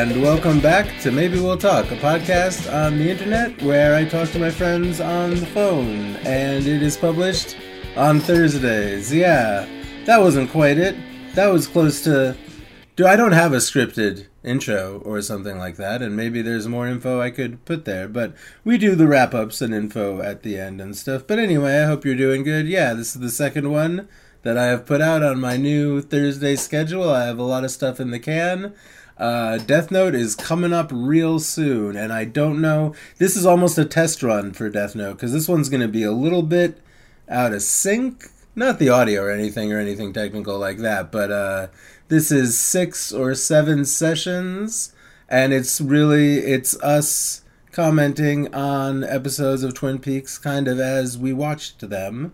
And 0.00 0.22
welcome 0.22 0.60
back 0.60 0.98
to 1.02 1.12
Maybe 1.12 1.38
We'll 1.38 1.58
Talk, 1.58 1.90
a 1.90 1.96
podcast 1.96 2.72
on 2.72 2.96
the 2.96 3.10
internet 3.10 3.60
where 3.60 3.94
I 3.94 4.06
talk 4.06 4.30
to 4.30 4.38
my 4.38 4.50
friends 4.50 4.98
on 4.98 5.34
the 5.34 5.44
phone, 5.44 6.16
and 6.24 6.66
it 6.66 6.82
is 6.82 6.96
published 6.96 7.54
on 7.96 8.18
Thursdays. 8.18 9.12
Yeah, 9.12 9.68
that 10.06 10.22
wasn't 10.22 10.50
quite 10.50 10.78
it. 10.78 10.96
That 11.34 11.48
was 11.48 11.66
close 11.66 12.02
to. 12.04 12.34
Do 12.96 13.06
I 13.06 13.14
don't 13.14 13.32
have 13.32 13.52
a 13.52 13.56
scripted 13.56 14.28
intro 14.42 15.02
or 15.04 15.20
something 15.20 15.58
like 15.58 15.76
that, 15.76 16.00
and 16.00 16.16
maybe 16.16 16.40
there's 16.40 16.66
more 16.66 16.88
info 16.88 17.20
I 17.20 17.30
could 17.30 17.62
put 17.66 17.84
there, 17.84 18.08
but 18.08 18.34
we 18.64 18.78
do 18.78 18.94
the 18.94 19.06
wrap 19.06 19.34
ups 19.34 19.60
and 19.60 19.74
info 19.74 20.22
at 20.22 20.42
the 20.42 20.58
end 20.58 20.80
and 20.80 20.96
stuff. 20.96 21.26
But 21.26 21.38
anyway, 21.38 21.78
I 21.78 21.84
hope 21.84 22.06
you're 22.06 22.14
doing 22.14 22.42
good. 22.42 22.66
Yeah, 22.66 22.94
this 22.94 23.14
is 23.14 23.20
the 23.20 23.28
second 23.28 23.70
one 23.70 24.08
that 24.44 24.56
I 24.56 24.68
have 24.68 24.86
put 24.86 25.02
out 25.02 25.22
on 25.22 25.38
my 25.38 25.58
new 25.58 26.00
Thursday 26.00 26.56
schedule. 26.56 27.10
I 27.10 27.26
have 27.26 27.38
a 27.38 27.42
lot 27.42 27.64
of 27.64 27.70
stuff 27.70 28.00
in 28.00 28.12
the 28.12 28.18
can. 28.18 28.72
Uh, 29.20 29.58
Death 29.58 29.90
Note 29.90 30.14
is 30.14 30.34
coming 30.34 30.72
up 30.72 30.90
real 30.90 31.38
soon, 31.38 31.94
and 31.94 32.10
I 32.10 32.24
don't 32.24 32.58
know. 32.58 32.94
This 33.18 33.36
is 33.36 33.44
almost 33.44 33.76
a 33.76 33.84
test 33.84 34.22
run 34.22 34.54
for 34.54 34.70
Death 34.70 34.96
Note 34.96 35.12
because 35.12 35.34
this 35.34 35.46
one's 35.46 35.68
going 35.68 35.82
to 35.82 35.88
be 35.88 36.02
a 36.02 36.10
little 36.10 36.42
bit 36.42 36.80
out 37.28 37.52
of 37.52 37.60
sync. 37.60 38.30
Not 38.56 38.78
the 38.78 38.88
audio 38.88 39.22
or 39.22 39.30
anything 39.30 39.74
or 39.74 39.78
anything 39.78 40.14
technical 40.14 40.58
like 40.58 40.78
that, 40.78 41.12
but 41.12 41.30
uh, 41.30 41.66
this 42.08 42.32
is 42.32 42.58
six 42.58 43.12
or 43.12 43.34
seven 43.34 43.84
sessions, 43.84 44.94
and 45.28 45.52
it's 45.52 45.82
really 45.82 46.38
it's 46.38 46.80
us 46.82 47.42
commenting 47.72 48.52
on 48.54 49.04
episodes 49.04 49.62
of 49.62 49.74
Twin 49.74 49.98
Peaks 49.98 50.38
kind 50.38 50.66
of 50.66 50.80
as 50.80 51.18
we 51.18 51.34
watched 51.34 51.90
them. 51.90 52.32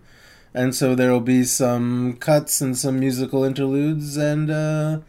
And 0.53 0.73
so 0.73 0.95
there 0.95 1.11
will 1.11 1.19
be 1.19 1.43
some 1.43 2.15
cuts 2.15 2.61
and 2.61 2.77
some 2.77 2.99
musical 2.99 3.43
interludes 3.43 4.15
and 4.17 4.49
uh, 4.49 4.99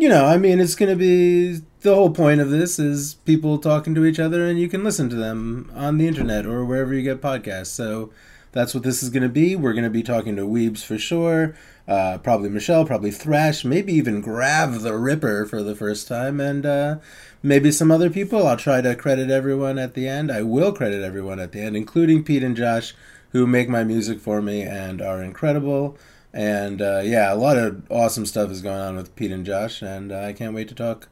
you 0.00 0.08
know, 0.08 0.24
I 0.24 0.38
mean, 0.38 0.60
it's 0.60 0.74
going 0.74 0.88
to 0.88 0.96
be 0.96 1.60
the 1.82 1.94
whole 1.94 2.08
point 2.08 2.40
of 2.40 2.48
this 2.48 2.78
is 2.78 3.16
people 3.26 3.58
talking 3.58 3.94
to 3.94 4.06
each 4.06 4.18
other, 4.18 4.46
and 4.46 4.58
you 4.58 4.66
can 4.66 4.82
listen 4.82 5.10
to 5.10 5.14
them 5.16 5.70
on 5.74 5.98
the 5.98 6.08
internet 6.08 6.46
or 6.46 6.64
wherever 6.64 6.94
you 6.94 7.02
get 7.02 7.20
podcasts. 7.20 7.66
So 7.66 8.10
that's 8.52 8.72
what 8.72 8.82
this 8.82 9.02
is 9.02 9.10
going 9.10 9.24
to 9.24 9.28
be. 9.28 9.56
We're 9.56 9.74
going 9.74 9.84
to 9.84 9.90
be 9.90 10.02
talking 10.02 10.36
to 10.36 10.46
Weebs 10.46 10.82
for 10.82 10.96
sure. 10.96 11.54
Uh, 11.86 12.16
probably 12.16 12.48
Michelle, 12.48 12.86
probably 12.86 13.10
Thrash, 13.10 13.62
maybe 13.62 13.92
even 13.92 14.22
Grav 14.22 14.80
the 14.80 14.96
Ripper 14.96 15.44
for 15.44 15.62
the 15.62 15.76
first 15.76 16.08
time, 16.08 16.40
and 16.40 16.64
uh, 16.64 16.96
maybe 17.42 17.70
some 17.70 17.90
other 17.90 18.08
people. 18.08 18.46
I'll 18.46 18.56
try 18.56 18.80
to 18.80 18.96
credit 18.96 19.30
everyone 19.30 19.78
at 19.78 19.92
the 19.92 20.08
end. 20.08 20.32
I 20.32 20.40
will 20.40 20.72
credit 20.72 21.02
everyone 21.02 21.40
at 21.40 21.52
the 21.52 21.60
end, 21.60 21.76
including 21.76 22.24
Pete 22.24 22.42
and 22.42 22.56
Josh, 22.56 22.94
who 23.32 23.46
make 23.46 23.68
my 23.68 23.84
music 23.84 24.18
for 24.18 24.40
me 24.40 24.62
and 24.62 25.02
are 25.02 25.22
incredible. 25.22 25.98
And 26.32 26.80
uh, 26.80 27.02
yeah, 27.04 27.32
a 27.32 27.34
lot 27.34 27.58
of 27.58 27.90
awesome 27.90 28.26
stuff 28.26 28.50
is 28.50 28.62
going 28.62 28.80
on 28.80 28.96
with 28.96 29.16
Pete 29.16 29.32
and 29.32 29.44
Josh, 29.44 29.82
and 29.82 30.12
uh, 30.12 30.20
I 30.20 30.32
can't 30.32 30.54
wait 30.54 30.68
to 30.68 30.74
talk 30.74 31.08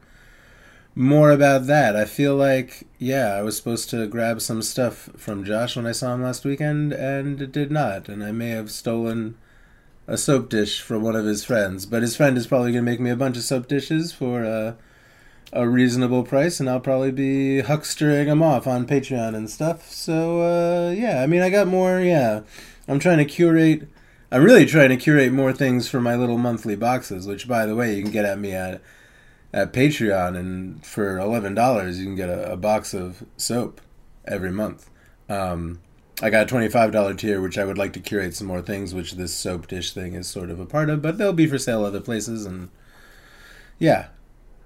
more 0.95 1.31
about 1.31 1.67
that. 1.67 1.95
I 1.95 2.05
feel 2.05 2.35
like, 2.35 2.87
yeah, 2.97 3.35
I 3.35 3.41
was 3.41 3.57
supposed 3.57 3.89
to 3.89 4.07
grab 4.07 4.41
some 4.41 4.61
stuff 4.61 5.09
from 5.17 5.43
Josh 5.43 5.75
when 5.75 5.85
I 5.85 5.91
saw 5.91 6.13
him 6.13 6.23
last 6.23 6.45
weekend, 6.45 6.93
and 6.93 7.41
it 7.41 7.51
did 7.51 7.71
not. 7.71 8.09
And 8.09 8.23
I 8.23 8.31
may 8.31 8.49
have 8.49 8.71
stolen 8.71 9.37
a 10.07 10.17
soap 10.17 10.49
dish 10.49 10.81
from 10.81 11.03
one 11.03 11.15
of 11.15 11.25
his 11.25 11.43
friends, 11.43 11.85
but 11.85 12.01
his 12.01 12.15
friend 12.15 12.37
is 12.37 12.47
probably 12.47 12.71
going 12.71 12.83
to 12.83 12.91
make 12.91 12.99
me 12.99 13.11
a 13.11 13.15
bunch 13.15 13.37
of 13.37 13.43
soap 13.43 13.67
dishes 13.67 14.11
for 14.11 14.43
uh, 14.43 14.73
a 15.53 15.67
reasonable 15.67 16.23
price, 16.23 16.59
and 16.59 16.69
I'll 16.69 16.79
probably 16.79 17.11
be 17.11 17.61
huckstering 17.63 18.25
them 18.25 18.41
off 18.41 18.67
on 18.67 18.87
Patreon 18.87 19.35
and 19.35 19.49
stuff. 19.49 19.91
So, 19.91 20.41
uh, 20.41 20.91
yeah, 20.91 21.21
I 21.21 21.27
mean, 21.27 21.41
I 21.41 21.49
got 21.49 21.67
more, 21.67 21.99
yeah. 21.99 22.41
I'm 22.87 22.99
trying 22.99 23.19
to 23.19 23.25
curate 23.25 23.87
I'm 24.31 24.43
really 24.43 24.65
trying 24.65 24.89
to 24.89 24.97
curate 24.97 25.33
more 25.33 25.53
things 25.53 25.87
for 25.87 25.99
my 25.99 26.15
little 26.15 26.37
monthly 26.37 26.75
boxes, 26.75 27.25
which, 27.25 27.47
by 27.47 27.65
the 27.65 27.75
way, 27.75 27.95
you 27.95 28.03
can 28.03 28.11
get 28.11 28.25
at 28.25 28.39
me 28.39 28.53
at 28.53 28.81
at 29.51 29.73
Patreon, 29.73 30.37
and 30.37 30.85
for 30.85 31.17
eleven 31.17 31.55
dollars, 31.55 31.99
you 31.99 32.05
can 32.05 32.15
get 32.15 32.29
a, 32.29 32.51
a, 32.51 32.57
box 32.57 32.93
of 32.93 33.23
soap 33.37 33.81
every 34.25 34.51
month. 34.51 34.87
Um, 35.27 35.79
I 36.21 36.29
got 36.29 36.43
a 36.43 36.45
twenty-five 36.45 36.91
dollar 36.91 37.15
tier, 37.15 37.41
which 37.41 37.57
I 37.57 37.65
would 37.65 37.77
like 37.77 37.93
to 37.93 37.99
curate 37.99 38.35
some 38.35 38.45
more 38.45 38.61
things, 38.61 38.93
which 38.93 39.13
this 39.13 39.33
soap 39.33 39.67
dish 39.67 39.93
thing 39.93 40.13
is 40.13 40.27
sort 40.27 40.51
of 40.51 40.59
a 40.59 40.65
part 40.67 40.91
of, 40.91 41.01
but 41.01 41.17
they'll 41.17 41.33
be 41.33 41.47
for 41.47 41.57
sale 41.57 41.83
other 41.83 42.01
places, 42.01 42.45
and 42.45 42.69
yeah, 43.79 44.09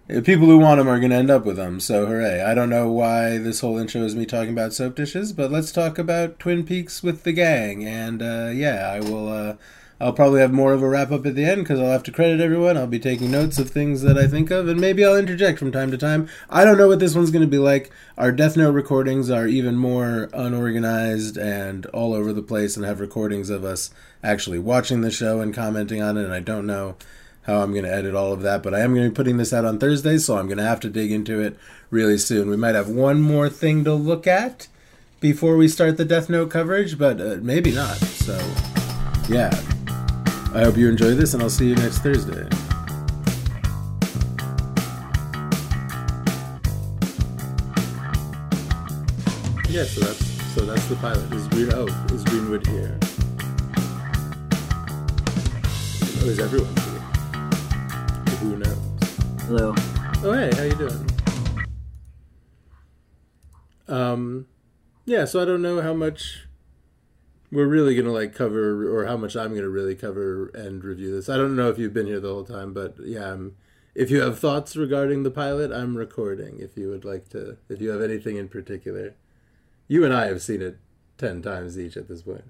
people 0.07 0.47
who 0.47 0.57
want 0.57 0.79
them 0.79 0.87
are 0.87 0.99
going 0.99 1.11
to 1.11 1.15
end 1.15 1.31
up 1.31 1.45
with 1.45 1.55
them. 1.55 1.79
So 1.79 2.05
hooray! 2.05 2.41
I 2.41 2.53
don't 2.53 2.69
know 2.69 2.91
why 2.91 3.37
this 3.37 3.61
whole 3.61 3.77
intro 3.77 4.01
is 4.01 4.15
me 4.15 4.25
talking 4.25 4.51
about 4.51 4.73
soap 4.73 4.95
dishes, 4.95 5.33
but 5.33 5.51
let's 5.51 5.71
talk 5.71 5.97
about 5.97 6.39
Twin 6.39 6.65
Peaks 6.65 7.01
with 7.01 7.23
the 7.23 7.31
gang. 7.31 7.85
And 7.85 8.21
uh, 8.21 8.51
yeah, 8.53 8.89
I 8.89 8.99
will. 8.99 9.31
Uh, 9.31 9.55
I'll 10.01 10.11
probably 10.11 10.41
have 10.41 10.51
more 10.51 10.73
of 10.73 10.81
a 10.81 10.89
wrap 10.89 11.11
up 11.11 11.25
at 11.25 11.35
the 11.35 11.45
end 11.45 11.63
because 11.63 11.79
I'll 11.79 11.91
have 11.91 12.03
to 12.03 12.11
credit 12.11 12.41
everyone. 12.41 12.75
I'll 12.75 12.87
be 12.87 12.99
taking 12.99 13.31
notes 13.31 13.57
of 13.57 13.69
things 13.69 14.01
that 14.01 14.17
I 14.17 14.27
think 14.27 14.51
of, 14.51 14.67
and 14.67 14.81
maybe 14.81 15.05
I'll 15.05 15.15
interject 15.15 15.59
from 15.59 15.71
time 15.71 15.91
to 15.91 15.97
time. 15.97 16.27
I 16.49 16.65
don't 16.65 16.77
know 16.77 16.89
what 16.89 16.99
this 16.99 17.15
one's 17.15 17.31
going 17.31 17.45
to 17.45 17.47
be 17.47 17.59
like. 17.59 17.89
Our 18.17 18.33
Death 18.33 18.57
Note 18.57 18.73
recordings 18.73 19.29
are 19.29 19.47
even 19.47 19.77
more 19.77 20.29
unorganized 20.33 21.37
and 21.37 21.85
all 21.87 22.13
over 22.13 22.33
the 22.33 22.41
place, 22.41 22.75
and 22.75 22.85
have 22.85 22.99
recordings 22.99 23.49
of 23.49 23.63
us 23.63 23.91
actually 24.21 24.59
watching 24.59 25.01
the 25.01 25.11
show 25.11 25.39
and 25.39 25.53
commenting 25.53 26.01
on 26.01 26.17
it. 26.17 26.25
And 26.25 26.33
I 26.33 26.41
don't 26.41 26.67
know 26.67 26.97
how 27.43 27.61
I'm 27.61 27.71
going 27.71 27.83
to 27.83 27.93
edit 27.93 28.15
all 28.15 28.33
of 28.33 28.41
that, 28.41 28.63
but 28.63 28.73
I 28.73 28.79
am 28.79 28.93
going 28.93 29.05
to 29.05 29.09
be 29.09 29.15
putting 29.15 29.37
this 29.37 29.53
out 29.53 29.65
on 29.65 29.77
Thursday, 29.77 30.17
so 30.17 30.37
I'm 30.37 30.47
going 30.47 30.57
to 30.57 30.63
have 30.63 30.79
to 30.81 30.89
dig 30.89 31.11
into 31.11 31.39
it 31.39 31.57
really 31.89 32.17
soon. 32.17 32.49
We 32.49 32.57
might 32.57 32.75
have 32.75 32.89
one 32.89 33.21
more 33.21 33.49
thing 33.49 33.83
to 33.83 33.93
look 33.93 34.25
at 34.27 34.67
before 35.19 35.57
we 35.57 35.67
start 35.67 35.97
the 35.97 36.05
Death 36.05 36.29
Note 36.29 36.49
coverage, 36.49 36.97
but 36.97 37.19
uh, 37.19 37.37
maybe 37.41 37.71
not. 37.71 37.97
So, 37.97 38.37
yeah. 39.29 39.51
I 40.53 40.63
hope 40.63 40.77
you 40.77 40.87
enjoy 40.87 41.15
this, 41.15 41.33
and 41.33 41.41
I'll 41.41 41.49
see 41.49 41.67
you 41.67 41.75
next 41.75 41.99
Thursday. 41.99 42.47
Yeah, 49.69 49.85
so 49.85 50.01
that's 50.01 50.53
so 50.53 50.65
that's 50.67 50.85
the 50.85 50.95
pilot. 50.97 51.33
Is 51.33 51.47
Green 51.47 51.73
oh 51.73 51.87
is 52.13 52.23
Greenwood 52.25 52.67
here? 52.67 52.95
Oh, 56.21 56.29
is 56.29 56.37
everyone? 56.37 56.92
Hello. 59.47 59.75
Oh 60.23 60.31
hey, 60.31 60.49
how 60.55 60.63
you 60.63 60.75
doing? 60.75 61.09
Um, 63.89 64.47
yeah. 65.03 65.25
So 65.25 65.41
I 65.41 65.45
don't 65.45 65.61
know 65.61 65.81
how 65.81 65.93
much 65.93 66.47
we're 67.51 67.67
really 67.67 67.93
gonna 67.93 68.13
like 68.13 68.33
cover, 68.33 68.89
or 68.89 69.05
how 69.05 69.17
much 69.17 69.35
I'm 69.35 69.53
gonna 69.53 69.67
really 69.67 69.95
cover 69.95 70.47
and 70.55 70.81
review 70.81 71.11
this. 71.11 71.27
I 71.27 71.35
don't 71.35 71.57
know 71.57 71.69
if 71.69 71.77
you've 71.77 71.93
been 71.93 72.07
here 72.07 72.21
the 72.21 72.33
whole 72.33 72.45
time, 72.45 72.73
but 72.73 72.95
yeah, 73.03 73.33
I'm, 73.33 73.57
if 73.93 74.09
you 74.09 74.21
have 74.21 74.39
thoughts 74.39 74.77
regarding 74.77 75.23
the 75.23 75.31
pilot, 75.31 75.73
I'm 75.73 75.97
recording. 75.97 76.59
If 76.59 76.77
you 76.77 76.89
would 76.89 77.03
like 77.03 77.27
to, 77.29 77.57
if 77.67 77.81
you 77.81 77.89
have 77.89 78.01
anything 78.01 78.37
in 78.37 78.47
particular, 78.47 79.13
you 79.89 80.05
and 80.05 80.13
I 80.13 80.27
have 80.27 80.41
seen 80.41 80.61
it 80.61 80.77
ten 81.17 81.41
times 81.41 81.77
each 81.77 81.97
at 81.97 82.07
this 82.07 82.21
point. 82.21 82.45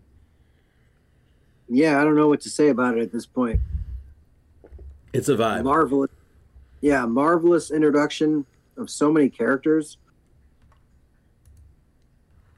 Yeah, 1.68 2.00
I 2.00 2.03
don't 2.03 2.16
know 2.16 2.28
what 2.28 2.42
to 2.42 2.52
say 2.52 2.70
about 2.70 3.00
it 3.00 3.02
at 3.02 3.12
this 3.12 3.26
point. 3.26 3.62
It's 5.12 5.28
a 5.28 5.36
vibe. 5.36 5.64
Marvelous. 5.64 6.12
Yeah, 6.84 7.06
marvelous 7.06 7.72
introduction 7.72 8.46
of 8.76 8.90
so 8.90 9.10
many 9.10 9.30
characters. 9.30 9.98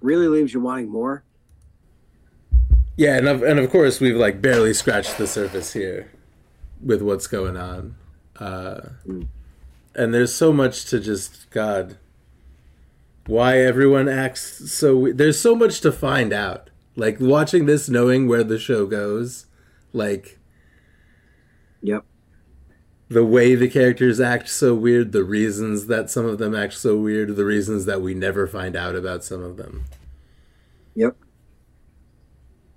Really 0.01 0.27
leaves 0.27 0.51
you 0.51 0.61
wanting 0.61 0.89
more. 0.89 1.23
Yeah, 2.97 3.17
and 3.17 3.27
of, 3.27 3.43
and 3.43 3.59
of 3.59 3.69
course 3.69 3.99
we've 3.99 4.15
like 4.15 4.41
barely 4.41 4.73
scratched 4.73 5.19
the 5.19 5.27
surface 5.27 5.73
here 5.73 6.11
with 6.83 7.03
what's 7.03 7.27
going 7.27 7.55
on. 7.55 7.97
Uh, 8.39 8.81
mm. 9.07 9.27
And 9.93 10.11
there's 10.11 10.33
so 10.33 10.51
much 10.51 10.85
to 10.85 10.99
just 10.99 11.47
God. 11.51 11.97
Why 13.27 13.59
everyone 13.59 14.09
acts 14.09 14.71
so? 14.71 15.11
There's 15.13 15.39
so 15.39 15.55
much 15.55 15.81
to 15.81 15.91
find 15.91 16.33
out. 16.33 16.71
Like 16.95 17.19
watching 17.19 17.67
this, 17.67 17.87
knowing 17.87 18.27
where 18.27 18.43
the 18.43 18.57
show 18.57 18.87
goes, 18.87 19.45
like. 19.93 20.39
Yep 21.83 22.05
the 23.07 23.25
way 23.25 23.53
the 23.53 23.69
characters 23.69 24.19
act 24.19 24.49
so 24.49 24.73
weird, 24.73 25.11
the 25.11 25.23
reasons 25.23 25.87
that 25.87 26.09
some 26.09 26.25
of 26.25 26.37
them 26.37 26.55
act 26.55 26.73
so 26.73 26.97
weird, 26.97 27.35
the 27.35 27.45
reasons 27.45 27.85
that 27.85 28.01
we 28.01 28.13
never 28.13 28.47
find 28.47 28.75
out 28.75 28.95
about 28.95 29.23
some 29.23 29.43
of 29.43 29.57
them. 29.57 29.85
Yep. 30.95 31.15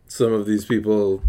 Some 0.07 0.33
of 0.33 0.47
these 0.47 0.65
people 0.65 1.23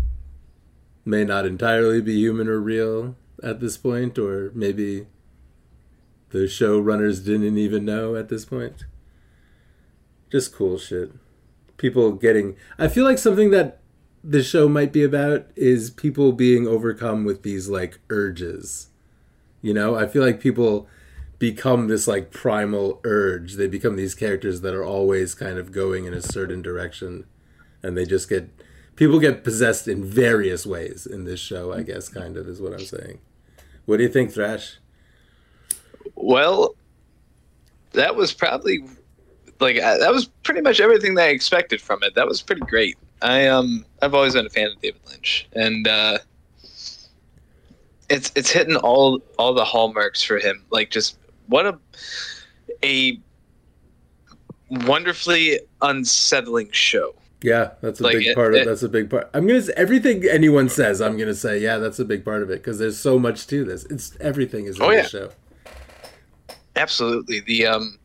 may 1.05 1.23
not 1.23 1.45
entirely 1.45 2.01
be 2.01 2.15
human 2.15 2.47
or 2.47 2.59
real 2.59 3.15
at 3.41 3.61
this 3.61 3.77
point, 3.77 4.17
or 4.17 4.51
maybe 4.53 5.07
the 6.31 6.39
showrunners 6.39 7.23
didn't 7.23 7.57
even 7.57 7.85
know 7.85 8.15
at 8.15 8.29
this 8.29 8.43
point. 8.43 8.85
Just 10.29 10.53
cool 10.53 10.77
shit. 10.77 11.11
People 11.77 12.11
getting. 12.11 12.57
I 12.77 12.89
feel 12.89 13.05
like 13.05 13.17
something 13.17 13.51
that 13.51 13.79
the 14.23 14.43
show 14.43 14.67
might 14.67 14.91
be 14.91 15.03
about 15.03 15.47
is 15.55 15.89
people 15.89 16.33
being 16.33 16.67
overcome 16.67 17.23
with 17.23 17.43
these 17.43 17.69
like 17.69 17.99
urges 18.09 18.88
you 19.61 19.73
know, 19.73 19.95
I 19.95 20.07
feel 20.07 20.23
like 20.23 20.39
people 20.39 20.87
become 21.37 21.87
this 21.87 22.07
like 22.07 22.31
primal 22.31 22.99
urge. 23.03 23.55
They 23.55 23.67
become 23.67 23.95
these 23.95 24.15
characters 24.15 24.61
that 24.61 24.73
are 24.73 24.83
always 24.83 25.33
kind 25.33 25.57
of 25.57 25.71
going 25.71 26.05
in 26.05 26.13
a 26.13 26.21
certain 26.21 26.61
direction 26.61 27.25
and 27.81 27.97
they 27.97 28.05
just 28.05 28.29
get 28.29 28.49
people 28.95 29.19
get 29.19 29.43
possessed 29.43 29.87
in 29.87 30.03
various 30.03 30.65
ways 30.65 31.05
in 31.05 31.25
this 31.25 31.39
show, 31.39 31.73
I 31.73 31.83
guess 31.83 32.09
kind 32.09 32.37
of 32.37 32.47
is 32.47 32.61
what 32.61 32.73
I'm 32.73 32.85
saying. 32.85 33.19
What 33.85 33.97
do 33.97 34.03
you 34.03 34.09
think, 34.09 34.33
Thrash? 34.33 34.77
Well, 36.15 36.75
that 37.93 38.15
was 38.15 38.33
probably 38.33 38.83
like 39.59 39.77
uh, 39.77 39.97
that 39.97 40.11
was 40.11 40.25
pretty 40.43 40.61
much 40.61 40.79
everything 40.79 41.15
that 41.15 41.25
I 41.25 41.29
expected 41.29 41.81
from 41.81 42.03
it. 42.03 42.15
That 42.15 42.27
was 42.27 42.41
pretty 42.41 42.61
great. 42.61 42.97
I 43.21 43.47
um 43.47 43.85
I've 44.01 44.13
always 44.13 44.33
been 44.33 44.45
a 44.45 44.49
fan 44.49 44.67
of 44.67 44.81
David 44.81 45.01
Lynch, 45.09 45.47
and 45.53 45.87
uh, 45.87 46.19
it's 48.09 48.31
it's 48.35 48.49
hitting 48.51 48.75
all 48.77 49.21
all 49.37 49.53
the 49.53 49.65
hallmarks 49.65 50.21
for 50.23 50.37
him. 50.39 50.63
Like 50.71 50.89
just 50.91 51.17
what 51.47 51.65
a 51.65 51.77
a 52.83 53.19
wonderfully 54.69 55.59
unsettling 55.81 56.69
show. 56.71 57.15
Yeah, 57.41 57.71
that's 57.81 57.99
a 58.01 58.03
Like, 58.03 58.17
big 58.17 58.27
it- 58.27 58.35
part 58.35 58.53
of 58.53 58.61
it- 58.61 58.65
that's 58.65 58.83
a 58.83 58.89
big 58.89 59.09
part. 59.09 59.29
I'm 59.33 59.47
gonna 59.47 59.61
say 59.61 59.73
everything 59.77 60.25
anyone 60.29 60.67
says. 60.69 61.01
I'm 61.01 61.17
gonna 61.17 61.33
say 61.33 61.59
yeah, 61.59 61.77
that's 61.77 61.99
a 61.99 62.05
big 62.05 62.25
part 62.25 62.43
of 62.43 62.49
it 62.49 62.55
because 62.61 62.79
there's 62.79 62.97
so 62.99 63.17
much 63.17 63.47
to 63.47 63.63
this. 63.63 63.85
It's 63.85 64.15
everything 64.19 64.65
is 64.65 64.75
in 64.77 64.83
Oh, 64.83 64.89
the 64.89 64.95
yeah. 64.97 65.03
show. 65.07 65.29
Absolutely. 66.75 67.39
The 67.41 67.65
um 67.67 67.97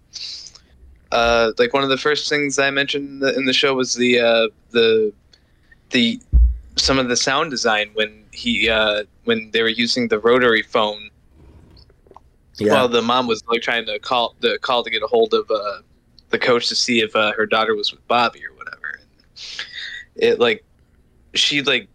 uh 1.13 1.53
like 1.59 1.73
one 1.73 1.83
of 1.83 1.89
the 1.91 1.97
first 1.99 2.29
things 2.29 2.59
I 2.59 2.71
mentioned 2.71 3.09
in 3.09 3.19
the, 3.21 3.35
in 3.37 3.45
the 3.45 3.53
show 3.53 3.75
was 3.75 3.95
the 3.95 4.21
uh 4.21 4.49
the 4.71 5.13
the 5.91 6.21
some 6.77 6.99
of 6.99 7.09
the 7.09 7.17
sound 7.17 7.51
design 7.51 7.91
when 7.95 8.25
he 8.33 8.69
uh 8.69 9.05
when 9.25 9.51
they 9.53 9.63
were 9.63 9.69
using 9.69 10.09
the 10.09 10.19
rotary 10.19 10.63
phone 10.63 11.11
Yeah, 12.59 12.73
while 12.73 12.89
the 12.89 13.03
mom 13.03 13.27
was 13.27 13.43
like 13.49 13.63
trying 13.63 13.87
to 13.87 13.99
call 13.99 14.35
the 14.41 14.59
call 14.61 14.83
to 14.85 14.91
get 14.91 15.03
a 15.03 15.07
hold 15.07 15.35
of 15.35 15.51
uh 15.51 15.83
the 16.31 16.39
coach 16.39 16.69
to 16.69 16.75
see 16.75 17.01
if 17.01 17.15
uh, 17.15 17.33
her 17.33 17.47
daughter 17.47 17.77
was 17.77 17.93
with 17.93 18.07
Bobby 18.09 18.45
or 18.45 18.53
whatever. 18.57 18.99
And 19.01 19.43
it 20.17 20.41
like 20.41 20.65
she 21.35 21.63
like 21.63 21.89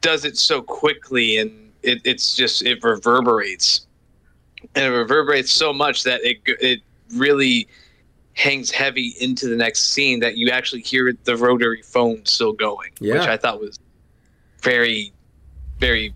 does 0.00 0.24
it 0.24 0.36
so 0.36 0.60
quickly 0.62 1.38
and 1.38 1.72
it, 1.82 2.00
it's 2.04 2.34
just 2.34 2.62
it 2.64 2.82
reverberates 2.82 3.86
and 4.74 4.84
it 4.84 4.96
reverberates 4.96 5.52
so 5.52 5.72
much 5.72 6.02
that 6.04 6.20
it 6.24 6.38
it 6.60 6.80
really 7.14 7.68
hangs 8.32 8.70
heavy 8.70 9.14
into 9.20 9.48
the 9.48 9.54
next 9.54 9.92
scene 9.92 10.18
that 10.18 10.36
you 10.36 10.50
actually 10.50 10.82
hear 10.82 11.12
the 11.24 11.36
rotary 11.36 11.82
phone 11.82 12.24
still 12.26 12.52
going, 12.52 12.90
Yeah. 12.98 13.14
which 13.14 13.28
I 13.28 13.36
thought 13.36 13.60
was 13.60 13.78
very, 14.64 15.12
very 15.78 16.14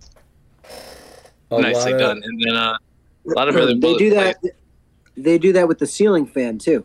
a 1.51 1.61
nicely 1.61 1.93
of- 1.93 2.01
done. 2.01 2.23
And 2.25 2.43
then 2.45 2.57
uh, 2.57 2.77
a 3.27 3.31
lot 3.35 3.49
of 3.49 3.57
other 3.57 3.75
they 3.75 3.95
do 3.97 4.11
that. 4.11 4.37
They 5.17 5.39
do 5.39 5.53
that 5.53 5.69
with 5.69 5.79
the 5.79 5.87
ceiling 5.87 6.27
fan 6.27 6.59
too. 6.59 6.85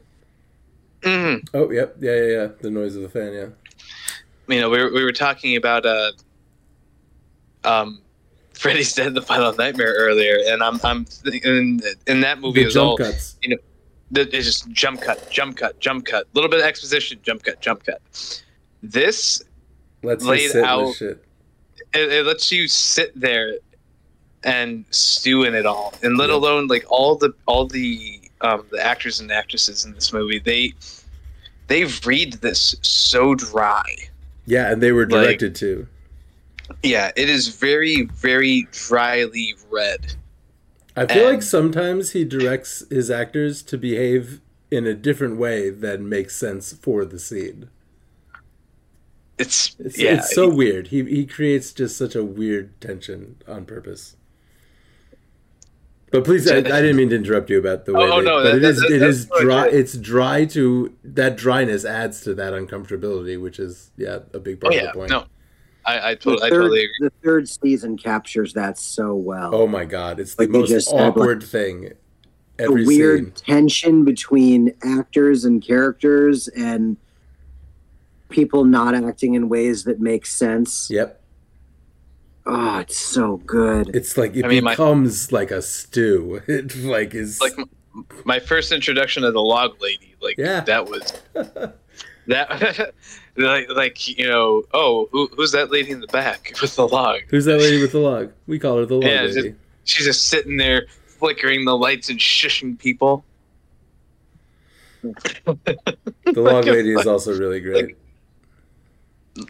Mhm. 1.01 1.47
Oh, 1.53 1.69
yep, 1.71 1.95
yeah, 1.99 2.15
yeah, 2.15 2.21
yeah. 2.31 2.47
The 2.61 2.69
noise 2.71 2.95
of 2.95 3.01
the 3.03 3.09
fan. 3.09 3.33
Yeah, 3.33 3.47
you 4.47 4.61
know, 4.61 4.69
we 4.69 4.81
were, 4.81 4.91
we 4.91 5.03
were 5.03 5.11
talking 5.11 5.55
about 5.57 5.85
uh, 5.85 6.11
um, 7.63 8.01
Freddy's 8.53 8.93
Dead: 8.93 9.13
The 9.13 9.21
Final 9.21 9.53
Nightmare 9.53 9.93
earlier, 9.97 10.37
and 10.47 10.63
I'm 10.63 10.79
I'm 10.83 11.05
in 11.25 11.81
in 12.07 12.21
that 12.21 12.39
movie 12.39 12.61
the 12.61 12.67
is 12.67 12.73
jump 12.73 12.87
all 12.87 12.97
cuts. 12.97 13.35
it's 13.43 14.45
just 14.45 14.69
jump 14.71 15.01
cut, 15.01 15.29
jump 15.29 15.57
cut, 15.57 15.79
jump 15.79 16.05
cut, 16.05 16.23
a 16.23 16.29
little 16.33 16.49
bit 16.49 16.59
of 16.61 16.65
exposition, 16.65 17.19
jump 17.21 17.43
cut, 17.43 17.59
jump 17.61 17.83
cut. 17.83 18.01
This 18.81 19.43
Let's 20.03 20.23
laid 20.23 20.51
just 20.51 20.55
out- 20.55 20.95
shit. 20.95 21.23
It, 21.93 22.11
it 22.11 22.25
lets 22.25 22.51
you 22.51 22.67
sit 22.67 23.11
there 23.19 23.55
and 24.43 24.83
stew 24.91 25.43
in 25.43 25.55
it 25.55 25.65
all, 25.65 25.93
and 26.03 26.17
let 26.17 26.29
Yeah. 26.29 26.35
alone 26.35 26.67
like 26.67 26.85
all 26.89 27.15
the 27.15 27.33
all 27.45 27.65
the 27.67 28.19
um, 28.41 28.65
the 28.71 28.85
actors 28.85 29.19
and 29.19 29.31
actresses 29.31 29.85
in 29.85 29.93
this 29.93 30.11
movie. 30.11 30.39
They 30.39 30.73
they 31.67 31.85
read 32.05 32.33
this 32.33 32.75
so 32.81 33.35
dry. 33.35 33.83
Yeah, 34.45 34.71
and 34.71 34.81
they 34.83 34.91
were 34.91 35.07
like- 35.07 35.39
directed 35.39 35.55
to. 35.55 35.87
Yeah, 36.81 37.11
it 37.15 37.29
is 37.29 37.47
very 37.49 38.03
very 38.13 38.67
dryly 38.71 39.55
read. 39.69 40.13
I 40.95 41.05
feel 41.07 41.29
like 41.29 41.41
sometimes 41.41 42.11
he 42.11 42.23
directs 42.23 42.83
his 42.89 43.09
actors 43.09 43.63
to 43.63 43.77
behave 43.77 44.41
in 44.69 44.85
a 44.85 44.93
different 44.93 45.37
way 45.37 45.69
that 45.71 45.99
makes 46.01 46.35
sense 46.35 46.73
for 46.73 47.03
the 47.05 47.17
scene. 47.19 47.69
It's, 49.39 49.75
It's, 49.79 49.97
yeah, 49.97 50.15
it's 50.15 50.33
so 50.35 50.47
weird. 50.49 50.87
He 50.87 51.03
he 51.05 51.25
creates 51.25 51.71
just 51.73 51.97
such 51.97 52.15
a 52.15 52.23
weird 52.23 52.79
tension 52.79 53.37
on 53.47 53.65
purpose. 53.65 54.15
But 56.11 56.23
please, 56.25 56.49
I, 56.49 56.57
I 56.57 56.61
didn't 56.61 56.95
mean 56.97 57.09
to 57.09 57.15
interrupt 57.15 57.49
you 57.49 57.57
about 57.57 57.85
the 57.85 57.93
way. 57.93 58.03
Oh, 58.03 58.11
oh 58.11 58.19
they, 58.21 58.25
no, 58.27 58.43
but 58.43 58.43
that- 58.43 58.55
it 58.57 58.63
is 58.63 58.79
that- 58.81 58.91
it 58.91 58.99
that's 58.99 59.17
is 59.17 59.29
what 59.29 59.41
I 59.41 59.43
dry. 59.45 59.63
did. 59.69 59.73
It's 59.79 59.97
dry 59.97 60.45
to 60.45 60.93
that 61.03 61.35
dryness 61.37 61.85
adds 61.85 62.21
to 62.21 62.35
that 62.35 62.53
uncomfortability, 62.53 63.41
which 63.41 63.57
is 63.59 63.89
yeah 63.97 64.19
a 64.33 64.39
big 64.39 64.59
Oh 64.61 64.67
part 64.67 64.75
yeah, 64.75 64.81
of 64.81 64.87
the 64.93 64.99
point. 64.99 65.09
no, 65.09 65.25
I 65.85 65.99
I, 65.99 66.13
The 66.13 66.19
to- 66.37 66.43
I 66.43 66.49
totally 66.49 66.79
agree. 66.83 66.93
the 66.99 67.11
third 67.23 67.49
season 67.49 67.97
captures 67.97 68.53
that 68.53 68.77
so 68.77 69.15
well. 69.15 69.55
Oh 69.55 69.65
my 69.65 69.85
god, 69.85 70.19
it's 70.19 70.35
the 70.35 70.43
Like 70.43 70.53
you 70.53 70.59
most 70.59 70.69
just 70.69 70.89
said, 70.89 70.97
like, 70.99 71.07
awkward 71.17 71.41
thing 71.41 71.93
the 72.57 72.63
every 72.65 72.85
weird 72.85 73.35
scene. 73.39 73.45
tension 73.47 74.05
between 74.05 74.71
actors 74.83 75.45
and 75.45 75.65
characters 75.65 76.47
and 76.49 76.95
people 78.33 78.65
not 78.65 78.93
acting 78.95 79.35
in 79.35 79.47
ways 79.47 79.85
that 79.85 80.01
make 80.01 80.25
sense. 80.25 80.89
Yep, 80.89 81.21
Oh, 82.45 82.79
it's 82.79 82.97
so 82.97 83.37
good. 83.45 83.95
it's 83.95 84.17
like 84.17 84.35
it 84.35 84.43
I 84.43 84.49
mean, 84.49 84.65
my- 84.65 84.73
becomes 84.73 85.31
like 85.31 85.51
a 85.51 85.61
stew. 85.61 86.41
It 86.47 86.75
like 86.83 87.13
is 87.15 87.39
Like 87.39 87.57
m- 87.57 87.69
my 88.25 88.39
first 88.39 88.73
introduction 88.73 89.23
to 89.23 89.31
the 89.31 89.41
log 89.41 89.81
lady, 89.81 90.15
like 90.21 90.37
Yeah. 90.37 90.59
that 90.61 90.89
was 90.89 91.13
that 92.27 92.93
like 93.37 93.69
like 93.69 94.17
you 94.17 94.27
know 94.27 94.63
oh 94.73 95.07
who, 95.11 95.27
who's 95.35 95.51
that 95.53 95.71
lady 95.71 95.91
in 95.91 95.99
the 96.01 96.07
back 96.07 96.53
with 96.61 96.75
the 96.75 96.87
log? 96.87 97.21
who's 97.29 97.45
that 97.45 97.59
lady 97.59 97.81
with 97.81 97.93
the 97.93 97.99
log? 97.99 98.31
We 98.47 98.59
call 98.59 98.77
her 98.77 98.85
the 98.85 98.95
log 98.95 99.03
Yeah, 99.05 99.21
lady. 99.21 99.33
just- 99.41 99.55
She's 99.85 100.05
just 100.05 100.27
sitting 100.27 100.55
there 100.57 100.85
flickering 101.19 101.65
the 101.65 101.77
lights 101.77 102.09
and 102.09 102.17
shushing 102.19 102.79
people. 102.79 103.25
The 105.01 106.33
log 106.37 106.65
lady 106.65 106.93
is 106.93 107.05
also 107.05 107.37
really 107.37 107.59
great. 107.59 107.97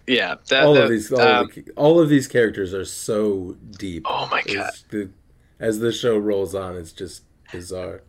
Yeah, 0.07 0.35
that, 0.49 0.63
all 0.63 0.73
that- 0.75 0.83
of 0.85 0.89
these, 0.89 1.11
all, 1.11 1.19
um, 1.21 1.45
of 1.49 1.55
the, 1.55 1.65
all 1.75 1.99
of 1.99 2.09
these 2.09 2.27
characters 2.27 2.73
are 2.73 2.85
so 2.85 3.55
deep. 3.71 4.03
oh 4.07 4.27
my 4.31 4.41
god. 4.43 4.69
It's 4.69 4.83
the, 4.83 5.09
as 5.59 5.79
the 5.79 5.91
show 5.91 6.17
rolls 6.17 6.55
on, 6.55 6.77
it's 6.77 6.91
just 6.93 7.23
bizarre. 7.51 8.01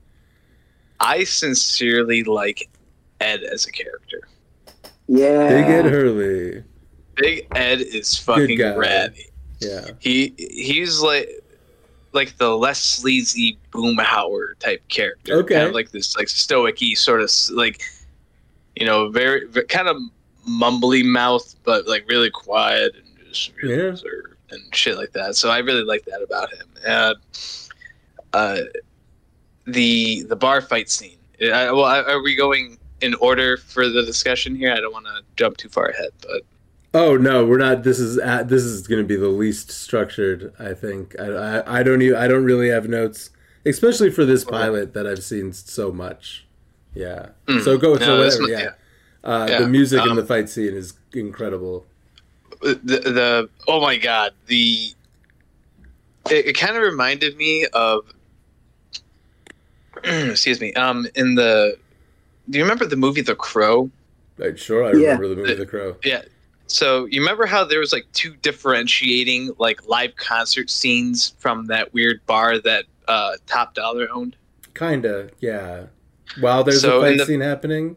I 1.00 1.24
sincerely 1.24 2.22
like 2.24 2.68
Ed 3.20 3.42
as 3.42 3.66
a 3.66 3.72
character. 3.72 4.20
yeah. 5.08 5.48
Big 5.48 5.64
Ed 5.66 5.84
Hurley, 5.86 6.64
Big 7.16 7.46
Ed 7.54 7.80
is 7.80 8.16
fucking 8.18 8.60
rad. 8.76 9.14
yeah, 9.60 9.88
He 9.98 10.34
he's 10.38 11.00
like 11.00 11.28
like 12.12 12.36
the 12.38 12.56
less 12.56 12.80
sleazy 12.80 13.58
Boomhauer 13.72 14.56
type 14.60 14.86
character. 14.88 15.34
Okay. 15.40 15.54
Kind 15.54 15.66
of 15.68 15.74
like 15.74 15.90
this 15.90 16.16
like 16.16 16.28
stoicy 16.28 16.94
sort 16.94 17.20
of 17.20 17.30
like 17.50 17.82
you 18.76 18.86
know 18.86 19.08
very, 19.10 19.46
very 19.48 19.66
kind 19.66 19.88
of 19.88 19.96
mumbly 20.48 21.04
mouth, 21.04 21.54
but 21.64 21.86
like 21.86 22.08
really 22.08 22.30
quiet 22.30 22.92
and 22.96 23.28
just 23.28 23.52
really 23.62 23.76
Yeah. 23.76 23.82
reserved 23.82 24.34
and 24.50 24.74
shit 24.74 24.96
like 24.96 25.12
that. 25.12 25.36
So 25.36 25.50
I 25.50 25.58
really 25.58 25.84
like 25.84 26.04
that 26.06 26.22
about 26.22 26.52
him. 26.52 26.66
Uh, 26.86 27.14
uh, 28.32 28.60
the 29.66 30.22
the 30.24 30.36
bar 30.36 30.60
fight 30.60 30.90
scene. 30.90 31.18
I, 31.40 31.70
well, 31.72 31.84
are 31.84 32.22
we 32.22 32.34
going 32.36 32.78
in 33.00 33.14
order 33.14 33.56
for 33.56 33.88
the 33.88 34.02
discussion 34.04 34.54
here? 34.54 34.72
I 34.72 34.80
don't 34.80 34.92
want 34.92 35.06
to 35.06 35.22
jump 35.36 35.56
too 35.56 35.68
far 35.68 35.86
ahead, 35.86 36.10
but 36.22 36.42
Oh 36.96 37.16
no, 37.16 37.44
we're 37.44 37.58
not. 37.58 37.82
This 37.82 37.98
is 37.98 38.16
this 38.46 38.62
is 38.62 38.86
going 38.86 39.02
to 39.02 39.06
be 39.06 39.16
the 39.16 39.28
least 39.28 39.70
structured. 39.70 40.52
I 40.60 40.74
think. 40.74 41.18
I, 41.18 41.24
I 41.58 41.80
I 41.80 41.82
don't 41.82 42.02
even. 42.02 42.16
I 42.16 42.28
don't 42.28 42.44
really 42.44 42.68
have 42.68 42.88
notes, 42.88 43.30
especially 43.66 44.10
for 44.10 44.24
this 44.24 44.44
pilot 44.44 44.94
that 44.94 45.04
I've 45.06 45.24
seen 45.24 45.52
so 45.52 45.90
much. 45.90 46.46
Yeah. 46.94 47.30
Mm. 47.48 47.64
So 47.64 47.76
go. 47.78 47.94
No, 47.94 48.22
this 48.22 48.38
whatever. 48.38 48.42
one- 48.42 48.50
Yeah. 48.50 48.70
Uh, 49.24 49.46
Yeah. 49.48 49.58
The 49.60 49.68
music 49.68 50.02
in 50.04 50.10
Um, 50.10 50.16
the 50.16 50.24
fight 50.26 50.48
scene 50.48 50.74
is 50.74 50.94
incredible. 51.14 51.86
the 52.60 52.74
the 52.76 53.48
oh 53.68 53.80
my 53.80 53.96
god 53.96 54.32
the 54.46 54.92
it, 56.30 56.46
it 56.46 56.52
kind 56.56 56.76
of 56.76 56.82
reminded 56.82 57.36
me 57.36 57.66
of 57.72 58.04
excuse 60.04 60.60
me 60.60 60.72
um 60.74 61.06
in 61.14 61.34
the 61.34 61.76
do 62.50 62.58
you 62.58 62.64
remember 62.64 62.84
the 62.86 62.96
movie 62.96 63.22
The 63.22 63.34
Crow? 63.34 63.90
Right, 64.36 64.58
sure, 64.58 64.84
I 64.84 64.88
Yeah. 64.92 65.12
remember 65.16 65.28
the 65.28 65.36
movie 65.36 65.54
The 65.54 65.64
Crow. 65.66 65.96
Yeah. 66.04 66.22
So 66.66 67.06
you 67.06 67.20
remember 67.20 67.46
how 67.46 67.64
there 67.64 67.78
was 67.80 67.92
like 67.92 68.06
two 68.12 68.34
differentiating 68.42 69.52
like 69.58 69.86
live 69.88 70.16
concert 70.16 70.68
scenes 70.68 71.34
from 71.38 71.66
that 71.66 71.94
weird 71.94 72.20
bar 72.26 72.58
that 72.58 72.84
uh, 73.08 73.32
Top 73.46 73.74
Dollar 73.74 74.08
owned? 74.12 74.36
Kinda, 74.74 75.30
yeah. 75.40 75.84
While 76.40 76.64
there's 76.64 76.82
So 76.82 76.98
a 77.00 77.02
fight 77.02 77.18
the- 77.18 77.26
scene 77.26 77.40
happening. 77.40 77.96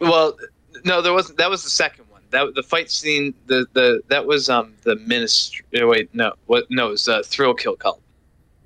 Well, 0.00 0.36
no, 0.84 1.02
there 1.02 1.12
wasn't. 1.12 1.38
That 1.38 1.50
was 1.50 1.64
the 1.64 1.70
second 1.70 2.04
one. 2.10 2.22
That 2.30 2.54
the 2.54 2.62
fight 2.62 2.90
scene. 2.90 3.34
The 3.46 3.66
the 3.72 4.02
that 4.08 4.26
was 4.26 4.48
um 4.48 4.74
the 4.82 4.96
ministry. 4.96 5.64
Wait, 5.72 6.14
no, 6.14 6.32
what? 6.46 6.70
No, 6.70 6.88
it 6.88 6.90
was 6.90 7.08
uh, 7.08 7.22
Thrill 7.24 7.54
Kill 7.54 7.76
Cult. 7.76 8.00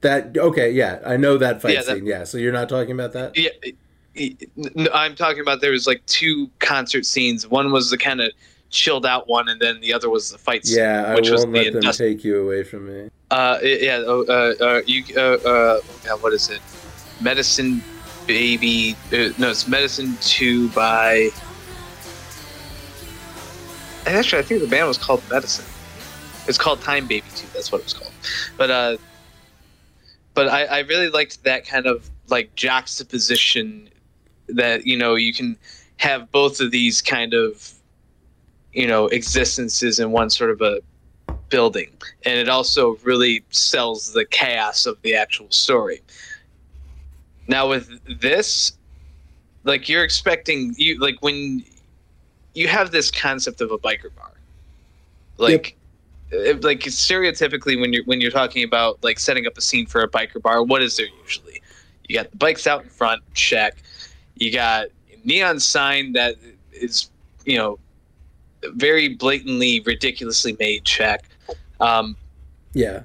That 0.02 0.36
okay, 0.36 0.70
yeah, 0.70 1.00
I 1.06 1.16
know 1.16 1.38
that 1.38 1.62
fight 1.62 1.72
Yeah, 1.74 1.82
that- 1.82 1.96
scene. 1.96 2.06
yeah, 2.06 2.24
so 2.24 2.36
you're 2.38 2.52
not 2.52 2.68
talking 2.68 2.92
about 2.92 3.12
that? 3.14 3.36
Yeah, 3.36 3.50
it- 3.62 3.76
no, 4.76 4.88
I'm 4.92 5.14
talking 5.16 5.40
about 5.40 5.60
there 5.60 5.72
was 5.72 5.86
like 5.88 6.04
two 6.06 6.48
concert 6.60 7.04
scenes. 7.04 7.48
One 7.48 7.72
was 7.72 7.90
the 7.90 7.98
kind 7.98 8.20
of 8.20 8.30
chilled 8.70 9.06
out 9.06 9.28
one, 9.28 9.48
and 9.48 9.60
then 9.60 9.80
the 9.80 9.92
other 9.92 10.08
was 10.10 10.30
the 10.30 10.38
fight 10.38 10.66
scene. 10.66 10.78
Yeah, 10.78 11.04
I 11.08 11.14
which 11.16 11.30
was 11.30 11.40
won't 11.40 11.54
the 11.54 11.64
let 11.64 11.72
them 11.72 11.82
industri- 11.82 11.98
take 11.98 12.22
you 12.24 12.40
away 12.42 12.62
from 12.64 12.86
me. 12.86 13.10
Uh, 13.30 13.58
yeah. 13.62 14.02
Oh, 14.06 14.24
uh, 14.28 14.64
uh, 14.64 14.82
you. 14.86 15.02
Uh, 15.16 15.20
uh, 15.20 15.80
God, 16.04 16.22
what 16.22 16.32
is 16.32 16.48
it? 16.50 16.60
Medicine 17.20 17.82
Baby. 18.26 18.96
Uh, 19.12 19.30
no, 19.38 19.50
it's 19.50 19.68
Medicine 19.68 20.16
Two 20.20 20.68
by. 20.70 21.30
And 24.06 24.16
actually, 24.16 24.40
I 24.40 24.42
think 24.42 24.60
the 24.60 24.68
band 24.68 24.86
was 24.88 24.98
called 24.98 25.22
Medicine. 25.30 25.64
It's 26.46 26.58
called 26.58 26.80
Time 26.80 27.06
Baby 27.06 27.26
Two. 27.34 27.46
That's 27.54 27.72
what 27.72 27.80
it 27.80 27.84
was 27.84 27.92
called. 27.94 28.12
But 28.56 28.70
uh, 28.70 28.96
but 30.34 30.48
I, 30.48 30.64
I 30.64 30.78
really 30.80 31.08
liked 31.08 31.42
that 31.44 31.66
kind 31.66 31.86
of 31.86 32.10
like 32.28 32.54
juxtaposition 32.54 33.88
that 34.48 34.86
you 34.86 34.96
know 34.96 35.14
you 35.14 35.32
can 35.32 35.56
have 35.96 36.30
both 36.32 36.60
of 36.60 36.70
these 36.70 37.00
kind 37.00 37.32
of 37.32 37.72
you 38.72 38.86
know 38.86 39.06
existences 39.08 39.98
in 39.98 40.10
one 40.10 40.28
sort 40.28 40.50
of 40.50 40.60
a 40.60 40.80
building 41.48 41.90
and 42.24 42.38
it 42.38 42.48
also 42.48 42.96
really 43.02 43.44
sells 43.50 44.12
the 44.12 44.24
chaos 44.24 44.86
of 44.86 45.00
the 45.02 45.14
actual 45.14 45.46
story 45.50 46.00
now 47.48 47.68
with 47.68 47.88
this 48.20 48.72
like 49.64 49.88
you're 49.88 50.04
expecting 50.04 50.74
you 50.76 50.98
like 51.00 51.16
when 51.20 51.62
you 52.54 52.68
have 52.68 52.90
this 52.90 53.10
concept 53.10 53.60
of 53.60 53.70
a 53.70 53.78
biker 53.78 54.14
bar 54.16 54.30
like 55.38 55.76
it- 56.30 56.64
like 56.64 56.80
stereotypically 56.80 57.80
when 57.80 57.92
you're 57.92 58.04
when 58.04 58.20
you're 58.20 58.30
talking 58.30 58.64
about 58.64 59.02
like 59.02 59.18
setting 59.18 59.46
up 59.46 59.56
a 59.56 59.60
scene 59.60 59.86
for 59.86 60.02
a 60.02 60.08
biker 60.08 60.40
bar 60.42 60.62
what 60.62 60.82
is 60.82 60.96
there 60.96 61.06
usually? 61.22 61.60
You 62.08 62.16
got 62.16 62.30
the 62.30 62.36
bikes 62.36 62.66
out 62.66 62.82
in 62.82 62.90
front 62.90 63.22
check. 63.34 63.76
You 64.36 64.52
got 64.52 64.88
neon 65.24 65.58
sign 65.58 66.12
that 66.12 66.34
is 66.72 67.10
you 67.46 67.56
know 67.56 67.78
very 68.74 69.08
blatantly 69.14 69.80
ridiculously 69.80 70.56
made 70.58 70.84
check. 70.84 71.24
Um, 71.80 72.16
Yeah. 72.74 73.02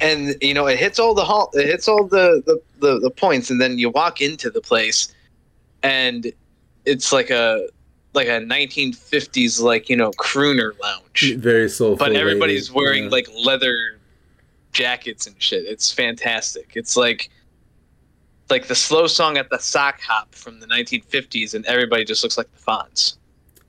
And 0.00 0.36
you 0.40 0.54
know 0.54 0.66
it 0.66 0.78
hits 0.78 0.98
all 0.98 1.14
the 1.14 1.24
hall 1.24 1.50
it 1.54 1.66
hits 1.66 1.86
all 1.88 2.04
the, 2.06 2.42
the 2.46 2.60
the 2.80 2.98
the 3.00 3.10
points 3.10 3.50
and 3.50 3.60
then 3.60 3.78
you 3.78 3.90
walk 3.90 4.20
into 4.20 4.50
the 4.50 4.60
place 4.60 5.14
and 5.82 6.32
it's 6.84 7.12
like 7.12 7.30
a 7.30 7.68
like 8.14 8.26
a 8.28 8.40
1950s 8.40 9.60
like 9.60 9.88
you 9.90 9.96
know 9.96 10.10
crooner 10.12 10.72
lounge 10.80 11.34
Very 11.36 11.68
soulful. 11.68 11.96
but 12.06 12.16
everybody's 12.16 12.70
lady. 12.70 12.76
wearing 12.78 13.04
Yeah. 13.04 13.10
like 13.10 13.28
leather 13.44 13.98
jackets 14.72 15.26
and 15.26 15.36
shit 15.38 15.64
it's 15.66 15.92
fantastic 15.92 16.72
it's 16.74 16.96
like 16.96 17.28
like 18.48 18.68
the 18.68 18.74
slow 18.74 19.06
song 19.06 19.36
at 19.36 19.50
the 19.50 19.58
sock 19.58 20.00
hop 20.00 20.34
from 20.34 20.60
the 20.60 20.66
1950s 20.66 21.52
and 21.54 21.66
everybody 21.66 22.04
just 22.04 22.22
looks 22.22 22.38
like 22.38 22.50
the 22.52 22.58
Fonz 22.62 23.16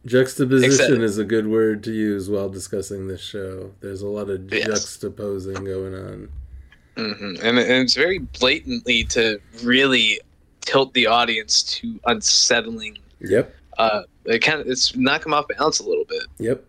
Juxtaposition 0.05 0.71
Except- 0.71 1.01
is 1.01 1.17
a 1.17 1.23
good 1.25 1.47
word 1.47 1.83
to 1.85 1.91
use 1.91 2.29
while 2.29 2.49
discussing 2.49 3.07
this 3.07 3.21
show. 3.21 3.71
There's 3.81 4.01
a 4.01 4.07
lot 4.07 4.29
of 4.29 4.51
Yes. 4.53 4.67
juxtaposing 4.67 5.65
going 5.65 5.93
on. 5.95 6.29
hmm 6.95 7.35
And, 7.45 7.59
and 7.59 7.83
it's 7.83 7.93
very 7.93 8.19
blatantly 8.19 9.03
to 9.05 9.39
really 9.63 10.19
tilt 10.61 10.93
the 10.93 11.07
audience 11.07 11.61
to 11.63 11.99
unsettling 12.05 12.97
Yep. 13.21 13.53
uh 13.77 14.01
it 14.25 14.39
kind 14.39 14.59
of 14.59 14.67
it's 14.67 14.95
knock 14.95 15.23
them 15.23 15.33
off 15.33 15.47
balance 15.47 15.79
a 15.79 15.83
little 15.87 16.03
bit 16.05 16.23
Yep. 16.39 16.63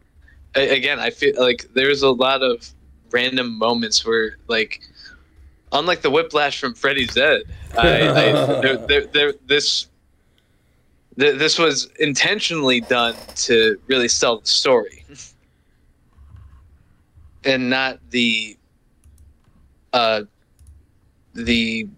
A- 0.56 0.76
again 0.76 1.00
i 1.00 1.11
feel 1.11 1.35
like 1.38 1.66
there's 1.75 2.02
a 2.02 2.11
lot 2.11 2.42
of 2.42 2.68
random 3.11 3.58
moments 3.58 4.04
where 4.06 4.37
like 4.47 4.80
unlike 5.73 6.02
the 6.02 6.11
whiplash 6.11 6.61
from 6.61 6.75
freddy's 6.75 7.12
dead 7.14 7.42
I, 7.76 7.88
I, 7.88 8.32
there, 8.62 8.76
there, 8.87 9.06
there, 9.06 9.32
this 9.47 9.88
th- 11.18 11.38
this 11.38 11.58
was 11.58 11.88
intentionally 11.98 12.80
done 12.80 13.14
to 13.34 13.78
really 13.87 14.08
sell 14.08 14.38
the 14.38 14.46
story 14.46 15.04
and 17.44 17.70
not 17.70 17.98
the 18.10 18.56
uh 19.92 20.22
the 21.34 21.88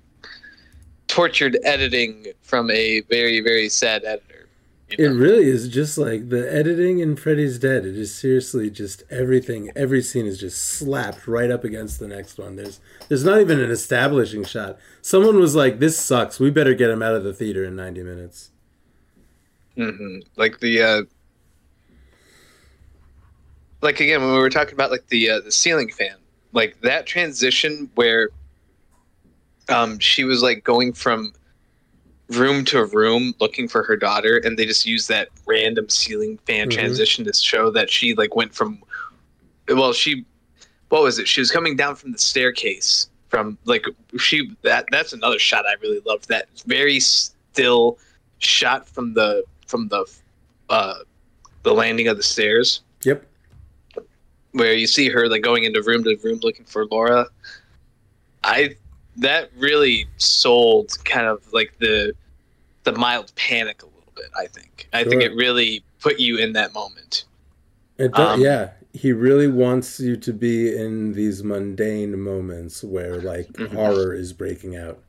tortured 1.08 1.58
editing 1.64 2.26
from 2.42 2.70
a 2.70 3.00
very 3.02 3.40
very 3.40 3.68
sad 3.68 4.04
editor 4.04 4.40
you 4.98 5.04
It 5.04 5.08
really 5.08 5.48
is 5.48 5.68
just 5.68 5.98
like 5.98 6.30
the 6.30 6.52
editing 6.52 6.98
in 6.98 7.14
Freddy's 7.14 7.58
Dead. 7.58 7.86
It 7.86 7.96
is 7.96 8.12
seriously 8.12 8.70
just 8.70 9.04
everything. 9.08 9.70
Every 9.76 10.02
scene 10.02 10.26
is 10.26 10.38
just 10.38 10.60
slapped 10.60 11.28
right 11.28 11.50
up 11.50 11.62
against 11.62 12.00
the 12.00 12.08
next 12.08 12.38
one. 12.38 12.56
There's 12.56 12.80
there's 13.08 13.24
not 13.24 13.40
even 13.40 13.60
an 13.60 13.70
establishing 13.70 14.44
shot. 14.44 14.78
Someone 15.00 15.38
was 15.38 15.54
like, 15.54 15.78
"This 15.78 15.96
sucks. 15.98 16.40
We 16.40 16.50
better 16.50 16.74
get 16.74 16.90
him 16.90 17.02
out 17.02 17.14
of 17.14 17.22
the 17.22 17.32
theater 17.32 17.64
in 17.64 17.76
90 17.76 18.02
minutes." 18.02 18.50
Hmm 19.76 20.18
Like 20.36 20.60
the, 20.60 20.82
uh, 20.82 21.02
like 23.82 24.00
again 24.00 24.20
when 24.20 24.32
we 24.32 24.38
were 24.38 24.50
talking 24.50 24.74
about 24.74 24.90
like 24.90 25.06
the 25.08 25.30
uh, 25.30 25.40
the 25.40 25.52
ceiling 25.52 25.88
fan, 25.90 26.16
like 26.52 26.80
that 26.82 27.06
transition 27.06 27.90
where, 27.94 28.30
um, 29.68 29.98
she 29.98 30.24
was 30.24 30.42
like 30.42 30.64
going 30.64 30.92
from 30.92 31.32
room 32.30 32.64
to 32.66 32.84
room 32.84 33.34
looking 33.40 33.68
for 33.68 33.82
her 33.82 33.96
daughter, 33.96 34.40
and 34.44 34.58
they 34.58 34.66
just 34.66 34.86
used 34.86 35.08
that 35.08 35.28
random 35.46 35.88
ceiling 35.88 36.38
fan 36.46 36.68
Mhm. 36.68 36.72
transition 36.72 37.24
to 37.24 37.32
show 37.32 37.70
that 37.70 37.90
she 37.90 38.14
like 38.14 38.34
went 38.36 38.54
from, 38.54 38.82
well, 39.68 39.92
she, 39.92 40.24
what 40.90 41.02
was 41.02 41.18
it? 41.18 41.26
She 41.28 41.40
was 41.40 41.50
coming 41.50 41.76
down 41.76 41.96
from 41.96 42.12
the 42.12 42.18
staircase 42.18 43.08
from 43.28 43.56
like 43.64 43.84
she 44.18 44.56
that 44.62 44.86
that's 44.90 45.12
another 45.12 45.38
shot 45.38 45.64
I 45.66 45.74
really 45.80 46.00
loved. 46.04 46.28
That 46.28 46.48
very 46.66 47.00
still 47.00 47.96
shot 48.38 48.88
from 48.88 49.14
the 49.14 49.44
from 49.70 49.88
the 49.88 50.04
uh 50.68 50.96
the 51.62 51.72
landing 51.72 52.08
of 52.08 52.16
the 52.16 52.22
stairs 52.22 52.82
Yep. 53.04 53.24
where 54.52 54.74
you 54.74 54.86
see 54.86 55.08
her 55.08 55.28
like 55.28 55.42
going 55.42 55.64
into 55.64 55.80
room 55.82 56.02
to 56.04 56.16
room 56.22 56.40
looking 56.42 56.64
for 56.66 56.86
Laura. 56.86 57.26
I 58.44 58.76
that 59.16 59.50
really 59.56 60.06
sold 60.16 60.96
kind 61.04 61.26
of 61.26 61.40
like 61.52 61.72
the 61.78 62.12
the 62.84 62.92
mild 62.92 63.32
panic 63.36 63.82
a 63.82 63.86
little 63.86 64.12
bit. 64.16 64.26
I 64.36 64.46
think. 64.46 64.88
I 64.92 65.04
think 65.04 65.22
it 65.22 65.34
really 65.34 65.84
put 66.00 66.18
you 66.18 66.38
in 66.38 66.52
that 66.54 66.72
moment. 66.74 67.24
It 67.98 68.12
does, 68.12 68.34
Um, 68.36 68.40
yeah, 68.40 68.70
he 68.92 69.12
really 69.12 69.46
wants 69.46 70.00
you 70.00 70.16
to 70.16 70.32
be 70.32 70.74
in 70.74 71.12
these 71.12 71.44
mundane 71.44 72.18
moments 72.18 72.82
where 72.82 73.20
like 73.20 73.48
Mhm. 73.52 73.74
horror 73.74 74.14
is 74.14 74.32
breaking 74.32 74.74
out. 74.76 75.02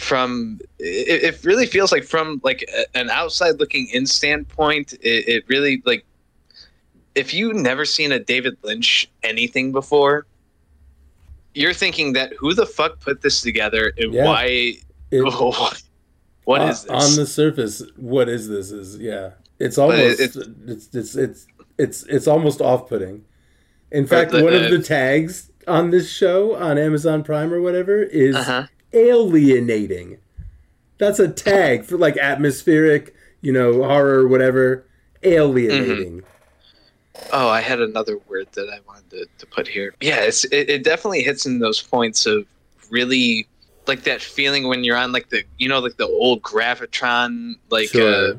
From 0.00 0.60
it, 0.78 1.34
it 1.34 1.44
really 1.44 1.66
feels 1.66 1.92
like 1.92 2.04
from 2.04 2.40
like 2.42 2.64
a, 2.74 2.98
an 2.98 3.10
outside 3.10 3.58
looking 3.60 3.86
in 3.92 4.06
standpoint, 4.06 4.94
it, 4.94 5.28
it 5.28 5.44
really 5.46 5.82
like 5.84 6.04
if 7.14 7.34
you 7.34 7.52
never 7.52 7.84
seen 7.84 8.10
a 8.12 8.18
David 8.18 8.56
Lynch 8.62 9.08
anything 9.22 9.72
before, 9.72 10.26
you're 11.54 11.74
thinking 11.74 12.14
that 12.14 12.32
who 12.38 12.54
the 12.54 12.66
fuck 12.66 13.00
put 13.00 13.20
this 13.22 13.40
together 13.42 13.92
and 13.98 14.14
Yeah. 14.14 14.24
why 14.24 14.74
It, 15.10 15.22
what 16.44 16.60
on- 16.60 16.70
is 16.70 16.82
this? 16.84 16.90
on 16.90 17.16
the 17.16 17.26
surface? 17.26 17.82
What 17.96 18.28
is 18.28 18.48
this? 18.48 18.70
Is 18.70 18.96
yeah, 18.98 19.30
it's 19.58 19.76
almost 19.78 20.20
it's- 20.20 20.36
it's 20.66 20.88
it's 20.94 21.14
it's 21.16 21.46
it's 21.78 22.02
it's 22.04 22.26
almost 22.26 22.60
off-putting. 22.60 23.24
In 23.92 24.06
fact, 24.06 24.30
the- 24.32 24.42
one 24.44 24.54
uh, 24.54 24.58
of 24.60 24.70
the 24.70 24.82
tags 24.82 25.50
on 25.68 25.90
this 25.90 26.10
show 26.10 26.54
on 26.56 26.78
Amazon 26.78 27.22
Prime 27.22 27.52
or 27.52 27.60
whatever 27.60 28.02
is 28.02 28.34
uh-huh. 28.36 28.66
Alienating. 28.92 30.18
That's 30.98 31.18
a 31.18 31.28
tag 31.28 31.84
for 31.84 31.96
like 31.96 32.16
atmospheric, 32.16 33.14
you 33.40 33.52
know, 33.52 33.82
horror, 33.84 34.28
whatever. 34.28 34.84
Alienating. 35.22 36.22
Oh, 37.32 37.48
I 37.48 37.60
had 37.60 37.80
another 37.80 38.18
word 38.28 38.48
that 38.52 38.68
I 38.70 38.78
wanted 38.86 39.10
to, 39.10 39.26
to 39.38 39.46
put 39.46 39.66
here. 39.68 39.94
Yeah, 40.00 40.20
it's 40.20 40.44
it, 40.44 40.70
it 40.70 40.84
definitely 40.84 41.22
hits 41.22 41.46
in 41.46 41.58
those 41.58 41.82
points 41.82 42.26
of 42.26 42.46
really 42.90 43.46
like 43.86 44.02
that 44.04 44.20
feeling 44.22 44.68
when 44.68 44.84
you're 44.84 44.96
on 44.96 45.12
like 45.12 45.28
the 45.30 45.42
you 45.58 45.68
know 45.68 45.78
like 45.80 45.96
the 45.96 46.06
old 46.06 46.42
gravitron 46.42 47.54
like 47.70 47.88
sure. 47.88 48.32
uh 48.32 48.34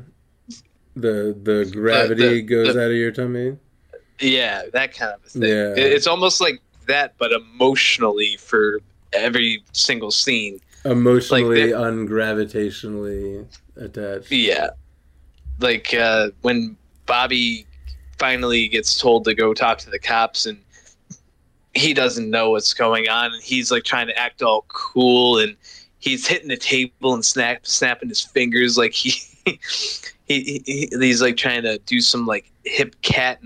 the 0.96 1.36
the 1.42 1.68
gravity 1.72 2.40
the- 2.40 2.42
goes 2.42 2.74
the- 2.74 2.84
out 2.84 2.90
of 2.90 2.96
your 2.96 3.10
tummy. 3.12 3.56
yeah 4.20 4.62
that 4.72 4.94
kind 4.94 5.12
of 5.14 5.22
thing. 5.30 5.42
Yeah. 5.42 5.72
It- 5.72 5.92
it's 5.92 6.06
almost 6.06 6.40
like 6.40 6.60
that, 6.86 7.14
but 7.18 7.32
emotionally 7.32 8.36
for 8.38 8.80
every 9.12 9.62
single 9.72 10.10
scene. 10.10 10.60
Emotionally, 10.84 11.70
the- 11.70 11.76
ungravitationally 11.76 13.46
attached. 13.76 14.30
Yeah, 14.30 14.70
like 15.60 15.94
uh, 15.94 16.30
when 16.42 16.76
Bobby 17.06 17.66
finally 18.18 18.68
gets 18.68 18.98
told 18.98 19.24
to 19.24 19.34
go 19.34 19.54
talk 19.54 19.78
to 19.78 19.90
the 19.90 19.98
cops 19.98 20.46
and 20.46 20.58
he 21.74 21.94
doesn't 21.94 22.30
know 22.30 22.50
what's 22.50 22.74
going 22.74 23.08
on 23.08 23.32
and 23.32 23.42
he's 23.42 23.70
like 23.70 23.82
trying 23.84 24.06
to 24.06 24.16
act 24.18 24.42
all 24.42 24.64
cool 24.68 25.38
and 25.38 25.56
he's 25.98 26.26
hitting 26.26 26.48
the 26.48 26.56
table 26.56 27.14
and 27.14 27.24
snap 27.24 27.66
snapping 27.66 28.08
his 28.08 28.20
fingers 28.20 28.76
like 28.76 28.92
he 28.92 29.12
he, 30.26 30.62
he 30.66 30.88
he's 31.00 31.22
like 31.22 31.36
trying 31.36 31.62
to 31.62 31.78
do 31.78 32.00
some 32.00 32.26
like 32.26 32.50
hip 32.64 32.94
cat 33.02 33.42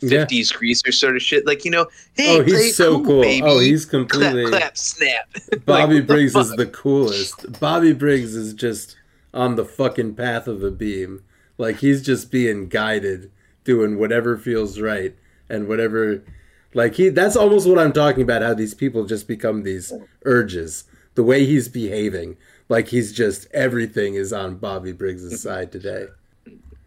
1950s 0.00 0.52
greaser 0.54 0.92
sort 0.92 1.16
of 1.16 1.22
shit 1.22 1.46
like 1.46 1.64
you 1.64 1.70
know 1.70 1.86
hey 2.14 2.38
oh, 2.38 2.42
he's 2.42 2.76
so 2.76 3.02
cool. 3.04 3.22
baby. 3.22 3.46
Oh, 3.46 3.58
he's 3.58 3.84
completely. 3.84 4.46
clap 4.46 4.76
snap 4.76 5.28
Bobby 5.64 5.66
Like, 5.66 5.88
what 5.88 5.88
the 5.88 6.00
Briggs 6.02 6.36
is 6.36 6.50
the 6.52 6.66
coolest. 6.66 7.60
Bobby 7.60 7.92
Briggs 7.92 8.34
is 8.34 8.54
just 8.54 8.96
on 9.34 9.56
the 9.56 9.64
fucking 9.64 10.14
path 10.14 10.46
of 10.46 10.62
a 10.62 10.70
beam. 10.70 11.22
Like 11.56 11.76
he's 11.78 12.02
just 12.02 12.30
being 12.30 12.68
guided, 12.68 13.30
doing 13.64 13.98
whatever 13.98 14.36
feels 14.36 14.80
right 14.80 15.14
and 15.48 15.68
whatever. 15.68 16.22
Like 16.74 16.94
he, 16.94 17.08
that's 17.08 17.36
almost 17.36 17.68
what 17.68 17.78
I'm 17.78 17.92
talking 17.92 18.22
about. 18.22 18.42
How 18.42 18.54
these 18.54 18.74
people 18.74 19.04
just 19.04 19.26
become 19.26 19.62
these 19.62 19.92
urges. 20.24 20.84
the 21.14 21.24
way 21.24 21.44
he's 21.44 21.68
behaving, 21.68 22.36
like 22.68 22.88
he's 22.88 23.12
just 23.12 23.48
everything 23.52 24.14
is 24.14 24.32
on 24.32 24.56
Bobby 24.56 24.92
Briggs' 24.92 25.42
side 25.42 25.72
today. 25.72 26.06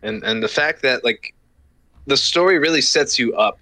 and 0.02 0.24
and 0.24 0.42
the 0.42 0.48
fact 0.48 0.82
that 0.84 1.04
like 1.04 1.34
the 2.08 2.18
story 2.18 2.60
really 2.60 2.82
sets 2.82 3.18
you 3.20 3.34
up 3.36 3.60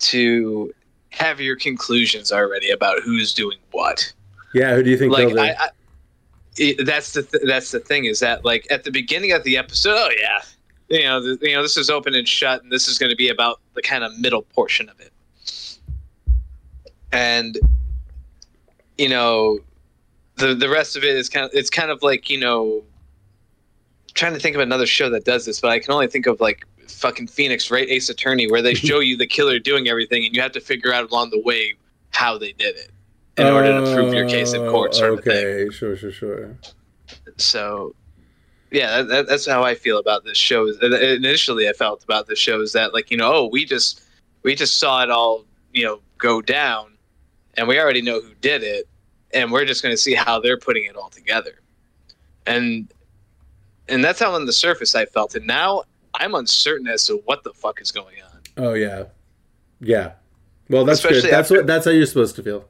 to 0.00 0.74
have 1.10 1.40
your 1.40 1.56
conclusions 1.56 2.32
already 2.32 2.70
about 2.70 3.00
who's 3.02 3.32
doing 3.32 3.58
what. 3.70 4.12
Yeah, 4.54 4.74
who 4.74 4.82
do 4.82 4.90
you 4.90 4.98
think 4.98 5.12
like? 5.12 5.36
I, 5.36 5.52
I 5.52 5.68
it, 6.58 6.84
that's 6.84 7.12
the 7.12 7.22
th- 7.22 7.44
that's 7.46 7.70
the 7.70 7.80
thing 7.80 8.04
is 8.04 8.20
that 8.20 8.44
like 8.44 8.66
at 8.70 8.84
the 8.84 8.90
beginning 8.90 9.32
of 9.32 9.42
the 9.44 9.56
episode, 9.56 9.96
oh 9.96 10.10
yeah, 10.18 10.40
you 10.88 11.04
know, 11.04 11.22
the, 11.22 11.38
you 11.40 11.54
know, 11.54 11.62
this 11.62 11.76
is 11.76 11.88
open 11.88 12.14
and 12.14 12.28
shut, 12.28 12.62
and 12.62 12.70
this 12.70 12.88
is 12.88 12.98
going 12.98 13.10
to 13.10 13.16
be 13.16 13.28
about 13.28 13.60
the 13.74 13.82
kind 13.82 14.04
of 14.04 14.18
middle 14.18 14.42
portion 14.42 14.88
of 14.88 15.00
it, 15.00 15.12
and 17.12 17.58
you 18.98 19.08
know, 19.08 19.58
the 20.36 20.54
the 20.54 20.68
rest 20.68 20.96
of 20.96 21.04
it 21.04 21.16
is 21.16 21.28
kind 21.28 21.46
of 21.46 21.50
it's 21.54 21.70
kind 21.70 21.90
of 21.90 22.02
like 22.02 22.28
you 22.28 22.38
know, 22.38 22.82
trying 24.12 24.34
to 24.34 24.40
think 24.40 24.54
of 24.54 24.60
another 24.60 24.86
show 24.86 25.08
that 25.08 25.24
does 25.24 25.46
this, 25.46 25.60
but 25.60 25.70
I 25.70 25.78
can 25.78 25.92
only 25.92 26.08
think 26.08 26.26
of 26.26 26.40
like 26.40 26.66
fucking 26.92 27.26
Phoenix, 27.28 27.70
Wright? 27.70 27.88
Ace 27.88 28.08
Attorney, 28.08 28.50
where 28.50 28.62
they 28.62 28.74
show 28.88 29.00
you 29.00 29.16
the 29.16 29.26
killer 29.26 29.58
doing 29.58 29.88
everything, 29.88 30.24
and 30.24 30.34
you 30.34 30.42
have 30.42 30.52
to 30.52 30.60
figure 30.60 30.92
out 30.92 31.10
along 31.10 31.30
the 31.30 31.40
way 31.40 31.74
how 32.10 32.38
they 32.38 32.52
did 32.52 32.76
it 32.76 32.90
in 33.38 33.46
order 33.46 33.80
to 33.84 33.94
prove 33.94 34.12
your 34.14 34.28
case 34.28 34.52
in 34.52 34.60
court, 34.70 34.94
sort. 34.94 35.12
Oh, 35.12 35.14
Okay, 35.16 35.68
sure, 35.70 35.96
sure, 35.96 36.12
sure. 36.12 36.56
So, 37.38 37.94
yeah, 38.70 38.98
that, 38.98 39.08
that, 39.08 39.26
that's 39.28 39.46
how 39.46 39.62
I 39.62 39.74
feel 39.74 39.98
about 39.98 40.24
this 40.24 40.36
show. 40.36 40.66
Is- 40.68 40.78
uh, 40.82 40.86
Initially, 40.96 41.68
I 41.68 41.72
felt 41.72 42.04
about 42.04 42.26
this 42.26 42.38
show 42.38 42.60
is 42.60 42.72
that 42.72 42.92
like 42.94 43.10
you 43.10 43.16
know, 43.16 43.32
oh, 43.32 43.46
we 43.50 43.64
just 43.64 44.02
we 44.42 44.54
just 44.54 44.78
saw 44.78 45.02
it 45.02 45.10
all 45.10 45.44
you 45.72 45.84
know 45.84 46.00
go 46.18 46.42
down, 46.42 46.92
and 47.56 47.66
we 47.66 47.78
already 47.80 48.02
know 48.02 48.20
who 48.20 48.34
did 48.40 48.62
it, 48.62 48.86
and 49.32 49.50
we're 49.50 49.64
just 49.64 49.82
going 49.82 49.92
to 49.94 50.00
see 50.00 50.14
how 50.14 50.38
they're 50.40 50.58
putting 50.58 50.84
it 50.84 50.96
all 50.96 51.08
together, 51.10 51.60
and 52.46 52.92
and 53.88 54.04
that's 54.04 54.20
how 54.20 54.34
on 54.34 54.44
the 54.46 54.52
surface 54.52 54.94
I 54.94 55.06
felt, 55.06 55.34
and 55.34 55.46
now 55.46 55.84
I'm 56.14 56.34
uncertain 56.34 56.86
as 56.88 57.04
to 57.06 57.16
what 57.24 57.42
the 57.44 57.52
fuck 57.52 57.80
is 57.80 57.90
going 57.90 58.16
on. 58.22 58.40
Oh 58.64 58.74
yeah, 58.74 59.04
yeah. 59.80 60.12
Well, 60.68 60.84
that's 60.84 60.98
Especially 61.00 61.22
good. 61.22 61.32
That's 61.32 61.50
after- 61.50 61.56
what. 61.58 61.66
That's 61.66 61.84
how 61.84 61.90
you're 61.90 62.06
supposed 62.06 62.36
to 62.36 62.42
feel. 62.42 62.64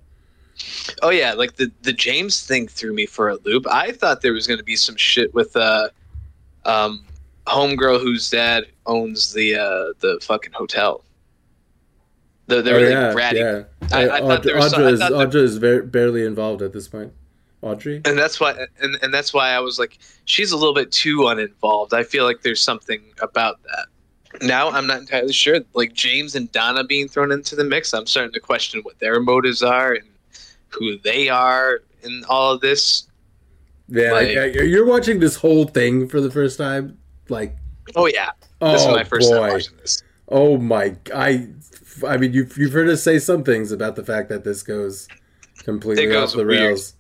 Oh 1.03 1.11
yeah, 1.11 1.33
like 1.33 1.57
the 1.57 1.71
the 1.83 1.93
James 1.93 2.45
thing 2.47 2.69
threw 2.69 2.93
me 2.93 3.07
for 3.07 3.29
a 3.31 3.37
loop. 3.45 3.67
I 3.69 3.93
thought 3.93 4.21
there 4.21 4.33
was 4.33 4.47
going 4.47 4.59
to 4.59 4.65
be 4.65 4.77
some 4.77 4.97
shit 4.97 5.33
with 5.35 5.57
uh, 5.57 5.89
um, 6.65 7.05
homegirl 7.47 8.01
whose 8.01 8.29
dad 8.31 8.67
owns 8.87 9.33
the 9.33 9.55
uh 9.57 9.93
the 10.01 10.19
fucking 10.23 10.53
hotel. 10.53 11.05
The, 12.49 12.61
they 12.61 12.71
oh, 12.71 12.75
were 12.75 12.81
like 12.81 12.91
yeah, 12.91 13.13
ratting, 13.15 13.43
yeah. 13.43 13.63
I- 13.93 14.11
I 14.11 14.21
thought 14.21 14.43
there 14.43 14.57
was 14.57 14.71
some- 14.73 14.83
Audra 14.83 14.87
I 14.87 14.91
is, 14.91 14.99
thought 14.99 15.11
there- 15.13 15.27
Audra 15.29 15.45
is 15.45 15.57
very, 15.59 15.87
barely 15.87 16.27
involved 16.27 16.61
at 16.61 16.73
this 16.73 16.89
point. 16.89 17.13
Audrey. 17.63 18.01
and 18.05 18.19
that's 18.19 18.41
why 18.41 18.67
and, 18.81 18.99
and 19.03 19.15
that's 19.15 19.33
why 19.33 19.51
I 19.51 19.61
was 19.61 19.79
like, 19.79 19.99
she's 20.25 20.53
a 20.53 20.57
little 20.57 20.75
bit 20.75 20.91
too 20.93 21.29
uninvolved. 21.29 21.95
I 21.95 22.03
feel 22.03 22.25
like 22.25 22.43
there's 22.43 22.61
something 22.61 23.01
about 23.21 23.61
that. 23.63 23.87
Now 24.47 24.71
I'm 24.71 24.87
not 24.87 24.99
entirely 24.99 25.33
sure. 25.33 25.61
Like 25.75 25.93
James 25.93 26.35
and 26.35 26.51
Donna 26.53 26.85
being 26.85 27.09
thrown 27.09 27.31
into 27.33 27.55
the 27.55 27.65
mix, 27.65 27.95
I'm 27.95 28.07
starting 28.07 28.33
to 28.33 28.41
question 28.41 28.81
what 28.83 28.99
their 28.99 29.21
motives 29.21 29.63
are 29.63 29.93
and 29.93 30.09
who 30.69 30.99
they 30.99 31.29
are 31.29 31.83
in 32.03 32.25
all 32.29 32.53
of 32.53 32.61
this. 32.61 33.09
Yeah, 33.89 34.13
Like- 34.13 34.37
like, 34.37 34.55
you're 34.55 34.87
watching 34.87 35.21
this 35.21 35.37
whole 35.37 35.67
thing 35.67 36.09
for 36.09 36.21
the 36.21 36.31
first 36.31 36.59
time. 36.59 36.99
Like, 37.29 37.57
Oh 37.95 38.07
yeah, 38.07 38.31
oh 38.61 38.73
this 38.73 38.83
is 38.83 38.87
oh, 38.89 38.93
my 38.93 39.05
first 39.05 39.31
time 39.31 39.41
watching 39.41 39.77
this. 39.79 40.03
Oh 40.29 40.57
my! 40.57 40.97
I, 41.15 41.49
I 42.07 42.17
mean, 42.17 42.33
you've 42.33 42.57
you've 42.57 42.73
heard 42.73 42.89
us 42.89 43.03
say 43.03 43.19
some 43.19 43.45
things 43.45 43.71
about 43.71 43.97
the 43.97 44.05
fact 44.05 44.29
that 44.31 44.45
this 44.45 44.63
goes 44.63 45.09
completely 45.59 46.07
goes 46.07 46.31
off 46.31 46.37
the 46.37 46.47
weird. 46.47 46.61
rails. 46.61 46.95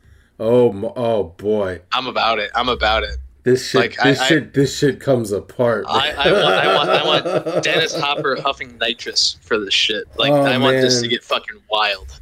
Oh, 0.44 0.92
oh 0.96 1.24
boy! 1.24 1.81
I'm 1.92 2.07
about 2.09 2.38
it. 2.40 2.50
I'm 2.55 2.68
about 2.68 3.05
it. 3.05 3.16
This 3.44 3.68
shit, 3.70 3.81
Like, 3.81 3.96
this 4.02 4.20
I- 4.20 4.26
shit, 4.26 4.55
this 4.55 4.76
shit 4.78 4.98
comes 5.00 5.31
apart. 5.33 5.85
I, 5.88 6.11
I 6.12 6.33
want, 6.33 6.44
I 6.44 6.74
want, 6.76 6.90
I 6.90 7.05
want 7.52 7.64
Dennis 7.64 7.94
Hopper 7.98 8.40
huffing 8.40 8.76
nitrous 8.78 9.37
for 9.42 9.59
this 9.59 9.74
shit. 9.74 10.05
Like, 10.16 10.31
Oh, 10.33 10.42
I 10.42 10.59
want 10.59 10.81
this 10.81 11.00
to 11.00 11.09
get 11.09 11.24
fucking 11.24 11.59
wild. 11.68 12.20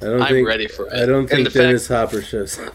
I 0.00 0.04
don't 0.06 0.22
I'm 0.22 0.28
think, 0.28 0.48
ready 0.48 0.66
for 0.68 0.86
it. 0.86 0.92
I 0.94 1.06
don't 1.06 1.26
think 1.28 1.44
the 1.44 1.50
fact- 1.50 1.54
Dennis 1.62 1.88
Hopper 1.88 2.22
shows 2.22 2.58
up. 2.58 2.74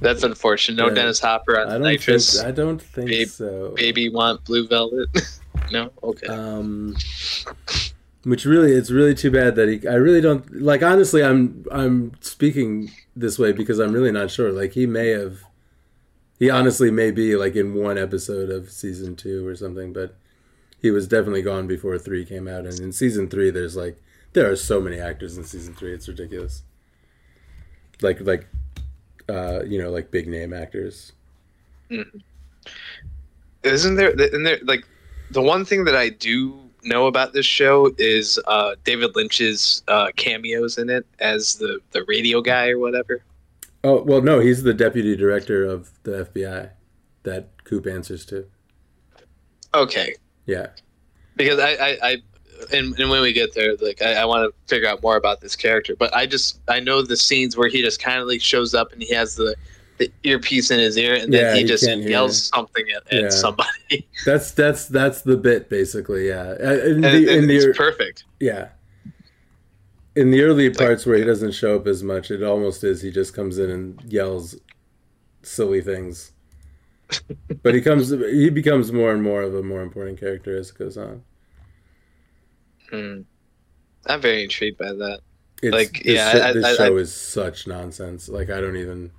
That's 0.00 0.22
unfortunate. 0.22 0.76
No 0.82 0.88
Yeah. 0.88 0.94
Dennis 0.94 1.20
Hopper 1.20 1.60
on 1.60 1.68
I 1.68 1.72
don't 1.74 1.82
nitrous. 1.82 2.34
think. 2.36 2.46
I 2.46 2.50
don't 2.52 2.80
think 2.82 3.08
Babe- 3.10 3.28
so. 3.28 3.72
Baby 3.76 4.08
want 4.08 4.44
blue 4.44 4.66
velvet. 4.68 5.08
no, 5.72 5.90
okay. 6.02 6.26
Um, 6.26 6.96
which 8.24 8.44
really, 8.44 8.72
it's 8.72 8.90
really 8.90 9.14
too 9.14 9.30
bad 9.30 9.54
that 9.56 9.68
he. 9.68 9.86
I 9.88 9.94
really 9.94 10.20
don't 10.20 10.60
like. 10.60 10.82
Honestly, 10.82 11.22
I'm 11.22 11.64
I'm 11.70 12.12
speaking 12.20 12.90
this 13.14 13.38
way 13.38 13.52
because 13.52 13.78
I'm 13.78 13.92
really 13.92 14.12
not 14.12 14.30
sure. 14.30 14.52
Like 14.52 14.72
he 14.72 14.86
may 14.86 15.08
have, 15.08 15.44
he 16.38 16.50
honestly 16.50 16.90
may 16.90 17.10
be 17.10 17.36
like 17.36 17.54
in 17.54 17.74
one 17.74 17.98
episode 17.98 18.50
of 18.50 18.70
season 18.70 19.16
two 19.16 19.46
or 19.46 19.54
something, 19.54 19.92
but 19.92 20.16
he 20.80 20.90
was 20.90 21.08
definitely 21.08 21.42
gone 21.42 21.66
before 21.66 21.98
three 21.98 22.24
came 22.24 22.48
out. 22.48 22.66
And 22.66 22.78
in 22.80 22.92
season 22.92 23.28
three, 23.28 23.50
there's 23.50 23.76
like 23.76 24.00
there 24.32 24.50
are 24.50 24.56
so 24.56 24.80
many 24.80 24.98
actors 24.98 25.36
in 25.36 25.44
season 25.44 25.74
three. 25.74 25.92
It's 25.92 26.08
ridiculous. 26.08 26.62
Like 28.02 28.20
like, 28.20 28.48
uh, 29.28 29.62
you 29.64 29.80
know, 29.80 29.90
like 29.90 30.10
big 30.10 30.28
name 30.28 30.52
actors. 30.52 31.12
Isn't 33.62 33.94
there? 33.94 34.10
Isn't 34.10 34.42
there 34.42 34.58
like 34.64 34.84
the 35.30 35.42
one 35.42 35.64
thing 35.64 35.84
that 35.84 35.96
I 35.96 36.08
do 36.08 36.67
know 36.84 37.06
about 37.06 37.32
this 37.32 37.46
show 37.46 37.90
is 37.98 38.38
uh, 38.46 38.74
David 38.84 39.14
Lynch's 39.16 39.82
uh, 39.88 40.08
cameos 40.16 40.78
in 40.78 40.88
it 40.90 41.06
as 41.18 41.56
the 41.56 41.80
the 41.92 42.04
radio 42.04 42.40
guy 42.40 42.68
or 42.70 42.78
whatever. 42.78 43.22
Oh 43.84 44.02
well, 44.02 44.20
no, 44.22 44.40
he's 44.40 44.62
the 44.62 44.74
deputy 44.74 45.16
director 45.16 45.64
of 45.64 45.90
the 46.02 46.24
FBI 46.34 46.70
that 47.24 47.48
Coop 47.64 47.86
answers 47.86 48.24
to. 48.26 48.46
Okay, 49.74 50.14
Yeah. 50.46 50.68
because 51.36 51.58
I, 51.58 51.72
I, 51.72 51.98
I 52.02 52.16
and, 52.72 52.98
and 52.98 53.10
when 53.10 53.20
we 53.22 53.32
get 53.32 53.54
there, 53.54 53.76
like 53.76 54.00
I, 54.02 54.14
I 54.14 54.24
want 54.24 54.50
to 54.52 54.68
figure 54.68 54.88
out 54.88 55.02
more 55.02 55.16
about 55.16 55.40
this 55.40 55.54
character. 55.54 55.94
But 55.94 56.14
I 56.14 56.26
just 56.26 56.60
I 56.68 56.80
know 56.80 57.02
the 57.02 57.16
scenes 57.16 57.56
where 57.56 57.68
he 57.68 57.82
just 57.82 58.00
kind 58.02 58.20
of 58.20 58.26
like 58.26 58.40
shows 58.40 58.74
up 58.74 58.92
and 58.92 59.02
he 59.02 59.12
has 59.14 59.36
the 59.36 59.54
the 59.98 60.10
earpiece 60.24 60.70
in 60.70 60.78
his 60.78 60.96
ear, 60.96 61.14
and 61.14 61.32
then 61.32 61.40
Yeah, 61.44 61.54
he 61.54 61.60
he 61.62 61.66
just 61.66 61.84
yells 61.86 62.42
something 62.44 62.84
at, 62.90 63.12
at 63.12 63.22
Yeah. 63.24 63.28
somebody, 63.30 64.06
That's 64.24 64.52
that's 64.52 64.86
that's 64.86 65.22
the 65.22 65.36
bit 65.36 65.68
basically. 65.68 66.28
Yeah, 66.28 66.54
Uh, 66.60 66.72
in 66.90 67.04
and, 67.04 67.04
the, 67.04 67.36
in 67.36 67.46
the 67.48 67.56
it's 67.56 67.76
perfect. 67.78 68.24
yeah, 68.40 68.68
in 70.16 70.30
the 70.30 70.42
early 70.42 70.68
like- 70.68 70.78
parts 70.78 71.04
where 71.06 71.18
he 71.18 71.24
doesn't 71.24 71.52
show 71.52 71.76
up 71.76 71.86
as 71.86 72.02
much, 72.02 72.30
it 72.30 72.42
almost 72.42 72.84
is 72.84 73.02
he 73.02 73.10
just 73.10 73.34
comes 73.34 73.58
in 73.58 73.70
and 73.70 74.00
yells 74.06 74.56
silly 75.42 75.80
things. 75.80 76.32
but 77.62 77.74
he 77.74 77.80
comes 77.80 78.10
he 78.10 78.50
becomes 78.50 78.92
more 78.92 79.12
and 79.12 79.22
more 79.22 79.42
of 79.42 79.54
a 79.54 79.62
more 79.62 79.80
important 79.82 80.20
character 80.20 80.56
as 80.56 80.70
it 80.70 80.78
goes 80.78 80.96
on. 80.98 81.22
Hmm. 82.90 83.20
I'm 84.06 84.20
very 84.20 84.42
intrigued 84.44 84.78
by 84.78 84.92
that. 84.92 85.20
It's, 85.62 85.72
Like, 85.74 86.02
this, 86.04 86.14
yeah, 86.14 86.48
I- 86.48 86.52
this 86.52 86.64
I- 86.64 86.76
show 86.76 86.96
is 86.98 87.12
such 87.12 87.66
nonsense. 87.66 88.28
Like 88.28 88.50
I 88.50 88.60
don't 88.60 88.76
even. 88.76 89.10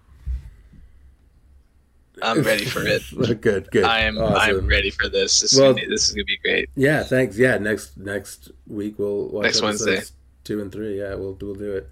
I'm 2.22 2.42
ready 2.44 2.66
for 2.66 2.82
it. 2.86 3.02
good, 3.42 3.70
good. 3.72 3.84
I 3.84 4.00
am. 4.02 4.18
Awesome. 4.18 4.58
I'm 4.60 4.68
ready 4.68 4.90
for 4.90 5.08
this. 5.10 5.40
This, 5.42 5.58
Well- 5.58 5.72
is 5.72 5.76
gonna 5.76 5.86
be, 5.88 5.92
this 5.92 6.10
is 6.10 6.16
gonna 6.16 6.26
be 6.26 6.38
great. 6.38 6.70
Yeah, 6.76 7.04
thanks. 7.04 7.38
Yeah, 7.38 7.58
next 7.58 7.98
next 7.98 8.52
week 8.68 8.98
we'll 9.00 9.28
watch 9.30 9.44
Next 9.44 9.62
Wednesday. 9.62 10.02
two 10.44 10.62
and 10.62 10.72
three. 10.72 10.98
Yeah, 11.00 11.16
we'll 11.16 11.38
we'll 11.42 11.56
do 11.56 11.74
it. 11.76 11.90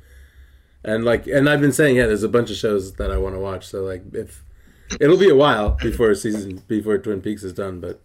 And 0.84 1.04
like, 1.04 1.28
and 1.28 1.50
I've 1.50 1.60
been 1.62 1.72
saying, 1.74 1.96
yeah, 1.98 2.06
there's 2.06 2.24
a 2.24 2.30
bunch 2.30 2.50
of 2.52 2.56
shows 2.58 2.94
that 2.94 3.12
I 3.12 3.18
want 3.18 3.36
to 3.36 3.40
watch. 3.40 3.68
So 3.68 3.84
like, 3.84 4.04
if 4.14 4.44
it'll 5.02 5.18
be 5.18 5.30
a 5.30 5.36
while 5.36 5.72
before 5.72 6.14
season 6.16 6.64
before 6.68 6.98
Twin 6.98 7.22
Peaks 7.22 7.44
is 7.44 7.52
done, 7.54 7.80
but 7.82 8.02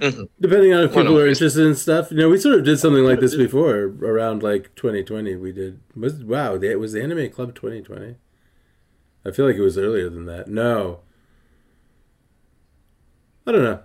Mhm. 0.00 0.28
depending 0.40 0.72
on 0.72 0.82
if 0.84 0.92
people 0.94 1.16
are 1.16 1.28
interested 1.28 1.64
in 1.64 1.76
stuff, 1.76 2.10
you 2.10 2.16
know, 2.16 2.28
we 2.28 2.38
sort 2.38 2.56
of 2.58 2.64
did 2.64 2.78
something 2.78 3.04
like 3.04 3.20
this 3.20 3.36
before 3.36 3.92
around 4.02 4.42
like 4.42 4.74
2020. 4.74 5.36
We 5.36 5.52
did 5.52 5.78
was 5.94 6.24
wow, 6.24 6.54
it 6.56 6.80
was 6.80 6.92
the 6.94 7.02
Anime 7.02 7.30
Club 7.30 7.54
2020? 7.54 8.16
I 9.24 9.30
feel 9.30 9.46
like 9.46 9.56
it 9.56 9.60
was 9.62 9.78
earlier 9.78 10.08
than 10.10 10.26
that. 10.26 10.48
No, 10.48 11.00
I 13.46 13.52
don't 13.52 13.62
know. 13.62 13.80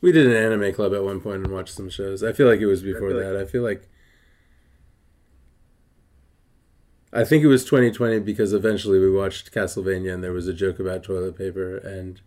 We 0.00 0.12
did 0.12 0.26
an 0.26 0.32
anime 0.34 0.72
club 0.74 0.92
at 0.94 1.02
one 1.04 1.20
point 1.20 1.44
and 1.44 1.52
watched 1.52 1.74
some 1.74 1.88
shows. 1.90 2.22
I 2.22 2.32
feel 2.32 2.46
like 2.48 2.60
it 2.60 2.66
was 2.66 2.82
before 2.82 3.08
feel 3.10 3.16
like- 3.18 3.26
that. 3.26 3.36
I 3.36 3.44
feel 3.44 3.62
like 3.62 3.88
I 7.12 7.24
think 7.24 7.42
it 7.44 7.46
was 7.48 7.64
2020 7.64 8.20
because 8.20 8.52
eventually 8.52 8.98
we 8.98 9.10
watched 9.10 9.52
Castlevania 9.52 10.12
and 10.12 10.22
there 10.22 10.32
was 10.32 10.48
a 10.48 10.52
joke 10.52 10.78
about 10.78 11.02
toilet 11.02 11.36
paper 11.38 11.76
and 11.78 12.20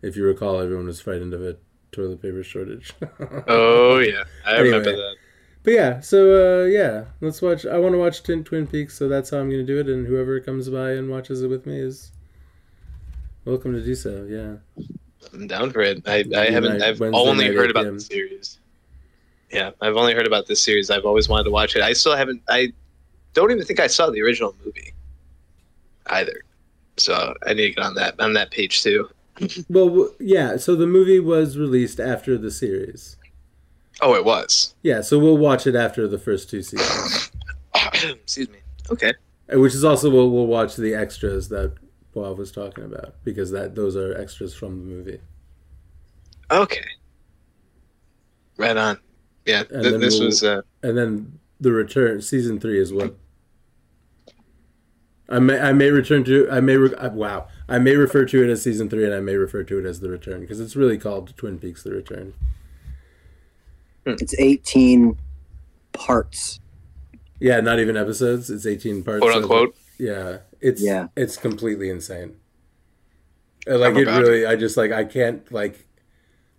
if 0.00 0.16
you 0.16 0.24
recall 0.24 0.58
everyone 0.60 0.86
was 0.86 1.00
frightened 1.00 1.34
of 1.34 1.42
a 1.42 1.56
toilet 1.90 2.22
paper 2.22 2.42
shortage. 2.42 2.92
Oh 3.46 3.98
yeah, 3.98 4.24
I 4.46 4.52
Anyway. 4.54 4.64
remember 4.78 4.92
that. 4.96 5.16
But 5.64 5.74
yeah, 5.74 6.00
so 6.00 6.62
uh, 6.62 6.64
yeah, 6.66 7.04
let's 7.20 7.40
watch. 7.40 7.64
I 7.66 7.78
want 7.78 7.94
to 7.94 7.98
watch 7.98 8.22
Twin, 8.22 8.42
Twin 8.42 8.66
Peaks, 8.66 8.96
so 8.98 9.08
that's 9.08 9.30
how 9.30 9.38
I'm 9.38 9.48
going 9.48 9.64
to 9.64 9.66
do 9.66 9.78
it. 9.78 9.88
And 9.88 10.06
whoever 10.06 10.40
comes 10.40 10.68
by 10.68 10.92
and 10.92 11.08
watches 11.08 11.42
it 11.42 11.48
with 11.48 11.66
me 11.66 11.78
is 11.78 12.10
welcome 13.44 13.72
to 13.72 13.82
do 13.84 13.94
so. 13.94 14.26
Yeah, 14.28 14.84
I'm 15.32 15.46
down 15.46 15.70
for 15.70 15.80
it. 15.82 16.02
I, 16.06 16.24
I 16.36 16.50
haven't. 16.50 16.78
night- 16.78 16.88
I've 16.88 17.00
Wednesday 17.00 17.18
only 17.20 17.46
heard 17.54 17.70
about 17.70 17.84
the 17.84 18.00
series. 18.00 18.58
Yeah, 19.52 19.70
I've 19.80 19.96
only 19.96 20.14
heard 20.14 20.26
about 20.26 20.46
this 20.46 20.60
series. 20.60 20.90
I've 20.90 21.04
always 21.04 21.28
wanted 21.28 21.44
to 21.44 21.50
watch 21.50 21.76
it. 21.76 21.82
I 21.82 21.92
still 21.92 22.16
haven't. 22.16 22.42
I 22.48 22.72
don't 23.34 23.50
even 23.52 23.64
think 23.64 23.78
I 23.80 23.86
saw 23.86 24.10
the 24.10 24.20
original 24.22 24.56
movie. 24.64 24.92
either. 26.06 26.42
So 26.96 27.34
I 27.46 27.54
need 27.54 27.68
to 27.68 27.74
get 27.74 27.84
on 27.84 27.94
that 27.94 28.18
on 28.18 28.32
that 28.32 28.50
page 28.50 28.82
too. 28.82 29.08
Well, 29.70 30.10
yeah. 30.18 30.56
So 30.56 30.74
the 30.74 30.86
movie 30.86 31.20
was 31.20 31.56
released 31.56 32.00
after 32.00 32.36
the 32.36 32.50
series. 32.50 33.16
Oh, 34.00 34.14
it 34.14 34.24
was. 34.24 34.74
Yeah, 34.82 35.00
so 35.02 35.18
we'll 35.18 35.36
watch 35.38 35.66
it 35.66 35.74
after 35.74 36.08
the 36.08 36.18
first 36.18 36.48
two 36.50 36.62
seasons, 36.62 37.30
Excuse 38.04 38.48
me. 38.48 38.58
Okay. 38.90 39.12
Which 39.52 39.74
is 39.74 39.84
also 39.84 40.08
we'll 40.10 40.30
we'll 40.30 40.46
watch 40.46 40.76
the 40.76 40.94
extras 40.94 41.48
that 41.50 41.74
Bob 42.14 42.38
was 42.38 42.50
talking 42.50 42.84
about 42.84 43.14
because 43.24 43.50
that 43.50 43.74
those 43.74 43.96
are 43.96 44.16
extras 44.18 44.54
from 44.54 44.78
the 44.78 44.84
movie. 44.94 45.20
Okay. 46.50 46.84
Right 48.56 48.76
on. 48.76 48.98
Yeah, 49.46 49.60
And 49.70 49.82
th- 49.82 49.84
then 49.92 50.00
this 50.00 50.14
we'll- 50.18 50.26
was. 50.26 50.42
Uh, 50.42 50.62
and 50.82 50.96
then 50.96 51.38
the 51.60 51.72
return 51.72 52.22
season 52.22 52.58
three 52.60 52.80
is 52.80 52.92
what 52.92 53.14
I 55.28 55.38
may 55.38 55.58
I 55.60 55.72
may 55.72 55.90
return 55.90 56.24
to 56.24 56.48
I 56.50 56.60
may 56.60 56.76
re, 56.76 56.92
uh, 56.94 57.10
wow 57.10 57.46
I 57.68 57.78
may 57.78 57.94
refer 57.96 58.24
to 58.26 58.42
it 58.42 58.50
as 58.50 58.62
season 58.62 58.88
three 58.90 59.04
and 59.04 59.14
I 59.14 59.20
may 59.20 59.36
refer 59.36 59.62
to 59.64 59.78
it 59.78 59.84
as 59.86 60.00
the 60.00 60.10
return 60.10 60.40
because 60.40 60.60
it's 60.60 60.76
really 60.76 60.98
called 60.98 61.36
Twin 61.36 61.58
Peaks: 61.58 61.82
The 61.82 61.92
Return. 61.92 62.34
It's 64.06 64.34
18 64.38 65.16
parts. 65.92 66.58
Yeah, 67.40 67.60
not 67.60 67.80
even 67.80 67.96
episodes. 67.96 68.50
It's 68.50 68.66
eighteen 68.66 69.02
parts. 69.02 69.20
quote 69.20 69.34
of- 69.34 69.42
unquote. 69.42 69.76
Yeah, 69.98 70.38
it's 70.60 70.80
Yeah. 70.80 71.08
it's 71.16 71.36
completely 71.36 71.90
insane. 71.90 72.36
Uh, 73.68 73.78
Like 73.78 73.92
I'm 73.94 73.96
it 73.98 74.02
about 74.02 74.22
really, 74.22 74.46
I 74.46 74.54
just 74.56 74.76
like 74.76 74.92
I 74.92 75.04
can't 75.04 75.50
like, 75.52 75.86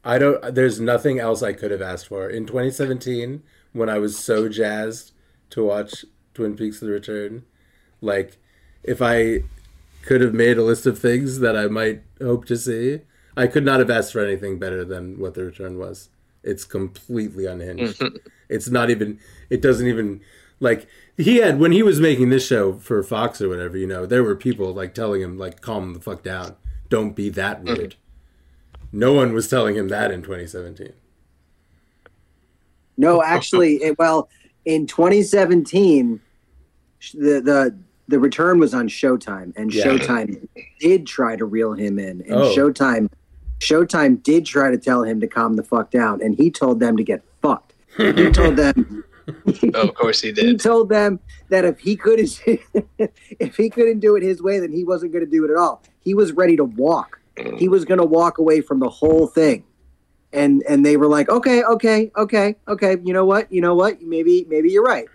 I 0.04 0.18
don't. 0.18 0.54
There's 0.54 0.82
nothing 0.82 1.20
else 1.20 1.42
I 1.42 1.54
could 1.54 1.72
have 1.72 1.82
asked 1.82 2.08
for 2.08 2.30
in 2.30 2.46
2017 2.46 3.44
when 3.72 3.88
I 3.90 3.98
was 3.98 4.18
so 4.20 4.50
jazzed 4.50 5.14
to 5.52 5.64
watch 5.64 6.04
Twin 6.34 6.56
Peaks: 6.58 6.80
The 6.82 6.90
Return. 6.90 7.44
Like, 8.02 8.38
if 8.84 9.02
I 9.02 9.44
could 10.04 10.20
have 10.20 10.34
made 10.34 10.58
a 10.58 10.64
list 10.64 10.86
of 10.86 11.00
things 11.00 11.40
that 11.40 11.56
I 11.56 11.68
might 11.68 12.02
hope 12.22 12.44
to 12.48 12.58
see, 12.58 13.02
I 13.38 13.48
could 13.48 13.64
not 13.64 13.80
have 13.80 13.90
asked 13.90 14.12
for 14.12 14.20
anything 14.20 14.60
better 14.60 14.84
than 14.84 15.18
what 15.18 15.34
The 15.34 15.46
Return 15.46 15.78
was. 15.78 16.10
It's 16.44 16.66
completely 16.66 17.46
unhinged. 17.46 18.00
Mm-hmm. 18.00 18.18
it's 18.50 18.70
not 18.70 18.90
even. 18.90 19.20
It 19.50 19.62
doesn't 19.62 19.88
even 19.88 20.22
like 20.60 20.88
he 21.18 21.38
had 21.38 21.60
when 21.60 21.72
he 21.72 21.84
was 21.84 22.00
making 22.00 22.30
this 22.30 22.46
show 22.46 22.74
for 22.74 23.04
Fox 23.04 23.42
or 23.42 23.50
whatever. 23.50 23.78
You 23.78 23.88
know, 23.88 24.06
there 24.06 24.24
were 24.24 24.36
people 24.36 24.74
like 24.74 24.94
telling 24.94 25.22
him 25.22 25.38
like, 25.38 25.62
"Calm 25.62 25.94
the 25.94 26.00
fuck 26.00 26.24
down. 26.24 26.56
Don't 26.90 27.16
be 27.16 27.30
that 27.30 27.64
mm-hmm. 27.64 27.76
weird." 27.76 27.96
No 28.92 29.14
one 29.14 29.34
was 29.34 29.48
telling 29.48 29.76
him 29.76 29.88
that 29.90 30.12
in 30.12 30.22
2017. 30.22 30.94
No, 32.96 33.24
actually, 33.24 33.76
it, 33.84 33.98
well, 33.98 34.30
in 34.66 34.88
2017, 34.88 36.22
the 37.14 37.42
the 37.42 37.78
the 38.08 38.20
return 38.20 38.60
was 38.60 38.74
on 38.74 38.88
Showtime, 38.88 39.54
and 39.56 39.74
Yeah. 39.74 39.86
Showtime 39.86 40.48
did 40.80 41.08
try 41.08 41.36
to 41.36 41.46
reel 41.46 41.74
him 41.74 42.00
in, 42.00 42.22
and 42.22 42.34
Oh. 42.34 42.56
Showtime 42.56 43.10
Showtime 43.64 44.22
did 44.22 44.46
try 44.46 44.70
to 44.72 44.78
tell 44.78 45.04
him 45.04 45.20
to 45.22 45.28
calm 45.28 45.56
the 45.56 45.64
fuck 45.64 45.90
down, 45.90 46.22
and 46.22 46.36
he 46.36 46.52
told 46.52 46.80
them 46.80 46.98
to 46.98 47.04
get 47.04 47.24
fucked. 47.42 47.74
He 47.98 48.30
told 48.32 48.58
them. 48.58 49.04
Oh, 49.74 49.88
of 49.88 49.96
course 49.96 50.20
he 50.20 50.32
did. 50.34 50.44
He 50.44 50.58
told 50.58 50.90
them 50.90 51.18
that 51.48 51.64
if 51.64 51.80
he 51.80 51.96
couldn't, 51.96 52.42
if 53.40 53.56
he 53.56 53.70
couldn't 53.70 54.02
do 54.02 54.18
it 54.18 54.22
his 54.22 54.42
way, 54.42 54.60
then 54.60 54.74
he 54.74 54.84
wasn't 54.84 55.14
going 55.14 55.24
to 55.24 55.32
do 55.32 55.46
it 55.46 55.50
at 55.50 55.56
all. 55.56 55.82
He 56.02 56.14
was 56.14 56.34
ready 56.34 56.58
to 56.58 56.66
walk. 56.66 57.22
He 57.58 57.70
was 57.70 57.86
going 57.86 58.00
to 58.00 58.06
walk 58.06 58.38
away 58.38 58.60
from 58.60 58.82
the 58.82 58.90
whole 58.90 59.28
thing, 59.28 59.64
and 60.34 60.62
and 60.68 60.86
they 60.86 60.98
were 60.98 61.08
like, 61.08 61.30
okay, 61.30 61.64
okay, 61.64 62.12
okay, 62.18 62.58
okay. 62.68 62.98
You 63.02 63.14
know 63.14 63.24
what? 63.24 63.50
You 63.50 63.62
know 63.62 63.76
what? 63.76 64.02
Maybe 64.02 64.46
maybe 64.50 64.70
you're 64.70 64.84
right. 64.84 65.08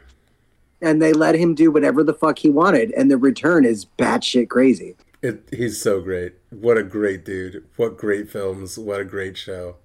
And 0.80 1.02
they 1.02 1.12
let 1.12 1.34
him 1.34 1.54
do 1.54 1.70
whatever 1.70 2.02
the 2.02 2.14
fuck 2.14 2.38
he 2.38 2.48
wanted, 2.48 2.92
and 2.92 3.10
the 3.10 3.18
return 3.18 3.66
is 3.66 3.84
batshit 3.84 4.48
crazy. 4.48 4.96
It, 5.20 5.48
he's 5.50 5.80
so 5.80 6.00
great. 6.00 6.34
What 6.50 6.78
a 6.78 6.82
great 6.82 7.24
dude. 7.24 7.64
What 7.76 7.96
great 7.96 8.30
films. 8.30 8.78
What 8.78 9.00
a 9.00 9.04
great 9.04 9.36
show. 9.36 9.76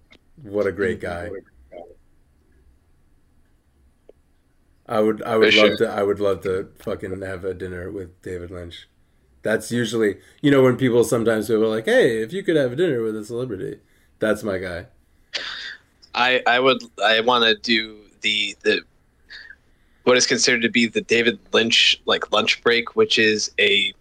What 0.42 0.68
a 0.68 0.72
great 0.72 1.02
mm-hmm. 1.02 1.32
guy. 1.32 1.84
I 4.88 5.00
would 5.00 5.24
I 5.24 5.38
would 5.38 5.54
For 5.54 5.60
love 5.60 5.78
sure. 5.78 5.88
to 5.88 5.90
I 5.90 6.04
would 6.04 6.20
love 6.20 6.42
to 6.42 6.70
fucking 6.80 7.22
have 7.22 7.46
a 7.46 7.54
dinner 7.54 7.90
with 7.90 8.22
David 8.22 8.52
Lynch. 8.52 8.88
That's 9.42 9.72
usually 9.72 10.18
you 10.42 10.52
know 10.52 10.62
when 10.62 10.78
people 10.78 11.04
sometimes 11.04 11.48
people 11.48 11.64
are 11.64 11.68
like, 11.68 11.86
"Hey, 11.86 12.22
if 12.22 12.34
you 12.34 12.44
could 12.44 12.56
have 12.56 12.74
a 12.74 12.76
dinner 12.76 13.02
with 13.02 13.16
a 13.16 13.24
celebrity." 13.24 13.80
That's 14.20 14.44
my 14.44 14.58
guy. 14.58 14.88
I 16.14 16.44
I 16.46 16.60
would 16.60 16.84
I 17.04 17.22
want 17.22 17.46
to 17.46 17.56
do 17.56 17.98
the 18.22 18.56
the 18.64 18.82
what 20.04 20.18
is 20.18 20.28
considered 20.28 20.62
to 20.62 20.70
be 20.70 20.86
the 20.86 21.02
David 21.02 21.40
Lynch 21.54 22.02
like 22.06 22.32
lunch 22.32 22.62
break, 22.62 22.96
which 22.96 23.18
is 23.18 23.52
a 23.60 23.93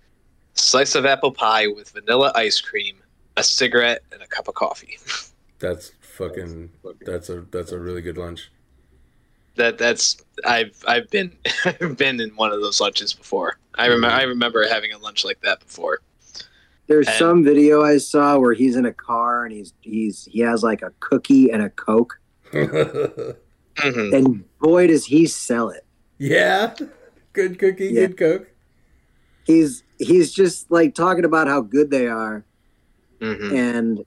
slice 0.63 0.95
of 0.95 1.05
apple 1.07 1.33
pie 1.33 1.67
with 1.67 1.91
vanilla 1.91 2.33
ice 2.35 2.61
cream, 2.61 2.97
a 3.37 3.43
cigarette, 3.43 4.03
and 4.13 4.23
a 4.23 4.27
cup 4.27 4.49
of 4.49 4.55
coffee. 4.55 4.99
That's 5.59 5.93
fucking 6.01 6.71
that's 7.07 7.29
a 7.31 7.43
that's 7.53 7.71
a 7.73 7.79
really 7.79 8.03
good 8.03 8.19
lunch. 8.19 8.51
That 9.55 9.79
that's 9.79 10.17
I've 10.45 10.77
I've 10.89 11.09
been 11.11 11.37
I've 11.65 11.97
been 11.97 12.21
in 12.21 12.31
one 12.31 12.51
of 12.53 12.61
those 12.61 12.81
lunches 12.81 13.13
before. 13.13 13.59
I 13.77 13.87
remember 13.87 14.15
I 14.17 14.23
remember 14.23 14.67
having 14.69 14.93
a 14.93 14.99
lunch 14.99 15.25
like 15.25 15.41
that 15.43 15.61
before. 15.61 16.01
There's 16.89 17.07
And- 17.07 17.17
some 17.17 17.45
video 17.45 17.83
I 17.85 17.99
saw 17.99 18.39
where 18.39 18.55
he's 18.55 18.75
in 18.75 18.87
a 18.87 18.93
car 18.93 19.45
and 19.45 19.55
he's 19.55 19.73
he's 19.83 20.25
he 20.25 20.41
has 20.41 20.65
like 20.65 20.83
a 20.83 20.93
cookie 20.99 21.51
and 21.53 21.63
a 21.63 21.71
coke, 21.71 22.19
Mhm. 22.53 23.37
and 23.77 24.45
boy 24.59 24.89
does 24.89 25.05
he 25.07 25.27
sell 25.27 25.69
it. 25.71 25.85
yeah. 26.19 26.75
Good 27.33 27.59
cookie, 27.59 27.87
Yeah. 27.87 28.07
good 28.09 28.19
coke. 28.19 28.49
He's 29.47 29.83
he's 30.03 30.33
just 30.33 30.71
like 30.71 30.95
talking 30.95 31.25
about 31.25 31.47
how 31.49 31.61
good 31.61 31.91
they 31.91 32.07
are, 32.07 32.45
Mhm. 33.21 33.53
and 33.53 34.05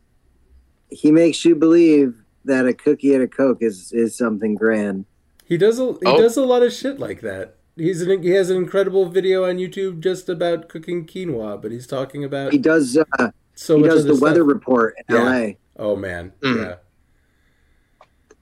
he 0.89 1.11
makes 1.11 1.43
you 1.45 1.55
believe 1.55 2.15
that 2.45 2.65
a 2.67 2.73
cookie 2.73 3.13
and 3.13 3.23
a 3.23 3.27
coke 3.27 3.59
is 3.61 3.91
is 3.91 4.15
something 4.15 4.55
grand. 4.55 5.05
He 5.45 5.57
does 5.57 5.79
a 5.79 5.85
he 5.93 5.97
Oh. 6.05 6.17
does 6.21 6.37
a 6.37 6.45
lot 6.45 6.63
of 6.63 6.71
shit 6.73 6.99
like 6.99 7.21
that. 7.21 7.55
He's 7.77 8.01
an, 8.01 8.23
he 8.23 8.29
has 8.29 8.49
an 8.49 8.57
incredible 8.57 9.09
video 9.09 9.43
on 9.45 9.57
YouTube 9.57 9.99
just 9.99 10.29
about 10.29 10.69
cooking 10.69 11.05
quinoa, 11.05 11.61
but 11.61 11.71
he's 11.71 11.85
talking 11.87 12.23
about 12.23 12.51
He 12.53 12.57
does 12.57 12.97
uh, 13.19 13.31
so 13.55 13.77
he 13.77 13.83
does 13.83 14.05
other 14.05 14.13
the 14.13 14.19
weather 14.21 14.43
report 14.43 14.95
in 15.09 15.15
Yeah. 15.15 15.21
L.A. 15.21 15.57
Oh 15.77 15.95
man, 15.95 16.31
Mhm. 16.41 16.55
yeah, 16.65 16.75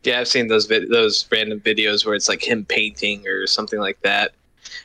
Yeah, 0.03 0.19
I've 0.19 0.27
seen 0.27 0.47
those 0.47 0.65
vid- 0.65 0.89
those 0.89 1.25
random 1.31 1.61
videos 1.61 2.05
where 2.05 2.13
it's 2.13 2.27
like 2.29 2.43
him 2.43 2.65
painting 2.65 3.25
or 3.27 3.47
something 3.47 3.79
like 3.79 3.97
that. 4.03 4.33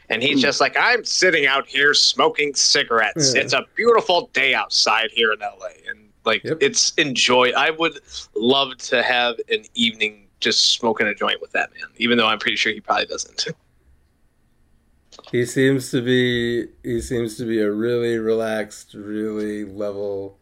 And 0.09 0.23
he's 0.23 0.37
Hmm. 0.37 0.41
just 0.41 0.61
like, 0.61 0.77
I'm 0.79 1.05
sitting 1.05 1.47
out 1.47 1.67
here 1.67 1.95
smoking 1.95 2.55
cigarettes. 2.55 3.35
Yeah. 3.35 3.43
It's 3.43 3.53
a 3.53 3.65
beautiful 3.75 4.31
day 4.33 4.55
outside 4.55 5.11
here 5.13 5.33
in 5.33 5.41
LA. 5.41 5.69
And 5.89 6.09
like 6.25 6.43
Yep. 6.45 6.59
it's 6.61 6.93
enjoy 6.95 7.51
I 7.57 7.71
would 7.71 8.01
love 8.35 8.77
to 8.79 9.03
have 9.03 9.37
an 9.51 9.65
evening 9.75 10.29
just 10.41 10.73
smoking 10.73 11.07
a 11.07 11.15
joint 11.15 11.41
with 11.41 11.53
that 11.53 11.71
man, 11.75 11.89
even 11.97 12.19
though 12.19 12.27
I'm 12.29 12.39
pretty 12.39 12.57
sure 12.57 12.73
he 12.73 12.81
probably 12.81 13.07
doesn't. 13.07 13.47
he 15.31 15.45
seems 15.45 15.91
to 15.91 16.03
be 16.03 16.69
he 16.83 17.01
seems 17.01 17.37
to 17.37 17.45
be 17.45 17.61
a 17.61 17.71
really 17.71 18.19
relaxed, 18.19 18.95
really 18.95 19.65
level 19.65 20.39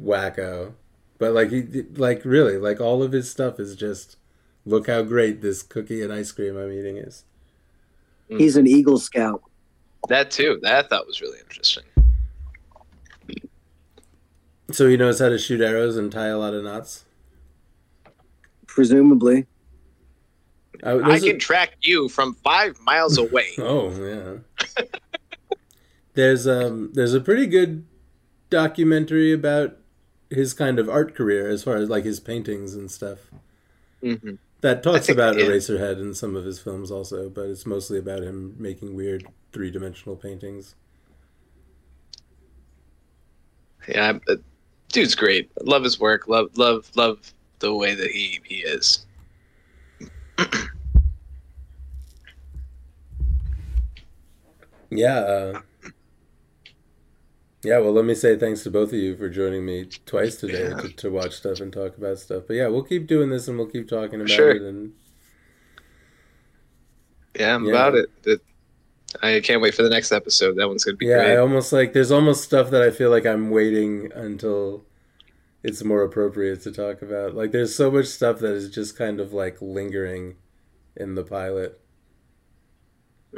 wacko. 0.00 0.74
But 1.18 1.32
like 1.32 1.50
he 1.50 1.62
like 1.94 2.24
really 2.24 2.58
like 2.58 2.80
all 2.80 3.02
of 3.02 3.12
his 3.12 3.30
stuff 3.30 3.60
is 3.60 3.76
just 3.76 4.16
look 4.64 4.86
how 4.88 5.02
great 5.02 5.40
this 5.40 5.62
cookie 5.62 6.02
and 6.02 6.12
ice 6.12 6.32
cream 6.32 6.56
I'm 6.56 6.72
eating 6.72 6.96
is. 6.96 7.24
He's 8.28 8.56
an 8.56 8.66
Eagle 8.66 8.98
Scout. 8.98 9.42
that 10.08 10.30
too. 10.30 10.58
That 10.62 10.84
I 10.84 10.88
thought 10.88 11.06
was 11.06 11.20
really 11.20 11.38
interesting. 11.40 11.84
So 14.70 14.88
he 14.88 14.96
knows 14.96 15.18
how 15.18 15.28
to 15.28 15.38
shoot 15.38 15.60
arrows 15.60 15.96
and 15.96 16.10
tie 16.10 16.28
a 16.28 16.38
lot 16.38 16.54
of 16.54 16.64
knots. 16.64 17.04
Presumably, 18.66 19.46
I, 20.82 20.92
I 20.92 20.98
there's 21.08 21.22
a- 21.24 21.26
can 21.26 21.38
track 21.38 21.76
you 21.82 22.08
from 22.08 22.34
five 22.36 22.78
miles 22.80 23.18
away. 23.18 23.48
Oh 23.58 23.90
yeah. 23.90 24.84
there's 26.14 26.46
um 26.48 26.90
there's 26.94 27.12
a 27.14 27.20
pretty 27.20 27.46
good 27.46 27.84
documentary 28.48 29.32
about 29.32 29.76
his 30.30 30.54
kind 30.54 30.78
of 30.78 30.88
art 30.88 31.14
career 31.14 31.50
as 31.50 31.62
far 31.62 31.76
as 31.76 31.90
like 31.90 32.04
his 32.04 32.18
paintings 32.20 32.74
and 32.74 32.90
stuff. 32.90 33.18
hmm 34.00 34.14
That 34.62 34.82
talks 34.84 35.08
about 35.08 35.36
yeah. 35.36 35.44
Eraserhead 35.46 36.00
in 36.00 36.14
some 36.14 36.36
of 36.36 36.44
his 36.44 36.60
films 36.60 36.90
also, 36.90 37.28
but 37.28 37.46
it's 37.46 37.66
mostly 37.66 37.98
about 37.98 38.22
him 38.22 38.54
making 38.58 38.94
weird 38.94 39.26
three 39.52 39.70
dimensional 39.70 40.16
paintings. 40.16 40.76
Yeah, 43.88 44.12
but 44.24 44.40
dude's 44.92 45.16
great. 45.16 45.50
Love 45.62 45.82
his 45.82 45.98
work. 45.98 46.28
Love 46.28 46.56
love 46.56 46.90
love 46.94 47.34
the 47.58 47.74
way 47.74 47.94
that 47.94 48.10
he 48.10 48.40
he 48.44 48.58
is. 48.58 49.04
Yeah. 54.94 55.16
Uh, 55.16 55.60
yeah, 57.64 57.78
well, 57.78 57.92
let 57.92 58.04
me 58.04 58.14
say 58.14 58.36
thanks 58.36 58.62
to 58.64 58.70
both 58.70 58.88
of 58.88 58.98
you 58.98 59.16
for 59.16 59.28
joining 59.28 59.64
me 59.64 59.84
twice 60.06 60.36
today 60.36 60.68
Yeah. 60.70 60.76
to, 60.80 60.88
to 60.88 61.10
watch 61.10 61.34
stuff 61.36 61.60
and 61.60 61.72
talk 61.72 61.96
about 61.96 62.18
stuff. 62.18 62.44
But 62.46 62.54
yeah, 62.56 62.66
we'll 62.68 62.82
keep 62.82 63.06
doing 63.06 63.30
this 63.30 63.48
and 63.48 63.56
we'll 63.56 63.68
keep 63.68 63.88
talking 63.88 64.20
about 64.20 64.30
Sure. 64.30 64.50
it. 64.50 64.62
And 64.62 64.92
Yeah, 67.38 67.54
I'm 67.54 67.64
Yeah. 67.64 67.70
about 67.72 67.94
it. 67.94 68.10
it. 68.24 68.40
I 69.22 69.40
can't 69.40 69.60
wait 69.62 69.74
for 69.74 69.82
the 69.82 69.90
next 69.90 70.10
episode. 70.12 70.56
That 70.56 70.68
one's 70.68 70.84
gonna 70.84 70.96
be 70.96 71.06
Yeah, 71.06 71.18
I 71.18 71.36
almost 71.36 71.72
like 71.72 71.92
there's 71.92 72.10
almost 72.10 72.44
stuff 72.44 72.70
that 72.70 72.82
I 72.82 72.90
feel 72.90 73.10
like 73.10 73.26
I'm 73.26 73.50
waiting 73.50 74.10
until 74.14 74.86
it's 75.62 75.84
more 75.84 76.02
appropriate 76.02 76.62
to 76.62 76.72
talk 76.72 77.02
about. 77.02 77.34
Like 77.34 77.52
there's 77.52 77.74
so 77.74 77.90
much 77.90 78.06
stuff 78.06 78.38
that 78.40 78.52
is 78.52 78.70
just 78.70 78.96
kind 78.96 79.20
of 79.20 79.32
like 79.32 79.60
lingering 79.62 80.36
in 80.96 81.14
the 81.14 81.22
pilot. 81.24 81.78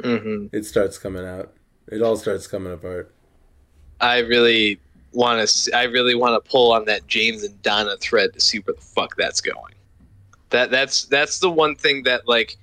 hmm 0.03 0.47
It 0.51 0.65
starts 0.65 0.97
coming 0.97 1.25
out. 1.25 1.53
It 1.89 2.01
all 2.01 2.17
starts 2.17 2.47
coming 2.47 2.73
apart. 2.73 3.13
I 4.01 4.19
really 4.19 4.79
want 5.13 5.47
to. 5.47 5.75
I 5.75 5.83
really 5.83 6.15
want 6.15 6.43
to 6.43 6.49
pull 6.49 6.71
on 6.73 6.85
that 6.85 7.07
James 7.07 7.43
and 7.43 7.61
Donna 7.61 7.95
thread 7.97 8.33
to 8.33 8.39
see 8.39 8.59
where 8.59 8.73
the 8.75 8.81
fuck 8.81 9.15
that's 9.15 9.41
going. 9.41 9.73
That 10.49 10.71
that's 10.71 11.05
that's 11.05 11.39
the 11.39 11.49
one 11.49 11.75
thing 11.75 12.03
that 12.03 12.27
like. 12.27 12.57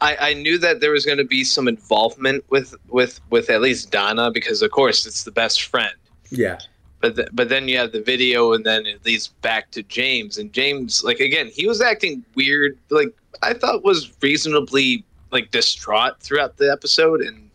I, 0.00 0.16
I 0.30 0.34
knew 0.34 0.58
that 0.58 0.80
there 0.80 0.90
was 0.90 1.06
going 1.06 1.18
to 1.18 1.24
be 1.24 1.44
some 1.44 1.68
involvement 1.68 2.44
with, 2.50 2.74
with, 2.88 3.20
with 3.30 3.48
at 3.50 3.60
least 3.60 3.92
Donna 3.92 4.32
because 4.32 4.60
of 4.60 4.72
course 4.72 5.06
it's 5.06 5.22
the 5.22 5.30
best 5.30 5.62
friend. 5.62 5.94
Yeah. 6.28 6.58
but 7.02 7.16
th- 7.16 7.28
but 7.32 7.48
then 7.50 7.68
you 7.68 7.76
have 7.76 7.92
the 7.92 8.00
video 8.00 8.52
and 8.54 8.64
then 8.64 8.86
it 8.86 9.04
leads 9.04 9.28
back 9.28 9.70
to 9.72 9.82
James 9.82 10.38
and 10.38 10.52
James 10.52 11.04
like 11.04 11.20
again 11.20 11.48
he 11.48 11.66
was 11.66 11.80
acting 11.82 12.24
weird 12.34 12.78
like 12.90 13.14
I 13.42 13.52
thought 13.52 13.84
was 13.84 14.12
reasonably 14.22 15.04
like 15.30 15.50
distraught 15.50 16.18
throughout 16.20 16.56
the 16.56 16.72
episode 16.72 17.20
and 17.20 17.50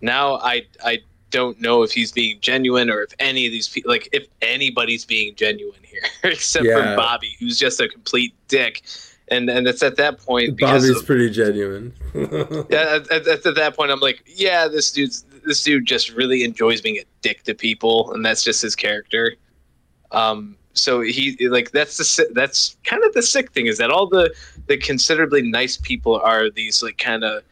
now 0.00 0.34
I 0.36 0.66
I 0.84 0.98
don't 1.30 1.60
know 1.60 1.82
if 1.82 1.92
he's 1.92 2.10
being 2.12 2.38
genuine 2.40 2.88
or 2.90 3.02
if 3.02 3.12
any 3.18 3.44
of 3.46 3.52
these 3.52 3.68
people 3.68 3.90
like 3.90 4.08
if 4.12 4.26
anybody's 4.42 5.04
being 5.04 5.34
genuine 5.34 5.80
here 5.82 6.02
except 6.24 6.64
Yeah. 6.64 6.92
for 6.92 6.96
Bobby 6.96 7.36
who's 7.38 7.58
just 7.58 7.80
a 7.80 7.88
complete 7.88 8.34
dick 8.48 8.82
and 9.30 9.48
and 9.50 9.66
it's 9.68 9.82
at 9.82 9.96
that 9.96 10.18
point 10.18 10.58
Bobby's 10.58 10.88
of- 10.88 11.04
pretty 11.06 11.28
genuine. 11.30 11.92
yeah, 12.14 12.96
at, 12.96 13.10
at, 13.10 13.26
at 13.46 13.54
that 13.56 13.76
point, 13.76 13.90
I'm 13.90 14.00
like, 14.00 14.22
yeah, 14.26 14.68
this 14.68 14.90
dude's 14.90 15.24
this 15.44 15.62
dude 15.62 15.84
just 15.84 16.10
really 16.14 16.44
enjoys 16.44 16.80
being 16.80 16.96
a 16.96 17.04
dick 17.20 17.42
to 17.42 17.54
people, 17.54 18.10
and 18.14 18.24
that's 18.24 18.42
just 18.42 18.62
his 18.62 18.74
character. 18.74 19.34
Um, 20.12 20.56
so 20.72 21.02
he 21.02 21.36
like 21.48 21.72
that's 21.72 21.98
the 21.98 22.28
that's 22.32 22.78
kind 22.84 23.04
of 23.04 23.12
the 23.12 23.20
sick 23.22 23.52
thing 23.52 23.66
is 23.66 23.76
that 23.76 23.90
all 23.90 24.06
the 24.06 24.32
the 24.66 24.78
considerably 24.78 25.42
nice 25.42 25.76
people 25.76 26.16
are 26.20 26.48
these 26.48 26.82
like 26.82 26.96
kind 26.96 27.22
of 27.22 27.42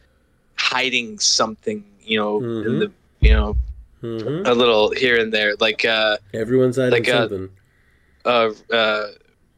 hiding 0.55 1.19
something, 1.19 1.83
you 2.01 2.17
know, 2.19 2.37
in 2.39 2.43
Mhm. 2.63 2.79
the 2.79 2.91
you 3.19 3.31
know 3.31 3.55
hmm 4.01 4.43
a 4.45 4.53
little 4.53 4.91
here 4.91 5.19
and 5.19 5.33
there, 5.33 5.55
like 5.59 5.83
uh 5.85 6.17
Everyone's 6.33 6.77
hiding 6.77 6.91
Like, 7.03 7.09
uh, 7.09 7.27
something. 7.27 7.49
uh 8.25 8.51
uh 8.73 9.07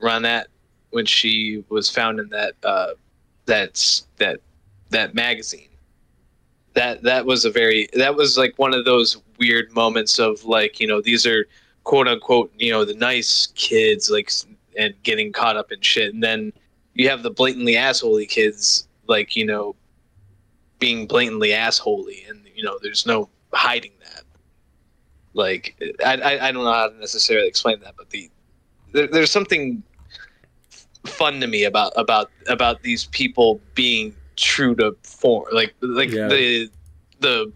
Ronette 0.02 0.46
when 0.92 1.06
she 1.06 1.64
was 1.70 1.90
found 1.90 2.20
in 2.20 2.30
that 2.30 2.54
uh 2.64 2.94
that's 3.46 4.08
that 4.18 4.40
that 4.92 5.14
magazine. 5.14 5.68
That 6.74 7.04
that 7.04 7.26
was 7.26 7.46
a 7.46 7.52
very 7.52 7.90
that 7.94 8.16
was 8.16 8.38
like 8.38 8.54
one 8.58 8.74
of 8.74 8.86
those 8.86 9.18
weird 9.40 9.72
moments 9.74 10.20
of 10.20 10.44
like, 10.46 10.80
you 10.80 10.88
know, 10.88 11.02
these 11.02 11.26
are 11.26 11.46
quote 11.84 12.08
unquote, 12.08 12.52
you 12.58 12.72
know, 12.72 12.86
the 12.86 12.94
nice 12.94 13.48
kids 13.56 14.10
like 14.10 14.32
and 14.78 14.94
getting 15.04 15.32
caught 15.34 15.58
up 15.58 15.72
in 15.72 15.82
shit 15.82 16.14
and 16.14 16.24
then 16.24 16.54
you 16.94 17.10
have 17.10 17.24
the 17.24 17.32
blatantly 17.32 17.74
assholey 17.74 18.28
kids 18.28 18.88
like, 19.08 19.36
you 19.36 19.46
know, 19.46 19.76
being 20.80 21.06
blatantly 21.08 21.50
assholey 21.50 22.28
and 22.30 22.46
you 22.56 22.64
know, 22.64 22.78
there's 22.82 23.06
no 23.06 23.30
hiding 23.54 23.92
that. 24.02 24.24
Like 25.34 25.76
I 26.06 26.16
I, 26.16 26.48
I 26.48 26.52
don't 26.52 26.64
know 26.64 26.74
how 26.74 26.90
to 26.90 26.96
necessarily 26.98 27.48
explain 27.48 27.80
that, 27.82 27.96
but 27.98 28.10
the 28.10 28.30
there, 28.94 29.08
there's 29.08 29.32
something 29.32 29.84
fun 31.06 31.40
to 31.42 31.48
me 31.48 31.64
about 31.64 31.94
about 31.96 32.32
about 32.48 32.82
these 32.84 33.06
people 33.06 33.62
being 33.76 34.16
true 34.36 34.76
to 34.76 34.96
form 35.04 35.46
like 35.52 35.74
like 35.82 36.10
Yeah. 36.12 36.28
the 36.28 36.70
the 37.20 37.52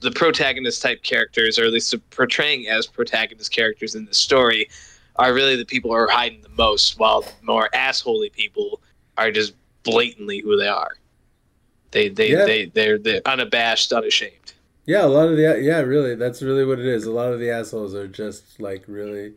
the 0.00 0.10
protagonist 0.12 0.80
type 0.82 1.02
characters 1.02 1.58
or 1.58 1.64
at 1.64 1.72
least 1.72 1.94
portraying 2.10 2.68
as 2.68 2.86
protagonist 2.86 3.52
characters 3.52 3.94
in 3.94 4.04
the 4.04 4.14
story 4.14 4.68
are 5.16 5.34
really 5.34 5.56
the 5.56 5.64
people 5.64 5.90
who 5.90 5.96
are 5.96 6.08
hiding 6.08 6.40
the 6.42 6.48
most 6.50 6.98
while 6.98 7.22
the 7.22 7.32
more 7.42 7.68
assholey 7.74 8.32
people 8.32 8.80
are 9.16 9.30
just 9.32 9.54
blatantly 9.82 10.38
who 10.40 10.56
they 10.56 10.68
are 10.68 10.96
they 11.90 12.08
they 12.08 12.30
Yeah. 12.30 12.44
they 12.44 12.66
they're, 12.66 12.98
they're 12.98 13.22
unabashed 13.26 13.92
unashamed 13.92 14.47
Yeah, 14.88 15.04
a 15.04 15.06
lot 15.06 15.28
of 15.28 15.36
the 15.36 15.60
yeah, 15.62 15.80
really, 15.82 16.16
that's 16.16 16.42
really 16.42 16.64
what 16.64 16.80
it 16.80 16.86
is. 16.86 17.04
A 17.04 17.12
lot 17.12 17.32
of 17.32 17.38
the 17.38 17.50
assholes 17.50 17.94
are 17.94 18.08
just 18.08 18.58
like 18.60 18.84
really, 18.88 19.34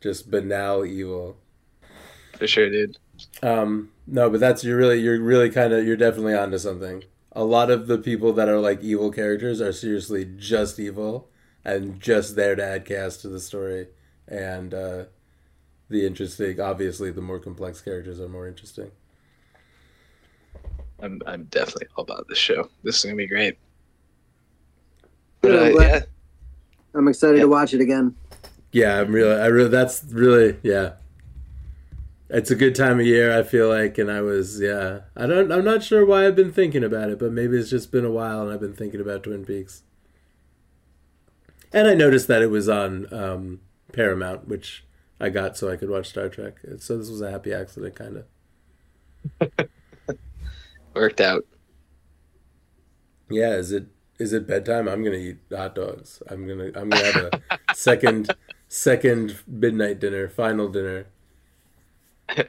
just 0.00 0.30
banal 0.30 0.86
evil. 0.86 1.38
for 2.38 2.46
sure 2.46 2.70
dude 2.70 2.96
Um, 3.42 3.90
no, 4.06 4.30
but 4.30 4.40
that's 4.40 4.64
you're 4.64 4.76
really 4.76 5.00
you're 5.00 5.20
really 5.20 5.50
kind 5.50 5.72
of 5.72 5.84
you're 5.86 5.96
definitely 5.96 6.34
onto 6.34 6.58
something. 6.58 7.04
A 7.32 7.44
lot 7.44 7.70
of 7.70 7.86
the 7.86 7.98
people 7.98 8.32
that 8.34 8.48
are 8.48 8.60
like 8.60 8.82
evil 8.82 9.10
characters 9.10 9.60
are 9.60 9.72
seriously 9.72 10.24
just 10.36 10.78
evil 10.78 11.28
and 11.64 12.00
just 12.00 12.36
there 12.36 12.54
to 12.56 12.64
add 12.64 12.84
chaos 12.86 13.16
to 13.18 13.28
the 13.28 13.40
story. 13.40 13.88
And 14.28 14.72
uh, 14.74 15.04
the 15.90 16.06
interesting, 16.06 16.60
obviously, 16.60 17.12
the 17.12 17.22
more 17.22 17.40
complex 17.40 17.80
characters 17.82 18.20
are 18.20 18.28
more 18.28 18.48
interesting. 18.48 18.92
i'm, 21.00 21.20
I'm 21.26 21.44
definitely 21.44 21.88
all 21.96 22.04
about 22.04 22.26
this 22.28 22.38
show 22.38 22.68
this 22.82 22.98
is 22.98 23.04
gonna 23.04 23.16
be 23.16 23.26
great 23.26 23.56
but, 25.44 25.56
I'm 25.58 25.76
uh, 25.76 25.76
yeah 25.76 26.00
I'm 26.94 27.08
excited 27.08 27.38
Yeah. 27.38 27.42
to 27.42 27.48
watch 27.48 27.74
it 27.74 27.80
again. 27.80 28.16
Yeah, 28.72 29.00
I'm 29.00 29.12
really, 29.12 29.40
I 29.40 29.46
really, 29.46 29.68
that's 29.70 30.04
really, 30.10 30.58
yeah. 30.62 30.94
It's 32.28 32.50
a 32.50 32.54
good 32.56 32.74
time 32.74 33.00
of 33.00 33.06
year, 33.06 33.36
I 33.38 33.42
feel 33.42 33.68
like, 33.68 33.98
and 33.98 34.10
I 34.10 34.20
was, 34.22 34.60
yeah. 34.60 35.00
I 35.16 35.26
don't, 35.26 35.52
I'm 35.52 35.64
not 35.64 35.82
sure 35.82 36.04
why 36.06 36.26
I've 36.26 36.36
been 36.36 36.52
thinking 36.52 36.82
about 36.84 37.10
it, 37.10 37.18
but 37.18 37.32
maybe 37.32 37.56
it's 37.58 37.70
just 37.70 37.92
been 37.92 38.04
a 38.04 38.10
while, 38.10 38.42
and 38.42 38.52
I've 38.52 38.60
been 38.60 38.74
thinking 38.74 39.00
about 39.00 39.22
Twin 39.24 39.44
Peaks. 39.44 39.82
And 41.72 41.88
I 41.88 41.94
noticed 41.94 42.28
that 42.28 42.42
it 42.42 42.46
was 42.50 42.68
on 42.68 43.12
um, 43.12 43.60
Paramount, 43.92 44.48
which 44.48 44.84
I 45.20 45.28
got 45.30 45.56
so 45.56 45.70
I 45.70 45.76
could 45.76 45.90
watch 45.90 46.08
Star 46.08 46.28
Trek. 46.28 46.58
So 46.78 46.96
this 46.96 47.10
was 47.10 47.20
a 47.20 47.30
happy 47.30 47.52
accident, 47.52 47.94
kind 47.96 48.16
of. 48.18 48.24
worked 50.94 51.20
out 51.20 51.44
Yeah, 53.28 53.54
is 53.56 53.72
it 53.72 53.86
is 54.18 54.32
it 54.32 54.46
bedtime? 54.46 54.88
I'm 54.88 55.02
gonna 55.02 55.16
eat 55.16 55.38
hot 55.50 55.74
dogs. 55.74 56.22
I'm 56.30 56.46
gonna 56.46 56.70
I'm 56.74 56.90
gonna 56.90 57.12
have 57.12 57.42
a 57.50 57.74
second 57.74 58.34
second 58.68 59.38
midnight 59.46 60.00
dinner, 60.00 60.28
final 60.28 60.68
dinner. 60.68 61.06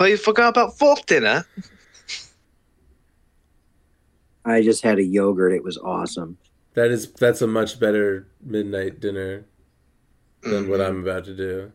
Oh, 0.00 0.06
you 0.06 0.16
forgot 0.16 0.48
about 0.48 0.78
fourth 0.78 1.04
dinner? 1.04 1.44
I 4.46 4.62
just 4.62 4.82
had 4.82 4.98
a 4.98 5.02
yogurt. 5.02 5.52
It 5.52 5.62
was 5.62 5.76
awesome. 5.76 6.38
That 6.72 6.90
is 6.90 7.12
that's 7.12 7.42
a 7.42 7.46
much 7.46 7.78
better 7.78 8.26
midnight 8.42 9.00
dinner 9.00 9.44
than 10.42 10.70
what 10.70 10.80
mm-hmm. 10.80 10.90
I'm 10.90 11.02
about 11.02 11.26
to 11.26 11.36
do. 11.36 11.72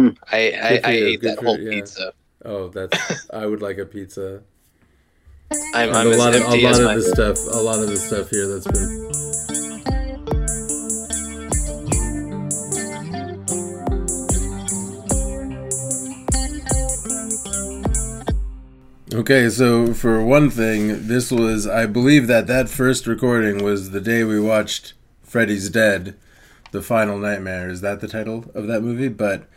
Hmm. 0.00 0.08
I 0.32 0.36
I, 0.36 0.68
Good 0.68 0.84
I 0.84 0.90
ate 0.90 1.20
good 1.20 1.30
that 1.30 1.38
for- 1.38 1.44
whole 1.44 1.60
yeah. 1.60 1.70
pizza. 1.70 2.12
Oh, 2.44 2.68
that's 2.68 3.30
I 3.30 3.46
would 3.46 3.62
like 3.62 3.78
a 3.78 3.86
pizza. 3.86 4.42
I'm, 5.74 5.92
I'm 5.94 6.06
a 6.06 6.16
lot 6.16 6.34
of 6.34 6.42
a 6.42 6.62
lot 6.62 6.80
of 6.80 6.94
the 6.94 7.02
stuff 7.02 7.36
a 7.52 7.58
lot 7.58 7.80
of 7.80 7.88
the 7.88 7.96
stuff 7.96 8.30
here 8.30 8.46
that's 8.46 8.66
been 8.66 9.10
Okay, 19.12 19.50
so 19.50 19.92
for 19.92 20.24
one 20.24 20.50
thing, 20.50 21.08
this 21.08 21.32
was 21.32 21.66
I 21.66 21.86
believe 21.86 22.28
that 22.28 22.46
that 22.46 22.68
first 22.68 23.08
recording 23.08 23.62
was 23.62 23.90
the 23.90 24.00
day 24.00 24.22
we 24.22 24.38
watched 24.38 24.94
Freddy's 25.22 25.68
Dead, 25.68 26.16
The 26.70 26.80
Final 26.80 27.18
Nightmare. 27.18 27.68
Is 27.68 27.80
that 27.80 28.00
the 28.00 28.08
title 28.08 28.50
of 28.54 28.68
that 28.68 28.82
movie? 28.82 29.08
But 29.08 29.48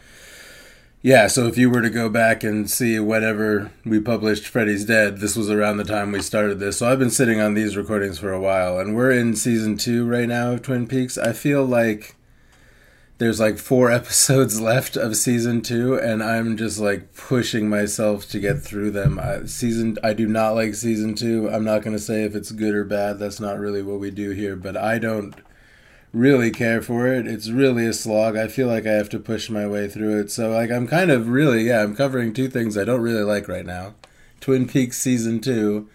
yeah, 1.03 1.27
so 1.27 1.47
if 1.47 1.57
you 1.57 1.69
were 1.69 1.81
to 1.81 1.89
go 1.89 2.07
back 2.07 2.45
and 2.45 2.69
see 2.69 2.97
whenever 2.97 3.73
we 3.83 3.99
published 3.99 4.47
Freddy's 4.47 4.85
Dead, 4.85 5.17
this 5.17 5.35
was 5.35 5.49
around 5.49 5.75
the 5.75 5.83
time 5.83 6.13
we 6.13 6.21
started 6.21 6.59
this. 6.59 6.77
So 6.77 6.87
I've 6.87 6.97
been 6.97 7.09
sitting 7.09 7.41
on 7.41 7.55
these 7.55 7.75
recordings 7.75 8.19
for 8.19 8.31
a 8.31 8.39
while, 8.39 8.79
and 8.79 8.95
we're 8.95 9.11
in 9.11 9.35
season 9.35 9.77
two 9.77 10.07
right 10.07 10.29
now 10.29 10.53
of 10.53 10.61
Twin 10.61 10.87
Peaks. 10.87 11.17
I 11.17 11.33
feel 11.33 11.65
like 11.65 12.15
there's 13.17 13.41
like 13.41 13.57
four 13.57 13.91
episodes 13.91 14.61
left 14.61 14.95
of 14.95 15.17
season 15.17 15.61
two, 15.61 15.99
and 15.99 16.23
I'm 16.23 16.55
just 16.55 16.79
like 16.79 17.13
pushing 17.13 17.67
myself 17.67 18.29
to 18.29 18.39
get 18.39 18.61
through 18.61 18.91
them. 18.91 19.19
I, 19.19 19.43
season, 19.43 19.97
I 20.05 20.13
do 20.13 20.25
not 20.25 20.51
like 20.51 20.73
season 20.73 21.15
two. 21.15 21.49
I'm 21.49 21.65
not 21.65 21.83
going 21.83 21.97
to 21.97 22.01
say 22.01 22.23
if 22.23 22.33
it's 22.33 22.53
good 22.53 22.73
or 22.73 22.85
bad. 22.85 23.19
That's 23.19 23.41
not 23.41 23.59
really 23.59 23.83
what 23.83 23.99
we 23.99 24.09
do 24.09 24.29
here, 24.29 24.55
but 24.55 24.77
I 24.77 24.99
don't 24.99 25.35
really 26.13 26.51
care 26.51 26.81
for 26.81 27.07
it. 27.07 27.25
It's 27.25 27.49
really 27.49 27.87
a 27.87 27.93
slog. 27.93 28.37
I 28.37 28.47
feel 28.47 28.67
like 28.67 28.85
I 28.85 28.93
have 28.93 29.09
to 29.09 29.19
push 29.19 29.49
my 29.49 29.67
way 29.67 29.89
through 29.89 30.19
it. 30.19 30.31
So 30.31 30.51
like 30.51 30.69
I'm 30.69 30.87
kind 30.87 31.11
of 31.11 31.27
really 31.27 31.63
yeah, 31.63 31.81
I'm 31.81 31.95
covering 31.95 32.33
two 32.33 32.47
things 32.47 32.77
I 32.77 32.85
don't 32.85 33.01
really 33.01 33.23
like 33.23 33.47
right 33.47 33.65
now. 33.65 33.95
Twin 34.39 34.67
Peaks 34.67 34.99
season 34.99 35.41
2 35.41 35.89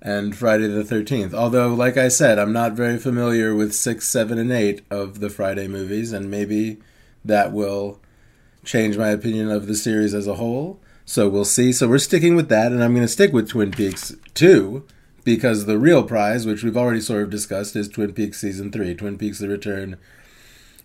and 0.00 0.36
Friday 0.36 0.68
the 0.68 0.84
13th. 0.84 1.34
Although 1.34 1.74
like 1.74 1.96
I 1.96 2.08
said, 2.08 2.38
I'm 2.38 2.52
not 2.52 2.72
very 2.72 2.98
familiar 2.98 3.54
with 3.54 3.74
6, 3.74 4.08
7 4.08 4.38
and 4.38 4.52
8 4.52 4.82
of 4.90 5.18
the 5.18 5.30
Friday 5.30 5.66
movies 5.66 6.12
and 6.12 6.30
maybe 6.30 6.78
that 7.24 7.52
will 7.52 8.00
change 8.64 8.96
my 8.96 9.08
opinion 9.08 9.50
of 9.50 9.66
the 9.66 9.74
series 9.74 10.14
as 10.14 10.28
a 10.28 10.34
whole. 10.34 10.80
So 11.04 11.28
we'll 11.28 11.44
see. 11.44 11.72
So 11.72 11.88
we're 11.88 11.98
sticking 11.98 12.36
with 12.36 12.48
that 12.50 12.70
and 12.70 12.84
I'm 12.84 12.94
going 12.94 13.04
to 13.04 13.12
stick 13.12 13.32
with 13.32 13.48
Twin 13.48 13.72
Peaks 13.72 14.14
2 14.34 14.86
because 15.24 15.66
the 15.66 15.78
real 15.78 16.02
prize, 16.02 16.46
which 16.46 16.62
we've 16.62 16.76
already 16.76 17.00
sort 17.00 17.22
of 17.22 17.30
discussed, 17.30 17.76
is 17.76 17.88
Twin 17.88 18.12
Peaks 18.12 18.40
season 18.40 18.70
three. 18.72 18.94
Twin 18.94 19.18
Peaks: 19.18 19.38
The 19.38 19.48
Return 19.48 19.98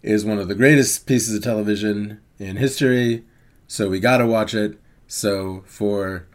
is 0.02 0.26
one 0.26 0.38
of 0.38 0.48
the 0.48 0.56
greatest 0.56 1.06
pieces 1.06 1.36
of 1.36 1.44
television 1.44 2.20
in 2.40 2.58
history, 2.58 3.24
so 3.68 3.90
we 3.90 4.00
got 4.00 4.18
to 4.18 4.28
watch 4.28 4.54
it. 4.54 4.78
So 5.08 5.64
for 5.66 6.28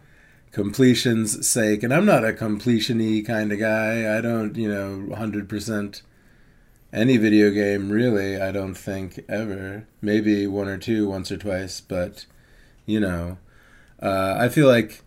completion's 0.53 1.47
sake, 1.47 1.83
and 1.83 1.93
I'm 1.93 2.07
not 2.07 2.25
a 2.25 2.33
completion-y 2.33 3.23
kind 3.27 3.53
of 3.53 3.59
guy. 3.59 4.17
I 4.17 4.21
don't, 4.21 4.57
you 4.57 4.69
know, 4.69 5.15
hundred 5.15 5.49
percent 5.49 6.03
any 6.93 7.17
video 7.17 7.51
game 7.51 7.91
really. 7.91 8.41
I 8.41 8.53
don't 8.53 8.75
think 8.75 9.25
ever. 9.29 9.87
Maybe 10.01 10.47
one 10.47 10.69
or 10.69 10.79
two, 10.79 11.09
once 11.09 11.31
or 11.31 11.37
twice, 11.37 11.81
but 11.81 12.27
you 12.87 13.01
know, 13.01 13.39
uh, 14.01 14.37
I 14.39 14.49
feel 14.49 14.67
like 14.67 15.03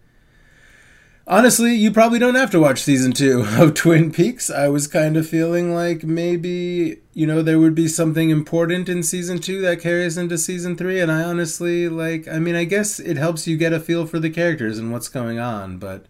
honestly, 1.27 1.75
you 1.75 1.91
probably 1.91 2.19
don't 2.19 2.35
have 2.35 2.51
to 2.51 2.59
watch 2.59 2.81
season 2.81 3.11
two 3.11 3.45
of 3.57 3.73
Twin 3.73 4.11
Peaks. 4.11 4.49
I 4.49 4.67
was 4.67 4.87
kind 4.87 5.17
of 5.17 5.27
feeling 5.27 5.73
like 5.73 6.03
maybe, 6.03 6.97
you 7.13 7.27
know, 7.27 7.41
there 7.41 7.59
would 7.59 7.75
be 7.75 7.87
something 7.87 8.29
important 8.29 8.89
in 8.89 9.03
season 9.03 9.39
two 9.39 9.61
that 9.61 9.81
carries 9.81 10.17
into 10.17 10.37
season 10.37 10.75
three. 10.75 10.99
And 10.99 11.11
I 11.11 11.23
honestly, 11.23 11.89
like, 11.89 12.27
I 12.27 12.39
mean, 12.39 12.55
I 12.55 12.63
guess 12.63 12.99
it 12.99 13.17
helps 13.17 13.47
you 13.47 13.57
get 13.57 13.73
a 13.73 13.79
feel 13.79 14.05
for 14.05 14.19
the 14.19 14.29
characters 14.29 14.77
and 14.77 14.91
what's 14.91 15.09
going 15.09 15.39
on, 15.39 15.77
but 15.77 16.05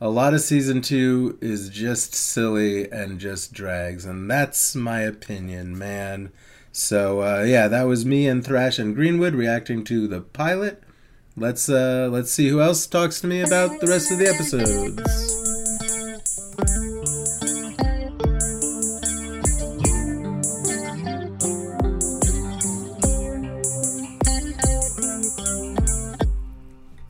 a 0.00 0.08
lot 0.10 0.34
of 0.34 0.40
season 0.40 0.82
two 0.82 1.38
is 1.40 1.70
just 1.70 2.14
silly 2.14 2.90
and 2.90 3.18
just 3.18 3.52
drags. 3.52 4.04
And 4.04 4.30
that's 4.30 4.74
my 4.74 5.00
opinion, 5.00 5.78
man. 5.78 6.32
So, 6.70 7.22
uh, 7.22 7.42
yeah, 7.42 7.68
that 7.68 7.84
was 7.84 8.04
me 8.04 8.28
and 8.28 8.44
Thrash 8.44 8.78
and 8.78 8.94
Greenwood 8.94 9.34
reacting 9.34 9.82
to 9.84 10.06
the 10.06 10.20
pilot 10.20 10.82
let's 11.36 11.68
uh 11.68 12.08
let's 12.10 12.30
see 12.30 12.48
who 12.48 12.60
else 12.60 12.86
talks 12.86 13.20
to 13.20 13.26
me 13.26 13.42
about 13.42 13.80
the 13.80 13.86
rest 13.86 14.10
of 14.10 14.18
the 14.18 14.26
episodes. 14.26 15.02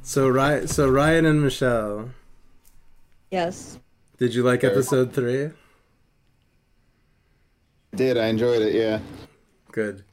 So 0.02 0.28
Ryan, 0.28 0.68
so 0.68 0.88
Ryan 0.88 1.26
and 1.26 1.42
Michelle. 1.42 2.10
Yes. 3.30 3.78
Did 4.18 4.34
you 4.34 4.42
like 4.42 4.64
episode 4.64 5.12
three? 5.12 5.50
Did 7.94 8.16
I 8.16 8.26
enjoyed 8.26 8.62
it? 8.62 8.74
Yeah. 8.74 9.00
Good 9.72 10.04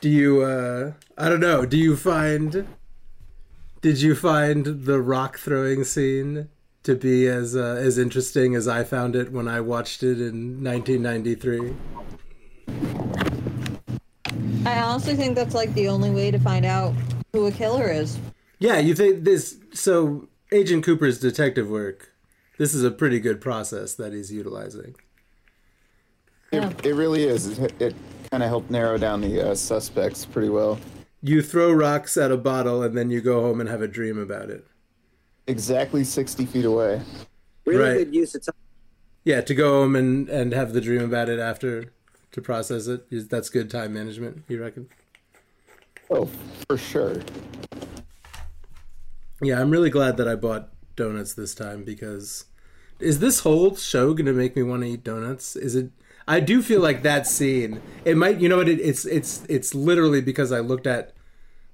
do 0.00 0.08
you 0.08 0.42
uh 0.42 0.92
i 1.20 1.28
don't 1.28 1.40
know. 1.40 1.66
Do 1.66 1.76
you 1.76 1.96
find 1.96 2.66
did 3.82 4.00
you 4.00 4.14
find 4.14 4.64
the 4.64 5.00
rock 5.00 5.38
throwing 5.38 5.84
scene 5.84 6.48
to 6.82 6.96
be 6.96 7.28
as 7.28 7.54
uh, 7.54 7.76
as 7.78 7.98
interesting 7.98 8.54
as 8.54 8.66
i 8.66 8.82
found 8.82 9.14
it 9.14 9.30
when 9.30 9.46
i 9.46 9.60
watched 9.60 10.02
it 10.02 10.18
in 10.18 10.64
1993 10.64 11.74
i 14.64 14.80
honestly 14.80 15.14
think 15.14 15.34
that's 15.34 15.54
like 15.54 15.72
the 15.74 15.88
only 15.88 16.10
way 16.10 16.30
to 16.30 16.38
find 16.38 16.64
out 16.64 16.94
who 17.32 17.46
a 17.46 17.52
killer 17.52 17.90
is. 17.90 18.18
Yeah 18.58 18.78
you 18.78 18.94
think 18.94 19.24
this 19.24 19.58
so 19.74 20.28
agent 20.50 20.84
cooper's 20.84 21.20
detective 21.20 21.68
work 21.68 22.14
this 22.56 22.72
is 22.74 22.82
a 22.82 22.90
pretty 22.90 23.20
good 23.20 23.40
process 23.40 23.94
that 23.94 24.12
he's 24.12 24.30
utilizing. 24.30 24.94
It, 26.52 26.84
it 26.84 26.94
really 26.94 27.24
is. 27.24 27.58
It, 27.58 27.72
it 27.80 27.94
kind 28.30 28.42
of 28.42 28.50
helped 28.50 28.70
narrow 28.70 28.98
down 28.98 29.22
the 29.22 29.52
uh, 29.52 29.54
suspects 29.54 30.26
pretty 30.26 30.50
well. 30.50 30.78
You 31.22 31.42
throw 31.42 31.72
rocks 31.72 32.16
at 32.16 32.30
a 32.30 32.36
bottle 32.36 32.82
and 32.82 32.96
then 32.96 33.10
you 33.10 33.20
go 33.20 33.42
home 33.42 33.60
and 33.60 33.68
have 33.68 33.82
a 33.82 33.88
dream 33.88 34.18
about 34.18 34.48
it. 34.50 34.66
Exactly 35.46 36.04
60 36.04 36.46
feet 36.46 36.64
away. 36.64 37.02
Really 37.66 37.82
right. 37.82 37.98
good 37.98 38.14
use 38.14 38.34
of 38.34 38.46
time. 38.46 38.54
Yeah, 39.24 39.42
to 39.42 39.54
go 39.54 39.80
home 39.80 39.96
and, 39.96 40.28
and 40.28 40.52
have 40.52 40.72
the 40.72 40.80
dream 40.80 41.02
about 41.02 41.28
it 41.28 41.38
after 41.38 41.92
to 42.32 42.40
process 42.40 42.86
it. 42.86 43.28
That's 43.28 43.50
good 43.50 43.70
time 43.70 43.92
management, 43.92 44.44
you 44.48 44.62
reckon? 44.62 44.88
Oh, 46.10 46.28
for 46.66 46.78
sure. 46.78 47.20
Yeah, 49.42 49.60
I'm 49.60 49.70
really 49.70 49.90
glad 49.90 50.16
that 50.16 50.26
I 50.26 50.36
bought 50.36 50.70
donuts 50.96 51.34
this 51.34 51.54
time 51.54 51.84
because 51.84 52.46
is 52.98 53.20
this 53.20 53.40
whole 53.40 53.76
show 53.76 54.12
going 54.14 54.26
to 54.26 54.32
make 54.32 54.56
me 54.56 54.62
want 54.62 54.82
to 54.82 54.88
eat 54.88 55.04
donuts? 55.04 55.56
Is 55.56 55.74
it 55.74 55.90
I 56.30 56.38
do 56.38 56.62
feel 56.62 56.80
like 56.80 57.02
that 57.02 57.26
scene. 57.26 57.82
It 58.04 58.16
might, 58.16 58.40
you 58.40 58.48
know 58.48 58.58
what? 58.58 58.68
It, 58.68 58.78
it's 58.78 59.04
it's 59.04 59.44
it's 59.48 59.74
literally 59.74 60.20
because 60.20 60.52
I 60.52 60.60
looked 60.60 60.86
at 60.86 61.12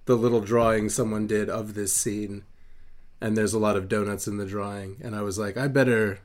the 0.06 0.16
little 0.16 0.40
drawing 0.40 0.88
someone 0.88 1.26
did 1.26 1.50
of 1.50 1.74
this 1.74 1.92
scene, 1.92 2.42
and 3.20 3.36
there's 3.36 3.52
a 3.52 3.58
lot 3.58 3.76
of 3.76 3.86
donuts 3.86 4.26
in 4.26 4.38
the 4.38 4.46
drawing, 4.46 4.96
and 5.04 5.14
I 5.14 5.20
was 5.20 5.38
like, 5.38 5.58
I 5.58 5.68
better, 5.68 6.20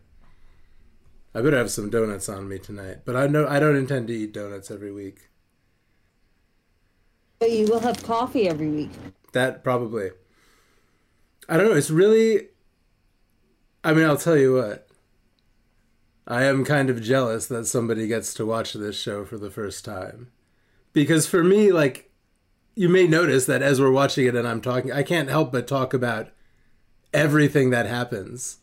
I 1.36 1.42
better 1.42 1.58
have 1.58 1.72
some 1.72 1.90
donuts 1.90 2.30
on 2.30 2.48
me 2.48 2.58
tonight. 2.58 3.00
But 3.04 3.18
I 3.18 3.28
know 3.28 3.46
I 3.46 3.60
don't 3.60 3.76
intend 3.76 4.08
to 4.08 4.14
eat 4.14 4.32
donuts 4.32 4.72
every 4.72 4.94
week. 4.94 5.28
But 7.40 7.52
you 7.52 7.66
will 7.66 7.82
have 7.82 8.02
coffee 8.02 8.48
every 8.48 8.70
week. 8.70 8.92
That 9.34 9.62
probably. 9.62 10.12
I 11.50 11.58
don't 11.58 11.68
know. 11.68 11.76
It's 11.76 11.92
really. 11.92 12.48
I 13.84 13.92
mean, 13.92 14.06
I'll 14.06 14.16
tell 14.16 14.38
you 14.38 14.54
what. 14.54 14.88
I 16.32 16.44
am 16.44 16.64
kind 16.64 16.90
of 16.90 17.02
jealous 17.02 17.48
that 17.48 17.66
somebody 17.66 18.08
gets 18.08 18.34
to 18.36 18.46
watch 18.46 18.72
this 18.72 18.98
show 18.98 19.26
for 19.26 19.38
the 19.38 19.52
first 19.52 19.84
time. 19.84 20.32
Because 20.94 21.28
for 21.28 21.44
me, 21.44 21.74
like, 21.74 22.10
you 22.74 22.88
may 22.88 23.06
notice 23.06 23.48
that 23.48 23.62
as 23.62 23.82
we're 23.82 23.92
watching 23.92 24.26
it 24.26 24.36
and 24.36 24.48
I'm 24.48 24.62
talking, 24.62 24.94
I 24.94 25.04
can't 25.04 25.28
help 25.28 25.52
but 25.52 25.68
talk 25.68 25.94
about 25.94 26.30
everything 27.14 27.72
that 27.72 27.86
happens. 27.86 28.60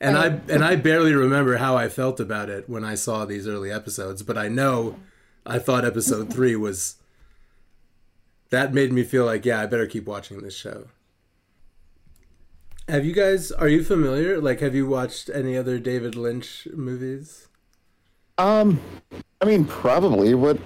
And 0.00 0.18
I 0.18 0.40
and 0.52 0.64
I 0.64 0.74
barely 0.74 1.14
remember 1.14 1.58
how 1.58 1.76
I 1.76 1.88
felt 1.88 2.18
about 2.18 2.50
it 2.50 2.68
when 2.68 2.82
I 2.82 2.96
saw 2.96 3.24
these 3.24 3.46
early 3.46 3.70
episodes, 3.70 4.24
but 4.24 4.36
I 4.36 4.48
know 4.48 4.98
I 5.46 5.60
thought 5.60 5.84
episode 5.84 6.32
3 6.32 6.56
was 6.56 6.96
that 8.50 8.74
made 8.74 8.92
me 8.92 9.04
feel 9.04 9.24
like, 9.24 9.44
yeah, 9.44 9.60
I 9.60 9.66
better 9.66 9.86
keep 9.86 10.06
watching 10.06 10.42
this 10.42 10.56
show. 10.56 10.88
Have 12.88 13.06
you 13.06 13.14
guys 13.14 13.50
are 13.50 13.68
you 13.68 13.82
familiar? 13.82 14.40
Like 14.40 14.60
have 14.60 14.74
you 14.74 14.86
watched 14.86 15.30
any 15.32 15.56
other 15.56 15.78
David 15.78 16.16
Lynch 16.16 16.68
movies? 16.74 17.48
Um 18.36 18.80
I 19.40 19.46
mean 19.46 19.64
probably. 19.64 20.34
What 20.34 20.58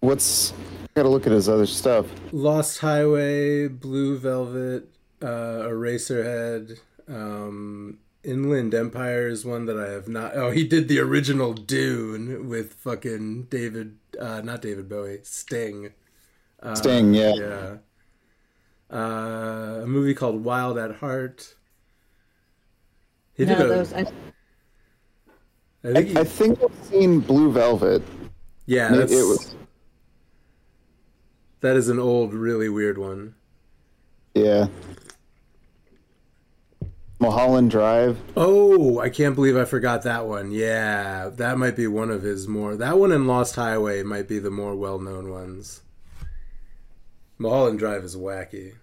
what's 0.00 0.52
I 0.52 0.88
gotta 0.96 1.08
look 1.08 1.26
at 1.26 1.32
his 1.32 1.48
other 1.48 1.66
stuff. 1.66 2.06
Lost 2.30 2.80
Highway, 2.80 3.68
Blue 3.68 4.18
Velvet, 4.18 4.90
uh 5.22 5.64
Eraserhead, 5.64 6.78
um 7.08 7.98
Inland 8.22 8.74
Empire 8.74 9.28
is 9.28 9.46
one 9.46 9.64
that 9.64 9.78
I 9.78 9.92
have 9.92 10.08
not 10.08 10.36
oh 10.36 10.50
he 10.50 10.62
did 10.66 10.88
the 10.88 10.98
original 10.98 11.54
Dune 11.54 12.50
with 12.50 12.74
fucking 12.74 13.44
David 13.44 13.96
uh 14.20 14.42
not 14.42 14.60
David 14.60 14.90
Bowie, 14.90 15.20
Sting. 15.22 15.94
Uh, 16.62 16.74
Sting, 16.74 17.14
yeah. 17.14 17.34
Yeah 17.34 17.76
uh, 18.92 19.80
a 19.82 19.86
movie 19.86 20.14
called 20.14 20.44
Wild 20.44 20.78
at 20.78 20.96
Heart. 20.96 21.54
He 23.34 23.44
no, 23.44 23.56
did 23.56 23.66
a, 23.66 23.68
those, 23.68 23.92
I... 23.92 24.06
I, 25.84 25.92
think 25.92 26.08
he, 26.08 26.16
I, 26.18 26.24
think 26.24 26.62
I've 26.62 26.84
seen 26.84 27.20
Blue 27.20 27.52
Velvet. 27.52 28.02
Yeah, 28.64 28.88
that's, 28.88 29.12
it 29.12 29.22
was. 29.22 29.54
That 31.60 31.76
is 31.76 31.88
an 31.88 31.98
old, 31.98 32.34
really 32.34 32.68
weird 32.68 32.98
one. 32.98 33.34
Yeah. 34.34 34.66
Mulholland 37.18 37.70
Drive. 37.70 38.20
Oh, 38.36 38.98
I 38.98 39.08
can't 39.08 39.34
believe 39.34 39.56
I 39.56 39.64
forgot 39.64 40.02
that 40.02 40.26
one. 40.26 40.50
Yeah, 40.50 41.30
that 41.34 41.56
might 41.56 41.74
be 41.74 41.86
one 41.86 42.10
of 42.10 42.22
his 42.22 42.46
more. 42.46 42.76
That 42.76 42.98
one 42.98 43.12
and 43.12 43.26
Lost 43.26 43.56
Highway 43.56 44.02
might 44.02 44.28
be 44.28 44.38
the 44.38 44.50
more 44.50 44.76
well-known 44.76 45.30
ones. 45.30 45.80
Mulholland 47.38 47.78
Drive 47.78 48.04
is 48.04 48.16
wacky. 48.16 48.74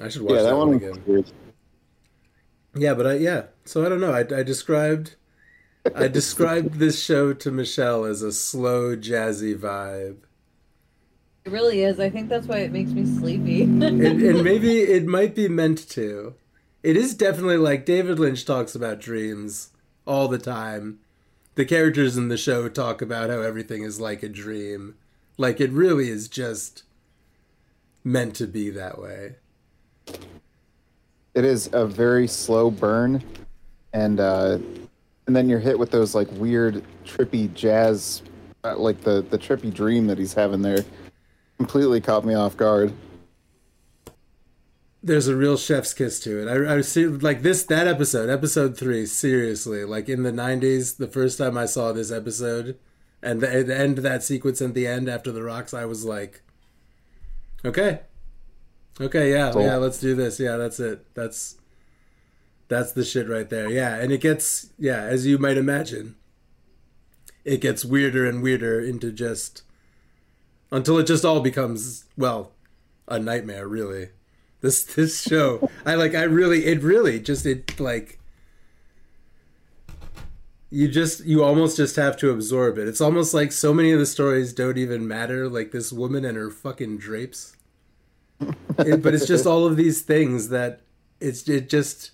I 0.00 0.08
should 0.08 0.22
watch 0.22 0.34
yeah, 0.34 0.42
that, 0.42 0.50
that, 0.50 0.56
one, 0.56 0.74
again. 0.74 1.24
Yeah, 2.74 2.94
but 2.94 3.06
I 3.06 3.14
yeah. 3.14 3.44
So 3.64 3.84
I 3.84 3.88
don't 3.88 4.00
know. 4.00 4.12
I, 4.12 4.20
I 4.20 4.42
described 4.42 5.16
I 5.94 6.08
described 6.08 6.74
this 6.74 7.02
show 7.02 7.32
to 7.32 7.50
Michelle 7.50 8.04
as 8.04 8.22
a 8.22 8.32
slow, 8.32 8.96
jazzy 8.96 9.56
vibe. 9.56 10.18
It 11.44 11.52
really 11.52 11.82
is. 11.82 11.98
I 11.98 12.10
think 12.10 12.28
that's 12.28 12.46
why 12.46 12.58
it 12.58 12.72
makes 12.72 12.90
me 12.90 13.06
sleepy. 13.06 13.62
and, 13.62 13.82
and 13.82 14.44
maybe 14.44 14.80
it 14.82 15.06
might 15.06 15.34
be 15.34 15.48
meant 15.48 15.88
to. 15.90 16.34
It 16.82 16.96
is 16.96 17.14
definitely 17.14 17.56
like 17.56 17.86
David 17.86 18.18
Lynch 18.18 18.44
talks 18.44 18.74
about 18.74 19.00
dreams 19.00 19.70
all 20.06 20.28
the 20.28 20.38
time. 20.38 21.00
The 21.54 21.64
characters 21.64 22.16
in 22.16 22.28
the 22.28 22.36
show 22.36 22.68
talk 22.68 23.02
about 23.02 23.30
how 23.30 23.40
everything 23.40 23.82
is 23.82 24.00
like 24.00 24.22
a 24.22 24.28
dream. 24.28 24.96
Like 25.36 25.60
it 25.60 25.72
really 25.72 26.08
is 26.08 26.28
just 26.28 26.84
meant 28.04 28.34
to 28.36 28.46
be 28.46 28.70
that 28.70 29.00
way. 29.00 29.36
It 31.34 31.44
is 31.44 31.70
a 31.72 31.86
very 31.86 32.26
slow 32.26 32.70
burn, 32.70 33.22
and 33.92 34.18
uh, 34.20 34.58
and 35.26 35.36
then 35.36 35.48
you're 35.48 35.60
hit 35.60 35.78
with 35.78 35.90
those 35.90 36.14
like 36.14 36.28
weird 36.32 36.84
trippy 37.04 37.52
jazz, 37.54 38.22
uh, 38.64 38.76
like 38.76 39.00
the 39.02 39.22
the 39.30 39.38
trippy 39.38 39.72
dream 39.72 40.06
that 40.08 40.18
he's 40.18 40.34
having 40.34 40.62
there. 40.62 40.84
Completely 41.58 42.00
caught 42.00 42.24
me 42.24 42.34
off 42.34 42.56
guard. 42.56 42.92
there's 45.02 45.28
a 45.28 45.36
real 45.36 45.56
chef's 45.56 45.94
kiss 45.94 46.20
to 46.20 46.42
it. 46.42 46.48
I, 46.48 46.76
I 46.76 46.80
see 46.82 47.06
like 47.06 47.42
this 47.42 47.62
that 47.64 47.86
episode, 47.86 48.28
episode 48.28 48.76
three. 48.76 49.06
Seriously, 49.06 49.84
like 49.84 50.08
in 50.08 50.22
the 50.22 50.32
'90s, 50.32 50.96
the 50.96 51.06
first 51.06 51.38
time 51.38 51.56
I 51.56 51.66
saw 51.66 51.92
this 51.92 52.10
episode, 52.10 52.78
and 53.22 53.40
the, 53.40 53.62
the 53.62 53.76
end 53.76 53.98
of 53.98 54.04
that 54.04 54.22
sequence 54.22 54.60
at 54.60 54.74
the 54.74 54.86
end 54.86 55.08
after 55.08 55.32
the 55.32 55.42
rocks, 55.42 55.72
I 55.72 55.84
was 55.84 56.04
like, 56.04 56.42
okay, 57.64 58.00
okay, 59.00 59.30
yeah, 59.30 59.52
yeah, 59.58 59.76
let's 59.76 60.00
do 60.00 60.14
this. 60.14 60.40
Yeah, 60.40 60.56
that's 60.56 60.80
it. 60.80 61.14
That's 61.14 61.56
that's 62.68 62.92
the 62.92 63.04
shit 63.04 63.28
right 63.28 63.48
there. 63.48 63.68
Yeah, 63.68 63.96
and 63.96 64.12
it 64.12 64.20
gets 64.20 64.70
yeah, 64.78 65.02
as 65.02 65.26
you 65.26 65.38
might 65.38 65.58
imagine, 65.58 66.16
it 67.44 67.60
gets 67.60 67.84
weirder 67.84 68.26
and 68.26 68.42
weirder 68.42 68.80
into 68.80 69.12
just 69.12 69.62
until 70.70 70.98
it 70.98 71.06
just 71.06 71.24
all 71.24 71.40
becomes 71.40 72.04
well 72.16 72.52
a 73.08 73.18
nightmare 73.18 73.66
really 73.66 74.10
this 74.60 74.84
this 74.84 75.22
show 75.22 75.68
i 75.84 75.94
like 75.94 76.14
i 76.14 76.22
really 76.22 76.66
it 76.66 76.82
really 76.82 77.18
just 77.18 77.44
it 77.44 77.78
like 77.80 78.19
you 80.70 80.86
just 80.88 81.24
you 81.24 81.42
almost 81.42 81.76
just 81.76 81.96
have 81.96 82.16
to 82.16 82.30
absorb 82.30 82.78
it 82.78 82.86
it's 82.86 83.00
almost 83.00 83.34
like 83.34 83.50
so 83.52 83.74
many 83.74 83.90
of 83.92 83.98
the 83.98 84.06
stories 84.06 84.52
don't 84.52 84.78
even 84.78 85.06
matter 85.06 85.48
like 85.48 85.72
this 85.72 85.92
woman 85.92 86.24
and 86.24 86.36
her 86.36 86.50
fucking 86.50 86.96
drapes 86.96 87.56
It- 88.78 89.02
but 89.02 89.12
it's 89.14 89.26
just 89.26 89.46
all 89.46 89.66
of 89.66 89.76
these 89.76 90.02
things 90.02 90.48
that 90.50 90.80
it's 91.20 91.48
it 91.48 91.68
just 91.68 92.12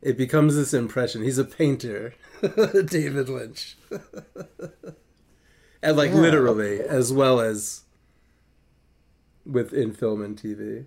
it 0.00 0.16
becomes 0.16 0.56
this 0.56 0.72
impression 0.72 1.22
he's 1.22 1.38
a 1.38 1.44
painter 1.44 2.14
david 2.86 3.28
lynch 3.28 3.76
and 5.82 5.96
like 5.96 6.10
Yeah. 6.10 6.16
literally 6.16 6.80
as 6.80 7.12
well 7.12 7.38
as 7.40 7.82
within 9.44 9.92
film 9.92 10.22
and 10.22 10.36
tv 10.40 10.86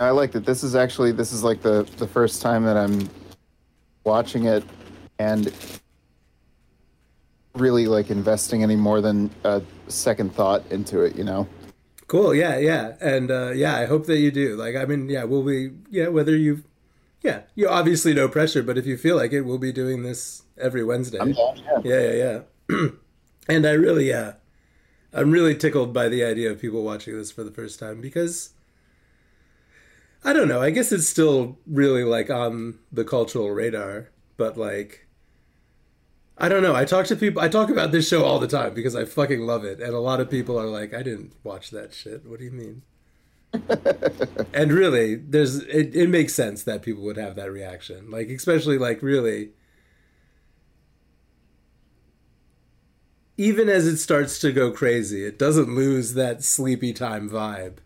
I 0.00 0.10
like 0.10 0.32
that. 0.32 0.44
This 0.44 0.64
is 0.64 0.74
actually 0.74 1.12
this 1.12 1.32
is 1.32 1.44
like 1.44 1.62
the 1.62 1.84
the 1.98 2.06
first 2.08 2.42
time 2.42 2.64
that 2.64 2.76
I'm 2.76 3.08
watching 4.02 4.46
it 4.46 4.64
and 5.18 5.52
really 7.54 7.86
like 7.86 8.10
investing 8.10 8.62
any 8.62 8.76
more 8.76 9.00
than 9.00 9.30
a 9.44 9.62
second 9.88 10.34
thought 10.34 10.64
into 10.70 11.00
it. 11.00 11.16
You 11.16 11.24
know. 11.24 11.48
Cool. 12.06 12.34
Yeah, 12.34 12.58
yeah, 12.58 12.96
and 13.00 13.30
uh, 13.30 13.52
yeah, 13.52 13.76
I 13.76 13.86
hope 13.86 14.06
that 14.06 14.18
you 14.18 14.30
do. 14.30 14.56
Like, 14.56 14.76
I 14.76 14.84
mean, 14.84 15.08
yeah, 15.08 15.24
we'll 15.24 15.42
be 15.42 15.70
yeah, 15.90 16.08
whether 16.08 16.36
you, 16.36 16.62
yeah, 17.22 17.42
you 17.54 17.68
obviously 17.68 18.12
no 18.12 18.28
pressure, 18.28 18.62
but 18.62 18.76
if 18.76 18.86
you 18.86 18.98
feel 18.98 19.16
like 19.16 19.32
it, 19.32 19.42
we'll 19.42 19.58
be 19.58 19.72
doing 19.72 20.02
this 20.02 20.42
every 20.60 20.84
Wednesday. 20.84 21.18
I'm 21.18 21.32
down. 21.32 21.56
Yeah. 21.56 21.80
Yeah, 21.82 22.12
yeah, 22.12 22.40
yeah. 22.68 22.88
and 23.48 23.66
I 23.66 23.72
really, 23.72 24.08
yeah, 24.08 24.34
I'm 25.14 25.30
really 25.30 25.56
tickled 25.56 25.94
by 25.94 26.08
the 26.08 26.22
idea 26.22 26.50
of 26.50 26.60
people 26.60 26.82
watching 26.82 27.16
this 27.16 27.32
for 27.32 27.42
the 27.42 27.50
first 27.50 27.78
time 27.78 28.02
because 28.02 28.50
I 30.22 30.34
don't 30.34 30.48
know. 30.48 30.60
I 30.60 30.70
guess 30.70 30.92
it's 30.92 31.08
still 31.08 31.58
really 31.66 32.04
like 32.04 32.28
on 32.28 32.78
the 32.92 33.04
cultural 33.04 33.50
radar, 33.50 34.10
but 34.36 34.58
like. 34.58 35.03
I 36.36 36.48
don't 36.48 36.62
know. 36.62 36.74
I 36.74 36.84
talk 36.84 37.06
to 37.06 37.16
people. 37.16 37.40
I 37.40 37.48
talk 37.48 37.70
about 37.70 37.92
this 37.92 38.08
show 38.08 38.24
all 38.24 38.40
the 38.40 38.48
time 38.48 38.74
because 38.74 38.96
I 38.96 39.04
fucking 39.04 39.40
love 39.40 39.64
it, 39.64 39.80
and 39.80 39.94
a 39.94 40.00
lot 40.00 40.20
of 40.20 40.28
people 40.28 40.58
are 40.58 40.66
like, 40.66 40.92
"I 40.92 41.02
didn't 41.02 41.32
watch 41.44 41.70
that 41.70 41.94
shit." 41.94 42.26
What 42.26 42.40
do 42.40 42.44
you 42.44 42.50
mean? 42.50 42.82
and 44.52 44.72
really, 44.72 45.14
there's 45.14 45.58
it, 45.58 45.94
it 45.94 46.08
makes 46.08 46.34
sense 46.34 46.64
that 46.64 46.82
people 46.82 47.04
would 47.04 47.16
have 47.16 47.36
that 47.36 47.52
reaction. 47.52 48.10
Like, 48.10 48.30
especially 48.30 48.78
like 48.78 49.00
really, 49.00 49.50
even 53.36 53.68
as 53.68 53.86
it 53.86 53.98
starts 53.98 54.40
to 54.40 54.52
go 54.52 54.72
crazy, 54.72 55.24
it 55.24 55.38
doesn't 55.38 55.74
lose 55.74 56.14
that 56.14 56.42
sleepy 56.42 56.92
time 56.92 57.30
vibe. 57.30 57.76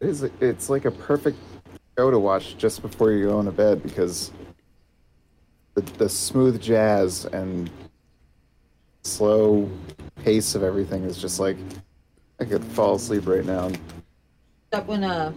It's 0.00 0.22
it's 0.40 0.70
like 0.70 0.86
a 0.86 0.90
perfect 0.90 1.38
show 1.98 2.10
to 2.10 2.18
watch 2.18 2.56
just 2.56 2.80
before 2.80 3.12
you 3.12 3.26
go 3.26 3.38
into 3.38 3.52
bed 3.52 3.82
because 3.82 4.30
the 5.74 5.80
the 5.98 6.08
smooth 6.08 6.60
jazz 6.60 7.24
and 7.26 7.70
slow 9.02 9.68
pace 10.24 10.54
of 10.54 10.62
everything 10.62 11.04
is 11.04 11.18
just 11.18 11.40
like 11.40 11.56
I 12.40 12.44
could 12.44 12.64
fall 12.64 12.96
asleep 12.96 13.26
right 13.26 13.44
now. 13.44 13.70
Except 14.70 14.88
when 14.88 15.04
uh, 15.04 15.32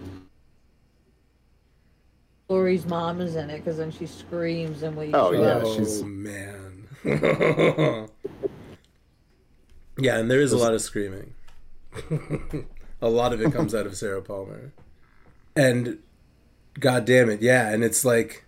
Laura's 2.49 2.85
mom 2.85 3.21
is 3.21 3.35
in 3.35 3.49
it, 3.49 3.57
because 3.59 3.77
then 3.77 3.91
she 3.91 4.05
screams 4.05 4.83
and 4.83 4.95
we. 4.95 5.13
Oh, 5.13 5.31
you 5.31 5.41
yeah, 5.41 5.47
up. 5.47 5.63
oh 5.65 5.75
she's- 5.75 6.01
man. 6.01 6.71
yeah, 9.97 10.17
and 10.17 10.31
there 10.31 10.41
is 10.41 10.51
a 10.51 10.57
lot 10.57 10.73
of 10.73 10.81
screaming. 10.81 11.33
a 13.01 13.09
lot 13.09 13.33
of 13.33 13.41
it 13.41 13.51
comes 13.51 13.75
out 13.75 13.85
of 13.85 13.95
Sarah 13.95 14.21
Palmer. 14.23 14.71
And 15.55 15.99
god 16.79 17.05
damn 17.05 17.29
it, 17.29 17.41
yeah, 17.41 17.69
and 17.69 17.83
it's 17.83 18.03
like 18.03 18.44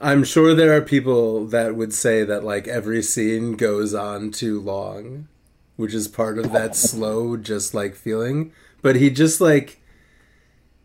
I'm 0.00 0.24
sure 0.24 0.54
there 0.54 0.74
are 0.74 0.80
people 0.80 1.44
that 1.46 1.76
would 1.76 1.92
say 1.92 2.24
that 2.24 2.42
like 2.42 2.66
every 2.66 3.02
scene 3.02 3.52
goes 3.52 3.94
on 3.94 4.30
too 4.30 4.58
long, 4.58 5.28
which 5.76 5.92
is 5.92 6.08
part 6.08 6.38
of 6.38 6.52
that 6.52 6.74
slow 6.74 7.36
just 7.36 7.74
like 7.74 7.94
feeling, 7.94 8.52
but 8.80 8.96
he 8.96 9.10
just 9.10 9.40
like 9.40 9.80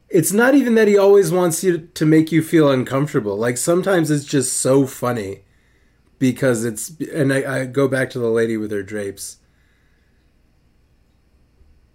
it's 0.10 0.34
not 0.34 0.54
even 0.54 0.76
that 0.76 0.88
he 0.88 0.98
always 0.98 1.32
wants 1.32 1.64
you 1.64 1.90
to 1.94 2.06
make 2.06 2.32
you 2.32 2.42
feel 2.42 2.70
uncomfortable. 2.70 3.38
Like 3.38 3.58
sometimes 3.58 4.12
it's 4.12 4.26
just 4.26 4.58
so 4.58 4.86
funny 4.86 5.44
because 6.20 6.66
it's 6.66 6.90
and 7.14 7.32
I, 7.32 7.62
I 7.62 7.66
go 7.66 7.88
back 7.88 8.10
to 8.12 8.20
the 8.20 8.30
lady 8.30 8.58
with 8.58 8.72
her 8.72 8.84
drapes. 8.84 9.38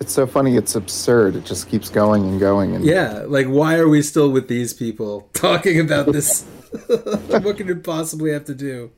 It's 0.00 0.12
so 0.12 0.26
funny. 0.26 0.56
It's 0.56 0.74
absurd. 0.74 1.36
It 1.36 1.44
just 1.44 1.68
keeps 1.68 1.90
going 1.90 2.24
and 2.24 2.40
going. 2.40 2.74
And 2.74 2.82
Yeah, 2.82 3.24
like 3.26 3.46
why 3.46 3.76
are 3.76 3.88
we 3.90 4.00
still 4.00 4.30
with 4.30 4.48
these 4.48 4.72
people 4.72 5.28
talking 5.34 5.78
about 5.78 6.10
this? 6.12 6.46
what 6.86 7.56
could 7.56 7.70
it 7.70 7.82
possibly 7.84 8.32
have 8.32 8.44
to 8.46 8.54
do? 8.54 8.90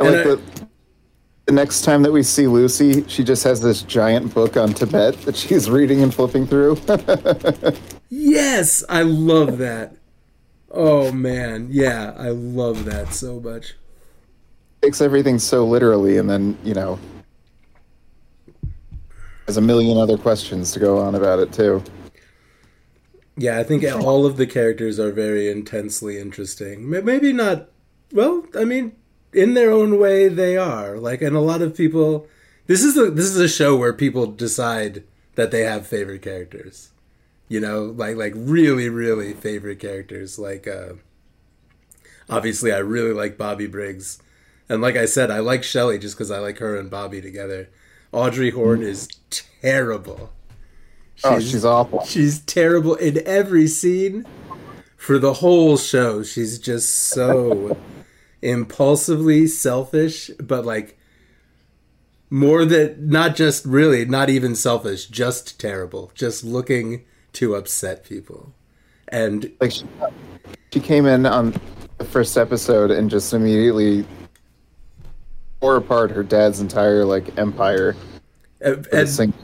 I 0.00 0.04
like 0.04 0.12
And 0.12 0.20
I- 0.20 0.24
the, 0.34 0.68
the 1.46 1.52
next 1.52 1.82
time 1.82 2.02
that 2.02 2.12
we 2.12 2.22
see 2.22 2.46
Lucy, 2.46 3.04
she 3.08 3.24
just 3.24 3.44
has 3.44 3.60
this 3.60 3.82
giant 3.82 4.32
book 4.32 4.56
on 4.56 4.72
Tibet 4.72 5.20
that 5.22 5.36
she's 5.36 5.68
reading 5.68 6.02
and 6.02 6.14
flipping 6.14 6.46
through. 6.46 6.76
Yes, 8.14 8.84
I 8.90 9.02
love 9.04 9.56
that. 9.58 9.96
Oh 10.70 11.10
man, 11.12 11.68
yeah, 11.70 12.12
I 12.18 12.28
love 12.28 12.84
that 12.84 13.14
so 13.14 13.40
much. 13.40 13.72
Takes 14.82 15.00
everything 15.00 15.38
so 15.38 15.64
literally, 15.66 16.18
and 16.18 16.28
then 16.28 16.58
you 16.62 16.74
know 16.74 16.98
has 19.46 19.56
a 19.56 19.62
million 19.62 19.96
other 19.96 20.18
questions 20.18 20.72
to 20.72 20.78
go 20.78 20.98
on 20.98 21.14
about 21.14 21.38
it 21.38 21.54
too. 21.54 21.82
Yeah, 23.36 23.58
I 23.58 23.64
think 23.64 23.84
all 23.92 24.26
of 24.26 24.36
the 24.36 24.46
characters 24.46 24.98
are 24.98 25.12
very 25.12 25.50
intensely 25.50 26.18
interesting. 26.18 26.88
Maybe 26.88 27.32
not. 27.32 27.68
Well, 28.12 28.46
I 28.54 28.64
mean, 28.64 28.92
in 29.32 29.54
their 29.54 29.70
own 29.70 29.98
way, 29.98 30.28
they 30.28 30.56
are. 30.56 30.98
Like, 30.98 31.22
and 31.22 31.36
a 31.36 31.40
lot 31.40 31.62
of 31.62 31.76
people. 31.76 32.26
This 32.66 32.84
is 32.84 32.96
a 32.96 33.10
this 33.10 33.26
is 33.26 33.38
a 33.38 33.48
show 33.48 33.76
where 33.76 33.92
people 33.92 34.26
decide 34.26 35.02
that 35.34 35.50
they 35.50 35.62
have 35.62 35.86
favorite 35.86 36.22
characters. 36.22 36.90
You 37.48 37.60
know, 37.60 37.84
like 37.84 38.16
like 38.16 38.32
really 38.36 38.88
really 38.88 39.34
favorite 39.34 39.80
characters. 39.80 40.38
Like, 40.38 40.66
uh 40.68 40.94
obviously, 42.28 42.72
I 42.72 42.78
really 42.78 43.12
like 43.12 43.36
Bobby 43.36 43.66
Briggs, 43.66 44.22
and 44.68 44.80
like 44.80 44.96
I 44.96 45.06
said, 45.06 45.30
I 45.30 45.40
like 45.40 45.64
Shelly 45.64 45.98
just 45.98 46.16
because 46.16 46.30
I 46.30 46.38
like 46.38 46.58
her 46.58 46.76
and 46.76 46.90
Bobby 46.90 47.20
together. 47.20 47.68
Audrey 48.12 48.50
Horne 48.50 48.82
is 48.82 49.08
terrible. 49.30 50.32
Oh, 51.24 51.38
she's 51.40 51.64
awful. 51.64 52.04
She's 52.04 52.40
terrible 52.40 52.94
in 52.96 53.22
every 53.26 53.66
scene. 53.68 54.26
For 54.96 55.18
the 55.18 55.32
whole 55.34 55.76
show, 55.76 56.22
she's 56.22 56.58
just 56.60 56.88
so 57.08 57.76
impulsively 58.42 59.46
selfish, 59.48 60.30
but 60.38 60.64
like 60.64 60.96
more 62.30 62.64
that 62.64 63.00
not 63.00 63.34
just 63.36 63.64
really, 63.64 64.04
not 64.04 64.30
even 64.30 64.54
selfish, 64.54 65.06
just 65.06 65.58
terrible, 65.60 66.12
just 66.14 66.44
looking 66.44 67.04
to 67.34 67.54
upset 67.56 68.04
people. 68.04 68.54
And 69.08 69.52
Like 69.60 69.72
she, 69.72 69.84
she 70.72 70.80
came 70.80 71.04
in 71.06 71.26
on 71.26 71.54
the 71.98 72.04
first 72.04 72.38
episode 72.38 72.90
and 72.90 73.10
just 73.10 73.32
immediately 73.34 74.06
tore 75.60 75.76
apart 75.76 76.10
her 76.12 76.22
dad's 76.22 76.60
entire 76.60 77.04
like 77.04 77.36
empire. 77.38 77.94
and, 78.60 78.76
with 78.78 78.92
a 78.94 79.06
sing- 79.06 79.34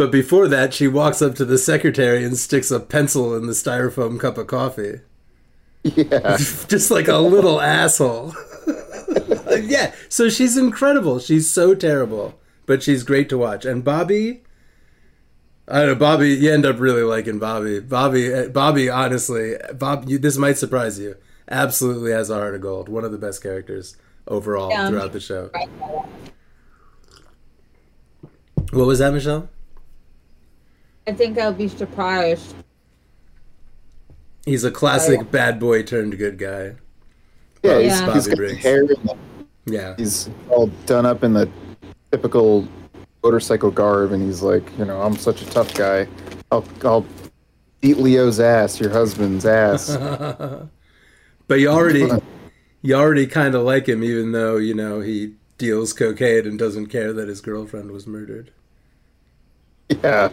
but 0.00 0.10
before 0.10 0.48
that, 0.48 0.72
she 0.72 0.88
walks 0.88 1.20
up 1.20 1.34
to 1.34 1.44
the 1.44 1.58
secretary 1.58 2.24
and 2.24 2.34
sticks 2.38 2.70
a 2.70 2.80
pencil 2.80 3.36
in 3.36 3.44
the 3.44 3.52
styrofoam 3.52 4.18
cup 4.18 4.38
of 4.38 4.46
coffee. 4.46 5.00
yeah, 5.82 6.36
just 6.68 6.90
like 6.90 7.06
a 7.06 7.18
little 7.18 7.60
asshole. 7.60 8.34
yeah, 9.60 9.92
so 10.08 10.30
she's 10.30 10.56
incredible. 10.56 11.18
She's 11.18 11.50
so 11.52 11.74
terrible, 11.74 12.40
but 12.64 12.82
she's 12.82 13.02
great 13.02 13.28
to 13.28 13.36
watch. 13.36 13.66
And 13.66 13.84
Bobby, 13.84 14.42
I 15.68 15.80
don't 15.80 15.88
know, 15.88 15.94
Bobby. 15.96 16.30
You 16.30 16.50
end 16.50 16.64
up 16.64 16.80
really 16.80 17.02
liking 17.02 17.38
Bobby. 17.38 17.78
Bobby, 17.80 18.32
eh, 18.32 18.48
Bobby. 18.48 18.88
Honestly, 18.88 19.56
Bob. 19.74 20.08
You, 20.08 20.18
this 20.18 20.38
might 20.38 20.56
surprise 20.56 20.98
you. 20.98 21.16
Absolutely 21.50 22.12
has 22.12 22.30
a 22.30 22.36
heart 22.36 22.54
of 22.54 22.62
gold. 22.62 22.88
One 22.88 23.04
of 23.04 23.12
the 23.12 23.18
best 23.18 23.42
characters 23.42 23.98
overall 24.26 24.70
Yeah. 24.70 24.88
throughout 24.88 25.12
the 25.12 25.20
show. 25.20 25.50
What 28.72 28.86
was 28.86 29.00
that, 29.00 29.12
Michelle? 29.12 29.50
I 31.06 31.12
think 31.12 31.38
I'll 31.38 31.52
be 31.52 31.68
surprised. 31.68 32.54
He's 34.44 34.64
a 34.64 34.70
classic 34.70 35.30
bad 35.30 35.58
boy 35.60 35.82
turned 35.82 36.16
good 36.18 36.38
guy. 36.38 36.74
Yeah, 37.62 37.72
Bobby- 37.74 37.84
he's, 37.84 38.00
Yeah. 38.00 38.14
he's 38.14 38.24
Bobby 38.24 38.30
got 38.30 38.36
Briggs. 38.36 38.62
hair. 38.62 38.80
And 38.80 38.88
the, 38.88 39.16
Yeah. 39.66 39.94
he's 39.98 40.30
all 40.48 40.68
done 40.86 41.06
up 41.06 41.22
in 41.24 41.32
the 41.34 41.48
typical 42.10 42.66
motorcycle 43.22 43.70
garb, 43.70 44.12
and 44.12 44.22
he's 44.22 44.42
like, 44.42 44.64
you 44.78 44.84
know, 44.86 45.00
I'm 45.02 45.16
such 45.16 45.42
a 45.42 45.46
tough 45.46 45.74
guy. 45.74 46.06
I'll, 46.50 46.64
I'll 46.84 47.04
beat 47.80 47.98
Leo's 47.98 48.40
ass, 48.40 48.80
your 48.80 48.90
husband's 48.90 49.44
ass. 49.44 49.94
but 51.46 51.60
you 51.60 51.68
already 51.68 52.08
you 52.82 52.94
already 52.94 53.26
kind 53.26 53.54
of 53.54 53.62
like 53.62 53.88
him 53.88 54.02
even 54.02 54.32
though, 54.32 54.56
you 54.56 54.72
know, 54.74 55.00
he 55.00 55.34
deals 55.58 55.92
cocaine 55.92 56.46
and 56.46 56.58
doesn't 56.58 56.86
care 56.86 57.12
that 57.12 57.28
his 57.28 57.42
girlfriend 57.42 57.90
was 57.90 58.06
murdered. 58.06 58.50
yeah. 60.02 60.30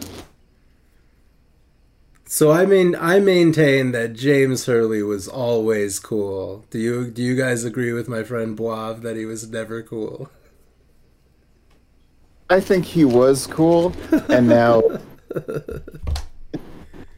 So 2.30 2.50
I 2.52 2.66
mean, 2.66 2.94
I 2.94 3.20
maintain 3.20 3.92
that 3.92 4.12
James 4.12 4.66
Hurley 4.66 5.02
was 5.02 5.26
always 5.28 5.98
cool. 5.98 6.66
Do 6.68 6.78
you 6.78 7.10
do 7.10 7.22
you 7.22 7.34
guys 7.34 7.64
agree 7.64 7.92
with 7.92 8.06
my 8.06 8.22
friend 8.22 8.54
Boav 8.56 9.00
that 9.00 9.16
he 9.16 9.24
was 9.24 9.48
never 9.48 9.82
cool? 9.82 10.30
I 12.50 12.60
think 12.60 12.84
he 12.84 13.06
was 13.06 13.46
cool, 13.46 13.94
and 14.28 14.46
now, 14.46 14.82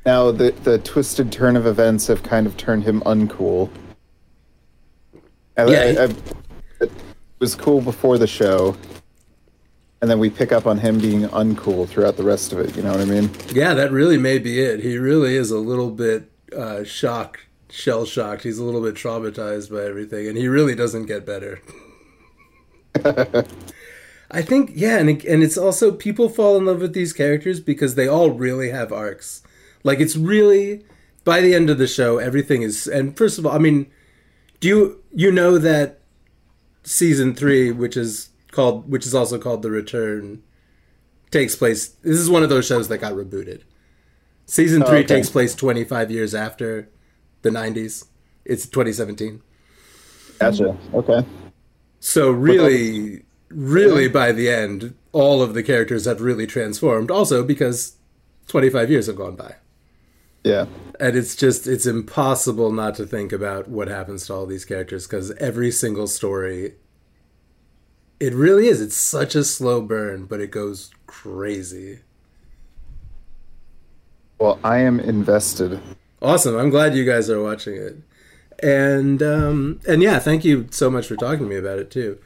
now 0.06 0.30
the 0.30 0.52
the 0.62 0.78
twisted 0.78 1.32
turn 1.32 1.56
of 1.56 1.66
events 1.66 2.06
have 2.06 2.22
kind 2.22 2.46
of 2.46 2.56
turned 2.56 2.84
him 2.84 3.00
uncool. 3.00 3.68
I, 5.56 5.64
Yeah, 5.66 5.80
I- 6.02 6.04
I- 6.04 6.84
it 6.84 6.92
was 7.40 7.56
cool 7.56 7.80
before 7.80 8.16
the 8.16 8.26
show, 8.28 8.76
and 10.00 10.10
then 10.10 10.18
we 10.18 10.30
pick 10.30 10.52
up 10.52 10.66
on 10.66 10.78
him 10.78 10.98
being 10.98 11.22
uncool 11.28 11.88
throughout 11.88 12.16
the 12.16 12.22
rest 12.22 12.52
of 12.52 12.58
it. 12.58 12.76
You 12.76 12.82
know 12.82 12.92
what 12.92 13.00
I 13.00 13.04
mean? 13.04 13.30
Yeah, 13.52 13.74
that 13.74 13.92
really 13.92 14.16
may 14.16 14.38
be 14.38 14.60
it. 14.60 14.80
He 14.80 14.96
really 14.96 15.36
is 15.36 15.50
a 15.50 15.58
little 15.58 15.90
bit 15.90 16.30
uh, 16.56 16.84
shocked, 16.84 17.40
shell 17.68 18.06
shocked. 18.06 18.42
He's 18.42 18.58
a 18.58 18.64
little 18.64 18.82
bit 18.82 18.94
traumatized 18.94 19.70
by 19.70 19.84
everything, 19.84 20.26
and 20.26 20.38
he 20.38 20.48
really 20.48 20.74
doesn't 20.74 21.06
get 21.06 21.26
better. 21.26 21.60
I 24.32 24.42
think, 24.42 24.70
yeah, 24.74 24.98
and 24.98 25.10
it, 25.10 25.24
and 25.24 25.42
it's 25.42 25.58
also 25.58 25.92
people 25.92 26.28
fall 26.28 26.56
in 26.56 26.66
love 26.66 26.80
with 26.80 26.94
these 26.94 27.12
characters 27.12 27.60
because 27.60 27.94
they 27.94 28.06
all 28.08 28.30
really 28.30 28.70
have 28.70 28.92
arcs. 28.92 29.42
Like 29.82 30.00
it's 30.00 30.16
really 30.16 30.84
by 31.24 31.40
the 31.40 31.54
end 31.54 31.68
of 31.68 31.78
the 31.78 31.86
show, 31.86 32.18
everything 32.18 32.62
is. 32.62 32.86
And 32.86 33.16
first 33.16 33.38
of 33.38 33.46
all, 33.46 33.52
I 33.52 33.58
mean, 33.58 33.90
do 34.60 34.68
you 34.68 35.02
you 35.12 35.32
know 35.32 35.58
that 35.58 36.00
season 36.82 37.34
three, 37.34 37.70
which 37.70 37.96
is 37.96 38.29
called, 38.50 38.90
which 38.90 39.06
is 39.06 39.14
also 39.14 39.38
called 39.38 39.62
the 39.62 39.70
Return, 39.70 40.42
takes 41.30 41.54
place. 41.56 41.88
This 41.88 42.18
is 42.18 42.30
one 42.30 42.42
of 42.42 42.48
those 42.48 42.66
shows 42.66 42.88
that 42.88 42.98
got 42.98 43.12
rebooted. 43.12 43.62
Season 44.46 44.82
Oh, 44.82 44.86
three 44.86 44.98
okay. 44.98 45.06
takes 45.06 45.30
place 45.30 45.54
25 45.54 46.10
years 46.10 46.34
after 46.34 46.88
the 47.42 47.50
90s. 47.50 48.06
It's 48.44 48.66
2017. 48.66 49.40
Gotcha. 50.40 50.76
Okay. 50.94 51.24
So 52.00 52.30
really, 52.30 53.22
really 53.48 54.08
by 54.08 54.32
the 54.32 54.48
end, 54.48 54.94
all 55.12 55.42
of 55.42 55.54
the 55.54 55.62
characters 55.62 56.06
have 56.06 56.20
really 56.20 56.46
transformed. 56.46 57.10
Also 57.10 57.44
because 57.44 57.96
25 58.48 58.90
years 58.90 59.06
have 59.06 59.16
gone 59.16 59.36
by. 59.36 59.54
Yeah. 60.42 60.66
And 60.98 61.16
it's 61.16 61.36
just, 61.36 61.66
it's 61.66 61.86
impossible 61.86 62.72
not 62.72 62.94
to 62.96 63.06
think 63.06 63.32
about 63.32 63.68
what 63.68 63.88
happens 63.88 64.26
to 64.26 64.34
all 64.34 64.46
these 64.46 64.64
characters 64.64 65.06
because 65.06 65.30
every 65.32 65.70
single 65.70 66.06
story, 66.06 66.74
it 68.20 68.34
really 68.34 68.68
is. 68.68 68.80
It's 68.80 68.96
such 68.96 69.34
a 69.34 69.42
slow 69.42 69.80
burn, 69.80 70.26
but 70.26 70.40
it 70.40 70.50
goes 70.50 70.90
crazy. 71.06 72.00
Well, 74.38 74.58
I 74.62 74.78
am 74.78 75.00
invested. 75.00 75.80
Awesome. 76.22 76.56
I'm 76.56 76.70
glad 76.70 76.94
you 76.94 77.04
guys 77.04 77.30
are 77.30 77.42
watching 77.42 77.76
it. 77.76 77.96
And 78.62 79.22
um 79.22 79.80
and 79.88 80.02
yeah, 80.02 80.18
thank 80.18 80.44
you 80.44 80.68
so 80.70 80.90
much 80.90 81.06
for 81.06 81.16
talking 81.16 81.40
to 81.40 81.46
me 81.46 81.56
about 81.56 81.78
it 81.78 81.90
too. 81.90 82.18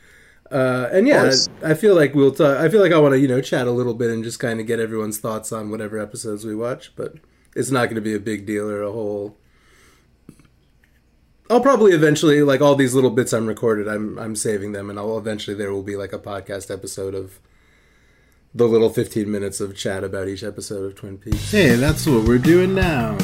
Uh 0.50 0.88
and 0.92 1.06
yeah. 1.06 1.32
I, 1.62 1.70
I 1.70 1.74
feel 1.74 1.94
like 1.94 2.14
we'll 2.14 2.32
talk 2.32 2.58
I 2.58 2.68
feel 2.68 2.80
like 2.80 2.92
I 2.92 2.98
want 2.98 3.12
to, 3.14 3.20
you 3.20 3.28
know, 3.28 3.40
chat 3.40 3.68
a 3.68 3.72
little 3.72 3.94
bit 3.94 4.10
and 4.10 4.24
just 4.24 4.40
kind 4.40 4.60
of 4.60 4.66
get 4.66 4.80
everyone's 4.80 5.18
thoughts 5.18 5.52
on 5.52 5.70
whatever 5.70 5.98
episodes 5.98 6.44
we 6.44 6.56
watch, 6.56 6.94
but 6.96 7.14
it's 7.54 7.70
not 7.70 7.84
going 7.84 7.94
to 7.94 8.00
be 8.00 8.14
a 8.14 8.20
big 8.20 8.46
deal 8.46 8.68
or 8.68 8.82
a 8.82 8.90
whole 8.90 9.36
I'll 11.50 11.60
probably 11.60 11.92
eventually 11.92 12.42
like 12.42 12.60
all 12.60 12.74
these 12.74 12.94
little 12.94 13.10
bits 13.10 13.32
I'm 13.32 13.46
recorded, 13.46 13.86
I'm 13.86 14.18
I'm 14.18 14.34
saving 14.34 14.72
them 14.72 14.88
and 14.88 14.98
I'll 14.98 15.18
eventually 15.18 15.56
there 15.56 15.72
will 15.72 15.82
be 15.82 15.96
like 15.96 16.12
a 16.12 16.18
podcast 16.18 16.72
episode 16.72 17.14
of 17.14 17.38
the 18.54 18.66
little 18.66 18.88
15 18.90 19.30
minutes 19.30 19.60
of 19.60 19.76
chat 19.76 20.04
about 20.04 20.28
each 20.28 20.44
episode 20.44 20.84
of 20.84 20.94
Twin 20.94 21.18
Peaks. 21.18 21.50
Hey, 21.50 21.74
that's 21.74 22.06
what 22.06 22.26
we're 22.26 22.38
doing 22.38 22.74
now. 22.74 23.18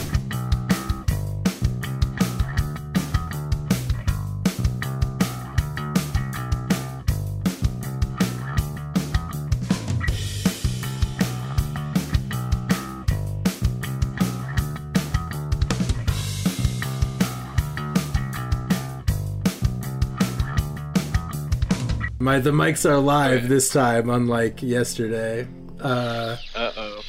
My 22.23 22.39
the 22.39 22.51
mics 22.51 22.85
are 22.85 22.99
live 22.99 23.49
this 23.49 23.71
time, 23.71 24.11
unlike 24.11 24.63
yesterday. 24.63 25.49
Uh, 25.81 26.37
Uh 26.55 26.73
oh. 26.77 27.01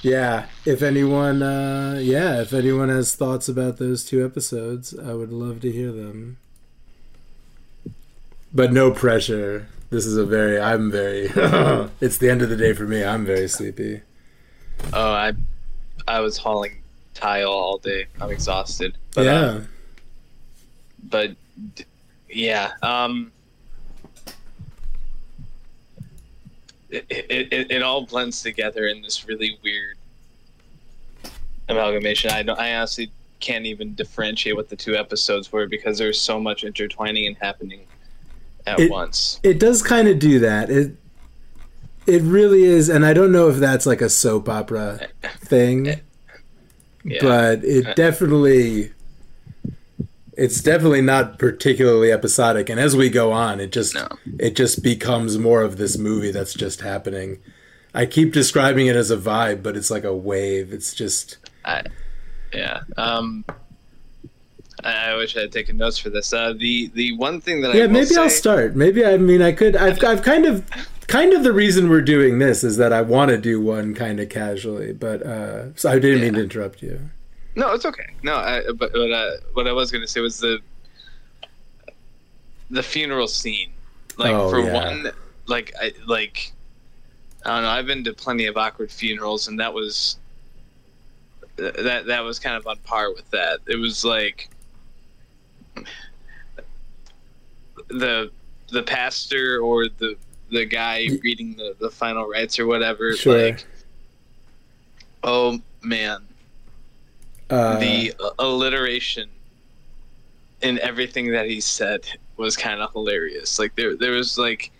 yeah, 0.00 0.46
if 0.64 0.80
anyone, 0.80 1.42
uh, 1.42 1.98
yeah, 2.00 2.40
if 2.40 2.52
anyone 2.52 2.88
has 2.88 3.16
thoughts 3.16 3.48
about 3.48 3.78
those 3.78 4.04
two 4.04 4.24
episodes, 4.24 4.96
I 4.96 5.14
would 5.14 5.32
love 5.32 5.60
to 5.62 5.72
hear 5.72 5.90
them. 5.90 6.38
But 8.54 8.72
no 8.72 8.92
pressure. 8.92 9.66
This 9.90 10.06
is 10.06 10.16
a 10.16 10.24
very, 10.24 10.60
I'm 10.60 10.88
very. 10.88 11.22
it's 12.00 12.18
the 12.18 12.30
end 12.30 12.40
of 12.40 12.48
the 12.48 12.56
day 12.56 12.72
for 12.72 12.86
me. 12.86 13.02
I'm 13.02 13.26
very 13.26 13.48
sleepy. 13.48 14.02
Oh, 14.92 15.12
I, 15.12 15.32
I 16.06 16.20
was 16.20 16.36
hauling 16.36 16.80
tile 17.14 17.50
all 17.50 17.78
day. 17.78 18.06
I'm 18.20 18.30
exhausted. 18.30 18.96
But, 19.16 19.24
yeah, 19.24 19.32
uh, 19.32 19.60
but 21.02 21.34
yeah. 22.28 22.70
Um. 22.84 23.32
It, 26.90 27.06
it, 27.08 27.70
it, 27.70 27.82
all 27.82 28.04
blends 28.04 28.42
together 28.42 28.88
in 28.88 29.00
this 29.00 29.26
really 29.26 29.58
weird 29.62 29.96
amalgamation. 31.68 32.30
I 32.30 32.42
don't. 32.42 32.58
I 32.58 32.74
honestly 32.74 33.10
can't 33.38 33.64
even 33.64 33.94
differentiate 33.94 34.56
what 34.56 34.68
the 34.68 34.76
two 34.76 34.96
episodes 34.96 35.50
were 35.52 35.66
because 35.66 35.98
there's 35.98 36.20
so 36.20 36.38
much 36.40 36.64
intertwining 36.64 37.26
and 37.26 37.36
happening 37.40 37.80
at 38.66 38.80
It- 38.80 38.90
once. 38.90 39.40
it 39.42 39.58
does 39.58 39.82
kind 39.82 40.08
of 40.08 40.18
do 40.18 40.38
that. 40.40 40.70
It 40.70 40.96
it 42.06 42.22
really 42.22 42.64
is, 42.64 42.88
and 42.88 43.06
I 43.06 43.12
don't 43.12 43.30
know 43.30 43.48
if 43.48 43.56
that's 43.56 43.86
like 43.86 44.00
a 44.00 44.08
soap 44.08 44.48
opera 44.48 45.08
eh, 45.22 45.28
thing. 45.38 45.88
Eh, 45.88 45.96
yeah. 47.04 47.18
but 47.22 47.64
it 47.64 47.86
eh. 47.86 47.94
definitely 47.94 48.92
it's 50.40 50.62
definitely 50.62 51.02
not 51.02 51.38
particularly 51.38 52.10
episodic 52.10 52.68
and 52.70 52.80
as 52.80 52.96
we 52.96 53.10
go 53.10 53.30
on 53.30 53.60
it 53.60 53.70
just 53.72 53.94
No. 53.94 54.08
it 54.38 54.56
just 54.56 54.82
becomes 54.82 55.36
more 55.36 55.62
of 55.62 55.76
this 55.76 55.98
movie 55.98 56.30
that's 56.30 56.54
just 56.54 56.80
happening 56.80 57.38
i 57.94 58.06
keep 58.06 58.32
describing 58.32 58.86
it 58.86 58.96
as 58.96 59.10
a 59.10 59.16
vibe 59.16 59.62
but 59.62 59.76
it's 59.76 59.90
like 59.90 60.04
a 60.04 60.14
wave 60.14 60.72
it's 60.72 60.94
just 60.94 61.36
I, 61.64 61.82
yeah. 62.54 62.80
Um, 62.96 63.44
I, 64.82 65.10
I 65.10 65.16
wish 65.16 65.36
I 65.36 65.40
had 65.42 65.52
taken 65.52 65.76
notes 65.76 65.98
for 65.98 66.08
this. 66.08 66.32
Uh, 66.32 66.54
the 66.56 66.90
the 66.94 67.12
one 67.18 67.40
thing 67.40 67.60
that 67.60 67.72
I 67.72 67.74
yeah 67.74 67.82
will 67.86 67.92
maybe 67.92 68.16
i'll 68.16 68.30
start 68.30 68.74
maybe 68.74 69.04
i 69.04 69.18
mean 69.18 69.42
i 69.42 69.52
could 69.52 69.76
i've, 69.76 70.02
I've 70.02 70.22
kind 70.22 70.46
of 70.46 70.64
kind 71.06 71.34
of 71.34 71.42
the 71.44 71.52
reason 71.52 71.90
we're 71.90 72.00
doing 72.00 72.38
this 72.38 72.64
is 72.64 72.78
that 72.78 72.92
i 72.92 73.02
want 73.02 73.30
to 73.30 73.36
do 73.36 73.60
one 73.60 73.94
kind 73.94 74.18
of 74.20 74.28
casually 74.30 74.92
but 74.94 75.22
uh 75.22 75.74
so 75.76 75.90
i 75.90 75.98
didn't 75.98 76.22
mean 76.22 76.32
to 76.34 76.42
interrupt 76.42 76.80
you 76.82 77.10
No, 77.56 77.72
it's 77.72 77.84
okay. 77.84 78.06
No, 78.22 78.34
I, 78.36 78.62
but 78.72 78.92
what, 78.92 79.10
uh, 79.12 79.30
what 79.54 79.66
I 79.66 79.72
was 79.72 79.90
going 79.90 80.02
to 80.02 80.08
say 80.08 80.20
was 80.20 80.38
the 80.38 80.58
the 82.70 82.82
funeral 82.82 83.26
scene. 83.26 83.72
Like 84.16 84.32
Oh, 84.32 84.50
for 84.50 84.60
yeah. 84.60 84.72
one, 84.72 85.10
like 85.46 85.72
I 85.80 85.92
like 86.06 86.52
I 87.44 87.54
don't 87.54 87.62
know. 87.64 87.70
I've 87.70 87.86
been 87.86 88.04
to 88.04 88.12
plenty 88.12 88.46
of 88.46 88.56
awkward 88.56 88.90
funerals, 88.92 89.48
and 89.48 89.58
that 89.60 89.72
was 89.72 90.18
that 91.56 92.06
that 92.06 92.20
was 92.20 92.38
kind 92.38 92.56
of 92.56 92.66
on 92.66 92.78
par 92.78 93.12
with 93.12 93.28
that. 93.30 93.58
It 93.66 93.76
was 93.76 94.04
like 94.04 94.48
the 97.88 98.30
the 98.70 98.82
pastor 98.82 99.60
or 99.60 99.88
the 99.88 100.16
the 100.50 100.64
guy 100.64 101.06
reading 101.22 101.54
the 101.56 101.74
the 101.80 101.90
final 101.90 102.28
rites 102.28 102.58
or 102.58 102.66
whatever. 102.66 103.14
Sure. 103.16 103.46
Like, 103.50 103.64
oh 105.24 105.58
man, 105.82 106.22
uh 107.50 107.78
the 107.78 108.14
alliteration 108.38 109.28
in 110.62 110.78
everything 110.80 111.30
that 111.32 111.46
he 111.46 111.60
said 111.60 112.06
was 112.36 112.56
kind 112.56 112.80
of 112.80 112.92
hilarious. 112.92 113.58
Like 113.58 113.74
there, 113.76 113.96
there 113.96 114.12
was 114.12 114.38
like, 114.38 114.70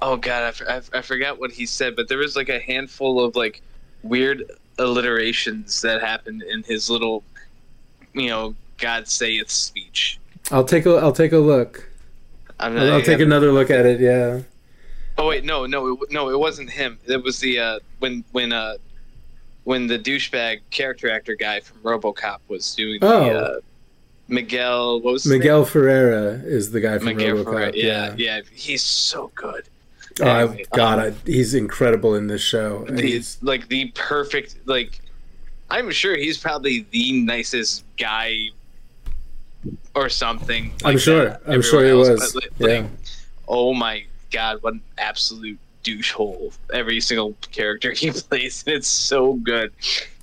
oh 0.00 0.16
god, 0.16 0.54
I, 0.68 0.76
I 0.76 0.82
I 0.98 1.00
forgot 1.02 1.38
what 1.38 1.50
he 1.50 1.66
said, 1.66 1.96
but 1.96 2.08
there 2.08 2.18
was 2.18 2.36
like 2.36 2.48
a 2.48 2.60
handful 2.60 3.24
of 3.24 3.36
like 3.36 3.62
weird 4.02 4.50
alliterations 4.78 5.80
that 5.82 6.00
happened 6.00 6.42
in 6.42 6.62
his 6.62 6.90
little, 6.90 7.22
you 8.12 8.28
know, 8.28 8.54
God 8.78 9.08
saith 9.08 9.50
speech. 9.50 10.18
I'll 10.50 10.64
take 10.64 10.86
a 10.86 10.96
I'll 10.96 11.12
take 11.12 11.32
a 11.32 11.38
look. 11.38 11.88
I'm 12.60 12.76
I'll, 12.76 12.94
I'll 12.94 13.02
take 13.02 13.20
another 13.20 13.52
look 13.52 13.70
at 13.70 13.86
it. 13.86 14.00
Yeah. 14.00 14.42
Oh 15.16 15.28
wait, 15.28 15.44
no, 15.44 15.64
no, 15.66 15.92
it, 15.92 16.10
no, 16.10 16.30
it 16.30 16.38
wasn't 16.38 16.70
him. 16.70 16.98
It 17.06 17.22
was 17.22 17.38
the 17.38 17.58
uh, 17.58 17.78
when 18.00 18.24
when 18.32 18.52
uh, 18.52 18.76
when 19.64 19.86
the 19.86 19.98
douchebag 19.98 20.60
character 20.70 21.10
actor 21.10 21.34
guy 21.34 21.60
from 21.60 21.78
RoboCop 21.80 22.38
was 22.48 22.74
doing 22.74 22.98
Oh. 23.02 23.24
the 23.24 23.30
uh, 23.38 23.56
Miguel. 24.28 25.00
What 25.00 25.12
was 25.14 25.26
Miguel 25.26 25.64
Ferreira 25.64 26.40
is 26.44 26.70
the 26.70 26.80
guy 26.80 26.96
from 26.98 27.06
Miguel 27.16 27.36
RoboCop. 27.36 27.44
Ferrer. 27.44 27.72
Yeah, 27.74 28.14
yeah, 28.16 28.40
he's 28.52 28.82
so 28.82 29.30
good. 29.34 29.68
Oh, 30.20 30.24
Anyway, 30.26 30.64
God, 30.72 30.98
um, 31.00 31.14
I, 31.26 31.30
he's 31.30 31.54
incredible 31.54 32.14
in 32.14 32.26
this 32.28 32.40
show. 32.42 32.84
He's 32.96 33.36
like 33.42 33.68
the 33.68 33.90
perfect. 33.96 34.56
Like, 34.64 35.00
I'm 35.70 35.90
sure 35.90 36.16
he's 36.16 36.38
probably 36.38 36.86
the 36.90 37.20
nicest 37.22 37.84
guy 37.98 38.50
or 39.94 40.08
something. 40.08 40.72
I'm 40.84 40.98
sure. 40.98 41.38
I'm 41.46 41.62
sure 41.62 41.84
he 41.84 41.90
else, 41.90 42.08
was. 42.08 42.34
like, 42.34 42.50
Yeah. 42.58 42.66
like, 42.66 42.86
oh 43.48 43.74
my 43.74 44.04
god, 44.30 44.62
what 44.62 44.74
an 44.74 44.82
absolute 44.98 45.58
douchehole! 45.84 46.52
Every 46.72 47.00
single 47.00 47.36
character 47.52 47.92
he 48.02 48.10
plays, 48.10 48.64
and 48.66 48.74
it's 48.76 48.88
so 48.88 49.34
good. 49.34 49.72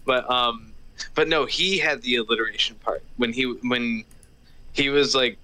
But 0.05 0.29
um, 0.29 0.73
but 1.15 1.27
no, 1.27 1.45
he 1.45 1.77
had 1.77 2.01
the 2.01 2.17
alliteration 2.17 2.75
part 2.77 3.03
when 3.17 3.31
he 3.31 3.43
when 3.63 4.03
he 4.73 4.89
was 4.89 5.15
like 5.15 5.37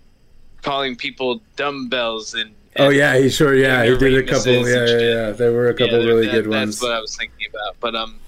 calling 0.62 0.96
people 0.96 1.42
dumbbells 1.56 2.34
and. 2.34 2.54
Oh 2.80 2.90
yeah, 2.90 3.18
he 3.18 3.30
sure 3.30 3.56
yeah 3.56 3.84
he 3.86 3.98
did 3.98 4.14
a 4.18 4.24
couple 4.32 4.52
yeah 4.70 4.86
yeah 4.86 5.00
yeah 5.00 5.32
there 5.32 5.52
were 5.52 5.70
a 5.70 5.74
couple 5.74 6.00
Yeah, 6.00 6.06
really 6.08 6.26
that- 6.28 6.32
good 6.34 6.46
that's 6.46 6.52
ones. 6.52 6.76
That's 6.76 6.84
what 6.84 6.92
I 6.92 7.00
was 7.00 7.16
thinking 7.18 7.48
about. 7.50 7.76
But 7.80 7.96
um, 7.96 8.20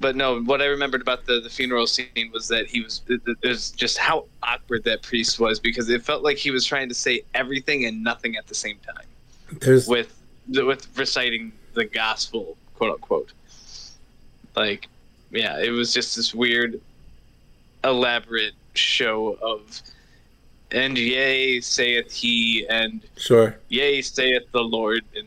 but 0.00 0.14
no, 0.14 0.40
what 0.42 0.62
I 0.62 0.66
remembered 0.66 1.00
about 1.00 1.26
the 1.26 1.40
the 1.40 1.50
funeral 1.50 1.86
scene 1.88 2.30
was 2.32 2.46
that 2.48 2.66
he 2.68 2.80
was 2.82 3.02
it, 3.08 3.20
it 3.42 3.48
was 3.48 3.70
just 3.72 3.98
how 3.98 4.26
awkward 4.44 4.84
that 4.84 5.02
priest 5.02 5.40
was 5.40 5.58
because 5.58 5.88
it 5.90 6.02
felt 6.04 6.22
like 6.22 6.36
he 6.36 6.52
was 6.52 6.64
trying 6.64 6.88
to 6.88 6.94
say 6.94 7.22
everything 7.34 7.86
and 7.86 8.04
nothing 8.04 8.36
at 8.36 8.46
the 8.46 8.54
same 8.54 8.78
time 8.86 9.04
There's 9.60 9.88
with 9.88 10.14
with 10.48 10.96
reciting 10.98 11.52
the 11.74 11.84
gospel, 11.84 12.56
quote 12.74 12.92
unquote. 12.92 13.32
Like, 14.56 14.88
yeah, 15.30 15.58
it 15.58 15.70
was 15.70 15.92
just 15.92 16.16
this 16.16 16.34
weird, 16.34 16.80
elaborate 17.84 18.54
show 18.74 19.38
of. 19.42 19.80
And 20.70 20.98
yea, 20.98 21.60
saith 21.62 22.12
he, 22.12 22.66
and 22.68 23.00
sure 23.16 23.58
yea 23.68 24.02
saith 24.02 24.42
the 24.52 24.60
lord 24.60 25.02
and 25.16 25.26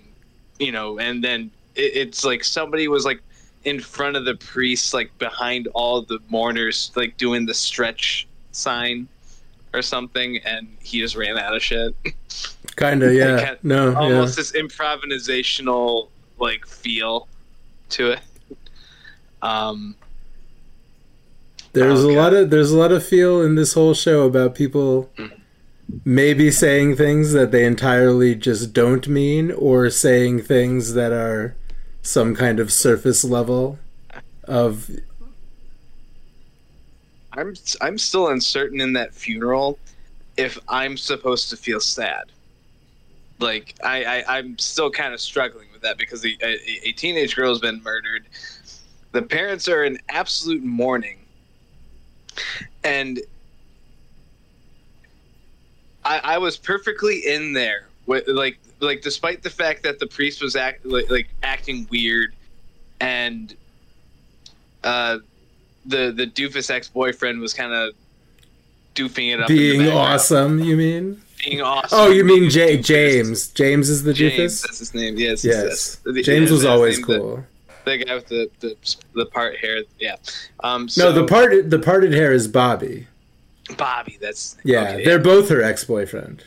you 0.59 0.71
know 0.71 0.99
and 0.99 1.23
then 1.23 1.49
it, 1.75 1.95
it's 1.95 2.23
like 2.23 2.43
somebody 2.43 2.87
was 2.87 3.05
like 3.05 3.21
in 3.63 3.79
front 3.79 4.15
of 4.15 4.25
the 4.25 4.35
priest 4.35 4.93
like 4.93 5.15
behind 5.17 5.67
all 5.73 6.01
the 6.03 6.19
mourners 6.29 6.91
like 6.95 7.17
doing 7.17 7.45
the 7.45 7.53
stretch 7.53 8.27
sign 8.51 9.07
or 9.73 9.81
something 9.81 10.37
and 10.45 10.67
he 10.81 10.99
just 10.99 11.15
ran 11.15 11.37
out 11.37 11.55
of 11.55 11.61
shit. 11.63 11.95
Kind 12.75 13.03
of 13.03 13.13
yeah. 13.15 13.39
had 13.39 13.63
no 13.63 13.95
almost 13.95 14.37
yeah 14.37 14.41
this 14.41 14.51
improvisational 14.53 16.09
like 16.39 16.65
feel 16.65 17.27
to 17.89 18.11
it. 18.11 18.19
Um 19.41 19.95
there's 21.73 22.03
Oh, 22.03 22.09
a 22.09 22.13
God. 22.15 22.21
lot 22.21 22.33
of 22.33 22.49
there's 22.49 22.71
a 22.71 22.77
lot 22.77 22.91
of 22.91 23.05
feel 23.05 23.41
in 23.41 23.55
this 23.55 23.73
whole 23.73 23.93
show 23.93 24.23
about 24.25 24.55
people 24.55 25.09
maybe 26.05 26.51
saying 26.51 26.95
things 26.95 27.31
that 27.33 27.51
they 27.51 27.65
entirely 27.65 28.35
just 28.35 28.73
don't 28.73 29.07
mean 29.07 29.51
or 29.51 29.89
saying 29.89 30.41
things 30.41 30.93
that 30.93 31.11
are 31.11 31.55
some 32.01 32.33
kind 32.35 32.59
of 32.59 32.71
surface 32.71 33.23
level 33.23 33.77
of 34.45 34.89
i'm 37.33 37.53
i'm 37.81 37.97
still 37.97 38.29
uncertain 38.29 38.81
in 38.81 38.93
that 38.93 39.13
funeral 39.13 39.77
if 40.37 40.57
i'm 40.67 40.97
supposed 40.97 41.49
to 41.49 41.57
feel 41.57 41.79
sad 41.79 42.31
like 43.41 43.75
I, 43.83 44.05
I 44.05 44.37
I'm 44.37 44.57
still 44.57 44.89
kind 44.89 45.13
of 45.13 45.19
struggling 45.19 45.67
with 45.73 45.81
that 45.81 45.97
because 45.97 46.21
the, 46.21 46.37
a, 46.41 46.89
a 46.89 46.91
teenage 46.93 47.35
girl 47.35 47.49
has 47.49 47.59
been 47.59 47.81
murdered. 47.83 48.27
The 49.11 49.21
parents 49.21 49.67
are 49.67 49.83
in 49.83 49.97
absolute 50.09 50.63
mourning, 50.63 51.19
and 52.83 53.19
I, 56.05 56.19
I 56.23 56.37
was 56.37 56.55
perfectly 56.55 57.27
in 57.27 57.53
there 57.53 57.87
with 58.05 58.27
like 58.27 58.57
like 58.79 59.01
despite 59.01 59.43
the 59.43 59.49
fact 59.49 59.83
that 59.83 59.99
the 59.99 60.07
priest 60.07 60.41
was 60.41 60.55
act 60.55 60.85
like, 60.85 61.09
like 61.09 61.29
acting 61.43 61.87
weird, 61.89 62.33
and 63.01 63.53
uh, 64.83 65.17
the 65.85 66.11
the 66.11 66.27
doofus 66.27 66.69
ex 66.69 66.89
boyfriend 66.89 67.39
was 67.39 67.53
kind 67.53 67.73
of 67.73 67.93
doofing 68.95 69.33
it 69.33 69.41
up, 69.41 69.49
in 69.49 69.55
being 69.55 69.87
awesome 69.89 70.59
you 70.59 70.75
mean 70.75 71.21
being 71.43 71.61
awesome. 71.61 71.99
oh 71.99 72.09
you 72.09 72.23
mean 72.23 72.49
J-. 72.49 72.81
James 72.81 73.49
James 73.49 73.89
is 73.89 74.03
the 74.03 74.13
James, 74.13 74.33
doofus 74.33 74.61
that's 74.63 74.79
his 74.79 74.93
name. 74.93 75.17
Yes, 75.17 75.43
yes 75.43 75.99
James 76.23 76.49
yeah, 76.49 76.51
was 76.51 76.65
always 76.65 77.03
cool 77.03 77.43
The, 77.85 77.97
the 77.97 78.05
guy 78.05 78.15
with 78.15 78.27
the, 78.27 78.49
the 78.59 78.95
the 79.13 79.25
part 79.25 79.57
hair. 79.57 79.81
Yeah. 79.99 80.17
Um. 80.61 80.87
no 80.97 81.11
the 81.11 81.25
part 81.25 81.69
the 81.69 81.79
parted 81.79 82.13
hair 82.13 82.31
is 82.33 82.47
Bobby 82.47 83.07
Bobby. 83.77 84.17
That's 84.21 84.57
yeah 84.63 84.91
okay, 84.91 85.05
they're 85.05 85.19
both 85.19 85.49
her 85.49 85.63
ex-boyfriend 85.63 86.45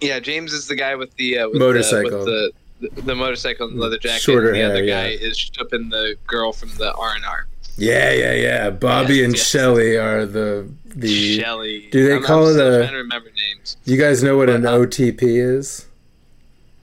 yeah. 0.00 0.18
James 0.18 0.52
is 0.52 0.66
the 0.66 0.76
guy 0.76 0.94
with 0.94 1.14
the 1.16 1.38
uh, 1.38 1.48
with 1.48 1.58
Motorcycle. 1.58 2.24
The, 2.24 2.52
with 2.80 2.94
the, 2.94 3.02
the 3.02 3.14
motorcycle 3.14 3.68
and 3.68 3.78
leather 3.78 3.98
jacket. 3.98 4.22
Shorter 4.22 4.48
and 4.48 4.56
the 4.56 4.60
hair, 4.60 4.70
other 4.70 4.84
yeah. 4.84 5.02
guy 5.02 5.08
is 5.10 5.36
shipping 5.36 5.90
the 5.90 6.16
girl 6.26 6.52
from 6.52 6.70
the 6.76 6.92
R 6.94 7.14
and 7.14 7.24
R. 7.24 7.46
Yeah, 7.80 8.12
yeah, 8.12 8.32
yeah. 8.34 8.70
Bobby 8.70 9.14
Yes, 9.16 9.24
and 9.24 9.34
yes. 9.36 9.48
Shelly 9.48 9.96
are 9.96 10.26
the 10.26 10.68
the. 10.84 11.38
Shelly. 11.40 11.88
do 11.90 12.06
they 12.06 12.16
I'm, 12.16 12.22
call 12.22 12.46
I'm 12.48 12.56
it 12.58 12.60
a- 12.60 12.78
Trying 12.78 12.90
to 12.90 12.96
remember 12.98 13.30
names. 13.30 13.76
You 13.84 13.96
guys 13.96 14.22
know 14.22 14.36
what 14.36 14.50
an 14.50 14.66
Uh, 14.66 14.72
OTP 14.72 15.22
is? 15.22 15.86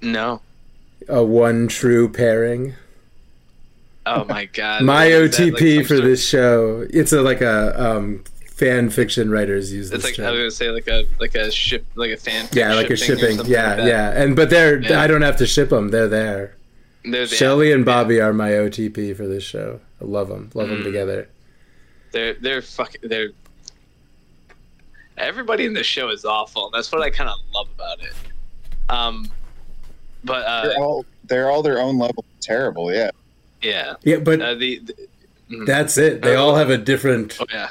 No. 0.02 0.42
A 1.08 1.24
one 1.24 1.68
true 1.68 2.10
pairing. 2.10 2.74
Oh 4.06 4.24
my 4.26 4.46
god. 4.46 4.84
My 4.84 5.10
that, 5.10 5.22
like, 5.22 5.32
OTP 5.32 5.86
for 5.86 5.98
this 5.98 6.28
show. 6.28 6.88
It's 6.90 7.12
a 7.14 7.22
like 7.22 7.42
a 7.42 7.80
um, 7.98 8.24
fan 8.56 8.90
fiction 8.90 9.30
writers 9.30 9.72
use 9.72 9.92
It's 9.92 10.04
this 10.04 10.18
like 10.18 10.28
I 10.28 10.32
was 10.32 10.40
gonna 10.40 10.52
say 10.52 10.70
like 10.72 10.88
a 10.88 11.06
like 11.20 11.36
a 11.36 11.52
ship 11.52 11.86
like 11.96 12.12
a 12.12 12.18
fan. 12.18 12.48
Yeah, 12.54 12.74
like 12.74 12.90
a 12.90 12.96
shipping. 12.96 13.38
Yeah, 13.46 13.76
like 13.76 13.88
yeah. 13.88 14.12
And 14.22 14.36
but 14.36 14.50
they're 14.50 14.82
Yeah. 14.82 15.00
I 15.02 15.08
don't 15.08 15.22
have 15.22 15.38
to 15.38 15.46
ship 15.46 15.70
them. 15.70 15.90
They're 15.90 16.08
there. 16.08 16.56
They're 17.06 17.28
Shelly 17.28 17.72
and 17.72 17.82
yeah. 17.82 17.94
Bobby 17.94 18.20
are 18.20 18.34
my 18.34 18.50
OTP 18.52 19.16
for 19.16 19.28
this 19.28 19.44
show. 19.44 19.80
I 20.02 20.06
love 20.06 20.28
them. 20.30 20.50
Love 20.54 20.70
them 20.70 20.82
Mm. 20.82 20.84
together. 20.84 21.30
They're 22.12 22.34
they're 22.36 22.62
fucking 22.62 23.02
they're. 23.10 23.30
Everybody 25.18 25.66
in 25.66 25.74
the 25.74 25.84
show 25.84 26.10
is 26.10 26.26
awful. 26.26 26.66
and 26.66 26.74
That's 26.74 26.92
what 26.92 27.02
I 27.02 27.10
kind 27.10 27.30
of 27.30 27.38
love 27.54 27.68
about 27.76 28.00
it. 28.02 28.14
Um, 28.90 29.32
but 30.24 30.46
uh, 30.46 30.68
They're 30.68 30.78
all 30.80 31.06
they're 31.26 31.50
all 31.52 31.64
their 31.64 31.80
own 31.80 31.98
level 31.98 32.20
of 32.32 32.40
terrible. 32.40 32.94
Yeah. 32.94 33.12
yeah, 33.62 33.96
Yeah, 34.04 34.18
but 34.18 34.42
uh, 34.42 34.54
the, 34.56 34.80
the 34.80 34.94
mm, 35.52 35.66
that's 35.66 35.98
it. 35.98 36.22
They 36.22 36.36
all 36.36 36.56
have 36.56 36.70
a 36.70 36.78
different. 36.78 37.36
oh 37.42 37.46
yeah, 37.52 37.70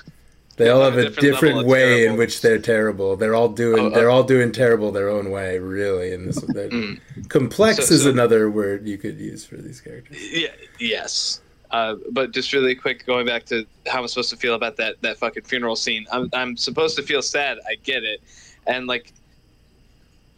They 0.57 0.69
all 0.71 0.83
have 0.83 0.99
a 0.99 1.05
different 1.05 1.21
different 1.21 1.59
of 1.61 1.67
way 1.67 2.05
in 2.07 2.17
which 2.17 2.41
they're 2.41 2.59
terrible. 2.59 3.15
They're 3.17 3.35
all 3.37 3.49
doing. 3.49 3.85
Oh, 3.85 3.87
uh, 3.87 3.91
they're 3.91 4.11
all 4.11 4.25
doing 4.25 4.51
terrible 4.51 4.91
their 4.91 5.09
own 5.09 5.31
way. 5.31 5.59
Really, 5.61 6.13
And 6.13 6.29
this. 6.29 6.41
they're- 6.49 6.69
Mm. 6.69 6.99
Complex 7.29 7.87
So- 7.89 7.95
is 7.95 8.03
so- 8.03 8.11
another 8.11 8.51
word 8.51 8.87
you 8.89 8.99
could 8.99 9.19
use 9.21 9.45
for 9.47 9.57
these 9.57 9.81
characters. 9.81 10.19
yeah, 10.33 10.49
yes. 10.81 11.41
Uh, 11.71 11.97
but 12.13 12.31
just 12.31 12.53
really 12.53 12.75
quick, 12.75 13.05
going 13.07 13.27
back 13.27 13.45
to 13.47 13.67
how 13.87 14.01
I'm 14.01 14.09
supposed 14.09 14.31
to 14.31 14.37
feel 14.37 14.55
about 14.55 14.77
that 14.77 15.01
that 15.03 15.19
fucking 15.19 15.45
funeral 15.45 15.77
scene. 15.77 16.07
I'm 16.13 16.31
I'm 16.33 16.57
supposed 16.57 16.97
to 16.97 17.03
feel 17.03 17.23
sad. 17.23 17.59
I 17.69 17.75
get 17.77 18.05
it, 18.05 18.21
and 18.67 18.87
like 18.87 19.13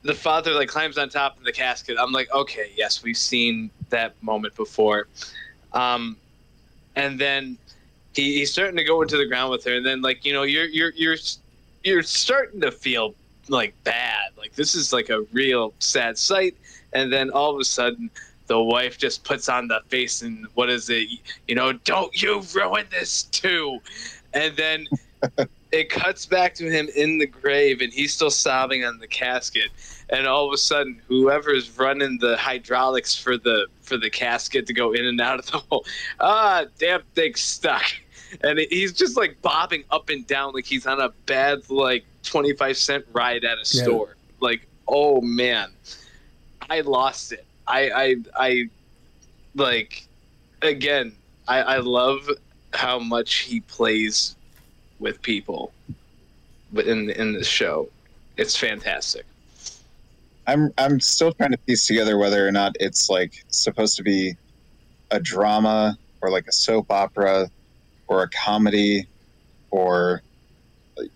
the 0.03 0.14
father 0.14 0.53
like 0.53 0.68
climbs 0.68 0.97
on 0.97 1.09
top 1.09 1.37
of 1.37 1.45
the 1.45 1.53
casket. 1.53 1.97
I'm 2.01 2.12
like, 2.12 2.33
okay, 2.33 2.72
yes, 2.76 3.03
we've 3.03 3.16
seen 3.16 3.70
that 3.91 4.20
moment 4.22 4.55
before. 4.57 5.07
Um, 5.72 6.16
and 6.97 7.18
then 7.18 7.59
he, 8.14 8.39
he's 8.39 8.51
starting 8.51 8.76
to 8.76 8.85
go 8.85 9.03
into 9.03 9.16
the 9.16 9.26
ground 9.26 9.51
with 9.51 9.64
her, 9.64 9.74
and 9.76 9.85
then 9.85 10.01
like 10.01 10.24
you 10.24 10.33
know 10.33 10.43
you're 10.43 10.66
you're 10.66 10.93
you're 10.97 11.16
you're 11.85 12.03
starting 12.03 12.61
to 12.62 12.72
feel 12.72 13.14
like 13.49 13.74
bad. 13.85 14.31
Like 14.37 14.55
this 14.55 14.74
is 14.74 14.93
like 14.93 15.11
a 15.11 15.22
real 15.33 15.74
sad 15.79 16.16
sight, 16.16 16.57
and 16.93 17.12
then 17.12 17.31
all 17.31 17.55
of 17.55 17.61
a 17.61 17.64
sudden 17.64 18.11
the 18.49 18.61
wife 18.61 18.99
just 18.99 19.24
puts 19.24 19.49
on 19.49 19.68
the 19.68 19.80
face 19.88 20.20
and 20.22 20.46
what 20.55 20.68
is 20.68 20.90
it? 20.90 21.09
You 21.46 21.55
know, 21.55 21.72
don't 21.72 22.20
you 22.20 22.42
ruin 22.55 22.86
this 22.90 23.22
too, 23.24 23.78
and 24.34 24.57
then. 24.57 24.86
It 25.70 25.90
cuts 25.90 26.24
back 26.24 26.55
to 26.55 26.70
him 26.70 26.88
in 26.96 27.18
the 27.18 27.26
grave, 27.26 27.82
and 27.82 27.92
he's 27.92 28.14
still 28.14 28.30
sobbing 28.30 28.86
on 28.86 29.01
the 29.01 29.07
casket. 29.07 29.68
And 30.09 30.26
all 30.26 30.46
of 30.46 30.55
a 30.55 30.57
sudden, 30.57 31.03
whoever's 31.07 31.76
running 31.78 32.16
the 32.16 32.38
hydraulics 32.38 33.14
for 33.14 33.36
the 33.36 33.66
for 33.82 33.99
the 33.99 34.09
casket 34.09 34.66
to 34.68 34.72
go 34.72 34.92
in 34.92 35.05
and 35.05 35.20
out 35.20 35.40
of 35.40 35.44
the 35.46 35.59
hole, 35.68 35.84
ah, 36.20 36.64
damn 36.78 37.03
thing 37.14 37.34
stuck. 37.34 37.84
And 38.42 38.59
he's 38.70 38.94
just 38.94 39.18
like 39.18 39.42
bobbing 39.42 39.84
up 39.90 40.09
and 40.09 40.26
down 40.26 40.55
like 40.55 40.64
he's 40.64 40.86
on 40.86 41.03
a 41.03 41.11
bad 41.26 41.68
like 41.68 42.07
twenty 42.22 42.55
five 42.55 42.78
cent 42.78 43.05
ride 43.12 43.44
at 43.44 43.59
a 43.59 43.66
Yeah. 43.70 43.82
store. 43.82 44.16
Like, 44.40 44.66
oh 44.86 45.20
man, 45.20 45.68
I 46.70 46.80
lost 46.80 47.30
it. 47.32 47.44
I 47.68 47.90
I 47.90 48.16
I 48.36 48.64
like 49.54 50.06
again, 50.62 51.12
I, 51.46 51.60
I 51.62 51.76
love 51.78 52.28
how 52.72 52.98
much 52.98 53.40
he 53.40 53.60
plays 53.60 54.36
with 54.98 55.20
people, 55.22 55.72
but 56.72 56.86
in 56.86 57.10
in 57.10 57.32
this 57.32 57.46
show, 57.46 57.88
it's 58.36 58.56
fantastic. 58.56 59.24
I'm 60.46 60.72
I'm 60.78 60.98
still 61.00 61.32
trying 61.32 61.52
to 61.52 61.58
piece 61.66 61.86
together 61.86 62.18
whether 62.18 62.46
or 62.46 62.52
not 62.52 62.72
it's 62.80 63.08
like 63.10 63.32
supposed 63.50 63.96
to 63.96 64.02
be 64.02 64.34
a 65.10 65.20
drama 65.20 65.96
or 66.22 66.30
like 66.30 66.46
a 66.48 66.52
soap 66.52 66.90
opera 66.90 67.48
or 68.08 68.22
a 68.22 68.28
comedy 68.30 69.06
or 69.70 70.22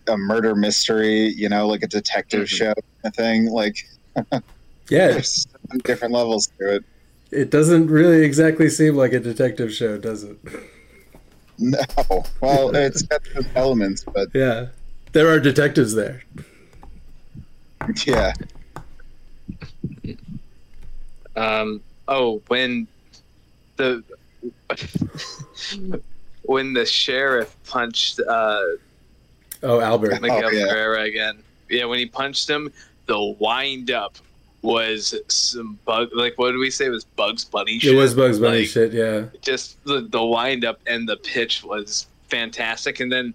a 0.07 0.17
murder 0.17 0.55
mystery, 0.55 1.29
you 1.29 1.49
know, 1.49 1.67
like 1.67 1.83
a 1.83 1.89
detective 1.89 2.43
Mhm. 2.45 2.49
show 2.49 2.67
kind 2.67 2.77
of 3.05 3.15
thing. 3.17 3.47
Like 3.47 3.75
Yeah, 4.91 5.09
there's 5.09 5.33
so 5.33 5.49
many 5.52 5.52
different 5.81 6.13
levels 6.15 6.49
to 6.59 6.77
it. 6.77 6.85
it 7.31 7.51
doesn't 7.51 7.89
really 7.89 8.25
exactly 8.25 8.69
seem 8.69 8.95
like 8.97 9.13
a 9.13 9.21
detective 9.21 9.73
show, 9.73 9.97
does 9.99 10.25
it? 10.25 10.37
No. 11.59 11.79
Well, 12.41 12.75
it's 12.75 13.03
got 13.03 13.21
those 13.35 13.45
elements, 13.55 14.05
but 14.05 14.29
Yeah, 14.35 14.67
there 15.13 15.29
are 15.29 15.39
detectives 15.39 15.95
there. 15.95 16.23
yeah. 18.07 18.33
Um, 21.37 21.81
oh, 22.09 22.43
when 22.49 22.87
the 23.77 24.03
when 26.45 26.73
the 26.73 26.85
sheriff 26.85 27.55
punched 27.65 28.21
uh, 28.21 28.63
Oh, 29.63 29.81
Albert. 29.81 30.21
Miguel 30.21 30.47
Oh, 30.47 30.51
yeah. 30.51 30.67
Ferreira 30.67 31.03
again, 31.03 31.39
yeah, 31.71 31.85
when 31.85 31.99
he 32.01 32.07
punched 32.07 32.51
him, 32.51 32.73
the 33.07 33.37
wind 33.39 33.91
up 33.93 34.17
was 34.63 35.15
some 35.29 35.79
bug. 35.85 36.09
Like, 36.15 36.39
what 36.39 36.53
did 36.53 36.59
we 36.59 36.71
say? 36.71 36.87
It 36.87 36.91
was 36.91 37.05
Bugs 37.05 37.45
Bunny. 37.45 37.77
It 37.77 37.83
Shit. 37.83 37.97
was 37.97 38.15
Bugs 38.15 38.39
Bunny 38.39 38.61
Like, 38.61 38.69
shit. 38.69 38.93
Yeah. 38.93 39.25
Just 39.43 39.83
the 39.85 40.03
the 40.11 40.25
wind 40.25 40.65
up 40.65 40.81
and 40.87 41.09
the 41.09 41.17
pitch 41.17 41.63
was 41.65 42.07
fantastic, 42.29 43.01
and 43.01 43.11
then. 43.13 43.35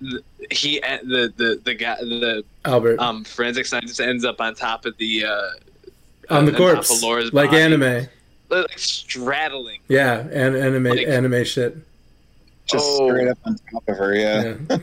the- 0.00 0.22
He 0.50 0.80
the 0.80 1.32
the 1.36 1.60
the 1.64 1.74
guy 1.74 1.94
the 1.96 2.44
Albert 2.64 2.98
um 2.98 3.24
forensic 3.24 3.64
scientist 3.66 4.00
ends 4.00 4.24
up 4.24 4.40
on 4.40 4.54
top 4.54 4.84
of 4.84 4.96
the 4.98 5.24
uh 5.24 5.30
on 6.30 6.44
the 6.44 6.52
on 6.52 6.58
top 6.58 6.68
of 6.82 6.86
corpse, 6.88 7.02
Laura's 7.02 7.32
like 7.32 7.50
body. 7.50 7.62
anime. 7.62 8.08
like 8.50 8.78
straddling 8.78 9.80
Yeah, 9.88 10.20
and 10.32 10.54
anime 10.56 10.84
Like- 10.84 11.06
anime 11.06 11.44
shit. 11.44 11.76
Just 12.66 12.84
Oh. 12.88 13.08
straight 13.08 13.28
up 13.28 13.38
on 13.44 13.56
top 13.72 13.84
of 13.88 13.96
her, 13.96 14.14
yeah. 14.14 14.54
Yeah. 14.68 14.78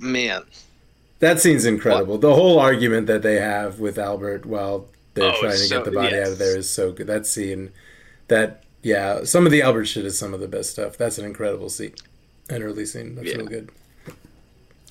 man 0.00 0.42
That 1.22 1.38
scene's 1.40 1.64
incredible. 1.64 2.18
The 2.18 2.34
whole 2.34 2.58
argument 2.58 3.06
that 3.06 3.22
they 3.22 3.36
have 3.36 3.78
with 3.78 3.96
Albert 3.96 4.44
while 4.44 4.88
they're 5.14 5.30
Oh, 5.30 5.38
trying 5.40 5.52
to 5.52 5.56
so- 5.58 5.76
get 5.76 5.84
the 5.84 5.92
body 5.92 6.16
yes. 6.16 6.26
out 6.26 6.32
of 6.32 6.38
there 6.38 6.58
is 6.58 6.68
so 6.68 6.90
good. 6.90 7.06
That 7.06 7.26
scene, 7.28 7.70
that 8.26 8.64
yeah, 8.82 9.22
some 9.22 9.46
of 9.46 9.52
the 9.52 9.62
Albert 9.62 9.84
shit 9.84 10.04
is 10.04 10.18
some 10.18 10.34
of 10.34 10.40
the 10.40 10.48
best 10.48 10.70
stuff. 10.70 10.98
That's 10.98 11.18
an 11.18 11.24
incredible 11.24 11.70
scene, 11.70 11.94
an 12.50 12.60
early 12.64 12.84
scene. 12.84 13.14
That's 13.14 13.28
Yeah. 13.28 13.36
real 13.36 13.46
good. 13.46 13.70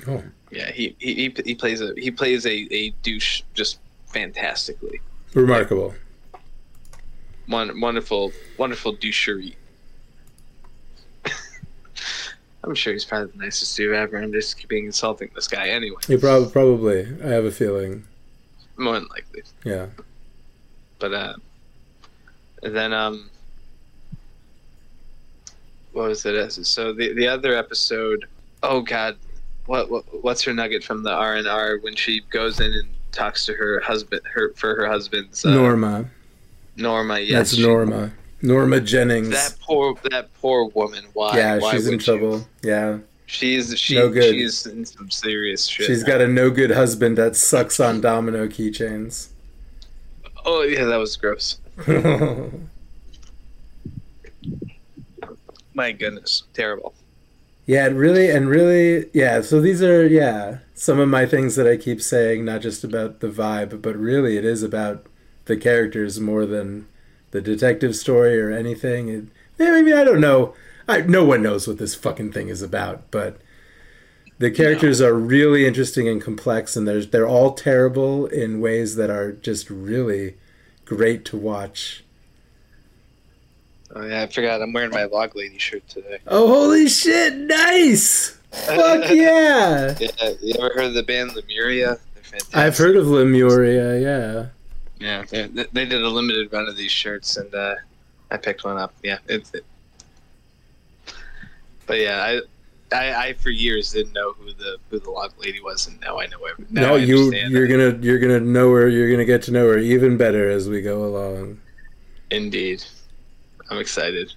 Oh, 0.07 0.23
Yeah, 0.51 0.71
he 0.71 0.95
he, 0.99 1.33
he, 1.43 1.53
plays 1.53 1.81
a 1.81 1.93
he 1.97 2.09
plays 2.11 2.45
a, 2.45 2.65
a 2.73 2.91
douche 3.03 3.41
just 3.53 3.79
fantastically. 4.07 5.01
remarkable. 5.33 5.93
One 7.47 7.81
wonderful 7.81 8.31
wonderful 8.57 8.95
douchery. 8.95 9.55
I'm 12.63 12.75
sure 12.75 12.93
he's 12.93 13.05
probably 13.05 13.31
the 13.31 13.37
nicest 13.37 13.75
dude 13.75 13.95
ever. 13.95 14.17
I'm 14.17 14.31
just 14.31 14.67
being 14.67 14.85
insulting 14.85 15.31
this 15.33 15.47
guy 15.47 15.69
anyway. 15.69 16.01
He 16.07 16.17
probably 16.17 16.51
probably. 16.51 17.07
I 17.23 17.27
have 17.27 17.45
a 17.45 17.51
feeling. 17.51 18.05
More 18.77 18.95
than 18.95 19.07
likely. 19.07 19.43
Yeah. 19.63 19.87
But 20.99 21.13
uh 21.13 21.33
then 22.61 22.93
um 22.93 23.29
what 25.93 26.09
was 26.09 26.25
it? 26.25 26.51
So 26.51 26.93
the 26.93 27.13
the 27.13 27.27
other 27.27 27.55
episode 27.55 28.25
oh 28.63 28.81
god. 28.81 29.17
What, 29.67 29.89
what 29.89 30.23
what's 30.23 30.41
her 30.43 30.53
nugget 30.53 30.83
from 30.83 31.03
the 31.03 31.11
R 31.11 31.35
and 31.35 31.47
R 31.47 31.77
when 31.81 31.95
she 31.95 32.21
goes 32.29 32.59
in 32.59 32.71
and 32.73 32.87
talks 33.11 33.45
to 33.45 33.53
her 33.53 33.79
husband 33.79 34.21
her 34.31 34.53
for 34.55 34.75
her 34.75 34.87
husband's 34.87 35.45
uh, 35.45 35.53
Norma. 35.53 36.09
Norma, 36.77 37.19
yes. 37.19 37.51
That's 37.51 37.57
Norma. 37.59 38.11
Norma 38.41 38.81
Jennings. 38.81 39.29
That 39.29 39.55
poor 39.61 39.95
that 40.09 40.33
poor 40.35 40.65
woman. 40.69 41.05
Why? 41.13 41.37
yeah, 41.37 41.59
why 41.59 41.71
she's 41.71 41.87
in 41.87 41.93
would 41.93 42.07
you? 42.07 42.17
trouble. 42.17 42.47
Yeah. 42.63 42.99
She's 43.27 43.77
she 43.79 43.95
No 43.95 44.09
good. 44.09 44.33
she's 44.33 44.65
in 44.65 44.85
some 44.85 45.09
serious 45.09 45.65
shit. 45.65 45.85
She's 45.87 46.03
got 46.03 46.19
a 46.21 46.27
no 46.27 46.49
good 46.49 46.71
husband 46.71 47.17
that 47.17 47.35
sucks 47.35 47.79
on 47.79 48.01
domino 48.01 48.47
keychains. 48.47 49.29
Oh 50.45 50.63
yeah, 50.63 50.85
that 50.85 50.97
was 50.97 51.15
gross. 51.15 51.59
My 55.73 55.91
goodness, 55.93 56.43
terrible. 56.53 56.93
Yeah, 57.65 57.87
really 57.87 58.29
and 58.29 58.49
really, 58.49 59.09
yeah. 59.13 59.41
So 59.41 59.61
these 59.61 59.81
are, 59.81 60.05
yeah, 60.05 60.57
some 60.73 60.99
of 60.99 61.07
my 61.07 61.25
things 61.25 61.55
that 61.55 61.67
I 61.67 61.77
keep 61.77 62.01
saying, 62.01 62.43
not 62.43 62.61
just 62.61 62.83
about 62.83 63.19
the 63.21 63.29
vibe, 63.29 63.81
but 63.81 63.95
really 63.95 64.35
it 64.37 64.43
is 64.43 64.63
about 64.63 65.05
the 65.45 65.55
characters 65.55 66.19
more 66.19 66.45
than 66.45 66.87
the 67.31 67.41
detective 67.41 67.95
story 67.95 68.39
or 68.39 68.51
anything. 68.51 69.09
It, 69.09 69.25
I 69.59 69.81
mean, 69.81 69.95
I 69.95 70.03
don't 70.03 70.21
know. 70.21 70.53
I 70.87 71.01
no 71.01 71.23
one 71.25 71.41
knows 71.41 71.67
what 71.67 71.77
this 71.77 71.95
fucking 71.95 72.31
thing 72.31 72.49
is 72.49 72.61
about, 72.61 73.09
but 73.11 73.37
the 74.39 74.51
characters 74.51 75.01
are 75.01 75.13
really 75.13 75.65
interesting 75.65 76.07
and 76.07 76.21
complex, 76.21 76.75
and 76.75 76.87
there's 76.87 77.07
they're 77.09 77.27
all 77.27 77.53
terrible 77.53 78.25
in 78.25 78.59
ways 78.59 78.95
that 78.95 79.09
are 79.09 79.31
just 79.31 79.69
really 79.69 80.35
great 80.85 81.25
to 81.25 81.37
watch. 81.37 82.03
Oh 83.95 84.05
yeah, 84.05 84.23
I 84.23 84.27
forgot. 84.27 84.61
I'm 84.61 84.73
wearing 84.73 84.91
my 84.91 85.03
log 85.05 85.35
lady 85.35 85.57
shirt 85.57 85.87
today. 85.87 86.19
Oh, 86.27 86.47
holy 86.47 86.87
shit! 86.87 87.35
Nice. 87.35 88.37
Fuck 88.51 89.09
yeah. 89.11 89.95
Yeah, 89.99 90.33
you 90.41 90.55
ever 90.57 90.73
heard 90.73 90.85
of 90.85 90.93
the 90.93 91.03
band 91.03 91.35
Lemuria? 91.35 91.99
They're 92.13 92.23
fantastic. 92.23 92.57
I've 92.57 92.77
heard 92.77 92.95
of 92.95 93.07
Lemuria, 93.07 93.99
yeah. 93.99 94.45
Yeah, 95.01 95.23
they, 95.29 95.47
they 95.47 95.85
did 95.85 96.01
a 96.03 96.09
limited 96.09 96.53
run 96.53 96.67
of 96.67 96.77
these 96.77 96.91
shirts, 96.91 97.37
and 97.37 97.53
uh, 97.55 97.75
I 98.29 98.37
picked 98.37 98.63
one 98.63 98.77
up. 98.77 98.93
Yeah, 99.03 99.17
it's. 99.27 99.51
It. 99.53 99.65
But 101.87 101.99
yeah, 101.99 102.21
I, 102.91 102.95
I, 102.95 103.27
I 103.27 103.33
for 103.33 103.49
years 103.49 103.91
didn't 103.91 104.13
know 104.13 104.33
who 104.33 104.53
the 104.53 104.77
who 104.89 104.99
the 104.99 105.09
log 105.09 105.33
lady 105.39 105.59
was, 105.61 105.87
and 105.87 105.99
now 106.01 106.19
I 106.19 106.27
know 106.27 106.37
every. 106.45 106.65
Now 106.69 106.81
No, 106.81 106.93
I 106.95 106.97
you 106.97 107.33
you're 107.33 107.65
it. 107.65 107.69
gonna 107.69 107.97
you're 108.05 108.19
gonna 108.19 108.39
know 108.39 108.71
her. 108.73 108.87
You're 108.87 109.09
gonna 109.11 109.25
get 109.25 109.41
to 109.43 109.51
know 109.51 109.67
her 109.67 109.77
even 109.77 110.17
better 110.17 110.49
as 110.49 110.69
we 110.69 110.81
go 110.81 111.03
along. 111.03 111.59
Indeed, 112.29 112.83
I'm 113.69 113.79
excited. 113.79 114.33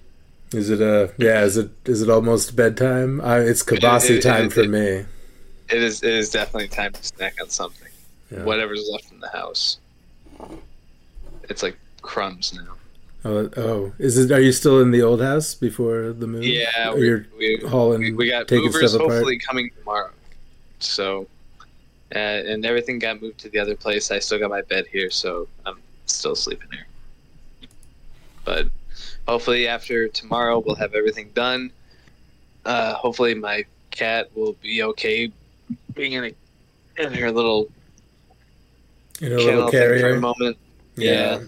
Is 0.52 0.70
it 0.70 0.80
a 0.80 1.12
yeah? 1.18 1.42
Is 1.44 1.56
it 1.56 1.70
is 1.84 2.00
it 2.02 2.08
almost 2.08 2.56
bedtime? 2.56 3.20
I, 3.20 3.40
it's 3.40 3.62
Kabasi 3.62 4.10
It- 4.10 4.16
it- 4.16 4.22
time 4.22 4.46
it- 4.46 4.52
for 4.52 4.60
it- 4.62 4.70
me. 4.70 5.04
It 5.70 5.82
is. 5.82 6.02
It 6.02 6.12
is 6.12 6.30
definitely 6.30 6.68
time 6.68 6.92
to 6.92 7.02
snack 7.02 7.34
on 7.40 7.48
something. 7.48 7.88
Yeah. 8.30 8.44
Whatever's 8.44 8.86
left 8.92 9.10
in 9.12 9.20
the 9.20 9.28
house. 9.30 9.78
It's 11.48 11.62
like 11.62 11.76
crumbs 12.02 12.54
now. 12.54 12.74
Oh, 13.26 13.48
oh, 13.56 13.92
is 13.98 14.18
it? 14.18 14.30
Are 14.32 14.40
you 14.40 14.52
still 14.52 14.80
in 14.80 14.90
the 14.90 15.00
old 15.00 15.22
house 15.22 15.54
before 15.54 16.12
the 16.12 16.26
move? 16.26 16.44
Yeah, 16.44 16.90
Or 16.90 16.96
we, 16.96 17.06
you're 17.06 17.26
we, 17.38 17.56
hauling, 17.66 18.00
we, 18.02 18.12
we 18.12 18.28
got 18.28 18.48
taking 18.48 18.66
movers 18.66 18.90
stuff 18.90 19.00
apart. 19.00 19.12
hopefully 19.14 19.38
coming 19.38 19.70
tomorrow. 19.78 20.10
So, 20.78 21.26
uh, 22.14 22.18
and 22.18 22.66
everything 22.66 22.98
got 22.98 23.22
moved 23.22 23.38
to 23.40 23.48
the 23.48 23.58
other 23.58 23.76
place. 23.76 24.10
I 24.10 24.18
still 24.18 24.38
got 24.38 24.50
my 24.50 24.60
bed 24.62 24.86
here, 24.92 25.10
so 25.10 25.48
I'm 25.64 25.78
still 26.04 26.34
sleeping 26.34 26.68
here. 26.70 26.86
But 28.44 28.68
hopefully, 29.26 29.68
after 29.68 30.08
tomorrow, 30.08 30.58
we'll 30.58 30.76
have 30.76 30.94
everything 30.94 31.30
done. 31.32 31.72
Uh, 32.66 32.92
hopefully, 32.92 33.34
my 33.34 33.64
cat 33.90 34.28
will 34.34 34.52
be 34.54 34.82
okay 34.82 35.30
being 35.94 36.12
in, 36.12 36.24
a, 36.24 37.02
in 37.02 37.14
her 37.14 37.30
little 37.32 37.68
in 39.20 39.28
kennel 39.28 39.44
little 39.44 39.70
thing 39.70 39.80
for 39.80 39.94
a 39.94 39.98
carrier. 40.00 40.20
moment. 40.20 40.56
Yeah. 40.96 41.40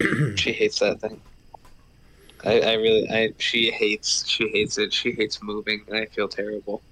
She 0.36 0.52
hates 0.52 0.80
that 0.80 1.00
thing. 1.00 1.20
I, 2.44 2.60
I 2.60 2.72
really, 2.74 3.08
I 3.08 3.32
she 3.38 3.70
hates, 3.70 4.26
she 4.26 4.48
hates 4.48 4.76
it. 4.78 4.92
She 4.92 5.12
hates 5.12 5.40
moving, 5.42 5.82
and 5.86 5.96
I 5.96 6.06
feel 6.06 6.26
terrible. 6.28 6.82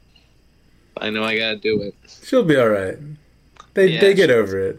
I 0.97 1.11
know 1.11 1.25
I 1.25 1.37
gotta 1.37 1.57
do 1.57 1.83
it. 1.83 1.95
She'll 2.23 2.45
be 2.45 2.57
all 2.57 2.69
right. 2.69 2.97
They 3.75 3.89
Yeah, 3.89 4.01
they 4.01 4.15
get 4.15 4.31
over 4.31 4.61
it. 4.61 4.79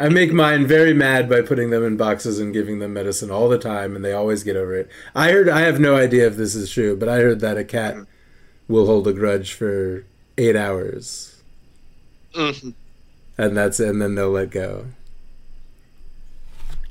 I 0.00 0.08
make 0.08 0.32
mine 0.32 0.66
very 0.66 0.94
mad 0.94 1.28
by 1.28 1.40
putting 1.42 1.70
them 1.70 1.84
in 1.84 1.96
boxes 1.96 2.38
and 2.38 2.52
giving 2.52 2.78
them 2.78 2.92
medicine 2.94 3.30
all 3.30 3.48
the 3.48 3.58
time, 3.58 3.94
and 3.96 4.04
they 4.04 4.12
always 4.12 4.42
get 4.44 4.56
over 4.56 4.74
it. 4.74 4.88
I 5.14 5.30
heard 5.32 5.48
I 5.48 5.60
have 5.60 5.78
no 5.80 5.96
idea 5.96 6.26
if 6.26 6.36
this 6.36 6.54
is 6.54 6.70
true, 6.70 6.96
but 6.96 7.08
I 7.08 7.18
heard 7.18 7.40
that 7.40 7.56
a 7.58 7.64
cat 7.64 7.96
will 8.68 8.86
hold 8.86 9.06
a 9.08 9.12
grudge 9.12 9.52
for 9.52 10.04
eight 10.36 10.56
hours, 10.56 11.42
Mhm. 12.34 12.74
And 13.38 13.56
that's 13.56 13.80
and 13.80 14.02
then 14.02 14.14
they'll 14.14 14.30
let 14.30 14.50
go. 14.50 14.86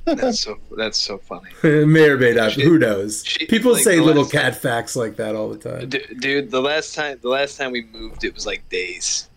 That's 0.06 0.40
so, 0.40 0.58
that's 0.78 0.98
so 0.98 1.18
funny, 1.18 1.50
may 1.86 2.08
or 2.10 2.18
may 2.18 2.32
not. 2.32 2.54
She- 2.54 2.64
who 2.64 2.80
knows? 2.80 3.26
she- 3.26 3.46
People 3.46 3.74
like, 3.74 3.84
say 3.84 4.00
little 4.00 4.26
cat 4.26 4.56
facts 4.56 4.96
like 4.96 5.18
that 5.18 5.36
all 5.36 5.50
the 5.50 5.58
time. 5.58 5.90
D- 5.90 6.06
dude. 6.20 6.50
The 6.50 6.62
last 6.62 6.96
time, 6.96 7.20
the 7.22 7.28
last 7.28 7.58
time 7.58 7.74
we 7.74 7.84
moved, 7.92 8.24
it 8.24 8.34
was 8.34 8.46
like 8.46 8.68
days. 8.70 9.28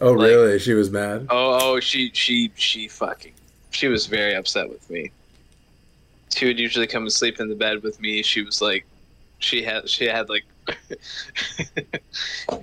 Oh, 0.00 0.12
like- 0.12 0.28
really? 0.28 0.58
She 0.60 0.74
was 0.74 0.90
mad. 0.90 1.26
Oh, 1.28 1.58
oh, 1.60 1.80
she, 1.80 2.12
she, 2.14 2.52
she 2.54 2.86
fucking, 2.86 3.32
she 3.70 3.88
was 3.88 4.06
very 4.06 4.34
upset 4.36 4.68
with 4.68 4.88
me. 4.88 5.10
she 6.32 6.46
would 6.46 6.60
usually 6.60 6.86
come 6.86 7.02
and 7.02 7.12
sleep 7.12 7.40
in 7.40 7.48
the 7.48 7.56
bed 7.56 7.82
with 7.82 8.00
me. 8.00 8.22
She 8.22 8.42
was 8.42 8.62
like, 8.62 8.86
she 9.40 9.60
had 9.60 9.88
she 9.88 10.04
had 10.04 10.28
like, 10.28 10.44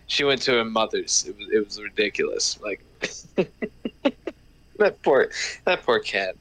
she 0.07 0.23
went 0.23 0.41
to 0.43 0.53
her 0.53 0.63
mother's. 0.63 1.25
It 1.27 1.37
was 1.37 1.49
it 1.51 1.65
was 1.65 1.81
ridiculous. 1.81 2.57
Like 2.61 2.79
that 4.79 5.01
poor 5.03 5.29
that 5.65 5.83
poor 5.83 5.99
cat. 5.99 6.35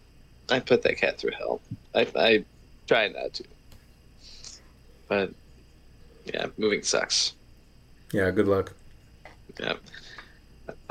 I 0.50 0.60
put 0.60 0.82
that 0.82 0.96
cat 0.96 1.18
through 1.18 1.32
hell. 1.32 1.60
I 1.94 2.06
I 2.16 2.44
try 2.86 3.08
not 3.08 3.34
to, 3.34 3.44
but 5.08 5.30
yeah, 6.24 6.46
moving 6.56 6.82
sucks. 6.82 7.34
Yeah, 8.12 8.30
good 8.30 8.48
luck. 8.48 8.72
Yeah. 9.60 9.74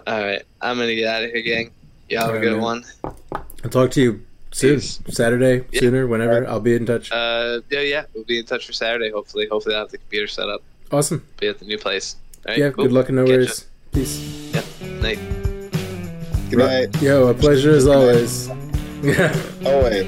All 0.06 0.20
right, 0.22 0.44
I'm 0.62 0.78
gonna 0.78 0.96
get 0.96 1.08
out 1.08 1.24
of 1.24 1.32
here, 1.32 1.42
gang. 1.42 1.72
Y'all 2.10 2.22
have 2.22 2.30
a 2.30 2.32
Alright, 2.34 2.44
good 2.44 2.54
man. 2.54 2.62
one. 2.62 2.86
I'll 3.64 3.70
talk 3.70 3.92
to 3.92 4.02
you 4.02 4.26
soon. 4.52 4.76
Peace. 4.80 5.00
Saturday, 5.10 5.66
Yeah. 5.72 5.80
sooner, 5.82 6.08
whenever. 6.08 6.48
I'll 6.48 6.60
be 6.62 6.76
in 6.76 6.86
touch. 6.86 7.12
Uh, 7.12 7.62
yeah, 7.70 7.82
yeah, 7.82 8.06
we'll 8.14 8.24
be 8.24 8.40
in 8.40 8.46
touch 8.46 8.66
for 8.66 8.74
Saturday. 8.74 9.10
Hopefully, 9.12 9.48
hopefully 9.52 9.76
I'll 9.76 9.82
have 9.82 9.92
the 9.92 9.98
computer 9.98 10.28
set 10.28 10.48
up. 10.48 10.62
awesome. 10.92 11.26
Be 11.40 11.48
at 11.48 11.60
the 11.60 11.66
new 11.66 11.78
place. 11.78 12.16
All 12.46 12.52
right, 12.52 12.58
Yeah, 12.60 12.70
cool. 12.70 12.86
good 12.86 12.94
luck 12.94 13.10
and 13.10 13.18
no 13.18 13.26
Catch 13.26 13.32
worries. 13.36 13.66
Peace. 13.92 14.20
Yeah, 14.54 14.64
night. 15.02 15.47
Good 16.50 16.60
night. 16.60 17.02
Yo, 17.02 17.28
a 17.28 17.34
pleasure 17.34 17.72
as 17.72 17.88
always. 17.88 18.48
Yeah. 19.04 19.36
Always. 19.66 20.06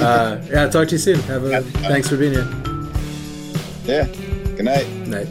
Uh, 0.00 0.46
yeah, 0.48 0.68
talk 0.68 0.86
to 0.88 0.94
you 0.94 0.98
soon. 0.98 1.18
Have 1.20 1.44
a 1.44 1.60
thanks 1.62 2.08
for 2.08 2.16
being 2.16 2.34
here. 2.34 2.48
Yeah. 3.84 4.06
Good 4.54 4.64
night. 4.64 4.88
Night. 5.08 5.28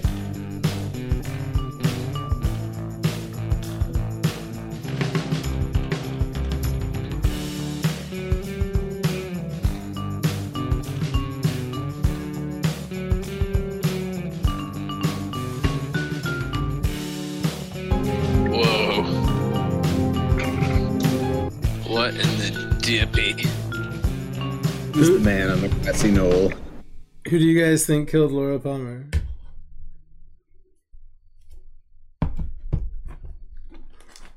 Who 27.37 27.41
do 27.43 27.49
you 27.49 27.63
guys 27.63 27.85
think 27.85 28.09
killed 28.09 28.31
Laura 28.31 28.57
Palmer? 28.57 29.05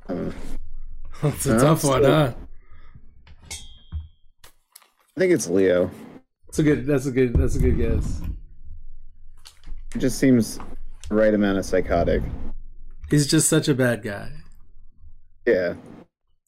That's 1.23 1.47
a 1.47 1.57
Uh, 1.57 1.61
tough 1.61 1.83
one, 1.83 2.05
huh? 2.05 2.35
I 3.51 5.19
think 5.19 5.33
it's 5.33 5.49
Leo. 5.49 5.91
That's 6.45 6.59
a 6.59 6.63
good. 6.63 6.85
That's 6.87 7.07
a 7.07 7.11
good. 7.11 7.33
That's 7.35 7.57
a 7.57 7.59
good 7.59 7.79
guess. 7.79 8.21
It 9.95 9.99
just 10.01 10.19
seems 10.19 10.59
right 11.11 11.33
amount 11.33 11.57
of 11.57 11.65
psychotic. 11.65 12.23
He's 13.09 13.27
just 13.27 13.49
such 13.49 13.69
a 13.69 13.75
bad 13.75 14.03
guy. 14.03 14.31
Yeah. 15.47 15.73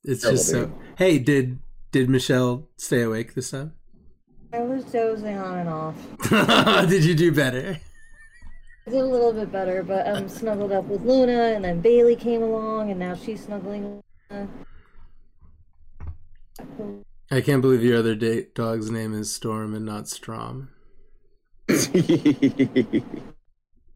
It's 0.04 0.20
Terrible 0.20 0.36
just 0.36 0.50
so. 0.50 0.66
dude. 0.66 0.74
Hey, 0.98 1.18
did 1.18 1.60
did 1.92 2.10
Michelle 2.10 2.68
stay 2.76 3.00
awake 3.00 3.32
this 3.32 3.52
time? 3.52 3.72
I 4.52 4.60
was 4.60 4.84
dozing 4.84 5.38
on 5.38 5.58
and 5.58 5.68
off. 5.68 5.96
did 6.88 7.04
you 7.04 7.14
do 7.14 7.32
better? 7.32 7.80
I 8.86 8.90
did 8.90 9.00
a 9.00 9.06
little 9.06 9.32
bit 9.32 9.50
better, 9.50 9.82
but 9.82 10.06
I'm 10.06 10.28
snuggled 10.28 10.72
up 10.72 10.84
with 10.84 11.02
Luna, 11.02 11.54
and 11.54 11.64
then 11.64 11.80
Bailey 11.80 12.16
came 12.16 12.42
along, 12.42 12.90
and 12.90 13.00
now 13.00 13.14
she's 13.14 13.44
snuggling. 13.44 14.02
Luna. 14.30 14.48
I 17.30 17.40
can't 17.40 17.62
believe 17.62 17.82
your 17.82 17.96
other 17.96 18.14
date 18.14 18.54
dog's 18.54 18.90
name 18.90 19.14
is 19.14 19.32
Storm 19.32 19.74
and 19.74 19.86
not 19.86 20.08
Strom. 20.08 20.68
I 21.68 21.74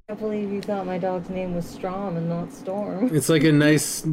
can't 0.08 0.18
believe 0.18 0.50
you 0.50 0.62
thought 0.62 0.86
my 0.86 0.96
dog's 0.96 1.28
name 1.28 1.54
was 1.54 1.66
Strom 1.66 2.16
and 2.16 2.30
not 2.30 2.52
Storm. 2.52 3.14
It's 3.14 3.28
like 3.28 3.44
a 3.44 3.52
nice 3.52 4.06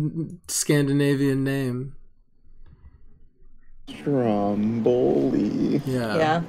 Scandinavian 0.50 1.44
name. 1.46 1.96
Stromboli. 3.90 5.82
Yeah. 5.86 6.16
yeah. 6.18 6.42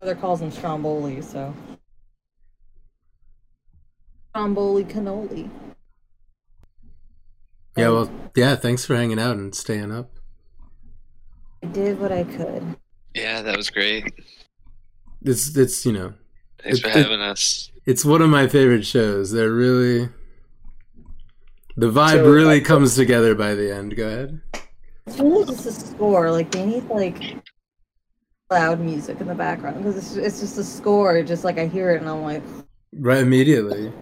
Mother 0.00 0.14
calls 0.14 0.40
him 0.42 0.50
Stromboli, 0.50 1.20
so. 1.22 1.54
Stromboli 4.30 4.84
cannoli. 4.84 5.48
Yeah. 7.76 7.88
Well. 7.90 8.10
Yeah. 8.36 8.56
Thanks 8.56 8.84
for 8.84 8.96
hanging 8.96 9.18
out 9.18 9.36
and 9.36 9.54
staying 9.54 9.92
up. 9.92 10.10
I 11.62 11.66
did 11.68 12.00
what 12.00 12.10
I 12.12 12.24
could. 12.24 12.76
Yeah, 13.14 13.42
that 13.42 13.56
was 13.56 13.70
great. 13.70 14.12
It's 15.22 15.56
it's 15.56 15.86
you 15.86 15.92
know 15.92 16.14
Thanks 16.62 16.80
for 16.80 16.88
It- 16.88 16.96
it- 16.96 17.02
having 17.04 17.20
us. 17.20 17.70
it's 17.86 18.04
one 18.04 18.20
of 18.22 18.30
my 18.30 18.48
favorite 18.48 18.84
shows. 18.84 19.30
They're 19.32 19.52
really 19.52 20.08
the 21.76 21.90
vibe 21.90 22.10
So, 22.24 22.30
really 22.30 22.60
uh, 22.60 22.64
comes 22.64 22.96
together 22.96 23.34
by 23.34 23.54
the 23.54 23.72
end. 23.74 23.96
Go 23.96 24.06
ahead. 24.08 24.40
It's 25.06 25.18
really 25.18 25.44
just 25.44 25.66
a 25.66 25.72
score. 25.72 26.30
Like 26.30 26.50
they 26.50 26.64
need 26.64 26.88
like 26.88 27.36
loud 28.50 28.80
music 28.80 29.20
in 29.20 29.26
the 29.26 29.34
background 29.34 29.78
because 29.78 29.96
it's 29.96 30.16
it's 30.16 30.40
just 30.40 30.58
a 30.58 30.64
score. 30.64 31.22
Just 31.22 31.44
like 31.44 31.58
I 31.58 31.66
hear 31.66 31.90
it 31.90 32.00
and 32.00 32.08
I'm 32.08 32.22
like 32.22 32.42
Right 32.94 33.18
immediately. 33.18 33.92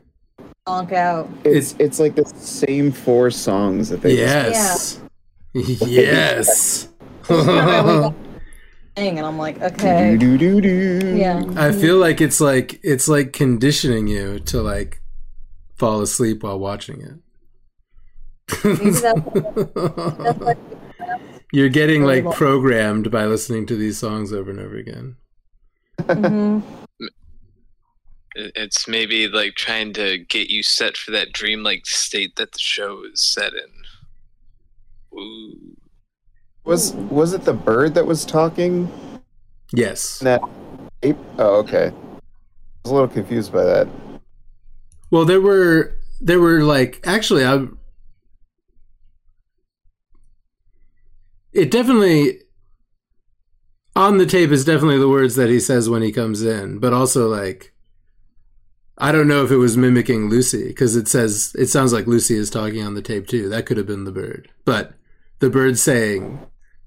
honk 0.66 0.92
out. 0.92 1.30
It's 1.44 1.74
it's 1.78 1.98
like 1.98 2.16
the 2.16 2.26
same 2.36 2.92
four 2.92 3.30
songs 3.30 3.88
that 3.88 4.02
they 4.02 4.16
Yes. 4.16 5.00
Yes. 5.54 6.88
Thing 8.96 9.18
and 9.18 9.26
I'm 9.26 9.38
like 9.38 9.60
okay. 9.62 10.16
do 10.18 10.36
do 10.36 10.60
do 10.60 11.00
do. 11.00 11.16
Yeah. 11.16 11.44
I 11.56 11.72
feel 11.72 11.96
like 11.96 12.20
it's 12.20 12.40
like 12.40 12.80
it's 12.82 13.08
like 13.08 13.32
conditioning 13.32 14.08
you 14.08 14.40
to 14.40 14.60
like 14.60 15.00
fall 15.76 16.02
asleep 16.02 16.42
while 16.42 16.58
watching 16.58 17.20
Maybe 18.64 18.90
that's, 18.90 19.02
it. 19.02 19.74
that's 19.74 20.40
like 20.40 20.58
You're 21.52 21.68
getting 21.68 22.04
like 22.04 22.24
programmed 22.32 23.10
by 23.10 23.26
listening 23.26 23.66
to 23.66 23.76
these 23.76 23.98
songs 23.98 24.32
over 24.32 24.50
and 24.50 24.60
over 24.60 24.76
again. 24.76 25.16
mhm. 26.00 26.62
It's 28.36 28.86
maybe 28.86 29.26
like 29.26 29.56
trying 29.56 29.92
to 29.94 30.18
get 30.18 30.50
you 30.50 30.62
set 30.62 30.96
for 30.96 31.10
that 31.10 31.32
dreamlike 31.32 31.84
state 31.84 32.36
that 32.36 32.52
the 32.52 32.60
show 32.60 33.02
is 33.12 33.20
set 33.20 33.52
in. 33.52 35.18
Ooh. 35.18 35.76
Was 36.64 36.92
was 36.92 37.32
it 37.32 37.42
the 37.42 37.52
bird 37.52 37.94
that 37.94 38.06
was 38.06 38.24
talking? 38.24 38.88
Yes. 39.72 40.20
That 40.20 40.40
ape? 41.02 41.16
Oh, 41.38 41.56
okay. 41.56 41.86
I 41.88 41.92
was 42.84 42.92
a 42.92 42.94
little 42.94 43.08
confused 43.08 43.52
by 43.52 43.64
that. 43.64 43.88
Well, 45.10 45.24
there 45.24 45.40
were 45.40 45.96
there 46.20 46.38
were 46.38 46.62
like 46.62 47.00
actually 47.04 47.44
I 47.44 47.66
it 51.52 51.70
definitely 51.70 52.40
on 53.96 54.18
the 54.18 54.26
tape 54.26 54.50
is 54.50 54.64
definitely 54.64 54.98
the 54.98 55.08
words 55.08 55.34
that 55.36 55.50
he 55.50 55.60
says 55.60 55.88
when 55.88 56.02
he 56.02 56.12
comes 56.12 56.42
in, 56.42 56.78
but 56.78 56.92
also 56.92 57.28
like 57.28 57.72
I 58.98 59.12
don't 59.12 59.28
know 59.28 59.44
if 59.44 59.50
it 59.50 59.56
was 59.56 59.76
mimicking 59.76 60.28
Lucy 60.28 60.68
because 60.68 60.94
it 60.94 61.08
says 61.08 61.54
it 61.58 61.66
sounds 61.68 61.92
like 61.92 62.06
Lucy 62.06 62.36
is 62.36 62.50
talking 62.50 62.84
on 62.84 62.94
the 62.94 63.02
tape 63.02 63.26
too. 63.26 63.48
That 63.48 63.66
could 63.66 63.78
have 63.78 63.86
been 63.86 64.04
the 64.04 64.12
bird, 64.12 64.50
but 64.64 64.94
the 65.38 65.50
bird 65.50 65.78
saying 65.78 66.38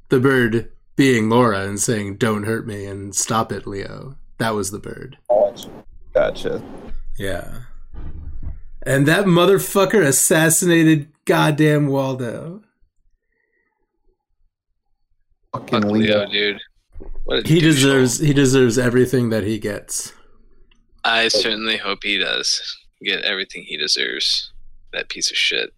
the 0.10 0.20
bird 0.20 0.72
being 0.96 1.30
Laura 1.30 1.62
and 1.62 1.80
saying 1.80 2.18
"Don't 2.18 2.44
hurt 2.44 2.68
me" 2.68 2.86
and 2.86 3.16
"Stop 3.16 3.52
it, 3.52 3.66
Leo." 3.66 4.16
That 4.38 4.54
was 4.54 4.72
the 4.72 4.80
bird. 4.80 5.18
Gotcha. 6.14 6.62
Yeah. 7.18 7.62
And 8.84 9.08
that 9.08 9.26
motherfucker 9.26 10.06
assassinated 10.06 11.08
goddamn 11.26 11.88
Waldo. 11.88 12.62
Fucking 15.54 15.82
Leo. 15.82 16.26
Leo, 16.26 16.32
dude. 16.32 16.62
What 17.26 17.48
He 17.48 17.60
douchehole. 17.60 17.62
deserves 17.62 18.20
he 18.20 18.34
deserves 18.34 18.78
everything 18.78 19.30
that 19.30 19.44
he 19.44 19.60
gets. 19.60 20.14
I 21.04 21.28
certainly 21.28 21.78
hope 21.78 22.00
he 22.04 22.18
does 22.18 22.62
get 23.04 23.24
everything 23.24 23.64
he 23.64 23.78
deserves. 23.78 24.52
That 24.94 25.10
piece 25.10 25.32
of 25.32 25.38
shit. 25.38 25.74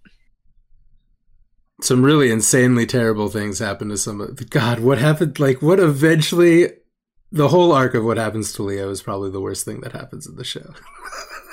Some 1.82 2.04
really 2.06 2.32
insanely 2.32 2.86
terrible 2.86 3.30
things 3.30 3.60
happen 3.60 3.90
to 3.90 3.98
some 3.98 4.22
of 4.22 4.50
God, 4.50 4.80
what 4.80 4.98
happened 4.98 5.40
like 5.40 5.62
what 5.62 5.80
eventually 5.80 6.70
the 7.32 7.50
whole 7.50 7.72
arc 7.72 7.94
of 7.96 8.06
what 8.06 8.18
happens 8.18 8.54
to 8.54 8.64
Leo 8.64 8.90
is 8.90 9.02
probably 9.02 9.30
the 9.30 9.42
worst 9.42 9.66
thing 9.66 9.82
that 9.82 9.92
happens 9.92 10.26
in 10.26 10.36
the 10.36 10.44
show. 10.44 10.74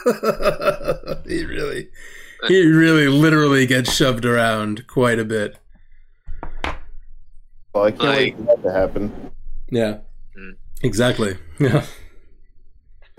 he 1.28 1.44
really 1.44 1.88
he 2.48 2.64
really 2.66 3.08
literally 3.08 3.66
gets 3.66 3.94
shoved 3.94 4.24
around 4.24 4.86
quite 4.86 5.18
a 5.18 5.24
bit. 5.24 5.58
Well, 7.74 7.84
I 7.84 7.90
can't 7.90 8.02
wait 8.16 8.36
for 8.36 8.42
that 8.42 8.62
to 8.62 8.72
happen. 8.72 9.30
Yeah. 9.70 9.98
Mm. 10.38 10.56
Exactly. 10.82 11.36
Yeah. 11.60 11.84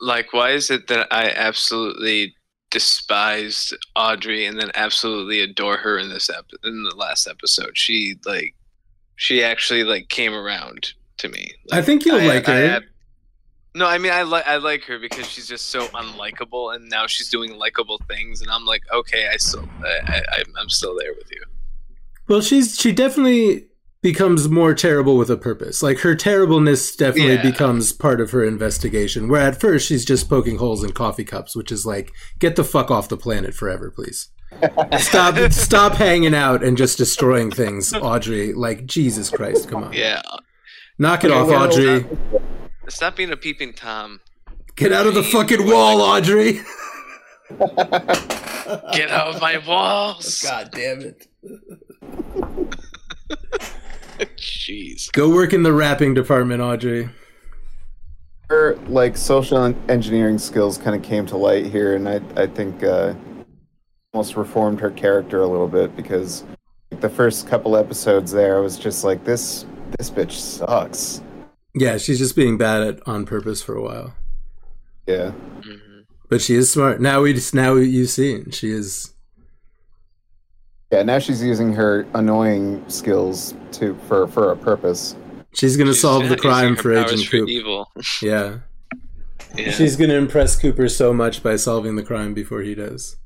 Like, 0.02 0.34
why 0.34 0.50
is 0.50 0.70
it 0.70 0.88
that 0.88 1.08
I 1.12 1.30
absolutely 1.30 2.36
despised 2.72 3.74
Audrey 3.96 4.46
and 4.46 4.60
then 4.60 4.70
absolutely 4.76 5.40
adore 5.40 5.78
her 5.78 5.98
in 5.98 6.10
this 6.10 6.30
ep- 6.30 6.52
in 6.66 6.84
the 6.84 6.94
last 6.96 7.26
episode? 7.26 7.78
She 7.78 8.16
like, 8.26 8.54
she 9.16 9.42
actually 9.42 9.86
like 9.86 10.10
came 10.10 10.34
around 10.34 10.92
to 11.20 11.30
me. 11.30 11.54
I 11.72 11.82
think 11.82 12.04
you'll 12.06 12.22
like 12.22 12.46
her. 12.48 12.68
have- 12.68 12.84
no, 13.76 13.86
I 13.88 13.98
mean 13.98 14.12
I 14.12 14.24
like 14.24 14.46
I 14.46 14.58
like 14.58 14.84
her 14.84 15.00
because 15.00 15.26
she's 15.30 15.48
just 15.48 15.70
so 15.70 15.88
unlikable, 15.88 16.76
and 16.76 16.90
now 16.90 17.08
she's 17.08 17.30
doing 17.30 17.58
likable 17.58 18.02
things, 18.10 18.42
and 18.42 18.52
I'm 18.52 18.66
like, 18.66 18.84
okay, 18.92 19.30
I 19.34 19.38
still, 19.38 19.68
I, 19.84 20.22
I, 20.34 20.44
I'm 20.60 20.70
still 20.70 20.98
there 20.98 21.14
with 21.18 21.32
you. 21.32 21.42
Well, 22.34 22.42
she's 22.42 22.76
she 22.80 22.92
definitely 22.92 23.68
becomes 24.02 24.50
more 24.50 24.74
terrible 24.74 25.18
with 25.18 25.30
a 25.30 25.38
purpose. 25.38 25.84
Like 25.84 26.00
her 26.00 26.16
terribleness 26.16 26.96
definitely 26.96 27.36
Yeah. 27.36 27.44
becomes 27.44 27.94
part 27.94 28.20
of 28.20 28.32
her 28.32 28.44
investigation. 28.44 29.28
Where 29.30 29.40
at 29.42 29.62
first 29.62 29.88
she's 29.88 30.04
just 30.04 30.28
poking 30.32 30.58
holes 30.58 30.84
in 30.84 30.94
coffee 30.94 31.26
cups, 31.26 31.56
which 31.56 31.72
is 31.72 31.86
like, 31.86 32.12
get 32.40 32.56
the 32.56 32.64
fuck 32.64 32.90
off 32.90 33.08
the 33.08 33.18
planet 33.18 33.54
forever, 33.54 33.92
please. 33.92 34.30
stop 34.98 35.52
stop 35.52 35.94
hanging 35.94 36.34
out 36.34 36.64
and 36.64 36.76
just 36.76 36.98
destroying 36.98 37.52
things, 37.52 37.94
Audrey. 37.94 38.52
Like 38.52 38.88
Jesus 38.88 39.30
Christ, 39.30 39.70
come 39.70 39.84
on. 39.84 39.94
Yeah, 39.94 40.24
Knock 40.98 41.24
it 41.24 41.30
off, 41.30 41.48
well, 41.50 41.72
Audrey. 41.72 42.04
stop 42.90 43.16
being 43.16 43.32
a 43.32 43.38
peeping 43.38 43.74
tom. 43.74 44.22
Get 44.76 44.92
out 44.92 45.06
of 45.06 45.14
the 45.14 45.22
fucking 45.24 45.68
wall, 45.68 46.02
Audrey. 46.02 46.62
Get 48.94 49.10
out 49.12 49.36
of 49.36 49.42
my 49.42 49.58
walls. 49.68 50.42
God 50.44 50.70
damn 50.72 51.02
it. 51.02 51.28
Jeez. 54.38 55.12
Go 55.12 55.30
work 55.30 55.54
in 55.54 55.64
the 55.64 55.74
rapping 55.74 56.14
department, 56.14 56.62
Audrey. 56.62 57.10
her 58.50 58.76
like 58.88 59.18
social 59.18 59.74
engineering 59.90 60.38
skills 60.38 60.78
kind 60.78 60.96
of 60.96 61.02
came 61.02 61.26
to 61.28 61.38
light 61.38 61.66
here, 61.66 61.96
and 61.96 62.08
I 62.08 62.22
I 62.36 62.48
think 62.48 62.84
uh, 62.84 63.14
almost 64.14 64.36
reformed 64.38 64.80
her 64.80 64.92
character 64.92 65.42
a 65.42 65.48
little 65.48 65.68
bit 65.68 65.96
because 65.96 66.44
the 66.92 67.10
first 67.10 67.48
couple 67.48 67.76
episodes 67.76 68.32
there, 68.32 68.58
I 68.58 68.60
was 68.62 68.78
just 68.78 69.04
like 69.04 69.24
this 69.26 69.66
this 69.98 70.10
bitch 70.10 70.34
sucks. 70.34 71.22
Yeah, 71.76 71.98
she's 71.98 72.20
just 72.20 72.36
being 72.36 72.58
bad 72.58 72.84
at 72.84 73.08
on 73.08 73.26
purpose 73.26 73.62
for 73.64 73.76
a 73.76 73.82
while. 73.82 74.16
Yeah, 75.08 75.32
hmm 75.32 75.83
But 76.34 76.42
she 76.42 76.56
is 76.56 76.72
smart. 76.72 77.00
Now 77.00 77.22
we 77.22 77.32
just 77.34 77.54
now 77.54 77.76
you've 77.76 78.10
seen 78.10 78.50
she 78.50 78.72
is. 78.72 79.14
yeah. 80.92 81.04
Now 81.04 81.20
she's 81.20 81.44
using 81.44 81.72
her 81.74 82.08
annoying 82.16 82.84
skills 82.90 83.54
to 83.74 83.94
for 84.08 84.28
for 84.28 84.52
a 84.52 84.58
purpose. 84.58 85.16
She's 85.54 85.78
gonna 85.78 85.92
She's 85.92 86.02
solve 86.02 86.30
the 86.30 86.36
crime 86.36 86.76
for 86.76 86.92
powers 86.96 87.12
Agent 87.12 87.28
for 87.30 87.38
Coop. 87.38 87.50
evil. 87.50 87.92
Yeah. 88.24 88.58
Yeah. 89.56 89.70
she's 89.70 89.96
gonna 89.96 90.16
impress 90.16 90.60
Cooper 90.60 90.90
so 90.90 91.14
much 91.14 91.44
by 91.44 91.56
solving 91.56 91.98
the 91.98 92.04
crime 92.04 92.34
before 92.34 92.62
he 92.64 92.74
does. 92.74 93.18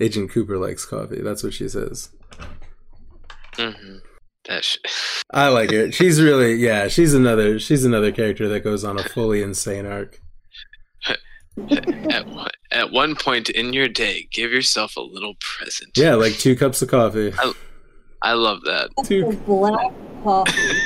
Agent 0.00 0.30
Cooper 0.30 0.56
likes 0.56 0.86
coffee. 0.86 1.20
That's 1.20 1.42
what 1.42 1.52
she 1.52 1.68
says. 1.68 2.08
hmm 3.58 3.96
That 4.48 4.64
sh- 4.64 4.78
I 5.34 5.48
like 5.48 5.70
it. 5.70 5.92
She's 5.92 6.18
really 6.22 6.54
yeah. 6.54 6.88
She's 6.88 7.12
another. 7.12 7.58
She's 7.58 7.84
another 7.84 8.10
character 8.10 8.48
that 8.48 8.64
goes 8.64 8.84
on 8.84 8.98
a 8.98 9.02
fully 9.02 9.42
insane 9.42 9.84
arc. 9.84 10.18
At, 11.58 12.26
one- 12.28 12.50
at 12.70 12.90
one 12.92 13.16
point 13.16 13.50
in 13.50 13.72
your 13.72 13.88
day, 13.88 14.28
give 14.32 14.52
yourself 14.52 14.96
a 14.96 15.00
little 15.00 15.34
present. 15.40 15.90
Yeah, 15.96 16.14
like 16.14 16.34
two 16.34 16.56
cups 16.56 16.82
of 16.82 16.88
coffee. 16.88 17.32
I 18.22 18.32
love 18.34 18.60
that. 18.62 18.90
Two 19.04 19.32
Black 19.46 19.92
coffee. 20.22 20.78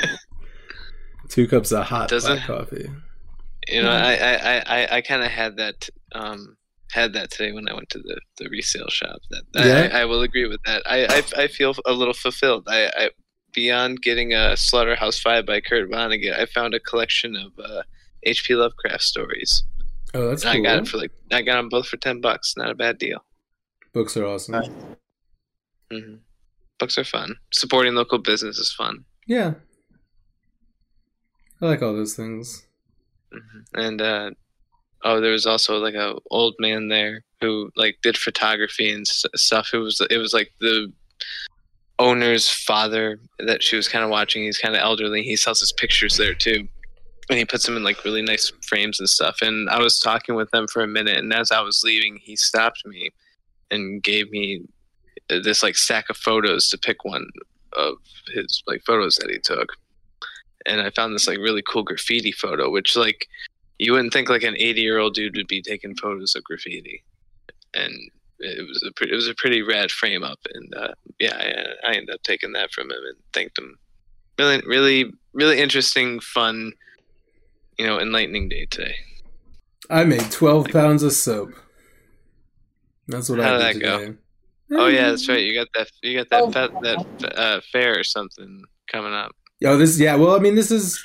two 1.29 1.47
cups 1.47 1.71
of 1.71 1.85
hot 1.85 2.09
Doesn't- 2.09 2.35
black 2.35 2.47
coffee. 2.47 2.89
You 3.67 3.81
know, 3.81 3.89
I 3.89 4.13
I 4.13 4.33
I, 4.35 4.63
I, 4.83 4.95
I 4.97 5.01
kind 5.01 5.23
of 5.23 5.31
had 5.31 5.57
that 5.57 5.89
um 6.13 6.55
had 6.91 7.13
that 7.13 7.31
today 7.31 7.51
when 7.51 7.67
I 7.67 7.73
went 7.73 7.89
to 7.89 7.97
the, 7.99 8.21
the 8.37 8.47
resale 8.49 8.89
shop. 8.89 9.17
That 9.31 9.43
Yeah? 9.55 9.89
I, 9.91 10.01
I 10.01 10.05
will 10.05 10.21
agree 10.21 10.47
with 10.47 10.59
that. 10.65 10.83
I, 10.85 11.05
I 11.07 11.43
I 11.43 11.47
feel 11.47 11.73
a 11.85 11.93
little 11.93 12.13
fulfilled. 12.13 12.65
I, 12.67 12.85
I 12.95 13.09
beyond 13.53 14.01
getting 14.03 14.33
a 14.33 14.55
Slaughterhouse 14.55 15.17
Five 15.19 15.47
by 15.47 15.61
Kurt 15.61 15.89
Vonnegut, 15.89 16.37
I 16.39 16.45
found 16.45 16.73
a 16.75 16.79
collection 16.79 17.35
of 17.35 17.53
uh, 17.63 17.81
H.P. 18.23 18.53
Lovecraft 18.53 19.01
stories. 19.01 19.63
Oh, 20.15 20.29
that's 20.29 20.43
And 20.45 20.53
cool. 20.55 20.61
I 20.61 20.75
got 20.75 20.83
it 20.83 20.87
for 20.87 20.97
like 20.97 21.11
I 21.31 21.41
got 21.41 21.57
them 21.57 21.69
both 21.69 21.87
for 21.87 21.97
ten 21.97 22.21
bucks. 22.21 22.53
Not 22.55 22.69
a 22.71 22.75
bad 22.75 22.97
deal. 22.97 23.23
Books 23.93 24.15
are 24.17 24.25
awesome. 24.25 24.53
Nice. 24.53 24.69
hmm 25.91 26.15
Books 26.79 26.97
are 26.97 27.03
fun. 27.03 27.35
Supporting 27.53 27.95
local 27.95 28.17
business 28.19 28.57
is 28.57 28.73
fun. 28.73 29.05
Yeah. 29.27 29.53
I 31.61 31.65
like 31.67 31.81
all 31.81 31.93
those 31.93 32.15
things. 32.15 32.65
hmm 33.31 33.59
And 33.73 34.01
uh, 34.01 34.31
oh, 35.03 35.19
there 35.21 35.31
was 35.31 35.45
also 35.45 35.77
like 35.77 35.93
a 35.95 36.15
old 36.31 36.55
man 36.59 36.87
there 36.89 37.23
who 37.41 37.69
like 37.75 37.97
did 38.01 38.17
photography 38.17 38.89
and 38.91 39.05
stuff. 39.07 39.71
It 39.73 39.77
was 39.77 40.01
it 40.09 40.17
was 40.17 40.33
like 40.33 40.51
the 40.59 40.91
owner's 41.99 42.49
father 42.49 43.19
that 43.39 43.63
she 43.63 43.75
was 43.75 43.87
kind 43.87 44.03
of 44.03 44.09
watching. 44.09 44.43
He's 44.43 44.57
kind 44.57 44.75
of 44.75 44.81
elderly. 44.81 45.23
He 45.23 45.35
sells 45.35 45.59
his 45.61 45.71
pictures 45.71 46.17
there 46.17 46.33
too, 46.33 46.67
and 47.29 47.39
he 47.39 47.45
puts 47.45 47.65
them 47.65 47.77
in 47.77 47.83
like 47.83 48.03
really 48.03 48.21
nice 48.21 48.51
frames 48.67 48.99
and 48.99 49.09
stuff. 49.09 49.37
And 49.41 49.69
I 49.69 49.79
was 49.79 49.99
talking 49.99 50.35
with 50.35 50.51
them 50.51 50.67
for 50.67 50.81
a 50.83 50.87
minute, 50.87 51.17
and 51.17 51.33
as 51.33 51.51
I 51.51 51.61
was 51.61 51.83
leaving, 51.83 52.17
he 52.21 52.35
stopped 52.35 52.85
me 52.85 53.09
and 53.71 54.03
gave 54.03 54.29
me 54.31 54.63
this 55.29 55.63
like 55.63 55.75
stack 55.75 56.09
of 56.09 56.17
photos 56.17 56.69
to 56.69 56.77
pick 56.77 57.03
one 57.03 57.27
of 57.73 57.95
his 58.33 58.61
like 58.67 58.81
photos 58.85 59.15
that 59.17 59.29
he 59.29 59.39
took 59.39 59.69
and 60.65 60.81
I 60.81 60.89
found 60.89 61.13
this 61.13 61.27
like 61.27 61.37
really 61.37 61.61
cool 61.61 61.83
graffiti 61.83 62.31
photo, 62.31 62.69
which 62.69 62.95
like 62.95 63.27
you 63.77 63.91
wouldn't 63.91 64.13
think 64.13 64.29
like 64.29 64.43
an 64.43 64.55
80 64.57 64.81
year 64.81 64.99
old 64.99 65.13
dude 65.13 65.35
would 65.35 65.47
be 65.47 65.61
taking 65.61 65.95
photos 65.95 66.35
of 66.35 66.43
graffiti, 66.43 67.03
and 67.73 67.93
it 68.39 68.67
was 68.67 68.83
a 68.87 68.91
pretty, 68.93 69.13
it 69.13 69.15
was 69.15 69.27
a 69.27 69.35
pretty 69.35 69.61
rad 69.61 69.91
frame 69.91 70.23
up, 70.23 70.39
and 70.53 70.73
uh, 70.75 70.93
yeah, 71.19 71.35
I, 71.83 71.89
I 71.89 71.93
ended 71.93 72.15
up 72.15 72.23
taking 72.23 72.53
that 72.53 72.71
from 72.71 72.89
him 72.89 73.03
and 73.07 73.17
thanked 73.33 73.57
him. 73.57 73.77
Really, 74.37 74.61
really, 74.65 75.13
really 75.33 75.59
interesting, 75.59 76.19
fun, 76.19 76.73
you 77.77 77.85
know, 77.85 77.99
enlightening 77.99 78.49
day 78.49 78.65
today. 78.69 78.95
I 79.89 80.03
made 80.03 80.31
twelve 80.31 80.67
pounds 80.69 81.03
of 81.03 81.13
soap. 81.13 81.53
That's 83.07 83.29
what 83.29 83.39
How 83.39 83.55
I 83.55 83.57
did 83.57 83.73
did 83.73 83.81
that 83.81 83.85
go? 83.85 83.99
today. 83.99 84.17
Oh 84.71 84.87
yeah, 84.87 85.09
that's 85.09 85.29
right. 85.29 85.43
You 85.43 85.53
got 85.53 85.67
that. 85.75 85.89
You 86.01 86.17
got 86.17 86.29
that. 86.29 86.41
Oh, 86.41 86.51
Fe- 86.51 86.79
that 86.81 87.37
uh, 87.37 87.61
fair 87.71 87.99
or 87.99 88.03
something 88.03 88.63
coming 88.91 89.13
up. 89.13 89.31
Oh, 89.63 89.77
this 89.77 89.99
yeah. 89.99 90.15
Well, 90.15 90.35
I 90.35 90.39
mean, 90.39 90.55
this 90.55 90.71
is 90.71 91.03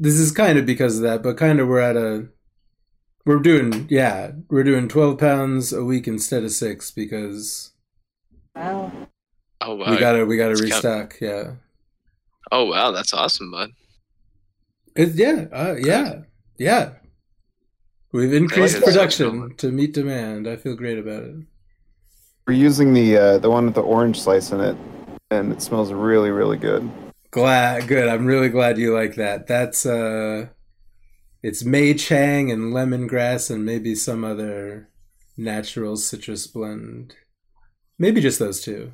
this 0.00 0.14
is 0.14 0.32
kind 0.32 0.58
of 0.58 0.64
because 0.66 0.96
of 0.96 1.02
that, 1.02 1.22
but 1.22 1.36
kind 1.36 1.60
of 1.60 1.68
we're 1.68 1.80
at 1.80 1.96
a 1.96 2.28
we're 3.26 3.38
doing 3.40 3.86
yeah 3.90 4.32
we're 4.48 4.64
doing 4.64 4.88
twelve 4.88 5.18
pounds 5.18 5.72
a 5.72 5.84
week 5.84 6.08
instead 6.08 6.44
of 6.44 6.50
six 6.52 6.90
because 6.90 7.72
Wow. 8.56 8.90
Oh 9.60 9.74
wow. 9.76 9.90
we 9.90 9.98
gotta 9.98 10.24
we 10.24 10.36
gotta 10.38 10.52
It's 10.52 10.60
count- 10.62 10.72
restock. 10.72 11.20
Yeah, 11.20 11.52
Oh 12.50 12.64
wow, 12.64 12.90
that's 12.90 13.12
awesome, 13.12 13.50
bud. 13.50 13.70
It, 14.94 15.14
yeah, 15.14 15.46
uh, 15.52 15.76
yeah, 15.78 16.22
yeah. 16.58 16.92
We've 18.12 18.34
increased 18.34 18.76
it's 18.76 18.84
so 18.84 18.92
production 18.92 19.56
to 19.56 19.72
meet 19.72 19.94
demand. 19.94 20.46
I 20.46 20.56
feel 20.56 20.76
great 20.76 20.98
about 20.98 21.22
it. 21.22 21.36
We're 22.46 22.54
using 22.54 22.92
the 22.92 23.16
uh, 23.16 23.38
the 23.38 23.50
one 23.50 23.66
with 23.66 23.74
the 23.74 23.82
orange 23.82 24.20
slice 24.20 24.52
in 24.52 24.60
it, 24.60 24.76
and 25.30 25.52
it 25.52 25.62
smells 25.62 25.92
really 25.92 26.30
really 26.30 26.58
good. 26.58 26.90
Glad, 27.30 27.88
good. 27.88 28.08
I'm 28.08 28.26
really 28.26 28.50
glad 28.50 28.76
you 28.76 28.94
like 28.94 29.14
that. 29.14 29.46
That's 29.46 29.86
uh, 29.86 30.48
it's 31.42 31.64
May 31.64 31.94
Chang 31.94 32.50
and 32.50 32.74
lemongrass 32.74 33.50
and 33.50 33.64
maybe 33.64 33.94
some 33.94 34.24
other 34.24 34.90
natural 35.36 35.96
citrus 35.96 36.46
blend. 36.46 37.14
Maybe 37.98 38.20
just 38.20 38.38
those 38.38 38.60
two. 38.60 38.92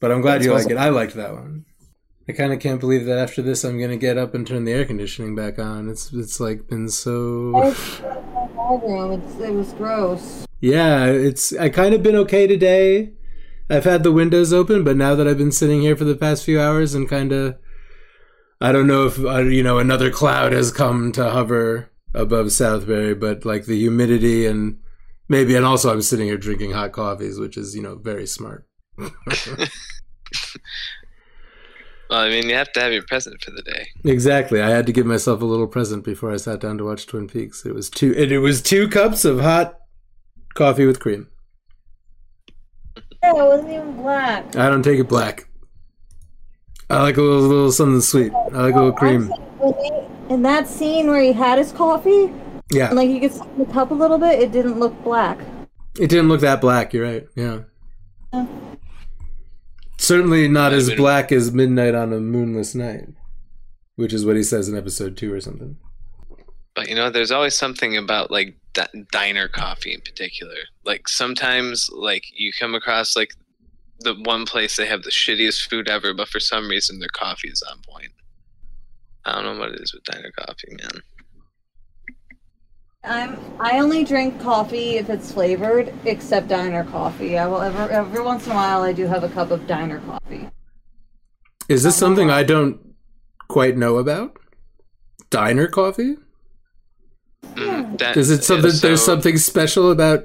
But 0.00 0.10
I'm 0.10 0.20
glad 0.20 0.40
It 0.40 0.46
you 0.46 0.52
like 0.52 0.70
it. 0.70 0.76
I 0.76 0.88
liked 0.88 1.14
that 1.14 1.34
one. 1.34 1.64
I 2.28 2.32
kind 2.32 2.52
of 2.52 2.60
can't 2.60 2.78
believe 2.78 3.06
that 3.06 3.16
after 3.16 3.40
this, 3.40 3.64
I'm 3.64 3.80
gonna 3.80 3.96
get 3.96 4.18
up 4.18 4.34
and 4.34 4.46
turn 4.46 4.64
the 4.64 4.72
air 4.72 4.84
conditioning 4.84 5.34
back 5.34 5.58
on. 5.58 5.88
It's 5.88 6.12
it's 6.12 6.38
like 6.38 6.68
been 6.68 6.90
so. 6.90 7.10
Room. 7.10 9.12
It's, 9.12 9.40
it 9.40 9.54
was 9.54 9.72
gross. 9.72 10.46
Yeah, 10.60 11.06
it's 11.06 11.56
I 11.56 11.70
kind 11.70 11.94
of 11.94 12.02
been 12.02 12.16
okay 12.16 12.46
today. 12.46 13.12
I've 13.70 13.84
had 13.84 14.02
the 14.02 14.12
windows 14.12 14.52
open, 14.52 14.84
but 14.84 14.96
now 14.96 15.14
that 15.14 15.26
I've 15.26 15.38
been 15.38 15.52
sitting 15.52 15.80
here 15.80 15.96
for 15.96 16.04
the 16.04 16.16
past 16.16 16.44
few 16.44 16.60
hours 16.60 16.94
and 16.94 17.08
kind 17.08 17.32
of 17.32 17.56
I 18.60 18.72
don't 18.72 18.86
know 18.86 19.06
if 19.06 19.18
uh, 19.18 19.38
you 19.38 19.62
know 19.62 19.78
another 19.78 20.10
cloud 20.10 20.52
has 20.52 20.70
come 20.70 21.12
to 21.12 21.30
hover 21.30 21.90
above 22.14 22.48
Southbury, 22.48 23.18
but 23.18 23.46
like 23.46 23.64
the 23.64 23.78
humidity 23.78 24.44
and 24.44 24.80
maybe 25.30 25.56
and 25.56 25.64
also 25.64 25.90
I'm 25.90 26.02
sitting 26.02 26.26
here 26.26 26.36
drinking 26.36 26.72
hot 26.72 26.92
coffees, 26.92 27.38
which 27.38 27.56
is, 27.56 27.74
you 27.74 27.82
know, 27.82 27.96
very 27.96 28.26
smart. 28.26 28.66
Well, 32.10 32.20
I 32.20 32.30
mean, 32.30 32.48
you 32.48 32.54
have 32.54 32.72
to 32.72 32.80
have 32.80 32.92
your 32.92 33.02
present 33.02 33.42
for 33.42 33.50
the 33.50 33.62
day. 33.62 33.88
Exactly. 34.04 34.62
I 34.62 34.70
had 34.70 34.86
to 34.86 34.92
give 34.92 35.04
myself 35.06 35.42
a 35.42 35.44
little 35.44 35.66
present 35.66 36.04
before 36.04 36.32
I 36.32 36.36
sat 36.38 36.60
down 36.60 36.78
to 36.78 36.84
watch 36.84 37.06
Twin 37.06 37.28
Peaks. 37.28 37.66
It 37.66 37.74
was 37.74 37.90
two 37.90 38.12
it, 38.16 38.32
it 38.32 38.38
was 38.38 38.62
two 38.62 38.88
cups 38.88 39.24
of 39.26 39.40
hot 39.40 39.76
coffee 40.54 40.86
with 40.86 41.00
cream. 41.00 41.28
Yeah, 43.22 43.30
it 43.30 43.34
wasn't 43.34 43.70
even 43.70 43.96
black. 43.96 44.56
I 44.56 44.68
don't 44.70 44.82
take 44.82 44.98
it 45.00 45.08
black. 45.08 45.48
I 46.88 47.02
like 47.02 47.18
a 47.18 47.22
little, 47.22 47.42
little 47.46 47.72
something 47.72 48.00
sweet. 48.00 48.32
I 48.32 48.62
like 48.62 48.74
a 48.74 48.78
little 48.78 48.92
cream. 48.92 49.30
In 50.30 50.42
that 50.42 50.66
scene 50.66 51.08
where 51.08 51.20
he 51.22 51.32
had 51.32 51.58
his 51.58 51.72
coffee, 51.72 52.32
Yeah. 52.70 52.88
and 52.88 52.96
like 52.96 53.10
you 53.10 53.20
could 53.20 53.32
see 53.32 53.42
the 53.58 53.66
cup 53.66 53.90
a 53.90 53.94
little 53.94 54.18
bit, 54.18 54.40
it 54.40 54.52
didn't 54.52 54.78
look 54.78 54.94
black. 55.04 55.38
It 56.00 56.08
didn't 56.08 56.28
look 56.28 56.40
that 56.40 56.60
black, 56.62 56.94
you're 56.94 57.04
right. 57.04 57.26
Yeah. 57.34 57.60
Certainly 59.98 60.48
not 60.48 60.72
as 60.72 60.94
black 60.94 61.32
as 61.32 61.52
midnight 61.52 61.94
on 61.94 62.12
a 62.12 62.20
moonless 62.20 62.74
night. 62.74 63.08
which 63.96 64.12
is 64.12 64.24
what 64.24 64.36
he 64.36 64.44
says 64.44 64.68
in 64.68 64.76
episode 64.78 65.16
two 65.16 65.32
or 65.32 65.40
something. 65.40 65.76
But 66.76 66.88
you 66.88 66.94
know, 66.94 67.10
there's 67.10 67.32
always 67.32 67.56
something 67.58 67.96
about 67.96 68.30
like 68.30 68.56
di- 68.72 69.04
diner 69.10 69.48
coffee 69.48 69.92
in 69.92 70.00
particular. 70.00 70.54
Like 70.84 71.08
sometimes, 71.08 71.90
like 71.92 72.22
you 72.32 72.52
come 72.58 72.76
across 72.76 73.16
like 73.16 73.34
the 73.98 74.14
one 74.14 74.46
place 74.46 74.76
they 74.76 74.86
have 74.86 75.02
the 75.02 75.10
shittiest 75.10 75.68
food 75.68 75.88
ever, 75.88 76.14
but 76.14 76.28
for 76.28 76.38
some 76.38 76.68
reason 76.68 77.00
their 77.00 77.08
coffee 77.12 77.48
is 77.48 77.62
on 77.68 77.78
point. 77.88 78.12
I 79.24 79.32
don't 79.32 79.56
know 79.56 79.58
what 79.60 79.72
it 79.72 79.80
is 79.80 79.92
with 79.92 80.04
diner 80.04 80.30
coffee, 80.30 80.68
man. 80.70 81.02
I'm 83.04 83.38
I 83.60 83.78
only 83.78 84.04
drink 84.04 84.40
coffee 84.40 84.96
if 84.96 85.08
it's 85.08 85.32
flavored, 85.32 85.92
except 86.04 86.48
diner 86.48 86.84
coffee. 86.84 87.38
I 87.38 87.46
will 87.46 87.60
ever 87.60 87.88
every 87.90 88.20
once 88.20 88.46
in 88.46 88.52
a 88.52 88.54
while 88.54 88.82
I 88.82 88.92
do 88.92 89.06
have 89.06 89.22
a 89.24 89.28
cup 89.28 89.50
of 89.50 89.66
diner 89.66 90.00
coffee. 90.00 90.48
Is 91.68 91.82
this 91.82 91.96
something 91.96 92.30
I 92.30 92.42
don't 92.42 92.80
quite 93.48 93.76
know 93.76 93.98
about? 93.98 94.36
Diner 95.30 95.66
coffee? 95.68 96.16
Mm, 97.54 97.98
that- 97.98 98.16
Is 98.16 98.30
it 98.30 98.42
something? 98.42 98.70
yeah, 98.70 98.76
so- 98.76 98.86
there's 98.88 99.04
something 99.04 99.36
special 99.38 99.90
about 99.90 100.24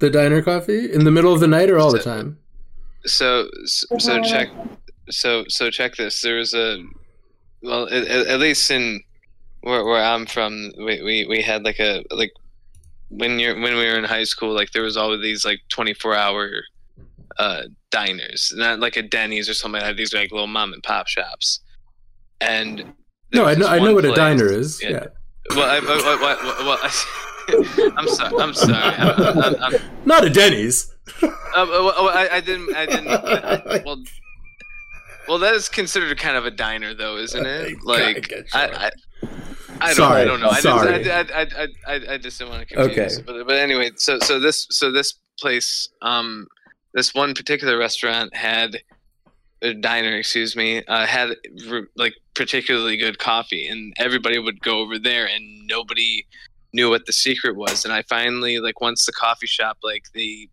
the 0.00 0.10
diner 0.10 0.42
coffee 0.42 0.92
in 0.92 1.04
the 1.04 1.10
middle 1.10 1.32
of 1.32 1.40
the 1.40 1.46
night 1.46 1.70
or 1.70 1.78
all 1.78 1.92
the 1.92 1.98
time? 1.98 2.38
So 3.06 3.48
so, 3.64 3.86
so 3.98 4.22
check 4.22 4.48
so 5.10 5.44
so 5.48 5.70
check 5.70 5.96
this. 5.96 6.20
There 6.20 6.36
was 6.36 6.52
a 6.54 6.82
well 7.62 7.86
at, 7.88 8.06
at 8.06 8.26
at 8.26 8.38
least 8.40 8.70
in 8.70 9.00
where 9.62 9.84
where 9.84 10.02
I'm 10.02 10.26
from, 10.26 10.72
we, 10.76 11.02
we 11.02 11.26
we 11.28 11.42
had 11.42 11.64
like 11.64 11.80
a 11.80 12.04
like 12.10 12.32
when 13.08 13.38
you're 13.38 13.54
when 13.54 13.76
we 13.76 13.86
were 13.86 13.98
in 13.98 14.04
high 14.04 14.24
school, 14.24 14.54
like 14.54 14.72
there 14.72 14.82
was 14.82 14.96
always 14.96 15.20
these 15.22 15.44
like 15.44 15.60
24 15.70 16.14
hour 16.14 16.50
uh 17.38 17.62
diners, 17.90 18.52
not 18.56 18.80
like 18.80 18.96
a 18.96 19.02
Denny's 19.02 19.48
or 19.48 19.54
something 19.54 19.80
like 19.80 19.90
that. 19.90 19.96
These 19.96 20.12
are 20.14 20.18
like 20.18 20.32
little 20.32 20.46
mom 20.46 20.72
and 20.72 20.82
pop 20.82 21.08
shops, 21.08 21.60
and 22.40 22.92
No, 23.32 23.46
I 23.46 23.54
know. 23.54 23.66
I 23.66 23.78
know 23.78 23.94
what 23.94 24.04
a 24.04 24.12
diner 24.14 24.46
is. 24.46 24.82
yeah. 24.82 24.90
Yeah. 24.90 25.06
Well, 25.56 25.68
I, 25.68 25.80
well, 25.80 26.18
well, 26.20 26.64
well, 26.66 26.78
I, 26.82 27.90
I'm 27.96 28.08
sorry. 28.08 28.36
I'm 28.40 28.54
sorry. 28.54 28.74
I'm, 28.74 29.38
I'm, 29.44 29.62
I'm, 29.62 29.80
Not 30.04 30.24
a 30.24 30.30
Denny's. 30.30 30.88
uh, 31.22 31.28
well, 31.56 32.08
I, 32.08 32.28
I 32.32 32.40
didn't. 32.40 32.74
I 32.76 32.86
didn't. 32.86 33.08
I, 33.08 33.82
well, 33.84 34.02
well, 35.26 35.38
that 35.38 35.54
is 35.54 35.68
considered 35.68 36.16
kind 36.18 36.36
of 36.36 36.46
a 36.46 36.50
diner, 36.50 36.94
though, 36.94 37.16
isn't 37.16 37.44
it? 37.44 37.78
Like, 37.84 38.32
I. 38.52 38.90
I, 39.80 39.86
don't, 39.86 39.94
Sorry, 39.96 40.22
I 40.22 40.24
don't 40.24 40.40
know. 40.40 40.50
I, 40.50 40.60
sorry. 40.60 41.02
Just, 41.02 41.32
I, 41.32 41.40
I, 41.40 41.42
I, 41.42 41.68
I, 41.86 42.14
I 42.14 42.18
just 42.18 42.38
didn't 42.38 42.50
want 42.52 42.68
to 42.68 42.74
confuse. 42.74 43.18
Okay. 43.18 43.24
But, 43.26 43.46
but 43.46 43.56
anyway, 43.58 43.90
so 43.96 44.18
so 44.20 44.38
this 44.38 44.66
so 44.70 44.92
this 44.92 45.14
place, 45.40 45.88
um, 46.02 46.46
this 46.94 47.14
one 47.14 47.34
particular 47.34 47.76
restaurant 47.76 48.34
had 48.34 48.76
a 49.62 49.74
diner, 49.74 50.16
excuse 50.16 50.54
me, 50.56 50.84
uh, 50.84 51.06
had 51.06 51.30
like 51.96 52.14
particularly 52.34 52.96
good 52.96 53.18
coffee, 53.18 53.66
and 53.66 53.92
everybody 53.98 54.38
would 54.38 54.60
go 54.60 54.78
over 54.78 54.98
there, 54.98 55.26
and 55.26 55.66
nobody 55.66 56.26
knew 56.72 56.88
what 56.88 57.06
the 57.06 57.12
secret 57.12 57.56
was. 57.56 57.84
And 57.84 57.92
I 57.92 58.02
finally, 58.02 58.58
like, 58.58 58.80
once 58.80 59.04
the 59.04 59.12
coffee 59.12 59.46
shop, 59.46 59.78
like, 59.82 60.04
they 60.14 60.48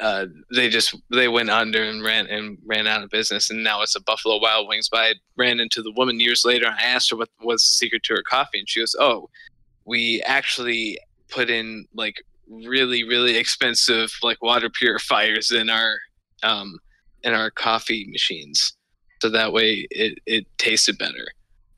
uh, 0.00 0.26
they 0.54 0.68
just 0.68 0.94
they 1.10 1.28
went 1.28 1.50
under 1.50 1.82
and 1.82 2.02
ran 2.02 2.26
and 2.26 2.58
ran 2.64 2.86
out 2.86 3.02
of 3.02 3.10
business, 3.10 3.50
and 3.50 3.62
now 3.62 3.82
it's 3.82 3.96
a 3.96 4.02
Buffalo 4.02 4.40
Wild 4.40 4.68
Wings. 4.68 4.88
But 4.90 5.00
I 5.00 5.14
ran 5.36 5.60
into 5.60 5.82
the 5.82 5.92
woman 5.92 6.20
years 6.20 6.44
later, 6.44 6.66
and 6.66 6.76
I 6.76 6.82
asked 6.82 7.10
her 7.10 7.16
what 7.16 7.28
was 7.42 7.64
the 7.64 7.72
secret 7.72 8.02
to 8.04 8.14
her 8.14 8.22
coffee, 8.22 8.58
and 8.58 8.68
she 8.68 8.80
goes, 8.80 8.96
"Oh, 8.98 9.28
we 9.84 10.22
actually 10.22 10.98
put 11.30 11.50
in 11.50 11.86
like 11.94 12.16
really 12.48 13.04
really 13.04 13.36
expensive 13.36 14.12
like 14.22 14.42
water 14.42 14.68
purifiers 14.70 15.50
in 15.50 15.70
our 15.70 15.98
um 16.42 16.78
in 17.22 17.34
our 17.34 17.50
coffee 17.50 18.06
machines, 18.10 18.74
so 19.20 19.28
that 19.28 19.52
way 19.52 19.86
it 19.90 20.18
it 20.26 20.46
tasted 20.58 20.96
better." 20.98 21.26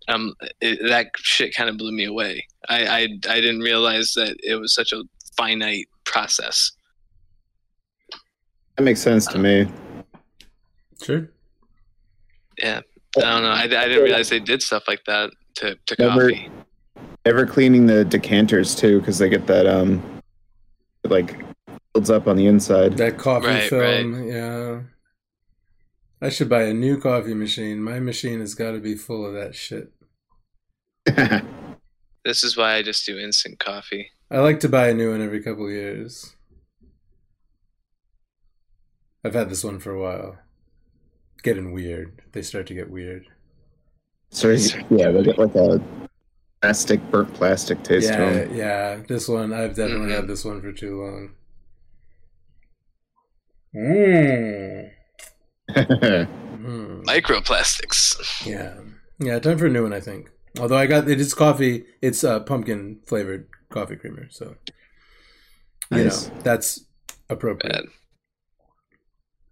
Um, 0.06 0.34
it, 0.60 0.80
that 0.88 1.08
shit 1.16 1.54
kind 1.54 1.70
of 1.70 1.78
blew 1.78 1.90
me 1.90 2.04
away. 2.04 2.46
I, 2.68 2.86
I 2.86 3.00
I 3.28 3.40
didn't 3.40 3.60
realize 3.60 4.12
that 4.14 4.36
it 4.42 4.56
was 4.56 4.74
such 4.74 4.92
a 4.92 5.02
finite 5.36 5.88
process. 6.04 6.70
That 8.76 8.82
makes 8.82 9.00
sense 9.00 9.26
to 9.28 9.38
me. 9.38 9.68
Sure. 11.02 11.28
Yeah, 12.58 12.80
I 13.16 13.20
don't 13.20 13.42
know. 13.42 13.50
I, 13.50 13.62
I 13.62 13.66
didn't 13.88 14.02
realize 14.04 14.28
they 14.30 14.40
did 14.40 14.62
stuff 14.62 14.84
like 14.88 15.04
that 15.06 15.30
to, 15.56 15.76
to 15.86 15.96
Never- 15.98 16.30
coffee. 16.30 16.50
Ever 17.26 17.46
cleaning 17.46 17.86
the 17.86 18.04
decanters 18.04 18.74
too, 18.74 19.00
because 19.00 19.16
they 19.18 19.30
get 19.30 19.46
that 19.46 19.66
um, 19.66 20.20
it, 21.04 21.10
like 21.10 21.34
builds 21.94 22.10
up 22.10 22.26
on 22.28 22.36
the 22.36 22.46
inside. 22.46 22.98
That 22.98 23.16
coffee 23.16 23.46
Right, 23.46 23.70
film. 23.70 24.28
Yeah. 24.28 24.80
I 26.20 26.28
should 26.28 26.50
buy 26.50 26.64
a 26.64 26.74
new 26.74 27.00
coffee 27.00 27.32
machine. 27.32 27.82
My 27.82 27.98
machine 27.98 28.40
has 28.40 28.54
got 28.54 28.72
to 28.72 28.78
be 28.78 28.94
full 28.94 29.24
of 29.26 29.32
that 29.34 29.54
shit. 29.54 29.90
This 32.24 32.42
is 32.42 32.56
why 32.56 32.76
I 32.76 32.82
just 32.82 33.04
do 33.04 33.18
instant 33.18 33.58
coffee. 33.58 34.10
I 34.30 34.38
like 34.38 34.58
to 34.60 34.68
buy 34.70 34.88
a 34.88 34.94
new 34.94 35.10
one 35.10 35.20
every 35.20 35.42
couple 35.42 35.66
of 35.66 35.72
years. 35.72 36.33
I've 39.24 39.34
had 39.34 39.48
this 39.48 39.64
one 39.64 39.78
for 39.80 39.92
a 39.92 40.00
while. 40.00 40.38
Getting 41.42 41.72
weird. 41.72 42.22
They 42.32 42.42
start 42.42 42.66
to 42.68 42.74
get 42.74 42.90
weird. 42.90 43.26
so 44.30 44.48
yeah, 44.90 45.10
they 45.10 45.22
get 45.22 45.38
like 45.38 45.54
a 45.54 45.80
plastic, 46.60 47.00
burnt 47.10 47.32
plastic 47.34 47.82
taste 47.82 48.08
to 48.12 48.18
yeah, 48.18 48.32
them. 48.32 48.54
yeah. 48.54 48.96
This 49.08 49.28
one, 49.28 49.52
I've 49.52 49.74
definitely 49.76 50.08
Mhm. 50.08 50.16
had 50.16 50.26
this 50.28 50.44
one 50.44 50.60
for 50.60 50.72
too 50.72 51.00
long. 51.02 51.34
Mmm. 53.74 54.90
Mm. 55.70 57.04
Microplastics. 57.04 58.46
Yeah, 58.46 58.74
yeah. 59.18 59.38
Time 59.40 59.58
for 59.58 59.66
a 59.66 59.70
new 59.70 59.82
one, 59.82 59.92
I 59.92 60.00
think. 60.00 60.30
Although 60.58 60.76
I 60.78 60.86
got 60.86 61.08
it 61.08 61.20
is 61.20 61.34
coffee. 61.34 61.84
It's 62.00 62.22
uh, 62.22 62.40
pumpkin 62.40 63.00
flavored 63.06 63.48
coffee 63.70 63.96
creamer, 63.96 64.28
so 64.30 64.54
you 65.90 66.04
Nice. 66.04 66.28
know 66.28 66.34
that's 66.42 66.84
appropriate. 67.28 67.72
Bad. 67.72 67.84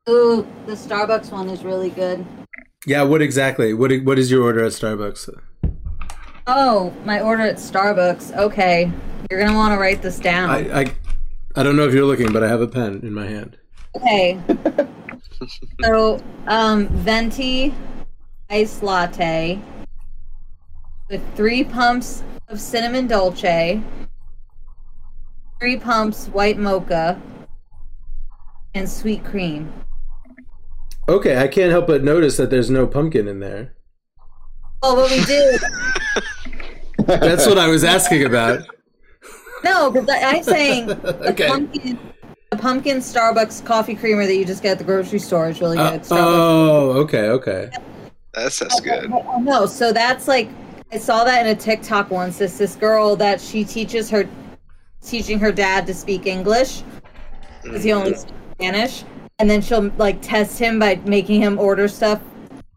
Ooh, 0.09 0.45
the 0.67 0.73
Starbucks 0.73 1.31
one 1.31 1.49
is 1.49 1.63
really 1.63 1.91
good. 1.91 2.27
Yeah. 2.87 3.03
What 3.03 3.23
exactly? 3.23 3.73
What 3.73 3.93
What 4.03 4.19
is 4.19 4.31
your 4.31 4.43
order 4.43 4.65
at 4.65 4.73
Starbucks? 4.73 5.31
Oh, 6.49 6.93
my 7.05 7.21
order 7.21 7.45
at 7.45 7.57
Starbucks. 7.57 8.37
Okay, 8.37 8.91
you're 9.31 9.41
gonna 9.41 9.57
want 9.57 9.73
to 9.75 9.79
write 9.79 10.03
this 10.03 10.19
down. 10.19 10.51
I, 10.51 10.81
I 10.81 10.95
I 11.55 11.63
don't 11.63 11.77
know 11.77 11.87
if 11.87 11.95
you're 11.95 12.05
looking, 12.05 12.33
but 12.33 12.43
I 12.43 12.49
have 12.49 12.61
a 12.61 12.67
pen 12.67 13.01
in 13.05 13.15
my 13.15 13.27
hand. 13.27 13.59
Okay. 13.95 14.41
so, 15.85 16.21
um, 16.49 16.89
venti 16.89 17.73
iced 18.51 18.83
latte 18.83 19.61
with 21.09 21.23
three 21.37 21.63
pumps 21.63 22.25
of 22.49 22.61
cinnamon 22.61 23.07
dolce, 23.07 23.81
three 25.61 25.77
pumps 25.77 26.27
white 26.29 26.59
mocha, 26.59 27.21
and 28.75 28.89
sweet 28.91 29.25
cream. 29.25 29.73
Okay, 31.09 31.37
I 31.39 31.49
can't 31.49 31.71
help 31.71 31.87
but 31.87 32.05
notice 32.05 32.37
that 32.37 32.51
there's 32.51 32.71
no 32.71 32.87
pumpkin 32.87 33.27
in 33.29 33.41
there. 33.41 33.75
Oh, 34.83 34.97
but 34.97 35.11
we 35.11 35.25
did. 35.25 35.61
That's 37.21 37.47
what 37.47 37.59
I 37.59 37.69
was 37.69 37.85
asking 37.85 38.25
about. 38.25 38.61
no, 39.65 39.91
because 39.91 40.09
I'm 40.11 40.43
saying 40.43 40.87
the 40.87 41.29
Okay. 41.31 41.49
pumpkin, 41.49 41.99
the 42.51 42.57
pumpkin 42.57 42.99
Starbucks 42.99 43.65
coffee 43.65 43.95
creamer 43.95 44.27
that 44.27 44.35
you 44.35 44.45
just 44.45 44.63
get 44.63 44.73
at 44.73 44.79
the 44.79 44.85
grocery 44.85 45.19
store 45.19 45.49
is 45.49 45.61
really 45.61 45.79
Uh, 45.79 45.93
good. 45.93 46.01
Starbucks. 46.03 46.11
oh, 46.11 46.91
okay, 47.03 47.29
okay. 47.31 47.71
That's 48.35 48.59
that's 48.61 48.81
good. 48.81 49.11
No, 49.41 49.67
so 49.67 49.93
that's 49.93 50.27
like 50.29 50.49
I 50.93 50.99
saw 50.99 51.25
that 51.25 51.45
in 51.47 51.53
a 51.55 51.59
TikTok 51.59 52.11
once. 52.11 52.39
This 52.39 52.57
this 52.59 52.77
girl 52.77 53.15
that 53.17 53.41
she 53.41 53.65
teaches 53.65 54.09
her 54.11 54.27
teaching 55.05 55.39
her 55.41 55.53
dad 55.53 55.87
to 55.89 55.95
speak 55.95 56.27
English 56.27 56.83
because 57.63 57.83
he 57.83 57.93
only 57.93 58.15
speaks 58.15 58.33
Spanish, 58.55 59.05
and 59.43 59.51
then 59.51 59.61
she'll 59.61 59.91
like 59.99 60.23
test 60.23 60.57
him 60.57 60.79
by 60.79 60.95
making 61.05 61.43
him 61.43 61.59
order 61.59 61.89
stuff 61.89 62.21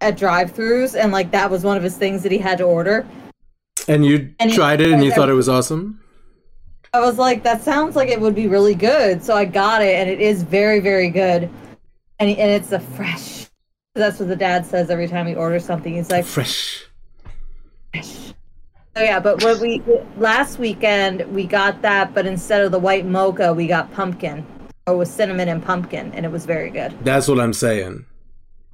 at 0.02 0.18
drive-throughs, 0.18 1.00
and 1.00 1.12
like 1.12 1.30
that 1.30 1.52
was 1.52 1.64
one 1.64 1.78
of 1.78 1.84
his 1.84 1.96
things 1.96 2.24
that 2.24 2.32
he 2.32 2.40
had 2.40 2.58
to 2.58 2.64
order. 2.64 3.06
And 3.88 4.04
you 4.04 4.34
And 4.40 4.52
tried 4.52 4.82
it 4.82 4.92
and 4.92 5.04
you 5.04 5.12
thought 5.12 5.30
it 5.30 5.34
was 5.34 5.48
awesome? 5.48 6.02
I 6.92 7.02
was 7.02 7.20
like, 7.20 7.44
that 7.44 7.62
sounds 7.62 7.96
like 7.96 8.10
it 8.10 8.20
would 8.20 8.34
be 8.34 8.48
really 8.48 8.74
good, 8.74 9.24
so 9.24 9.36
I 9.36 9.46
got 9.46 9.84
it, 9.84 9.94
and 9.94 10.10
it 10.10 10.20
is 10.20 10.42
very 10.42 10.80
very 10.80 11.12
good, 11.12 11.44
and 12.18 12.30
and 12.32 12.52
it's 12.52 12.72
a 12.72 12.80
fresh. 12.80 13.46
That's 13.94 14.20
what 14.20 14.28
the 14.28 14.36
dad 14.36 14.66
says 14.66 14.90
every 14.90 15.08
time 15.08 15.28
he 15.28 15.36
orders 15.36 15.64
something. 15.64 15.94
He's 15.94 16.10
like, 16.10 16.26
Fresh. 16.26 16.84
Fresh. 17.94 18.34
Oh 18.96 19.04
yeah, 19.04 19.20
but 19.20 19.44
what 19.44 19.60
we 19.60 19.84
last 20.18 20.58
weekend 20.58 21.22
we 21.32 21.46
got 21.46 21.84
that, 21.84 22.16
but 22.16 22.26
instead 22.26 22.66
of 22.66 22.72
the 22.72 22.80
white 22.80 23.06
mocha, 23.06 23.54
we 23.54 23.68
got 23.68 23.94
pumpkin, 23.94 24.44
or 24.88 24.98
with 24.98 25.08
cinnamon 25.08 25.50
and 25.50 25.64
pumpkin, 25.64 26.12
and 26.14 26.26
it 26.26 26.32
was 26.32 26.46
very 26.46 26.70
good. 26.70 26.94
That's 27.04 27.28
what 27.28 27.40
I'm 27.40 27.54
saying. 27.54 28.06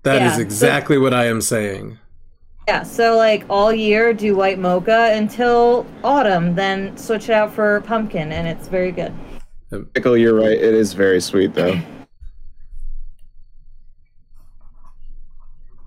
That 0.04 0.22
is 0.22 0.38
Yeah, 0.38 0.44
exactly 0.44 0.98
what 0.98 1.14
I 1.14 1.28
am 1.28 1.42
saying. 1.42 1.98
Yeah, 2.68 2.84
so 2.84 3.18
like 3.18 3.46
all 3.50 3.72
year 3.74 4.14
do 4.14 4.36
white 4.36 4.60
mocha 4.60 5.12
until 5.14 5.86
autumn, 6.04 6.56
then 6.56 6.96
switch 6.98 7.30
it 7.30 7.34
out 7.34 7.54
for 7.54 7.82
pumpkin, 7.82 8.32
and 8.32 8.48
it's 8.48 8.68
very 8.68 8.92
good. 8.92 9.14
Pickle, 9.94 10.18
you're 10.18 10.36
right. 10.36 10.52
It 10.52 10.74
is 10.74 10.94
very 10.94 11.22
sweet 11.22 11.54
though. 11.54 11.80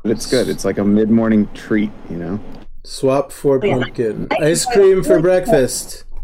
But 0.03 0.11
it's 0.11 0.27
good. 0.27 0.49
It's 0.49 0.65
like 0.65 0.79
a 0.79 0.85
mid-morning 0.85 1.49
treat, 1.55 1.91
you 2.11 2.17
know. 2.17 2.41
Swap 2.85 3.33
for 3.33 3.57
oh, 3.57 3.61
pumpkin. 3.61 4.29
Ice 4.41 4.67
cream 4.67 5.03
for 5.03 5.21
breakfast. 5.21 6.05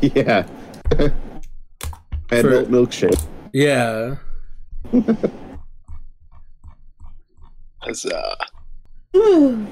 Yeah. 0.00 0.46
Adult 2.30 2.68
milkshake. 2.68 3.26
Yeah. 3.52 4.16
Huzzah. 7.78 8.36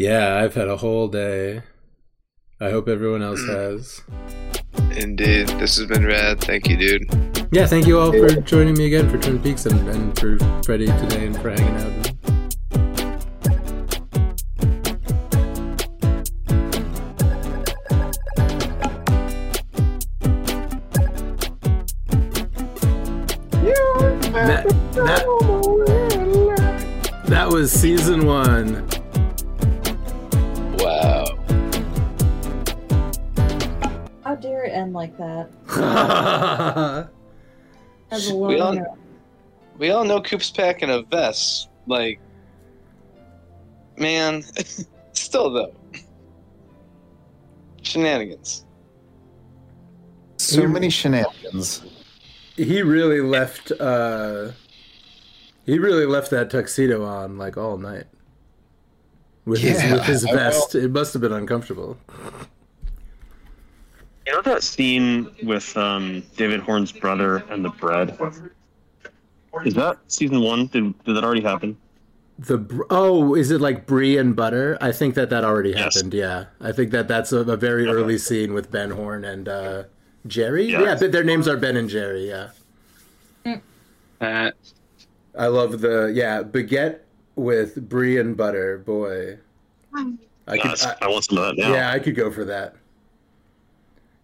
Yeah, 0.00 0.36
I've 0.36 0.54
had 0.54 0.68
a 0.68 0.78
whole 0.78 1.08
day. 1.08 1.60
I 2.58 2.70
hope 2.70 2.88
everyone 2.88 3.22
else 3.22 3.42
mm. 3.42 3.48
has. 3.54 4.00
Indeed. 4.96 5.48
This 5.48 5.76
has 5.76 5.86
been 5.88 6.06
rad. 6.06 6.40
Thank 6.40 6.68
you, 6.68 6.78
dude. 6.78 7.48
Yeah, 7.52 7.66
thank 7.66 7.86
you 7.86 7.98
all 8.00 8.10
for 8.10 8.28
joining 8.40 8.78
me 8.78 8.86
again 8.86 9.10
for 9.10 9.18
Twin 9.18 9.42
Peaks 9.42 9.66
and, 9.66 9.78
and 9.90 10.18
for 10.18 10.38
Freddie 10.62 10.86
today 10.86 11.26
and 11.26 11.38
for 11.38 11.50
hanging 11.50 11.76
out. 11.76 12.19
Was 27.60 27.70
season 27.72 28.24
one. 28.24 28.86
Wow. 30.78 31.26
How 34.24 34.34
dare 34.36 34.64
it 34.64 34.70
end 34.72 34.94
like 34.94 35.14
that? 35.18 35.50
As 38.10 38.30
a 38.30 38.34
We 38.34 38.58
all- 38.58 38.72
loner. 38.72 38.86
We 39.76 39.90
all 39.90 40.04
know 40.04 40.22
Coop's 40.22 40.50
packing 40.50 40.88
a 40.88 41.02
vest. 41.02 41.68
Like, 41.86 42.18
man, 43.98 44.42
still 45.12 45.50
though. 45.50 45.74
Shenanigans. 47.82 48.64
So 50.38 50.66
many 50.66 50.88
shenanigans. 50.88 51.82
he 52.56 52.80
really 52.80 53.20
left. 53.20 53.70
uh 53.72 54.52
He 55.66 55.78
really 55.78 56.06
left 56.06 56.30
that 56.30 56.50
tuxedo 56.50 57.04
on 57.04 57.38
like 57.38 57.56
all 57.56 57.76
night 57.78 58.04
with 59.44 59.60
his 59.60 59.82
with 59.92 60.04
his 60.04 60.24
I- 60.26 60.32
vest. 60.32 60.74
It 60.74 60.90
must 60.90 61.12
have 61.12 61.22
been 61.22 61.32
uncomfortable. 61.32 61.98
You 64.26 64.32
know 64.36 64.42
that 64.42 64.62
scene 64.62 65.28
with 65.42 65.76
um, 65.76 66.22
David 66.36 66.60
Horne's 66.60 66.92
brother 66.92 67.38
and 67.50 67.64
the 67.64 67.70
bread? 67.70 68.16
Is 69.64 69.74
that 69.74 69.98
season 70.06 70.40
one? 70.42 70.66
Did, 70.66 70.96
did 71.04 71.16
that 71.16 71.24
already 71.24 71.40
happen? 71.40 71.76
The 72.38 72.58
br- 72.58 72.82
oh, 72.90 73.34
is 73.34 73.50
it 73.50 73.60
like 73.60 73.86
brie 73.86 74.16
and 74.16 74.36
butter? 74.36 74.78
I 74.80 74.92
think 74.92 75.14
that 75.16 75.30
that 75.30 75.42
already 75.44 75.70
Yes. 75.70 75.94
happened. 75.96 76.14
Yeah, 76.14 76.44
I 76.60 76.70
think 76.72 76.90
that 76.92 77.08
that's 77.08 77.32
a, 77.32 77.38
a 77.40 77.56
very 77.56 77.86
early 77.86 78.18
scene 78.18 78.54
with 78.54 78.70
Ben 78.70 78.90
Horne 78.92 79.24
and 79.24 79.48
uh 79.48 79.82
Jerry. 80.26 80.66
Yeah. 80.70 80.82
Yeah, 80.82 80.96
but 81.00 81.12
their 81.12 81.24
names 81.24 81.48
are 81.48 81.56
Ben 81.56 81.76
and 81.76 81.88
Jerry. 81.88 82.28
Yeah, 82.28 82.50
Uh, 84.20 84.50
I 85.38 85.46
love 85.46 85.80
the 85.80 86.12
yeah 86.14 86.42
baguette 86.42 87.00
with 87.36 87.88
brie 87.88 88.18
and 88.18 88.36
butter. 88.36 88.78
Boy, 88.78 89.38
I 89.94 90.58
could. 90.58 90.64
Yes, 90.64 90.84
I- 90.86 90.96
I 91.02 91.08
want 91.08 91.24
some 91.24 91.38
of 91.38 91.44
that 91.56 91.60
now. 91.62 91.72
yeah, 91.72 91.90
I 91.90 91.98
could 91.98 92.16
go 92.16 92.30
for 92.30 92.44
that. 92.46 92.74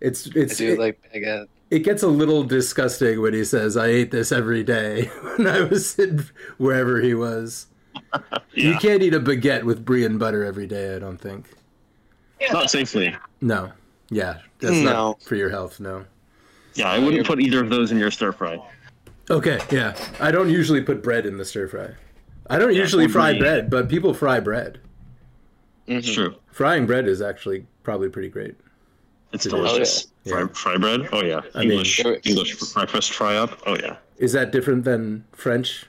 It's 0.01 0.27
I 0.28 0.31
it's 0.41 0.57
do 0.59 0.73
it, 0.74 0.78
like 0.78 1.01
baguette. 1.15 1.47
it 1.70 1.81
gets 1.81 2.03
a 2.03 2.09
little 2.09 2.43
disgusting 2.45 3.20
when 3.23 3.33
he 3.35 3.45
says, 3.45 3.77
"I 3.77 3.87
ate 3.87 4.11
this 4.11 4.31
every 4.33 4.62
day" 4.62 5.05
when 5.37 5.47
I 5.47 5.61
was 5.62 5.99
in 5.99 6.24
wherever 6.59 7.01
he 7.01 7.15
was. 7.15 7.66
You 8.53 8.74
can't 8.77 9.03
eat 9.03 9.12
a 9.12 9.20
baguette 9.20 9.65
with 9.65 9.85
brie 9.85 10.05
and 10.07 10.19
butter 10.19 10.43
every 10.43 10.66
day. 10.66 10.97
I 10.97 10.99
don't 10.99 11.19
think. 11.19 11.51
Not 12.53 12.70
safely. 12.70 13.15
No. 13.43 13.70
Yeah, 14.09 14.39
that's 14.61 14.77
No. 14.77 14.93
not 14.93 15.23
for 15.23 15.35
your 15.37 15.51
health. 15.51 15.78
No. 15.81 16.05
Yeah, 16.74 16.89
I 16.91 16.99
wouldn't 16.99 17.27
put 17.27 17.39
either 17.41 17.62
of 17.62 17.69
those 17.69 17.93
in 17.93 17.99
your 17.99 18.11
stir 18.11 18.33
fry. 18.33 18.59
Okay. 19.31 19.59
Yeah, 19.70 19.97
I 20.20 20.31
don't 20.31 20.51
usually 20.51 20.82
put 20.82 21.03
bread 21.03 21.27
in 21.27 21.36
the 21.36 21.44
stir 21.44 21.69
fry. 21.69 21.89
I 22.48 22.59
don't 22.59 22.74
usually 22.74 23.09
fry 23.09 23.32
brie. 23.32 23.40
bread, 23.40 23.70
but 23.70 23.89
people 23.89 24.15
fry 24.15 24.39
bread. 24.40 24.78
It's 25.86 26.09
Mhm. 26.09 26.15
true. 26.15 26.35
Frying 26.53 26.86
bread 26.86 27.07
is 27.09 27.20
actually 27.20 27.66
probably 27.82 28.09
pretty 28.09 28.28
great. 28.28 28.55
It's 29.32 29.44
It 29.47 29.48
is. 29.48 29.53
delicious. 29.55 30.07
Yeah. 30.24 30.32
Fry, 30.32 30.47
fry 30.53 30.77
bread? 30.78 31.09
Oh, 31.12 31.23
yeah. 31.24 31.40
I 31.55 31.61
mean- 31.61 31.70
English, 31.73 32.05
English 32.24 32.55
breakfast 32.73 33.12
fry 33.12 33.36
up? 33.36 33.61
Oh, 33.66 33.77
yeah. 33.77 33.97
Is 34.19 34.32
that 34.32 34.53
different 34.53 34.85
than 34.85 35.24
French 35.32 35.86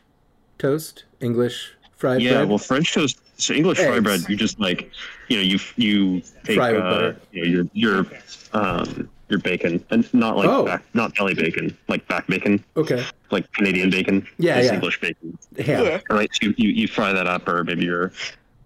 toast? 0.58 1.06
English 1.22 1.74
fried 1.96 2.22
Yeah, 2.22 2.34
bread? 2.34 2.50
well, 2.50 2.58
French 2.58 2.94
toast. 2.94 3.20
So 3.38 3.54
English 3.54 3.78
fry 3.78 4.00
bread, 4.00 4.22
you 4.28 4.36
just 4.36 4.60
like, 4.60 4.90
you 5.30 5.38
know, 5.38 5.44
you 5.44 5.60
you 5.76 6.22
take 6.44 6.58
Fry 6.58 6.72
with 6.74 6.82
uh, 6.82 6.90
butter. 6.90 7.16
you 7.32 7.42
know, 7.46 7.48
your 7.48 7.66
your 7.74 8.06
um 8.54 9.08
your 9.30 9.40
bacon 9.40 9.84
and 9.90 10.12
not 10.14 10.38
like 10.38 10.48
Oh. 10.48 10.66
back, 10.66 10.84
not 10.94 11.14
belly 11.16 11.34
bacon, 11.34 11.76
like 11.88 12.08
back 12.08 12.28
bacon, 12.28 12.64
okay. 12.78 13.04
like 13.32 13.52
Canadian 13.54 13.90
bacon. 13.90 14.26
Yeah, 14.38 14.62
yeah. 14.62 14.74
English 14.76 15.02
bacon. 15.02 15.38
Yeah. 15.58 16.00
All 16.10 16.16
right, 16.18 16.30
so 16.34 16.48
you, 16.48 16.54
you 16.58 16.70
you 16.70 16.88
fry 16.88 17.12
that 17.14 17.28
up, 17.28 17.48
or 17.48 17.64
maybe 17.66 17.84
you're 17.86 18.12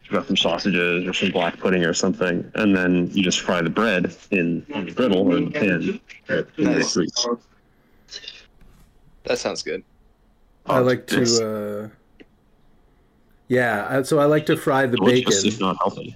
you've 0.04 0.12
got 0.14 0.28
some 0.28 0.38
sausages 0.38 1.08
or 1.08 1.14
some 1.14 1.32
black 1.32 1.58
pudding 1.60 1.84
or 1.84 1.94
something, 1.94 2.50
and 2.56 2.76
then 2.76 3.10
you 3.12 3.24
just 3.24 3.40
fry 3.42 3.62
the 3.62 3.70
bread 3.72 4.16
in, 4.32 4.64
in 4.70 4.86
the 4.86 4.92
griddle 4.92 5.28
or 5.32 5.38
in 5.38 5.46
the 5.46 5.52
pan. 5.52 6.00
in 6.30 6.42
the 6.58 6.64
Nice. 6.72 6.94
grease. 6.94 7.28
That 9.24 9.38
sounds 9.40 9.64
good. 9.64 9.84
I 10.68 10.80
like 10.80 11.08
to. 11.08 11.22
uh 11.24 11.90
Yeah, 13.48 14.02
so 14.04 14.20
I 14.20 14.26
like 14.26 14.46
to 14.48 14.58
fry 14.58 14.86
the 14.86 14.98
delicious, 14.98 15.44
bacon. 15.44 15.48
if 15.56 15.60
not 15.60 15.78
healthy. 15.78 16.16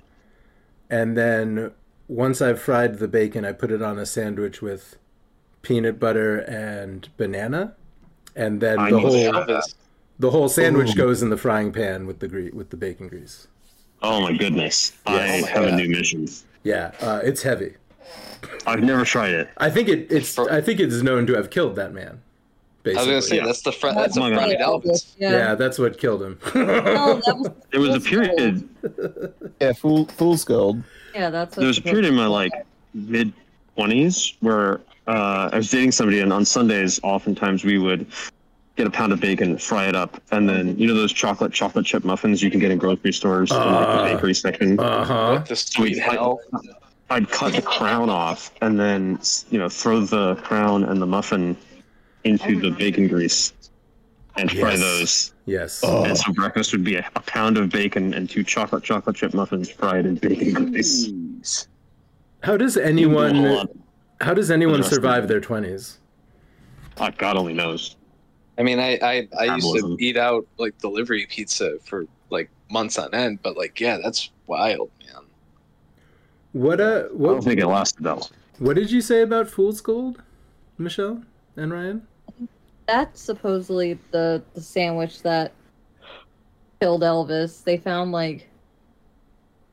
and 0.91 1.17
then 1.17 1.71
once 2.07 2.41
I've 2.41 2.61
fried 2.61 2.99
the 2.99 3.07
bacon, 3.07 3.45
I 3.45 3.51
put 3.51 3.71
it 3.71 3.81
on 3.81 3.97
a 3.99 4.05
sandwich 4.05 4.61
with 4.61 4.97
peanut 5.61 5.99
butter 5.99 6.39
and 6.39 7.09
banana, 7.17 7.73
and 8.35 8.61
then 8.61 8.79
I 8.79 8.91
the 8.91 8.99
whole 8.99 9.61
the 10.19 10.31
whole 10.31 10.47
sandwich 10.49 10.91
Ooh. 10.91 10.95
goes 10.95 11.21
in 11.21 11.29
the 11.29 11.37
frying 11.37 11.71
pan 11.71 12.07
with 12.07 12.19
the 12.19 12.27
gre- 12.27 12.53
with 12.55 12.69
the 12.69 12.77
bacon 12.77 13.07
grease. 13.07 13.47
Oh 14.01 14.21
my 14.21 14.33
goodness! 14.37 14.93
Yes. 15.07 15.43
I 15.43 15.47
have 15.49 15.63
a 15.65 15.75
new 15.75 15.89
mission. 15.89 16.27
Yeah, 16.63 16.91
uh, 17.01 17.21
it's 17.23 17.41
heavy. 17.41 17.75
I've 18.67 18.83
never 18.83 19.03
tried 19.05 19.33
it. 19.33 19.49
I 19.57 19.69
think 19.69 19.87
it, 19.89 20.11
it's 20.11 20.37
I 20.37 20.61
think 20.61 20.79
it's 20.79 21.01
known 21.01 21.25
to 21.27 21.33
have 21.35 21.49
killed 21.49 21.75
that 21.75 21.93
man. 21.93 22.21
I 22.85 22.89
was 22.89 23.05
gonna 23.07 23.21
say 23.23 23.37
yeah. 23.37 23.45
that's 23.45 23.61
the 23.63 23.71
fr- 23.71 23.87
that's 23.87 24.15
Oh 24.15 24.21
a 24.21 24.29
my 24.29 24.35
God. 24.35 24.43
fried 24.45 24.59
Elvis. 24.59 25.15
yeah. 25.17 25.31
Yeah. 25.31 25.55
that's 25.55 25.79
what 25.79 25.97
killed 25.97 26.21
him. 26.21 26.37
No, 26.53 27.19
that 27.25 27.35
was 27.37 27.49
There 27.71 27.81
was 27.81 27.95
a 27.95 27.99
period. 27.99 28.69
Yeah, 29.61 29.73
fool, 29.73 30.05
fool's 30.05 30.43
gold. 30.43 30.83
Yeah, 31.15 31.29
that's 31.29 31.55
what 31.55 31.61
There 31.61 31.67
was 31.67 31.77
a 31.77 31.81
period 31.81 32.05
in 32.05 32.13
my 32.15 32.25
like 32.27 32.51
mid 32.93 33.31
twenties 33.75 34.33
where 34.41 34.81
uh, 35.07 35.49
I 35.53 35.57
was 35.57 35.71
dating 35.71 35.93
somebody, 35.93 36.19
and 36.19 36.33
on 36.33 36.43
Sundays, 36.43 36.99
oftentimes 37.03 37.63
we 37.63 37.77
would 37.77 38.05
get 38.75 38.85
a 38.85 38.89
pound 38.89 39.13
of 39.13 39.21
bacon, 39.21 39.57
fry 39.57 39.87
it 39.87 39.95
up, 39.95 40.21
and 40.31 40.49
then 40.49 40.77
you 40.77 40.87
know 40.87 40.93
those 40.93 41.13
chocolate 41.13 41.53
chocolate 41.53 41.85
chip 41.85 42.03
muffins 42.03 42.43
you 42.43 42.51
can 42.51 42.59
get 42.59 42.69
in 42.69 42.77
grocery 42.77 43.13
stores 43.13 43.49
in 43.49 43.57
like 43.57 43.87
Uh, 43.87 43.97
the 44.09 44.13
bakery 44.15 44.33
section. 44.33 44.77
uh 44.77 45.05
huh. 45.05 45.43
The 45.47 45.55
sweet 45.55 45.99
I- 46.01 46.13
hell? 46.15 46.41
I'd 47.09 47.29
cut 47.29 47.53
the 47.53 47.61
crown 47.61 48.09
off, 48.09 48.51
and 48.61 48.77
then 48.77 49.19
you 49.51 49.57
know 49.59 49.69
throw 49.69 50.01
the 50.01 50.35
crown 50.43 50.83
and 50.83 51.01
the 51.01 51.05
muffin 51.05 51.55
into 52.25 52.59
the 52.59 52.71
bacon 52.71 53.07
grease, 53.07 53.53
and 54.37 54.49
fry 54.51 54.71
Yes. 54.71 54.79
those. 54.79 55.33
Yes. 55.45 55.81
Oh. 55.83 56.03
And 56.05 56.17
so 56.17 56.31
breakfast 56.33 56.71
would 56.71 56.83
be 56.83 56.95
a, 56.95 57.07
a 57.15 57.19
pound 57.21 57.57
of 57.57 57.69
bacon 57.69 58.13
and 58.13 58.29
two 58.29 58.43
chocolate 58.43 58.83
chocolate 58.83 59.15
chip 59.15 59.33
muffins 59.33 59.69
fried 59.69 60.05
in 60.05 60.15
bacon 60.15 60.71
grease. 60.71 61.67
How 62.43 62.57
does 62.57 62.77
anyone 62.77 63.67
how 64.21 64.33
does 64.33 64.49
anyone 64.51 64.75
Interesting. 64.75 64.95
survive 64.95 65.27
their 65.27 65.41
twenties? 65.41 65.99
Uh, 66.97 67.11
God 67.17 67.35
only 67.37 67.53
knows. 67.53 67.95
I 68.57 68.63
mean, 68.63 68.79
I 68.79 68.97
I, 69.01 69.27
I 69.39 69.55
used 69.55 69.75
to 69.75 69.97
eat 69.99 70.17
out 70.17 70.47
like 70.57 70.77
delivery 70.77 71.25
pizza 71.29 71.77
for 71.83 72.05
like 72.29 72.49
months 72.71 72.97
on 72.97 73.13
end, 73.13 73.39
but 73.43 73.57
like 73.57 73.79
yeah, 73.79 73.97
that's 74.01 74.31
wild, 74.47 74.89
man. 75.05 75.23
What 76.53 76.79
uh 76.79 77.05
I 77.13 77.17
don't 77.17 77.43
think 77.43 77.59
it 77.59 77.67
lasted 77.67 78.03
that 78.03 78.15
long. 78.17 78.29
what 78.59 78.75
did 78.75 78.89
you 78.91 79.01
say 79.01 79.21
about 79.21 79.49
Fool's 79.49 79.81
Gold, 79.81 80.21
Michelle 80.77 81.23
and 81.57 81.71
Ryan? 81.73 82.07
That's 82.87 83.19
supposedly 83.21 83.97
the 84.11 84.43
the 84.53 84.61
sandwich 84.61 85.21
that 85.23 85.51
killed 86.79 87.01
Elvis. 87.01 87.63
They 87.63 87.77
found 87.77 88.11
like 88.11 88.47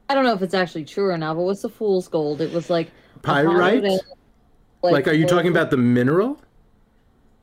I 0.09 0.15
don't 0.15 0.25
know 0.25 0.33
if 0.35 0.43
it's 0.43 0.55
actually 0.55 0.85
true 0.85 1.09
or 1.11 1.19
not, 1.19 1.35
but 1.37 1.43
what's 1.43 1.63
the 1.63 1.69
fool's 1.69 2.09
gold? 2.09 2.41
It 2.41 2.53
was 2.53 2.69
like 2.71 2.91
Pyrite? 3.23 3.79
avocado, 3.85 3.99
Like, 4.83 5.09
are 5.09 5.13
you 5.13 5.27
talking 5.27 5.51
about 5.51 5.71
the 5.71 5.77
mineral? 5.77 6.39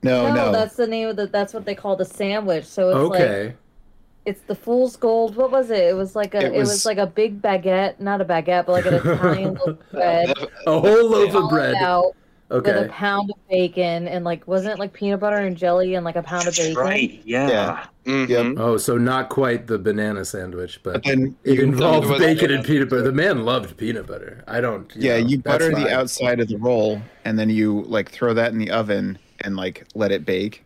No, 0.03 0.27
No, 0.27 0.35
no. 0.35 0.51
that's 0.51 0.75
the 0.75 0.87
name 0.87 1.07
of 1.09 1.15
the. 1.15 1.27
That's 1.27 1.53
what 1.53 1.65
they 1.65 1.75
call 1.75 1.95
the 1.95 2.05
sandwich. 2.05 2.65
So 2.65 2.89
it's 2.89 3.19
like 3.19 3.55
it's 4.25 4.41
the 4.41 4.55
fool's 4.55 4.95
gold. 4.95 5.35
What 5.35 5.51
was 5.51 5.69
it? 5.71 5.79
It 5.83 5.95
was 5.95 6.15
like 6.15 6.33
a. 6.35 6.39
It 6.45 6.53
It 6.53 6.59
was, 6.59 6.69
was- 6.69 6.85
like 6.85 6.97
a 6.97 7.07
big 7.07 7.41
baguette, 7.41 7.99
not 7.99 8.21
a 8.21 8.25
baguette, 8.25 8.65
but 8.65 8.71
like 8.73 8.85
an 8.85 8.93
Italian 8.95 9.53
loaf 9.65 9.67
of 9.67 9.91
bread. 9.91 10.33
A 10.67 10.79
whole 10.79 11.09
loaf 11.09 11.35
of 11.35 11.49
bread. 11.49 11.75
Out, 11.75 12.13
with 12.49 12.65
a 12.67 12.89
pound 12.89 13.29
of 13.29 13.37
bacon 13.49 14.07
and 14.07 14.25
like 14.25 14.47
wasn't 14.47 14.73
it 14.73 14.79
like 14.79 14.91
peanut 14.93 15.19
butter 15.19 15.37
and 15.37 15.55
jelly 15.55 15.95
and 15.95 16.03
like 16.03 16.15
a 16.15 16.23
pound 16.23 16.47
of 16.47 16.55
bacon? 16.55 16.75
right. 16.75 17.21
Yeah. 17.23 17.47
Yeah. 17.49 17.85
Mhm. 18.05 18.59
Oh, 18.59 18.77
so 18.77 18.97
not 18.97 19.29
quite 19.29 19.67
the 19.67 19.77
banana 19.77 20.25
sandwich, 20.25 20.79
but 20.81 20.93
But 20.93 21.03
then 21.03 21.35
it 21.43 21.55
you, 21.55 21.63
involved 21.63 22.07
bacon 22.17 22.49
and 22.51 22.65
peanut 22.65 22.89
butter. 22.89 23.03
The 23.03 23.11
man 23.11 23.45
loved 23.45 23.77
peanut 23.77 24.07
butter. 24.07 24.43
I 24.47 24.61
don't. 24.61 24.91
yeah, 24.95 25.19
know, 25.19 25.27
you 25.27 25.37
butter 25.39 25.69
the 25.69 25.93
outside 25.93 26.39
of 26.39 26.47
the 26.47 26.57
roll, 26.57 26.99
and 27.25 27.37
then 27.37 27.49
you 27.51 27.83
like 27.83 28.09
throw 28.09 28.33
that 28.33 28.51
in 28.51 28.57
the 28.57 28.71
oven 28.71 29.19
and 29.41 29.55
like 29.55 29.85
let 29.93 30.11
it 30.11 30.25
bake. 30.25 30.63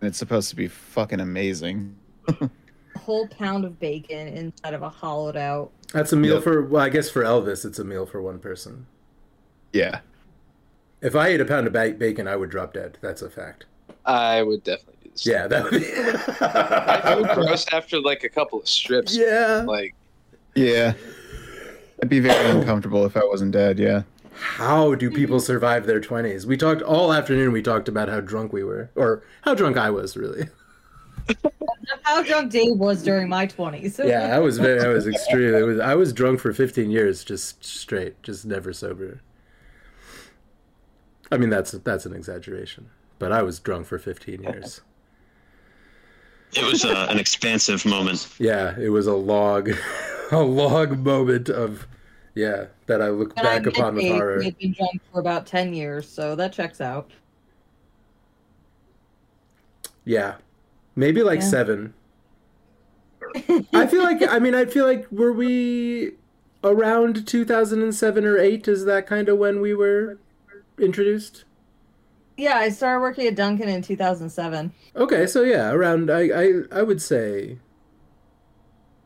And 0.00 0.08
it's 0.08 0.18
supposed 0.18 0.50
to 0.50 0.56
be 0.56 0.66
fucking 0.68 1.20
amazing. 1.20 1.94
A 2.40 2.98
whole 2.98 3.28
pound 3.28 3.64
of 3.64 3.78
bacon 3.78 4.26
inside 4.28 4.74
of 4.74 4.82
a 4.82 4.88
hollowed 4.88 5.36
out. 5.36 5.70
That's 5.92 6.12
a 6.12 6.16
meal 6.16 6.34
Yep. 6.34 6.42
for. 6.42 6.62
Well, 6.64 6.82
I 6.82 6.88
guess 6.88 7.08
for 7.08 7.22
Elvis, 7.22 7.64
it's 7.64 7.78
a 7.78 7.84
meal 7.84 8.04
for 8.06 8.20
one 8.20 8.38
person. 8.40 8.86
Yeah. 9.72 10.00
If 11.00 11.14
I 11.14 11.28
ate 11.28 11.40
a 11.40 11.44
pound 11.44 11.66
of 11.66 11.72
bacon, 11.98 12.26
I 12.26 12.36
would 12.36 12.50
drop 12.50 12.72
dead. 12.74 12.98
That's 13.00 13.22
a 13.22 13.30
fact. 13.30 13.64
I 14.04 14.42
would 14.42 14.64
definitely 14.64 14.96
do 15.04 15.10
this. 15.10 15.26
Yeah, 15.26 15.46
that 15.46 15.64
would. 15.64 15.82
I, 16.40 17.12
I 17.12 17.14
would 17.16 17.28
gross 17.30 17.66
after 17.72 18.00
like 18.00 18.24
a 18.24 18.28
couple 18.28 18.60
of 18.60 18.68
strips. 18.68 19.16
yeah. 19.16 19.64
Like 19.66 19.94
Yeah. 20.54 20.94
I'd 22.02 22.08
be 22.08 22.20
very 22.20 22.50
uncomfortable 22.50 23.04
if 23.06 23.16
I 23.16 23.24
wasn't 23.24 23.52
dead, 23.52 23.78
yeah. 23.78 24.02
How 24.38 24.94
do 24.94 25.10
people 25.10 25.40
survive 25.40 25.86
their 25.86 26.00
twenties? 26.00 26.46
We 26.46 26.58
talked 26.58 26.82
all 26.82 27.12
afternoon. 27.12 27.52
We 27.52 27.62
talked 27.62 27.88
about 27.88 28.10
how 28.10 28.20
drunk 28.20 28.52
we 28.52 28.62
were, 28.64 28.90
or 28.94 29.22
how 29.42 29.54
drunk 29.54 29.78
I 29.78 29.88
was, 29.90 30.14
really. 30.16 30.48
How 32.02 32.22
drunk 32.22 32.52
Dave 32.52 32.76
was 32.76 33.02
during 33.02 33.28
my 33.28 33.46
twenties. 33.46 33.98
Yeah, 34.04 34.36
I 34.36 34.38
was 34.38 34.58
very. 34.58 34.80
I 34.80 34.88
was 34.88 35.06
extreme. 35.08 35.54
It 35.54 35.62
was. 35.62 35.80
I 35.80 35.94
was 35.94 36.12
drunk 36.12 36.38
for 36.40 36.52
fifteen 36.52 36.90
years, 36.90 37.24
just 37.24 37.64
straight, 37.64 38.22
just 38.22 38.44
never 38.44 38.72
sober. 38.72 39.20
I 41.30 41.36
mean, 41.38 41.50
that's 41.50 41.72
that's 41.72 42.06
an 42.06 42.14
exaggeration, 42.14 42.90
but 43.18 43.32
I 43.32 43.42
was 43.42 43.58
drunk 43.58 43.86
for 43.86 43.98
fifteen 43.98 44.42
years. 44.42 44.80
It 46.54 46.64
was 46.64 46.84
uh, 46.84 47.06
an 47.10 47.18
expansive 47.18 47.84
moment. 47.84 48.28
Yeah, 48.38 48.78
it 48.78 48.88
was 48.88 49.06
a 49.06 49.14
log, 49.14 49.70
a 50.30 50.38
log 50.38 50.98
moment 50.98 51.48
of, 51.48 51.86
yeah, 52.34 52.66
that 52.86 53.02
I 53.02 53.08
look 53.08 53.32
And 53.36 53.44
back 53.44 53.64
met 53.64 53.76
upon 53.76 53.96
with 53.96 54.06
horror. 54.06 54.38
We've 54.38 54.56
been 54.56 54.72
drunk 54.72 55.02
for 55.12 55.20
about 55.20 55.46
ten 55.46 55.74
years, 55.74 56.08
so 56.08 56.36
that 56.36 56.52
checks 56.52 56.80
out. 56.80 57.10
Yeah, 60.04 60.36
maybe 60.94 61.22
like 61.22 61.40
Yeah. 61.40 61.46
seven. 61.48 61.94
I 63.74 63.86
feel 63.86 64.02
like. 64.02 64.22
I 64.22 64.38
mean, 64.38 64.54
I 64.54 64.64
feel 64.64 64.86
like 64.86 65.10
were 65.10 65.32
we 65.32 66.12
around 66.62 67.26
two 67.26 67.44
thousand 67.44 67.82
and 67.82 67.94
seven 67.94 68.24
or 68.24 68.38
eight? 68.38 68.68
Is 68.68 68.84
that 68.84 69.06
kind 69.06 69.28
of 69.28 69.38
when 69.38 69.60
we 69.60 69.74
were 69.74 70.18
introduced? 70.78 71.44
Yeah, 72.36 72.56
I 72.56 72.68
started 72.68 73.00
working 73.00 73.26
at 73.26 73.34
Duncan 73.34 73.68
in 73.68 73.80
2007. 73.82 74.72
Okay, 74.94 75.26
so 75.26 75.42
yeah, 75.42 75.70
around 75.70 76.10
I, 76.10 76.28
I 76.28 76.52
I 76.70 76.82
would 76.82 77.00
say 77.00 77.58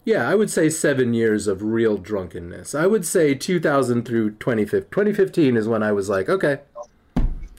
Yeah, 0.05 0.29
I 0.29 0.35
would 0.35 0.51
say 0.51 0.69
7 0.69 1.15
years 1.15 1.47
of 1.47 1.63
real 1.63 1.97
drunkenness. 1.97 2.75
I 2.75 2.87
would 2.87 3.07
say 3.07 3.35
2000 3.35 4.05
through 4.05 4.33
2015. 4.33 4.91
2015 4.91 5.57
is 5.57 5.69
when 5.69 5.83
I 5.83 5.93
was 5.93 6.09
like, 6.09 6.29
okay. 6.29 6.61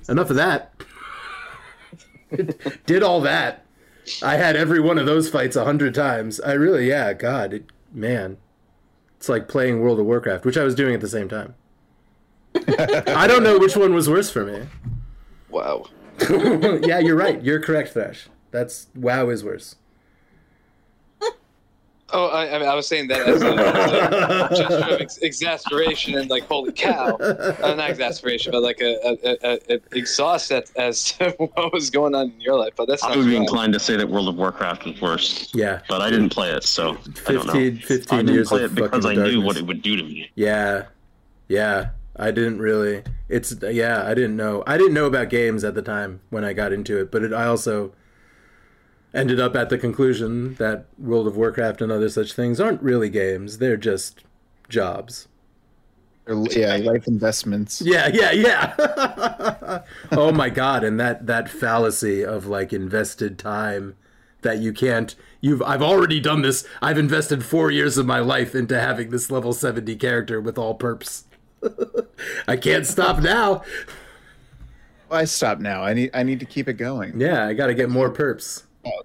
Enough 0.10 0.32
of 0.32 0.36
that. 0.36 0.74
Did 2.86 3.04
all 3.04 3.22
that. 3.22 3.66
I 4.24 4.36
had 4.38 4.56
every 4.56 4.80
one 4.82 4.98
of 4.98 5.06
those 5.06 5.30
fights 5.30 5.56
a 5.56 5.64
hundred 5.64 5.94
times. 5.94 6.42
I 6.42 6.54
really, 6.54 6.88
yeah, 6.90 7.14
God, 7.14 7.54
it, 7.54 7.66
man, 7.94 8.38
it's 9.18 9.30
like 9.30 9.48
playing 9.48 9.80
World 9.80 10.00
of 10.00 10.06
Warcraft, 10.08 10.44
which 10.44 10.58
I 10.58 10.64
was 10.64 10.76
doing 10.76 10.96
at 10.96 11.02
the 11.02 11.08
same 11.08 11.30
time. 11.30 11.54
I 12.56 13.28
don't 13.28 13.44
know 13.44 13.58
which 13.58 13.76
one 13.76 13.94
was 13.94 14.10
worse 14.10 14.30
for 14.30 14.46
me. 14.46 14.68
wow. 15.50 15.86
yeah, 16.84 17.00
you're 17.00 17.16
right. 17.16 17.42
You're 17.44 17.60
correct, 17.60 17.94
Thrash. 17.94 18.28
That's 18.52 18.88
WoW 18.96 19.30
is 19.30 19.44
worse. 19.44 19.76
Oh, 22.14 22.28
I, 22.28 22.54
I, 22.54 22.60
mean, 22.60 22.68
I 22.68 22.76
was 22.76 22.88
saying 22.88 23.08
that 23.08 23.26
as 23.26 23.42
a, 23.42 23.48
as 23.56 24.52
a 24.52 24.56
gesture 24.56 24.94
of 24.96 25.02
ex- 25.02 25.18
exasperation 25.20 26.18
and 26.18 26.30
like, 26.30 26.44
holy 26.44 26.74
cow. 26.74 27.16
Uh, 27.16 27.74
not 27.78 27.90
exasperation, 27.90 28.52
but 28.52 28.62
like 28.62 28.82
a, 28.82 28.98
a, 29.02 29.38
a, 29.44 29.76
a 29.76 29.80
exhaust 29.94 30.52
at, 30.52 30.70
as 30.76 31.14
to 31.14 31.30
what 31.38 31.72
was 31.72 31.90
going 31.90 32.14
on 32.14 32.32
in 32.32 32.42
your 32.42 32.58
life. 32.60 32.74
But 32.76 32.90
that's 32.90 33.02
I 33.02 33.16
would 33.16 33.26
be 33.26 33.34
wrong. 33.34 33.44
inclined 33.44 33.72
to 33.74 33.80
say 33.80 33.96
that 33.96 34.10
World 34.10 34.28
of 34.28 34.36
Warcraft 34.36 34.86
was 34.86 35.02
worse, 35.02 35.50
Yeah, 35.54 35.80
but 35.88 36.02
I 36.02 36.10
didn't 36.10 36.30
play 36.32 36.52
it, 36.52 36.64
so 36.66 36.98
I 37.28 37.32
don't 37.32 37.48
know. 37.48 37.54
15, 37.54 37.78
15 37.78 38.20
I 38.20 38.22
didn't 38.22 38.36
years 38.36 38.50
play 38.50 38.66
it 38.66 38.76
because 38.76 39.06
I 39.06 39.16
fucking 39.16 39.32
knew 39.32 39.42
what 39.42 39.56
it 39.56 39.66
would 39.66 39.82
do 39.82 39.96
to 39.96 40.04
me. 40.04 40.30
Yeah, 40.36 40.88
yeah. 41.48 41.92
I 42.16 42.32
didn't 42.32 42.60
really. 42.60 43.04
It's 43.30 43.56
yeah. 43.62 44.04
I 44.06 44.14
didn't 44.14 44.36
know. 44.36 44.64
I 44.68 44.78
didn't 44.78 44.94
know 44.94 45.06
about 45.06 45.30
games 45.30 45.64
at 45.64 45.76
the 45.76 45.82
time 45.82 46.22
when 46.30 46.44
I 46.44 46.54
got 46.54 46.74
into 46.74 47.00
it. 47.00 47.12
But 47.12 47.24
it, 47.24 47.34
I 47.34 47.46
also 47.46 47.94
ended 49.14 49.40
up 49.40 49.56
at 49.56 49.70
the 49.70 49.78
conclusion 49.78 50.56
that 50.56 50.86
World 50.98 51.28
of 51.28 51.36
Warcraft 51.36 51.82
and 51.82 51.92
other 51.92 52.10
such 52.10 52.34
things 52.34 52.60
aren't 52.60 52.82
really 52.82 53.10
games. 53.10 53.58
They're 53.58 53.78
just 53.78 54.24
jobs. 54.70 55.28
Yeah, 56.28 56.76
life 56.78 57.08
investments. 57.08 57.82
Yeah, 57.82 58.10
yeah, 58.14 58.32
yeah. 58.32 59.82
oh 60.12 60.32
my 60.32 60.50
god! 60.50 60.84
And 60.84 61.00
that 61.00 61.26
that 61.26 61.50
fallacy 61.50 62.24
of 62.24 62.46
like 62.46 62.72
invested 62.72 63.40
time 63.40 63.96
that 64.42 64.60
you 64.60 64.72
can't. 64.72 65.16
You've. 65.42 65.62
I've 65.64 65.82
already 65.82 66.20
done 66.20 66.44
this. 66.44 66.66
I've 66.82 67.00
invested 67.00 67.44
four 67.44 67.72
years 67.72 67.98
of 67.98 68.06
my 68.06 68.20
life 68.20 68.54
into 68.54 68.80
having 68.80 69.10
this 69.10 69.32
level 69.32 69.52
seventy 69.52 69.96
character 69.96 70.40
with 70.40 70.58
all 70.58 70.78
perps. 70.78 71.24
I 72.48 72.58
can't 72.58 72.86
stop 72.86 73.22
now. 73.22 73.64
I 75.10 75.26
stop 75.26 75.60
now. 75.60 75.84
I 75.84 75.94
need 75.94 76.12
I 76.14 76.24
need 76.24 76.40
to 76.40 76.46
keep 76.46 76.68
it 76.68 76.74
going. 76.74 77.20
Yeah, 77.20 77.46
I 77.46 77.54
got 77.54 77.68
to 77.68 77.74
get 77.74 77.90
more 77.90 78.10
perps. 78.10 78.64
Oh. 78.86 79.02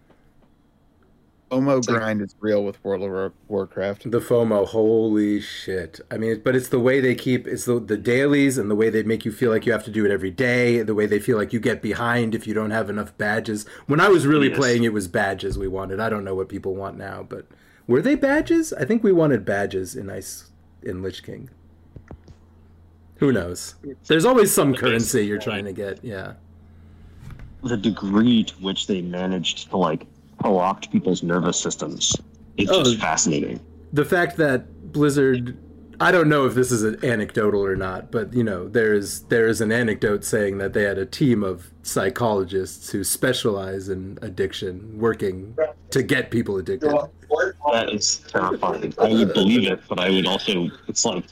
FOMO 1.50 1.84
grind 1.86 2.20
is 2.22 2.34
real 2.40 2.64
with 2.64 2.82
World 2.84 3.02
of 3.04 3.32
Warcraft. 3.46 4.10
The 4.10 4.18
FOMO, 4.20 4.66
holy 4.66 5.40
shit! 5.40 6.00
I 6.10 6.16
mean, 6.16 6.40
but 6.44 6.56
it's 6.56 6.70
the 6.70 6.80
way 6.80 6.98
they 7.00 7.14
keep. 7.14 7.46
It's 7.46 7.64
the 7.66 7.78
the 7.78 7.96
dailies 7.96 8.58
and 8.58 8.68
the 8.68 8.74
way 8.74 8.90
they 8.90 9.04
make 9.04 9.24
you 9.24 9.30
feel 9.30 9.52
like 9.52 9.64
you 9.64 9.70
have 9.72 9.84
to 9.84 9.90
do 9.92 10.04
it 10.04 10.10
every 10.10 10.32
day. 10.32 10.82
The 10.82 10.94
way 10.94 11.06
they 11.06 11.20
feel 11.20 11.38
like 11.38 11.52
you 11.52 11.60
get 11.60 11.82
behind 11.82 12.34
if 12.34 12.48
you 12.48 12.54
don't 12.54 12.72
have 12.72 12.90
enough 12.90 13.16
badges. 13.16 13.64
When 13.86 14.00
I 14.00 14.08
was 14.08 14.26
really 14.26 14.48
Yes. 14.48 14.58
playing, 14.58 14.82
it 14.84 14.92
was 14.92 15.06
badges 15.06 15.56
we 15.56 15.68
wanted. 15.68 16.00
I 16.00 16.08
don't 16.08 16.24
know 16.24 16.34
what 16.34 16.48
people 16.48 16.74
want 16.74 16.98
now, 16.98 17.24
but 17.28 17.46
were 17.86 18.02
they 18.02 18.16
badges? 18.16 18.72
I 18.72 18.84
think 18.84 19.04
we 19.04 19.12
wanted 19.12 19.44
badges 19.44 19.94
in 19.94 20.10
Ice 20.10 20.50
in 20.82 21.00
Lich 21.00 21.22
King. 21.22 21.48
Who 23.16 23.32
knows? 23.32 23.74
There's 24.06 24.24
always 24.24 24.52
some 24.52 24.74
currency 24.74 25.24
you're 25.26 25.38
trying 25.38 25.64
to 25.64 25.72
get. 25.72 26.04
Yeah. 26.04 26.34
The 27.62 27.76
degree 27.76 28.44
to 28.44 28.54
which 28.56 28.86
they 28.86 29.00
managed 29.02 29.70
to 29.70 29.76
like 29.76 30.06
co-opt 30.42 30.92
people's 30.92 31.22
nervous 31.22 31.58
systems 31.58 32.14
is 32.56 32.68
Oh, 32.70 32.82
just 32.84 32.98
fascinating. 33.00 33.60
the 33.92 34.04
fact 34.04 34.36
that 34.36 34.92
Blizzard 34.92 35.56
I 35.98 36.12
don't 36.12 36.28
know 36.28 36.44
if 36.44 36.54
this 36.54 36.70
is 36.72 36.82
an 36.82 37.02
anecdotal 37.02 37.64
or 37.64 37.74
not, 37.74 38.10
but 38.12 38.30
you 38.34 38.44
know, 38.44 38.68
there 38.68 38.92
is 38.92 39.22
there 39.22 39.46
is 39.46 39.62
an 39.62 39.72
anecdote 39.72 40.24
saying 40.24 40.58
that 40.58 40.74
they 40.74 40.82
had 40.82 40.98
a 40.98 41.06
team 41.06 41.42
of 41.42 41.70
psychologists 41.84 42.90
who 42.90 43.02
specialize 43.02 43.88
in 43.88 44.18
addiction 44.20 44.98
working 44.98 45.56
to 45.90 46.02
get 46.02 46.30
people 46.30 46.58
addicted. 46.58 46.90
That 46.90 47.88
is 47.94 48.18
terrifying. 48.30 48.92
I 48.98 49.08
would 49.08 49.32
believe 49.32 49.66
it, 49.70 49.80
but 49.88 49.98
I 49.98 50.10
would 50.10 50.26
also. 50.26 50.68
It's 50.86 51.06
like. 51.06 51.24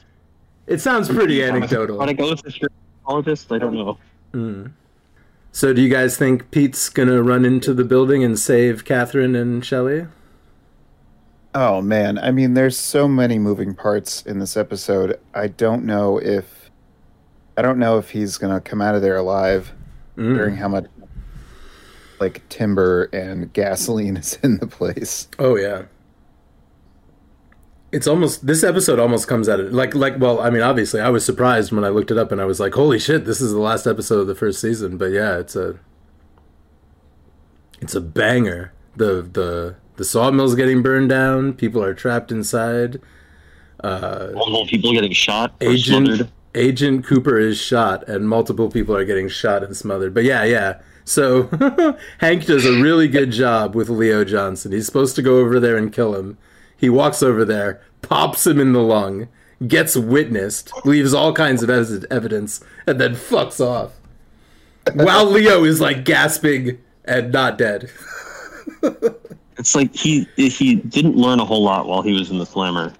It 0.67 0.79
sounds 0.81 1.07
pretty 1.09 1.39
Want 1.41 1.51
to 1.51 1.57
anecdotal. 1.57 1.97
go 1.97 2.29
with 2.31 2.45
a 2.45 2.51
psychologist? 2.51 3.51
I 3.51 3.57
don't 3.59 3.73
know. 3.75 3.97
Mm. 4.33 4.71
So 5.51 5.73
do 5.73 5.81
you 5.81 5.89
guys 5.89 6.17
think 6.17 6.51
Pete's 6.51 6.89
gonna 6.89 7.21
run 7.21 7.45
into 7.45 7.73
the 7.73 7.83
building 7.85 8.23
and 8.23 8.37
save 8.37 8.83
Catherine 8.83 9.35
and 9.35 9.63
Shelly? 9.63 10.07
Oh 11.53 11.81
man, 11.81 12.17
I 12.17 12.31
mean, 12.31 12.53
there's 12.55 12.77
so 12.77 13.07
many 13.07 13.39
moving 13.39 13.73
parts 13.75 14.21
in 14.23 14.39
this 14.39 14.57
episode. 14.57 15.17
I 15.33 15.47
don't 15.47 15.85
know 15.85 16.17
if 16.17 16.69
I 17.57 17.61
don't 17.61 17.79
know 17.79 17.97
if 17.97 18.09
he's 18.09 18.37
gonna 18.37 18.59
come 18.59 18.81
out 18.81 18.95
of 18.95 19.01
there 19.01 19.15
alive, 19.17 19.71
Mm. 20.17 20.35
during 20.35 20.55
how 20.57 20.67
much 20.67 20.85
like 22.19 22.41
timber 22.49 23.03
and 23.13 23.51
gasoline 23.53 24.17
is 24.17 24.37
in 24.43 24.57
the 24.57 24.67
place. 24.67 25.27
Oh 25.39 25.55
yeah. 25.55 25.83
It's 27.95 28.07
almost 28.07 28.45
this 28.45 28.61
episode 28.61 28.99
almost 28.99 29.27
comes 29.27 29.47
out 29.47 29.61
of 29.61 29.71
like 29.71 29.95
like 29.95 30.19
well 30.19 30.41
I 30.41 30.49
mean 30.49 30.61
obviously 30.61 30.99
I 30.99 31.09
was 31.09 31.23
surprised 31.23 31.71
when 31.71 31.85
I 31.85 31.89
looked 31.89 32.11
it 32.11 32.17
up 32.17 32.31
and 32.33 32.41
I 32.41 32.45
was 32.45 32.59
like 32.59 32.73
holy 32.73 32.99
shit 32.99 33.23
this 33.23 33.39
is 33.39 33.53
the 33.53 33.59
last 33.59 33.87
episode 33.87 34.19
of 34.19 34.27
the 34.27 34.35
first 34.35 34.59
season 34.59 34.97
but 34.97 35.11
yeah 35.11 35.37
it's 35.37 35.55
a 35.55 35.79
it's 37.79 37.95
a 37.95 38.01
banger 38.01 38.73
the 38.97 39.21
the 39.21 39.75
the 39.95 40.03
sawmill's 40.03 40.55
getting 40.55 40.81
burned 40.81 41.07
down 41.09 41.53
people 41.53 41.81
are 41.81 41.93
trapped 41.93 42.33
inside 42.33 42.99
uh 43.81 44.27
Multiple 44.33 44.67
people 44.67 44.91
getting 44.91 45.13
shot 45.13 45.55
Agent 45.61 46.07
smothered. 46.07 46.31
Agent 46.55 47.05
Cooper 47.05 47.37
is 47.37 47.59
shot, 47.59 48.07
and 48.07 48.29
multiple 48.29 48.71
people 48.71 48.95
are 48.95 49.03
getting 49.03 49.27
shot 49.27 49.61
and 49.61 49.75
smothered. 49.75 50.13
But 50.13 50.23
yeah, 50.23 50.45
yeah. 50.45 50.79
So 51.03 51.49
Hank 52.19 52.45
does 52.45 52.65
a 52.65 52.81
really 52.81 53.09
good 53.09 53.31
job 53.31 53.75
with 53.75 53.89
Leo 53.89 54.23
Johnson. 54.23 54.71
He's 54.71 54.85
supposed 54.85 55.17
to 55.17 55.21
go 55.21 55.39
over 55.39 55.59
there 55.59 55.75
and 55.75 55.91
kill 55.91 56.15
him. 56.15 56.37
He 56.77 56.89
walks 56.89 57.23
over 57.23 57.45
there, 57.45 57.81
pops 58.01 58.45
him 58.45 58.59
in 58.59 58.73
the 58.73 58.81
lung, 58.81 59.27
gets 59.67 59.95
witnessed, 59.95 60.71
leaves 60.85 61.13
all 61.13 61.33
kinds 61.33 61.63
of 61.63 61.69
evidence, 61.69 62.63
and 62.85 62.99
then 62.99 63.15
fucks 63.15 63.59
off. 63.59 63.93
While 64.93 65.25
Leo 65.25 65.63
is 65.63 65.81
like 65.81 66.05
gasping 66.05 66.77
and 67.05 67.31
not 67.31 67.57
dead. 67.57 67.89
It's 69.57 69.73
like 69.75 69.95
he 69.95 70.27
he 70.35 70.75
didn't 70.75 71.15
learn 71.15 71.39
a 71.39 71.45
whole 71.45 71.63
lot 71.63 71.87
while 71.87 72.01
he 72.01 72.13
was 72.13 72.29
in 72.29 72.39
the 72.39 72.45
slammer. 72.45 72.93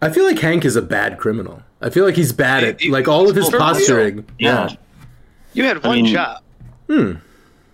I 0.00 0.10
feel 0.10 0.24
like 0.24 0.38
Hank 0.38 0.64
is 0.64 0.76
a 0.76 0.82
bad 0.82 1.18
criminal. 1.18 1.62
I 1.80 1.90
feel 1.90 2.04
like 2.04 2.14
he's 2.14 2.32
bad 2.32 2.62
at 2.64 2.84
like 2.86 3.08
all 3.08 3.28
of 3.28 3.34
his 3.34 3.50
posturing. 3.50 4.24
Yeah. 4.38 4.70
You 5.54 5.64
had 5.64 5.82
one 5.84 6.02
mean- 6.02 6.12
job. 6.12 6.42
Hmm. 6.88 7.14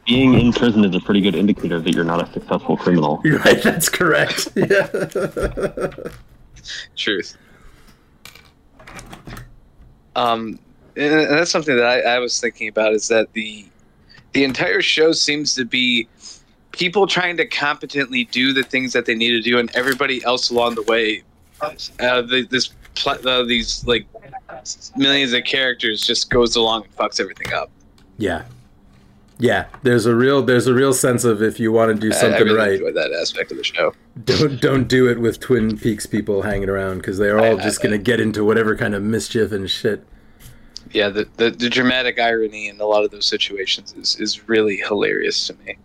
Being 0.08 0.34
in 0.34 0.52
prison 0.54 0.84
is 0.84 0.96
a 0.96 1.00
pretty 1.00 1.20
good 1.20 1.34
indicator 1.34 1.78
that 1.80 1.94
you're 1.94 2.02
not 2.02 2.26
a 2.26 2.32
successful 2.32 2.76
criminal. 2.78 3.20
You're 3.24 3.38
right. 3.40 3.62
That's 3.62 3.88
correct. 3.88 4.48
Yeah. 4.56 4.88
Truth. 6.96 7.36
Um, 10.16 10.58
and 10.96 11.12
and 11.14 11.30
that's 11.38 11.50
something 11.50 11.76
that 11.76 11.84
I, 11.84 12.00
I 12.00 12.18
was 12.18 12.40
thinking 12.40 12.68
about 12.68 12.92
is 12.92 13.08
that 13.08 13.32
the 13.34 13.66
the 14.32 14.44
entire 14.44 14.82
show 14.82 15.12
seems 15.12 15.54
to 15.54 15.64
be 15.64 16.08
people 16.72 17.06
trying 17.06 17.36
to 17.36 17.46
competently 17.46 18.24
do 18.24 18.52
the 18.52 18.62
things 18.62 18.92
that 18.94 19.06
they 19.06 19.14
need 19.14 19.30
to 19.30 19.40
do, 19.40 19.58
and 19.58 19.70
everybody 19.74 20.22
else 20.24 20.50
along 20.50 20.74
the 20.74 20.82
way, 20.82 21.22
uh, 21.60 22.22
the, 22.22 22.46
this 22.50 22.70
pl- 22.94 23.26
uh, 23.28 23.44
these 23.44 23.86
like 23.86 24.06
millions 24.96 25.32
of 25.32 25.44
characters 25.44 26.04
just 26.06 26.30
goes 26.30 26.56
along 26.56 26.84
and 26.84 26.96
fucks 26.96 27.20
everything 27.20 27.52
up. 27.52 27.70
yeah. 28.16 28.42
Yeah. 29.40 29.66
There's 29.82 30.06
a 30.06 30.14
real 30.14 30.42
there's 30.42 30.66
a 30.66 30.74
real 30.74 30.92
sense 30.92 31.24
of 31.24 31.42
if 31.42 31.60
you 31.60 31.70
want 31.72 31.94
to 31.94 32.00
do 32.00 32.12
I- 32.12 32.16
I, 32.16 32.20
something 32.20 32.44
really 32.44 32.56
right, 32.58 32.72
enjoy 32.72 32.92
that 32.92 33.12
aspect 33.12 33.50
of 33.52 33.56
the 33.58 33.64
show. 33.64 33.94
don't 34.24 34.60
don't 34.60 34.88
do 34.88 35.08
it 35.08 35.20
with 35.20 35.38
Twin 35.40 35.76
Peaks 35.78 36.06
people 36.06 36.42
hanging 36.42 36.68
around 36.68 36.98
because 36.98 37.18
they're 37.18 37.38
all 37.38 37.58
I- 37.58 37.62
just 37.62 37.82
gonna 37.82 37.98
get 37.98 38.20
into 38.20 38.44
whatever 38.44 38.76
kind 38.76 38.94
of 38.94 39.02
mischief 39.02 39.52
and 39.52 39.70
shit. 39.70 40.04
Yeah, 40.90 41.10
the, 41.10 41.28
the, 41.36 41.50
the 41.50 41.68
dramatic 41.68 42.18
irony 42.18 42.68
in 42.68 42.80
a 42.80 42.84
lot 42.86 43.04
of 43.04 43.10
those 43.10 43.26
situations 43.26 43.92
is, 43.92 44.16
is 44.18 44.48
really 44.48 44.78
hilarious 44.78 45.46
to 45.48 45.54
me. 45.66 45.76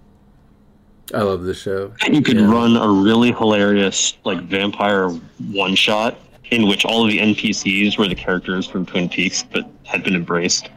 I 1.14 1.22
love 1.24 1.44
the 1.44 1.54
show. 1.54 1.94
And 2.06 2.16
you 2.16 2.22
could 2.22 2.38
Yeah. 2.38 2.50
run 2.50 2.78
a 2.78 2.88
really 2.88 3.34
hilarious 3.34 4.16
like 4.24 4.40
vampire 4.44 5.10
one 5.52 5.76
shot 5.76 6.18
in 6.52 6.68
which 6.70 6.86
all 6.86 7.04
of 7.04 7.12
the 7.12 7.20
NPCs 7.20 7.98
were 7.98 8.08
the 8.08 8.16
characters 8.16 8.66
from 8.66 8.86
Twin 8.86 9.10
Peaks 9.10 9.44
but 9.44 9.70
had 9.84 10.04
been 10.04 10.16
embraced. 10.16 10.70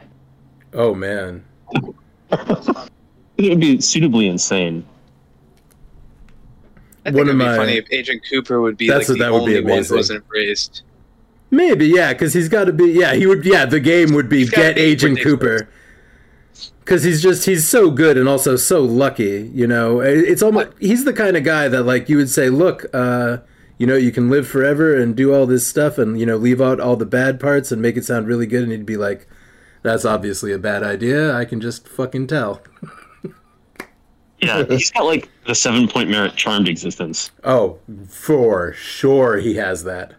Oh 0.73 0.93
man. 0.93 1.43
It 3.37 3.49
would 3.49 3.59
be 3.59 3.79
suitably 3.81 4.27
insane. 4.27 4.83
I 7.05 7.11
think 7.11 7.17
One 7.17 7.27
it'd 7.29 7.35
of 7.35 7.39
be 7.39 7.45
my- 7.45 7.55
funny 7.55 7.77
if 7.77 7.85
Agent 7.91 8.23
Cooper 8.29 8.59
would 8.61 8.77
be 8.77 8.87
That's 8.89 9.07
like 9.07 9.09
what- 9.09 9.17
the 9.19 9.23
that 9.25 9.31
would 9.33 9.45
be 9.45 9.57
only 9.57 9.63
one 9.63 9.71
amazing. 9.73 9.89
who 9.93 9.97
wasn't 9.97 10.23
embraced. 10.23 10.81
Maybe, 11.51 11.85
yeah, 11.87 12.11
because 12.13 12.33
he's 12.33 12.49
got 12.49 12.65
to 12.65 12.73
be. 12.73 12.85
Yeah, 12.91 13.13
he 13.13 13.25
would. 13.25 13.45
Yeah, 13.45 13.65
the 13.65 13.79
game 13.79 14.13
would 14.13 14.27
be 14.27 14.45
get 14.47 14.75
be 14.75 14.81
Agent 14.81 15.19
ridiculous. 15.19 15.61
Cooper. 15.61 15.69
Because 16.79 17.03
he's 17.03 17.21
just 17.21 17.45
he's 17.45 17.65
so 17.67 17.89
good 17.91 18.17
and 18.17 18.27
also 18.27 18.55
so 18.57 18.81
lucky. 18.81 19.49
You 19.53 19.67
know, 19.67 20.01
it's 20.01 20.41
almost 20.41 20.69
he's 20.79 21.05
the 21.05 21.13
kind 21.13 21.37
of 21.37 21.43
guy 21.45 21.69
that 21.69 21.83
like 21.83 22.09
you 22.09 22.17
would 22.17 22.29
say, 22.29 22.49
look, 22.49 22.85
uh, 22.93 23.37
you 23.77 23.87
know, 23.87 23.95
you 23.95 24.11
can 24.11 24.29
live 24.29 24.45
forever 24.47 24.93
and 24.99 25.15
do 25.15 25.33
all 25.33 25.45
this 25.45 25.65
stuff 25.65 25.97
and 25.97 26.19
you 26.19 26.25
know 26.25 26.35
leave 26.35 26.59
out 26.59 26.81
all 26.81 26.97
the 26.97 27.05
bad 27.05 27.39
parts 27.39 27.71
and 27.71 27.81
make 27.81 27.95
it 27.95 28.03
sound 28.03 28.27
really 28.27 28.47
good. 28.47 28.63
And 28.63 28.71
he'd 28.73 28.85
be 28.85 28.97
like, 28.97 29.25
that's 29.87 30.05
obviously 30.05 30.51
a 30.51 30.57
bad 30.59 30.83
idea. 30.83 31.33
I 31.33 31.45
can 31.45 31.61
just 31.61 31.87
fucking 31.87 32.27
tell. 32.27 32.61
Yeah, 34.39 34.65
he's 34.69 34.91
got 34.91 35.05
like 35.05 35.31
the 35.47 35.55
seven 35.55 35.87
point 35.87 36.11
merit 36.11 36.35
charmed 36.35 36.67
existence. 36.69 37.31
Oh, 37.43 37.79
for 38.07 38.71
sure 38.73 39.37
he 39.37 39.55
has 39.55 39.83
that. 39.85 40.13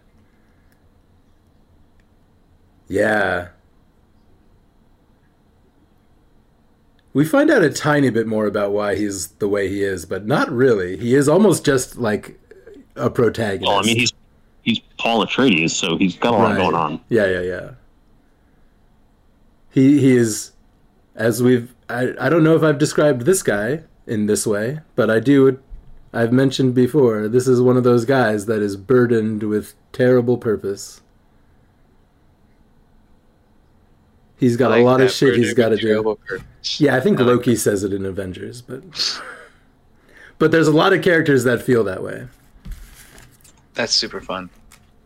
Yeah. 2.89 3.47
We 7.13 7.23
find 7.23 7.49
out 7.49 7.63
a 7.63 7.69
tiny 7.69 8.09
bit 8.09 8.27
more 8.27 8.45
about 8.45 8.73
why 8.73 8.95
he's 8.95 9.27
the 9.27 9.47
way 9.47 9.69
he 9.69 9.83
is, 9.83 10.05
but 10.05 10.25
not 10.27 10.51
really. 10.51 10.97
He 10.97 11.15
is 11.15 11.29
almost 11.29 11.63
just 11.65 11.97
like 11.97 12.37
a 12.97 13.09
protagonist. 13.09 13.69
Well, 13.69 13.79
I 13.79 13.83
mean 13.83 13.97
he's 13.97 14.11
he's 14.63 14.79
Paul 14.97 15.25
Atreides, 15.25 15.71
so 15.71 15.95
he's 15.97 16.17
got 16.17 16.33
a 16.33 16.37
lot 16.37 16.49
Right. 16.51 16.57
going 16.57 16.75
on. 16.75 16.99
Yeah, 17.07 17.25
yeah, 17.25 17.41
yeah. 17.41 17.69
He 19.71 19.99
he 19.99 20.15
is 20.15 20.51
as 21.15 21.41
we've 21.43 21.73
I, 21.89 22.13
I 22.19 22.29
don't 22.29 22.43
know 22.43 22.55
if 22.55 22.63
I've 22.63 22.77
described 22.77 23.21
this 23.23 23.43
guy 23.43 23.83
in 24.07 24.25
this 24.25 24.45
way, 24.47 24.79
but 24.95 25.09
I 25.09 25.19
do 25.19 25.59
I've 26.11 26.31
mentioned 26.33 26.73
before, 26.73 27.27
this 27.27 27.47
is 27.47 27.61
one 27.61 27.77
of 27.77 27.83
those 27.83 28.03
guys 28.05 28.47
that 28.47 28.61
is 28.61 28.75
burdened 28.75 29.43
with 29.43 29.75
terrible 29.91 30.37
purpose. 30.37 31.01
He's 34.37 34.55
got 34.57 34.71
I 34.71 34.77
a 34.77 34.77
like 34.79 34.85
lot 34.85 35.01
of 35.01 35.11
shit 35.11 35.35
he's 35.35 35.53
got 35.53 35.69
to 35.69 35.77
do. 35.77 36.17
purpose. 36.27 36.79
Yeah, 36.79 36.95
I 36.95 36.99
think 36.99 37.19
I 37.19 37.23
like 37.23 37.27
Loki 37.27 37.55
says 37.55 37.83
it 37.83 37.93
in 37.93 38.05
Avengers, 38.05 38.61
but 38.61 38.81
but 40.39 40.51
there's 40.51 40.67
a 40.67 40.71
lot 40.71 40.93
of 40.93 41.03
characters 41.03 41.43
that 41.43 41.61
feel 41.61 41.83
that 41.83 42.01
way. 42.01 42.27
That's 43.73 43.93
super 43.93 44.19
fun. 44.21 44.49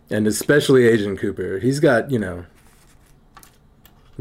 and 0.09 0.27
especially 0.27 0.85
Agent 0.87 1.19
Cooper. 1.19 1.59
He's 1.59 1.79
got, 1.79 2.11
you 2.11 2.19
know, 2.19 2.45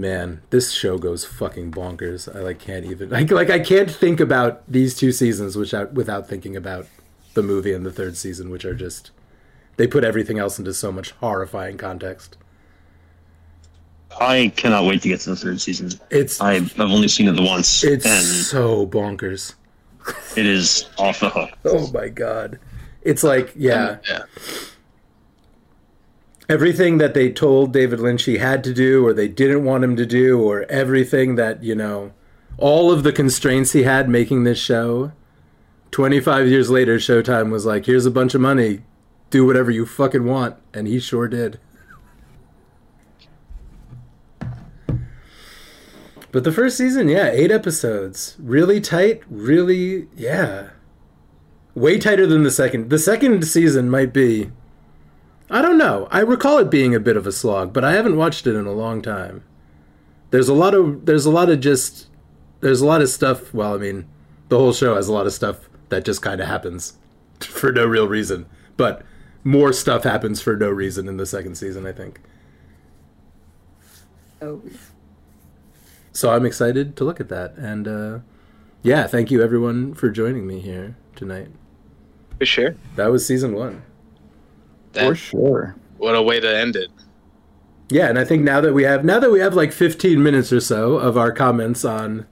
man, 0.02 0.42
this 0.50 0.72
show 0.72 0.98
goes 0.98 1.24
fucking 1.24 1.70
bonkers. 1.70 2.28
I 2.34 2.40
like 2.40 2.58
can't 2.58 2.84
even 2.84 3.08
like 3.08 3.30
like 3.30 3.48
I 3.48 3.60
can't 3.60 3.90
think 3.90 4.20
about 4.20 4.62
these 4.70 4.94
two 4.94 5.12
seasons 5.12 5.56
without 5.56 5.94
without 5.94 6.28
thinking 6.28 6.56
about 6.56 6.86
the 7.32 7.42
movie 7.42 7.72
and 7.72 7.86
the 7.86 7.92
third 7.92 8.18
season, 8.18 8.50
which 8.50 8.66
are 8.66 8.74
just 8.74 9.12
they 9.76 9.86
put 9.86 10.04
everything 10.04 10.38
else 10.38 10.58
into 10.58 10.74
so 10.74 10.92
much 10.92 11.12
horrifying 11.12 11.78
context. 11.78 12.36
I 14.20 14.52
cannot 14.56 14.84
wait 14.84 15.00
to 15.02 15.08
get 15.08 15.20
to 15.20 15.30
the 15.30 15.36
third 15.36 15.60
season. 15.60 15.98
It's 16.10 16.38
I've, 16.40 16.78
I've 16.78 16.90
only 16.90 17.08
seen 17.08 17.28
it 17.28 17.32
the 17.32 17.42
once, 17.42 17.82
it's 17.82 18.04
and 18.04 18.24
so 18.24 18.86
bonkers. 18.86 19.54
it 20.36 20.44
is 20.44 20.90
off 20.98 21.20
the 21.20 21.30
hook. 21.30 21.50
Oh 21.64 21.90
my 21.92 22.08
god. 22.08 22.58
It's 23.02 23.22
like, 23.22 23.52
yeah. 23.56 23.98
Yeah. 24.08 24.24
Everything 26.48 26.98
that 26.98 27.14
they 27.14 27.30
told 27.30 27.72
David 27.72 28.00
Lynch 28.00 28.24
he 28.24 28.38
had 28.38 28.64
to 28.64 28.74
do 28.74 29.06
or 29.06 29.12
they 29.12 29.28
didn't 29.28 29.64
want 29.64 29.84
him 29.84 29.96
to 29.96 30.06
do 30.06 30.40
or 30.40 30.64
everything 30.64 31.36
that, 31.36 31.62
you 31.62 31.74
know, 31.74 32.12
all 32.58 32.90
of 32.90 33.02
the 33.02 33.12
constraints 33.12 33.72
he 33.72 33.84
had 33.84 34.08
making 34.08 34.44
this 34.44 34.58
show. 34.58 35.12
25 35.90 36.48
years 36.48 36.70
later 36.70 36.96
Showtime 36.96 37.50
was 37.50 37.66
like, 37.66 37.86
"Here's 37.86 38.06
a 38.06 38.10
bunch 38.10 38.34
of 38.34 38.40
money. 38.40 38.82
Do 39.30 39.46
whatever 39.46 39.70
you 39.70 39.86
fucking 39.86 40.24
want." 40.24 40.56
And 40.72 40.86
he 40.86 40.98
sure 40.98 41.28
did. 41.28 41.58
But 46.30 46.44
the 46.44 46.52
first 46.52 46.78
season, 46.78 47.08
yeah, 47.08 47.30
8 47.30 47.50
episodes. 47.50 48.36
Really 48.38 48.80
tight, 48.80 49.22
really, 49.28 50.08
yeah. 50.16 50.70
Way 51.74 51.98
tighter 51.98 52.26
than 52.26 52.42
the 52.42 52.50
second. 52.50 52.88
The 52.88 52.98
second 52.98 53.46
season 53.46 53.90
might 53.90 54.14
be 54.14 54.50
I 55.52 55.60
don't 55.60 55.76
know. 55.76 56.08
I 56.10 56.20
recall 56.20 56.56
it 56.56 56.70
being 56.70 56.94
a 56.94 57.00
bit 57.00 57.14
of 57.14 57.26
a 57.26 57.32
slog, 57.32 57.74
but 57.74 57.84
I 57.84 57.92
haven't 57.92 58.16
watched 58.16 58.46
it 58.46 58.56
in 58.56 58.66
a 58.66 58.72
long 58.72 59.02
time. 59.02 59.44
There's 60.30 60.48
a 60.48 60.54
lot 60.54 60.74
of 60.74 61.04
there's 61.04 61.26
a 61.26 61.30
lot 61.30 61.50
of 61.50 61.60
just 61.60 62.06
there's 62.60 62.80
a 62.80 62.86
lot 62.86 63.02
of 63.02 63.10
stuff. 63.10 63.52
Well, 63.52 63.74
I 63.74 63.76
mean, 63.76 64.08
the 64.48 64.56
whole 64.56 64.72
show 64.72 64.96
has 64.96 65.08
a 65.08 65.12
lot 65.12 65.26
of 65.26 65.34
stuff 65.34 65.68
that 65.90 66.06
just 66.06 66.22
kind 66.22 66.40
of 66.40 66.48
happens 66.48 66.94
for 67.40 67.70
no 67.70 67.84
real 67.84 68.08
reason. 68.08 68.46
But 68.78 69.04
more 69.44 69.74
stuff 69.74 70.04
happens 70.04 70.40
for 70.40 70.56
no 70.56 70.70
reason 70.70 71.06
in 71.06 71.18
the 71.18 71.26
second 71.26 71.56
season, 71.56 71.86
I 71.86 71.92
think. 71.92 72.20
Oh. 74.40 74.62
So 76.12 76.32
I'm 76.32 76.46
excited 76.46 76.96
to 76.96 77.04
look 77.04 77.20
at 77.20 77.28
that. 77.28 77.56
And 77.56 77.86
uh, 77.86 78.18
yeah, 78.82 79.06
thank 79.06 79.30
you 79.30 79.42
everyone 79.42 79.92
for 79.92 80.08
joining 80.08 80.46
me 80.46 80.60
here 80.60 80.96
tonight. 81.14 81.48
For 82.38 82.46
sure. 82.46 82.74
That 82.96 83.12
was 83.12 83.26
season 83.26 83.54
one. 83.54 83.82
That, 84.92 85.06
For 85.06 85.14
sure. 85.14 85.76
what 85.98 86.14
a 86.14 86.22
way 86.22 86.40
to 86.40 86.56
end 86.56 86.76
it. 86.76 86.90
Yeah, 87.88 88.08
and 88.08 88.18
I 88.18 88.24
think 88.24 88.42
now 88.42 88.60
that 88.60 88.72
we 88.72 88.84
have 88.84 89.04
now 89.04 89.18
that 89.20 89.30
we 89.30 89.40
have 89.40 89.54
like 89.54 89.72
15 89.72 90.22
minutes 90.22 90.52
or 90.52 90.60
so 90.60 90.94
of 90.96 91.18
our 91.18 91.30
comments 91.32 91.84
on 91.84 92.26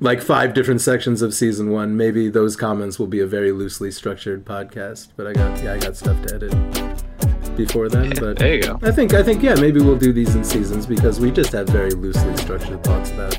like 0.00 0.20
five 0.22 0.54
different 0.54 0.80
sections 0.80 1.22
of 1.22 1.34
season 1.34 1.70
1, 1.70 1.96
maybe 1.96 2.28
those 2.28 2.56
comments 2.56 2.98
will 2.98 3.06
be 3.06 3.20
a 3.20 3.26
very 3.26 3.52
loosely 3.52 3.90
structured 3.90 4.44
podcast, 4.44 5.08
but 5.16 5.26
I 5.26 5.32
got 5.34 5.62
yeah, 5.62 5.74
I 5.74 5.78
got 5.78 5.96
stuff 5.96 6.20
to 6.26 6.34
edit 6.34 7.56
before 7.56 7.88
then, 7.88 8.12
but 8.18 8.38
There 8.38 8.54
you 8.54 8.62
go. 8.62 8.78
I 8.82 8.90
think 8.90 9.14
I 9.14 9.22
think 9.22 9.42
yeah, 9.42 9.54
maybe 9.56 9.80
we'll 9.80 9.98
do 9.98 10.12
these 10.12 10.34
in 10.34 10.42
seasons 10.44 10.86
because 10.86 11.20
we 11.20 11.30
just 11.30 11.52
have 11.52 11.68
very 11.68 11.90
loosely 11.90 12.36
structured 12.38 12.82
thoughts 12.82 13.10
about 13.10 13.38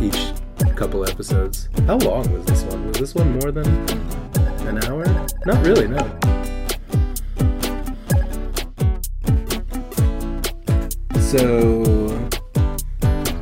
each 0.00 0.32
couple 0.76 1.08
episodes. 1.08 1.68
How 1.86 1.96
long 1.98 2.30
was 2.32 2.44
this 2.46 2.62
one? 2.64 2.86
Was 2.88 2.98
this 2.98 3.14
one 3.14 3.32
more 3.40 3.50
than 3.50 3.66
an 4.68 4.84
hour? 4.84 5.04
Not 5.46 5.64
really, 5.64 5.88
no. 5.88 6.41
So 11.32 11.80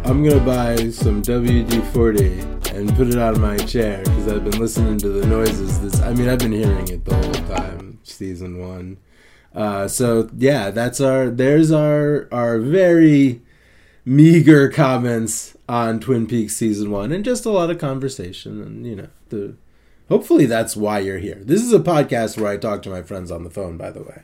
I'm 0.04 0.22
gonna 0.22 0.38
buy 0.46 0.90
some 0.90 1.22
WD-40 1.22 2.72
and 2.72 2.94
put 2.94 3.08
it 3.08 3.18
on 3.18 3.40
my 3.40 3.56
chair 3.56 3.98
because 4.04 4.28
I've 4.28 4.44
been 4.44 4.60
listening 4.60 4.96
to 4.98 5.08
the 5.08 5.26
noises. 5.26 5.80
This, 5.80 6.00
I 6.00 6.14
mean, 6.14 6.28
I've 6.28 6.38
been 6.38 6.52
hearing 6.52 6.86
it 6.86 7.04
the 7.04 7.16
whole 7.16 7.56
time, 7.56 7.98
season 8.04 8.60
one. 8.60 8.98
Uh, 9.52 9.88
so 9.88 10.30
yeah, 10.38 10.70
that's 10.70 11.00
our 11.00 11.30
there's 11.30 11.72
our 11.72 12.28
our 12.30 12.60
very 12.60 13.42
meager 14.04 14.68
comments 14.68 15.56
on 15.68 15.98
Twin 15.98 16.28
Peaks 16.28 16.54
season 16.54 16.92
one, 16.92 17.10
and 17.10 17.24
just 17.24 17.44
a 17.44 17.50
lot 17.50 17.70
of 17.70 17.78
conversation, 17.78 18.62
and 18.62 18.86
you 18.86 18.94
know 18.94 19.08
the. 19.30 19.56
Hopefully 20.08 20.46
that's 20.46 20.76
why 20.76 21.00
you're 21.00 21.18
here. 21.18 21.42
This 21.42 21.60
is 21.60 21.72
a 21.72 21.80
podcast 21.80 22.40
where 22.40 22.52
I 22.52 22.56
talk 22.56 22.82
to 22.82 22.88
my 22.88 23.02
friends 23.02 23.32
on 23.32 23.42
the 23.42 23.50
phone, 23.50 23.76
by 23.76 23.90
the 23.90 24.04
way. 24.04 24.22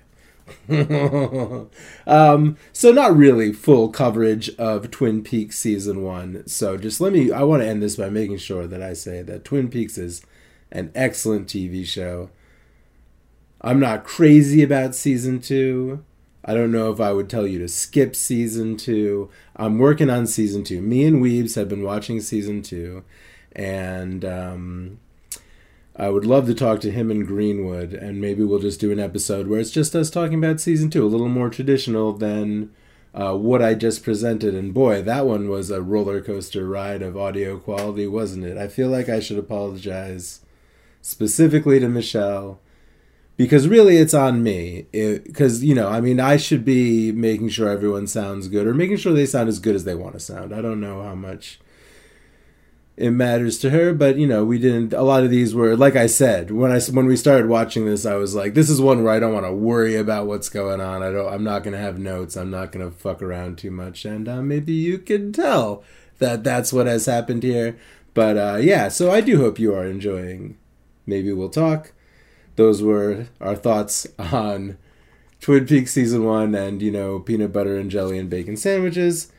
um, 2.06 2.56
so 2.72 2.92
not 2.92 3.16
really 3.16 3.52
full 3.52 3.88
coverage 3.88 4.50
of 4.56 4.90
Twin 4.90 5.22
Peaks 5.22 5.58
season 5.58 6.02
one. 6.02 6.46
So 6.46 6.76
just 6.76 7.00
let 7.00 7.12
me. 7.12 7.32
I 7.32 7.42
want 7.42 7.62
to 7.62 7.68
end 7.68 7.82
this 7.82 7.96
by 7.96 8.08
making 8.08 8.38
sure 8.38 8.66
that 8.66 8.82
I 8.82 8.92
say 8.92 9.22
that 9.22 9.44
Twin 9.44 9.68
Peaks 9.68 9.98
is 9.98 10.22
an 10.70 10.90
excellent 10.94 11.48
TV 11.48 11.84
show. 11.84 12.30
I'm 13.60 13.80
not 13.80 14.04
crazy 14.04 14.62
about 14.62 14.94
season 14.94 15.40
two. 15.40 16.04
I 16.44 16.54
don't 16.54 16.70
know 16.70 16.92
if 16.92 17.00
I 17.00 17.12
would 17.12 17.28
tell 17.28 17.46
you 17.46 17.58
to 17.58 17.68
skip 17.68 18.14
season 18.14 18.76
two. 18.76 19.28
I'm 19.56 19.78
working 19.78 20.08
on 20.08 20.28
season 20.28 20.62
two. 20.62 20.80
Me 20.80 21.04
and 21.04 21.20
Weebs 21.20 21.56
have 21.56 21.68
been 21.68 21.82
watching 21.82 22.20
season 22.20 22.62
two, 22.62 23.02
and 23.52 24.24
um, 24.24 25.00
I 25.98 26.10
would 26.10 26.26
love 26.26 26.46
to 26.46 26.54
talk 26.54 26.80
to 26.80 26.90
him 26.90 27.10
and 27.10 27.26
Greenwood, 27.26 27.94
and 27.94 28.20
maybe 28.20 28.44
we'll 28.44 28.58
just 28.58 28.80
do 28.80 28.92
an 28.92 29.00
episode 29.00 29.46
where 29.46 29.58
it's 29.58 29.70
just 29.70 29.96
us 29.96 30.10
talking 30.10 30.38
about 30.38 30.60
season 30.60 30.90
two, 30.90 31.04
a 31.04 31.08
little 31.08 31.28
more 31.28 31.48
traditional 31.48 32.12
than 32.12 32.70
uh, 33.14 33.34
what 33.34 33.62
I 33.62 33.74
just 33.74 34.04
presented. 34.04 34.54
And 34.54 34.74
boy, 34.74 35.00
that 35.02 35.26
one 35.26 35.48
was 35.48 35.70
a 35.70 35.80
roller 35.80 36.20
coaster 36.20 36.66
ride 36.68 37.00
of 37.00 37.16
audio 37.16 37.58
quality, 37.58 38.06
wasn't 38.06 38.44
it? 38.44 38.58
I 38.58 38.68
feel 38.68 38.88
like 38.88 39.08
I 39.08 39.20
should 39.20 39.38
apologize 39.38 40.40
specifically 41.00 41.80
to 41.80 41.88
Michelle 41.88 42.60
because 43.36 43.68
really 43.68 43.96
it's 43.96 44.14
on 44.14 44.42
me 44.42 44.86
because 44.92 45.62
you 45.62 45.74
know 45.74 45.88
i 45.88 46.00
mean 46.00 46.18
i 46.18 46.36
should 46.36 46.64
be 46.64 47.12
making 47.12 47.48
sure 47.48 47.68
everyone 47.68 48.06
sounds 48.06 48.48
good 48.48 48.66
or 48.66 48.74
making 48.74 48.96
sure 48.96 49.12
they 49.12 49.26
sound 49.26 49.48
as 49.48 49.58
good 49.58 49.74
as 49.74 49.84
they 49.84 49.94
want 49.94 50.14
to 50.14 50.20
sound 50.20 50.54
i 50.54 50.60
don't 50.60 50.80
know 50.80 51.02
how 51.02 51.14
much 51.14 51.60
it 52.96 53.10
matters 53.10 53.58
to 53.58 53.70
her 53.70 53.92
but 53.92 54.16
you 54.16 54.26
know 54.26 54.44
we 54.44 54.58
didn't 54.58 54.94
a 54.94 55.02
lot 55.02 55.22
of 55.22 55.30
these 55.30 55.54
were 55.54 55.76
like 55.76 55.96
i 55.96 56.06
said 56.06 56.50
when 56.50 56.72
i 56.72 56.80
when 56.92 57.06
we 57.06 57.16
started 57.16 57.46
watching 57.46 57.84
this 57.84 58.06
i 58.06 58.14
was 58.14 58.34
like 58.34 58.54
this 58.54 58.70
is 58.70 58.80
one 58.80 59.02
where 59.04 59.12
i 59.12 59.20
don't 59.20 59.34
want 59.34 59.44
to 59.44 59.52
worry 59.52 59.96
about 59.96 60.26
what's 60.26 60.48
going 60.48 60.80
on. 60.80 61.02
I 61.02 61.10
don't 61.10 61.32
i'm 61.32 61.44
not 61.44 61.62
going 61.62 61.74
to 61.74 61.78
have 61.78 61.98
notes. 61.98 62.36
I'm 62.36 62.50
not 62.50 62.72
going 62.72 62.88
to 62.88 62.96
fuck 62.96 63.20
around 63.20 63.58
too 63.58 63.70
much. 63.70 64.04
And 64.04 64.28
uh, 64.28 64.40
maybe 64.42 64.72
you 64.72 64.98
can 64.98 65.32
tell 65.32 65.84
that 66.18 66.42
that's 66.42 66.72
what 66.72 66.86
has 66.86 67.04
happened 67.04 67.42
here. 67.42 67.76
But 68.14 68.38
uh, 68.38 68.58
yeah 68.60 68.88
so 68.88 69.10
i 69.10 69.20
do 69.20 69.36
hope 69.38 69.58
you 69.58 69.74
are 69.74 69.86
enjoying 69.86 70.56
maybe 71.06 71.32
we'll 71.32 71.48
talk. 71.48 71.92
Those 72.56 72.82
were 72.82 73.26
our 73.40 73.54
thoughts 73.54 74.06
on 74.18 74.76
Twin 75.40 75.66
Peaks 75.66 75.92
season 75.92 76.24
one 76.24 76.54
and, 76.54 76.82
you 76.82 76.90
know, 76.90 77.20
peanut 77.20 77.52
butter 77.52 77.76
and 77.76 77.90
jelly 77.90 78.18
and 78.18 78.28
bacon 78.28 78.56
sandwiches. 78.56 79.30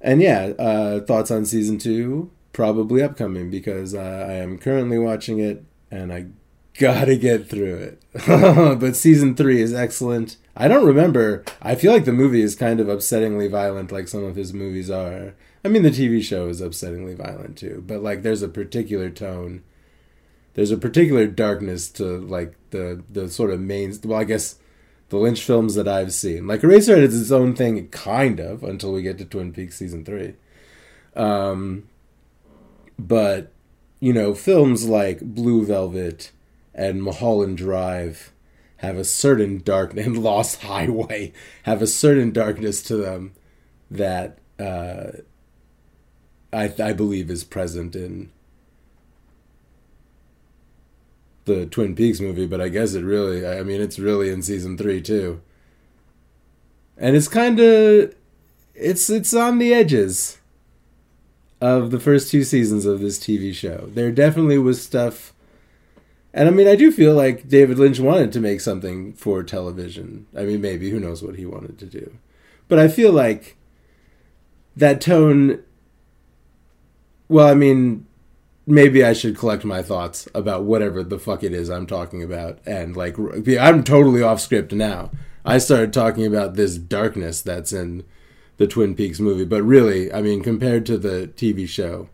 And 0.00 0.22
yeah, 0.22 0.52
uh, 0.58 1.00
thoughts 1.00 1.30
on 1.30 1.44
season 1.44 1.78
two 1.78 2.30
probably 2.52 3.02
upcoming 3.02 3.50
because 3.50 3.94
uh, 3.94 4.26
I 4.28 4.34
am 4.34 4.58
currently 4.58 4.98
watching 4.98 5.38
it 5.38 5.64
and 5.90 6.12
I 6.12 6.26
gotta 6.78 7.16
get 7.16 7.48
through 7.48 7.76
it. 7.76 8.02
but 8.80 8.96
season 8.96 9.34
three 9.34 9.60
is 9.60 9.74
excellent. 9.74 10.36
I 10.56 10.68
don't 10.68 10.86
remember. 10.86 11.44
I 11.62 11.74
feel 11.74 11.92
like 11.92 12.04
the 12.04 12.12
movie 12.12 12.42
is 12.42 12.54
kind 12.54 12.80
of 12.80 12.88
upsettingly 12.88 13.50
violent, 13.50 13.92
like 13.92 14.08
some 14.08 14.24
of 14.24 14.36
his 14.36 14.52
movies 14.52 14.90
are. 14.90 15.34
I 15.64 15.68
mean, 15.68 15.82
the 15.82 15.90
TV 15.90 16.22
show 16.22 16.48
is 16.48 16.60
upsettingly 16.60 17.16
violent 17.16 17.58
too, 17.58 17.82
but 17.86 18.02
like 18.02 18.22
there's 18.22 18.42
a 18.42 18.48
particular 18.48 19.10
tone 19.10 19.62
there's 20.58 20.72
a 20.72 20.76
particular 20.76 21.28
darkness 21.28 21.88
to 21.88 22.18
like 22.18 22.52
the 22.70 23.00
the 23.08 23.28
sort 23.28 23.50
of 23.52 23.60
main 23.60 23.96
well 24.02 24.18
i 24.18 24.24
guess 24.24 24.56
the 25.08 25.16
lynch 25.16 25.42
films 25.42 25.74
that 25.74 25.88
i've 25.88 26.12
seen. 26.12 26.46
Like 26.46 26.60
eraserhead 26.60 26.98
is 26.98 27.20
its 27.20 27.30
own 27.30 27.54
thing 27.54 27.88
kind 27.88 28.40
of 28.40 28.62
until 28.62 28.92
we 28.92 29.02
get 29.02 29.18
to 29.18 29.24
twin 29.24 29.52
peaks 29.52 29.76
season 29.76 30.04
three. 30.04 30.34
Um 31.14 31.88
but 32.98 33.52
you 34.00 34.12
know 34.12 34.34
films 34.34 34.88
like 34.88 35.20
blue 35.20 35.64
velvet 35.64 36.32
and 36.74 37.02
mulholland 37.02 37.56
drive 37.56 38.32
have 38.78 38.96
a 38.96 39.04
certain 39.04 39.58
darkness 39.58 40.06
and 40.06 40.18
lost 40.18 40.62
highway 40.62 41.32
have 41.64 41.82
a 41.82 41.86
certain 41.86 42.32
darkness 42.32 42.82
to 42.82 42.96
them 42.96 43.32
that 43.90 44.38
uh 44.58 45.10
i 46.52 46.72
i 46.82 46.92
believe 46.92 47.30
is 47.30 47.44
present 47.44 47.94
in 47.94 48.30
the 51.48 51.66
Twin 51.66 51.96
Peaks 51.96 52.20
movie, 52.20 52.46
but 52.46 52.60
I 52.60 52.68
guess 52.68 52.94
it 52.94 53.02
really, 53.02 53.44
I 53.44 53.64
mean, 53.64 53.80
it's 53.80 53.98
really 53.98 54.30
in 54.30 54.42
season 54.42 54.78
three 54.78 55.02
too. 55.02 55.40
And 56.96 57.16
it's 57.16 57.28
kind 57.28 57.58
of, 57.58 58.14
it's 58.74 59.10
it's 59.10 59.34
on 59.34 59.58
the 59.58 59.74
edges 59.74 60.38
of 61.60 61.90
the 61.90 61.98
first 61.98 62.30
two 62.30 62.44
seasons 62.44 62.86
of 62.86 63.00
this 63.00 63.18
TV 63.18 63.52
show. 63.52 63.88
There 63.92 64.12
definitely 64.12 64.58
was 64.58 64.82
stuff, 64.82 65.32
and 66.32 66.48
I 66.48 66.52
mean, 66.52 66.68
I 66.68 66.76
do 66.76 66.92
feel 66.92 67.14
like 67.14 67.48
David 67.48 67.78
Lynch 67.78 67.98
wanted 67.98 68.32
to 68.32 68.40
make 68.40 68.60
something 68.60 69.12
for 69.14 69.42
television. 69.42 70.26
I 70.36 70.42
mean, 70.42 70.60
maybe 70.60 70.90
who 70.90 71.00
knows 71.00 71.22
what 71.22 71.36
he 71.36 71.46
wanted 71.46 71.78
to 71.78 71.86
do, 71.86 72.18
but 72.68 72.78
I 72.78 72.88
feel 72.88 73.12
like 73.12 73.56
that 74.76 75.00
tone. 75.00 75.62
Well, 77.28 77.46
I 77.46 77.54
mean, 77.54 78.07
maybe 78.68 79.02
I 79.02 79.12
should 79.12 79.36
collect 79.36 79.64
my 79.64 79.82
thoughts 79.82 80.28
about 80.34 80.64
whatever 80.64 81.02
the 81.02 81.18
fuck 81.18 81.42
it 81.42 81.52
is 81.52 81.70
I'm 81.70 81.86
talking 81.86 82.22
about. 82.22 82.58
And 82.66 82.96
like, 82.96 83.16
I'm 83.18 83.82
totally 83.82 84.22
off 84.22 84.40
script 84.40 84.72
now. 84.72 85.10
I 85.44 85.58
started 85.58 85.92
talking 85.92 86.26
about 86.26 86.54
this 86.54 86.76
darkness 86.76 87.40
that's 87.40 87.72
in 87.72 88.04
the 88.58 88.66
Twin 88.66 88.94
Peaks 88.94 89.20
movie, 89.20 89.44
but 89.44 89.62
really, 89.62 90.12
I 90.12 90.20
mean, 90.20 90.42
compared 90.42 90.84
to 90.86 90.98
the 90.98 91.30
TV 91.36 91.68
show, 91.68 92.08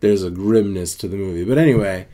there's 0.00 0.22
a 0.22 0.30
grimness 0.30 0.94
to 0.96 1.08
the 1.08 1.16
movie. 1.16 1.44
But 1.44 1.56
anyway, 1.58 2.08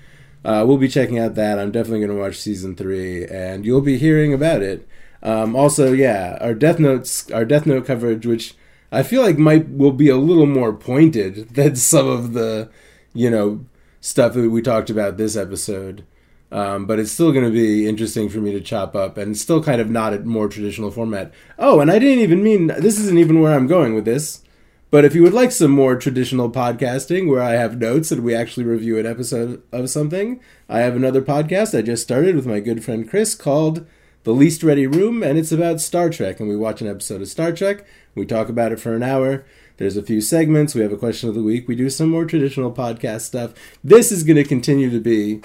uh, 0.44 0.64
we'll 0.66 0.76
be 0.76 0.88
checking 0.88 1.18
out 1.18 1.34
that. 1.34 1.58
I'm 1.58 1.72
definitely 1.72 2.06
going 2.06 2.16
to 2.16 2.22
watch 2.22 2.36
season 2.36 2.76
three, 2.76 3.26
and 3.26 3.66
you'll 3.66 3.80
be 3.80 3.98
hearing 3.98 4.32
about 4.32 4.62
it. 4.62 4.86
Um, 5.22 5.56
also, 5.56 5.92
yeah, 5.92 6.38
our 6.40 6.54
Death 6.54 6.78
Notes, 6.78 7.30
our 7.32 7.44
Death 7.44 7.66
Note 7.66 7.86
coverage, 7.86 8.24
which 8.24 8.54
I 8.92 9.02
feel 9.02 9.22
like 9.22 9.38
might 9.38 9.68
will 9.68 9.92
be 9.92 10.08
a 10.08 10.16
little 10.16 10.46
more 10.46 10.72
pointed 10.72 11.48
than 11.54 11.74
some 11.76 12.06
of 12.06 12.34
the 12.34 12.70
you 13.18 13.28
know, 13.28 13.66
stuff 14.00 14.34
that 14.34 14.48
we 14.48 14.62
talked 14.62 14.90
about 14.90 15.16
this 15.16 15.36
episode. 15.36 16.04
Um, 16.50 16.86
but 16.86 16.98
it's 16.98 17.10
still 17.10 17.32
going 17.32 17.44
to 17.44 17.50
be 17.50 17.86
interesting 17.86 18.28
for 18.28 18.38
me 18.38 18.52
to 18.52 18.60
chop 18.60 18.94
up 18.94 19.18
and 19.18 19.36
still 19.36 19.62
kind 19.62 19.80
of 19.80 19.90
not 19.90 20.14
a 20.14 20.20
more 20.20 20.48
traditional 20.48 20.90
format. 20.90 21.32
Oh, 21.58 21.80
and 21.80 21.90
I 21.90 21.98
didn't 21.98 22.22
even 22.22 22.42
mean 22.42 22.68
this 22.68 22.98
isn't 22.98 23.18
even 23.18 23.40
where 23.40 23.54
I'm 23.54 23.66
going 23.66 23.94
with 23.94 24.04
this. 24.04 24.42
But 24.90 25.04
if 25.04 25.14
you 25.14 25.22
would 25.22 25.34
like 25.34 25.50
some 25.50 25.72
more 25.72 25.96
traditional 25.96 26.50
podcasting 26.50 27.28
where 27.28 27.42
I 27.42 27.52
have 27.52 27.78
notes 27.78 28.10
and 28.10 28.22
we 28.22 28.34
actually 28.34 28.64
review 28.64 28.98
an 28.98 29.04
episode 29.04 29.62
of 29.72 29.90
something, 29.90 30.40
I 30.68 30.78
have 30.78 30.96
another 30.96 31.20
podcast 31.20 31.76
I 31.76 31.82
just 31.82 32.04
started 32.04 32.34
with 32.34 32.46
my 32.46 32.60
good 32.60 32.82
friend 32.82 33.06
Chris 33.06 33.34
called 33.34 33.84
The 34.22 34.32
Least 34.32 34.62
Ready 34.62 34.86
Room, 34.86 35.22
and 35.22 35.38
it's 35.38 35.52
about 35.52 35.82
Star 35.82 36.08
Trek. 36.08 36.40
And 36.40 36.48
we 36.48 36.56
watch 36.56 36.80
an 36.80 36.88
episode 36.88 37.20
of 37.20 37.28
Star 37.28 37.52
Trek, 37.52 37.84
we 38.14 38.24
talk 38.24 38.48
about 38.48 38.72
it 38.72 38.80
for 38.80 38.94
an 38.94 39.02
hour, 39.02 39.44
there's 39.78 39.96
a 39.96 40.02
few 40.02 40.20
segments. 40.20 40.74
We 40.74 40.82
have 40.82 40.92
a 40.92 40.96
question 40.96 41.28
of 41.28 41.34
the 41.34 41.42
week. 41.42 41.66
We 41.66 41.76
do 41.76 41.88
some 41.88 42.10
more 42.10 42.24
traditional 42.24 42.72
podcast 42.72 43.22
stuff. 43.22 43.54
This 43.82 44.12
is 44.12 44.24
going 44.24 44.36
to 44.36 44.44
continue 44.44 44.90
to 44.90 45.00
be 45.00 45.42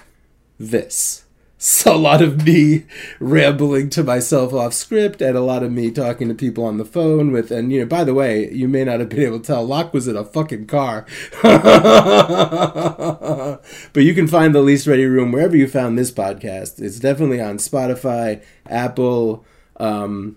this. 0.59 1.23
So 1.63 1.95
a 1.95 1.97
lot 1.97 2.21
of 2.21 2.45
me 2.45 2.83
rambling 3.21 3.89
to 3.91 4.03
myself 4.03 4.53
off 4.53 4.73
script 4.73 5.21
and 5.21 5.37
a 5.37 5.41
lot 5.41 5.63
of 5.63 5.71
me 5.71 5.91
talking 5.91 6.27
to 6.27 6.35
people 6.35 6.65
on 6.65 6.77
the 6.77 6.83
phone 6.83 7.31
with 7.31 7.51
and 7.51 7.71
you 7.71 7.79
know 7.79 7.85
by 7.85 8.03
the 8.03 8.13
way 8.13 8.51
you 8.51 8.67
may 8.67 8.83
not 8.83 8.99
have 8.99 9.07
been 9.07 9.21
able 9.21 9.39
to 9.39 9.45
tell 9.45 9.65
Locke 9.65 9.93
was 9.93 10.05
in 10.05 10.17
a 10.17 10.25
fucking 10.25 10.67
car 10.67 11.05
but 11.41 13.61
you 13.95 14.13
can 14.13 14.27
find 14.27 14.53
the 14.53 14.61
least 14.61 14.87
ready 14.87 15.05
room 15.05 15.31
wherever 15.31 15.55
you 15.55 15.69
found 15.69 15.97
this 15.97 16.11
podcast 16.11 16.81
it's 16.81 16.99
definitely 16.99 17.39
on 17.39 17.59
Spotify 17.59 18.43
Apple 18.65 19.45
um, 19.77 20.35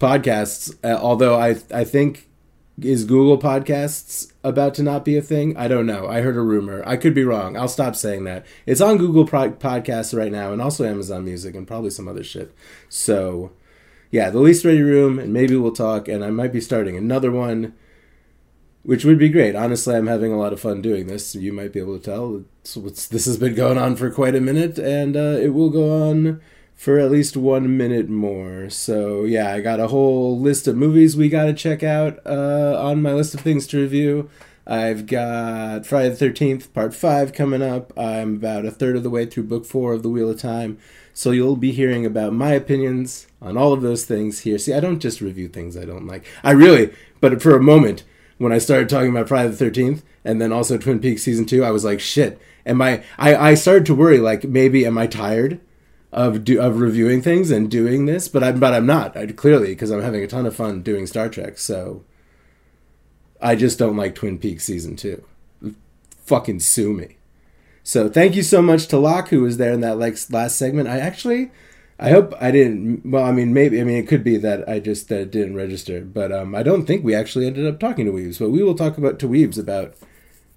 podcasts 0.00 0.76
uh, 0.82 0.98
although 1.00 1.38
I 1.38 1.58
I 1.72 1.84
think 1.84 2.28
is 2.82 3.04
Google 3.04 3.38
Podcasts 3.38 4.32
about 4.42 4.74
to 4.74 4.82
not 4.82 5.04
be 5.04 5.16
a 5.16 5.22
thing? 5.22 5.56
I 5.56 5.68
don't 5.68 5.86
know. 5.86 6.06
I 6.08 6.20
heard 6.20 6.36
a 6.36 6.40
rumor. 6.40 6.82
I 6.86 6.96
could 6.96 7.14
be 7.14 7.24
wrong. 7.24 7.56
I'll 7.56 7.68
stop 7.68 7.96
saying 7.96 8.24
that. 8.24 8.46
It's 8.66 8.80
on 8.80 8.98
Google 8.98 9.26
Pro- 9.26 9.52
Podcasts 9.52 10.16
right 10.16 10.32
now 10.32 10.52
and 10.52 10.60
also 10.60 10.84
Amazon 10.84 11.24
Music 11.24 11.54
and 11.54 11.66
probably 11.66 11.90
some 11.90 12.08
other 12.08 12.24
shit. 12.24 12.54
So, 12.88 13.52
yeah, 14.10 14.30
the 14.30 14.40
least 14.40 14.64
ready 14.64 14.82
room, 14.82 15.18
and 15.18 15.32
maybe 15.32 15.56
we'll 15.56 15.72
talk. 15.72 16.08
And 16.08 16.24
I 16.24 16.30
might 16.30 16.52
be 16.52 16.60
starting 16.60 16.96
another 16.96 17.30
one, 17.30 17.74
which 18.82 19.04
would 19.04 19.18
be 19.18 19.28
great. 19.28 19.54
Honestly, 19.54 19.94
I'm 19.94 20.06
having 20.06 20.32
a 20.32 20.38
lot 20.38 20.52
of 20.52 20.60
fun 20.60 20.82
doing 20.82 21.06
this. 21.06 21.34
You 21.34 21.52
might 21.52 21.72
be 21.72 21.80
able 21.80 21.98
to 21.98 22.04
tell. 22.04 22.44
It's, 22.62 22.76
it's, 22.76 23.06
this 23.06 23.26
has 23.26 23.36
been 23.36 23.54
going 23.54 23.78
on 23.78 23.96
for 23.96 24.10
quite 24.10 24.34
a 24.34 24.40
minute, 24.40 24.78
and 24.78 25.16
uh, 25.16 25.38
it 25.40 25.54
will 25.54 25.70
go 25.70 26.08
on 26.08 26.40
for 26.80 26.98
at 26.98 27.10
least 27.10 27.36
one 27.36 27.76
minute 27.76 28.08
more. 28.08 28.70
So 28.70 29.24
yeah, 29.24 29.52
I 29.52 29.60
got 29.60 29.80
a 29.80 29.88
whole 29.88 30.40
list 30.40 30.66
of 30.66 30.78
movies 30.78 31.14
we 31.14 31.28
got 31.28 31.44
to 31.44 31.52
check 31.52 31.82
out 31.82 32.18
uh, 32.24 32.74
on 32.82 33.02
my 33.02 33.12
list 33.12 33.34
of 33.34 33.40
things 33.40 33.66
to 33.66 33.82
review. 33.82 34.30
I've 34.66 35.04
got 35.04 35.84
Friday 35.84 36.08
the 36.08 36.16
Thirteenth 36.16 36.72
Part 36.72 36.94
Five 36.94 37.34
coming 37.34 37.60
up. 37.60 37.92
I'm 37.98 38.36
about 38.36 38.64
a 38.64 38.70
third 38.70 38.96
of 38.96 39.02
the 39.02 39.10
way 39.10 39.26
through 39.26 39.42
Book 39.42 39.66
Four 39.66 39.92
of 39.92 40.02
The 40.02 40.08
Wheel 40.08 40.30
of 40.30 40.40
Time. 40.40 40.78
So 41.12 41.32
you'll 41.32 41.56
be 41.56 41.70
hearing 41.70 42.06
about 42.06 42.32
my 42.32 42.52
opinions 42.52 43.26
on 43.42 43.58
all 43.58 43.74
of 43.74 43.82
those 43.82 44.06
things 44.06 44.40
here. 44.40 44.56
See, 44.56 44.72
I 44.72 44.80
don't 44.80 45.00
just 45.00 45.20
review 45.20 45.48
things 45.48 45.76
I 45.76 45.84
don't 45.84 46.06
like. 46.06 46.24
I 46.42 46.52
really, 46.52 46.94
but 47.20 47.42
for 47.42 47.54
a 47.54 47.62
moment, 47.62 48.04
when 48.38 48.52
I 48.52 48.58
started 48.58 48.88
talking 48.88 49.10
about 49.10 49.28
Friday 49.28 49.50
the 49.50 49.70
13th 49.70 50.00
and 50.24 50.40
then 50.40 50.50
also 50.50 50.78
Twin 50.78 51.00
Peaks 51.00 51.24
season 51.24 51.44
2, 51.44 51.62
I 51.62 51.72
was 51.72 51.84
like, 51.84 52.00
shit. 52.00 52.40
Am 52.64 52.80
I 52.80 53.02
I, 53.18 53.50
I 53.50 53.54
started 53.54 53.84
to 53.86 53.94
worry 53.94 54.16
like 54.16 54.44
maybe 54.44 54.86
am 54.86 54.96
I 54.96 55.06
tired 55.06 55.60
of 56.12 56.44
do, 56.44 56.60
of 56.60 56.80
reviewing 56.80 57.22
things 57.22 57.50
and 57.50 57.70
doing 57.70 58.06
this, 58.06 58.28
but 58.28 58.42
I'm 58.42 58.58
but 58.58 58.74
I'm 58.74 58.86
not. 58.86 59.16
I, 59.16 59.26
clearly 59.28 59.68
because 59.68 59.90
I'm 59.90 60.02
having 60.02 60.22
a 60.22 60.26
ton 60.26 60.46
of 60.46 60.56
fun 60.56 60.82
doing 60.82 61.06
Star 61.06 61.28
Trek. 61.28 61.58
So 61.58 62.04
I 63.40 63.56
just 63.56 63.78
don't 63.78 63.96
like 63.96 64.14
Twin 64.14 64.38
Peaks 64.38 64.64
season 64.64 64.96
2. 64.96 65.24
Fucking 66.24 66.60
sue 66.60 66.92
me. 66.92 67.16
So 67.82 68.08
thank 68.08 68.34
you 68.34 68.42
so 68.42 68.60
much 68.60 68.86
to 68.88 68.98
Locke 68.98 69.28
who 69.28 69.42
was 69.42 69.56
there 69.56 69.72
in 69.72 69.80
that 69.80 69.98
like 69.98 70.16
last 70.30 70.56
segment. 70.56 70.88
I 70.88 70.98
actually 70.98 71.50
I 72.02 72.10
hope 72.10 72.32
I 72.40 72.50
didn't. 72.50 73.04
Well, 73.04 73.24
I 73.24 73.30
mean, 73.30 73.52
maybe. 73.52 73.78
I 73.78 73.84
mean, 73.84 73.98
it 73.98 74.08
could 74.08 74.24
be 74.24 74.38
that 74.38 74.66
I 74.66 74.80
just 74.80 75.10
that 75.10 75.20
it 75.20 75.30
didn't 75.30 75.54
register, 75.54 76.00
but 76.00 76.32
um, 76.32 76.54
I 76.54 76.62
don't 76.62 76.86
think 76.86 77.04
we 77.04 77.14
actually 77.14 77.46
ended 77.46 77.66
up 77.66 77.78
talking 77.78 78.06
to 78.06 78.12
Weaves. 78.12 78.38
But 78.38 78.48
we 78.48 78.62
will 78.62 78.74
talk 78.74 78.96
about 78.96 79.18
to 79.18 79.28
Weaves 79.28 79.58
about 79.58 79.94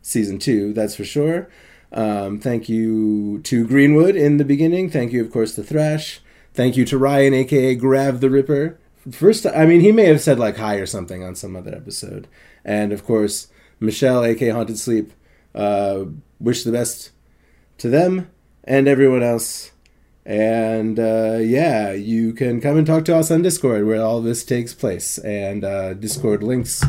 season 0.01 0.39
two. 0.39 0.71
That's 0.71 0.95
for 0.95 1.03
sure. 1.03 1.49
Um, 1.93 2.39
thank 2.39 2.67
you 2.67 3.39
to 3.43 3.67
Greenwood 3.67 4.15
in 4.15 4.37
the 4.37 4.45
beginning. 4.45 4.89
Thank 4.89 5.11
you, 5.11 5.21
of 5.23 5.31
course, 5.31 5.55
to 5.55 5.63
Thrash. 5.63 6.21
Thank 6.53 6.75
you 6.75 6.85
to 6.85 6.97
Ryan, 6.97 7.33
aka 7.33 7.75
Grav 7.75 8.19
the 8.19 8.29
Ripper. 8.29 8.79
First, 9.11 9.45
I 9.45 9.65
mean, 9.65 9.81
he 9.81 9.91
may 9.91 10.05
have 10.05 10.21
said 10.21 10.39
like 10.39 10.57
hi 10.57 10.75
or 10.75 10.85
something 10.85 11.23
on 11.23 11.35
some 11.35 11.55
other 11.55 11.73
episode. 11.75 12.27
And 12.63 12.91
of 12.93 13.03
course, 13.03 13.47
Michelle, 13.79 14.23
aka 14.23 14.49
Haunted 14.49 14.77
Sleep. 14.77 15.11
Uh, 15.53 16.05
wish 16.39 16.63
the 16.63 16.71
best 16.71 17.11
to 17.77 17.89
them 17.89 18.29
and 18.63 18.87
everyone 18.87 19.23
else. 19.23 19.71
And 20.25 20.99
uh, 20.99 21.39
yeah, 21.41 21.91
you 21.91 22.33
can 22.33 22.61
come 22.61 22.77
and 22.77 22.87
talk 22.87 23.05
to 23.05 23.15
us 23.15 23.29
on 23.29 23.41
Discord 23.41 23.85
where 23.85 24.01
all 24.01 24.21
this 24.21 24.43
takes 24.43 24.73
place. 24.73 25.17
And 25.17 25.63
uh, 25.63 25.93
Discord 25.93 26.43
links, 26.43 26.83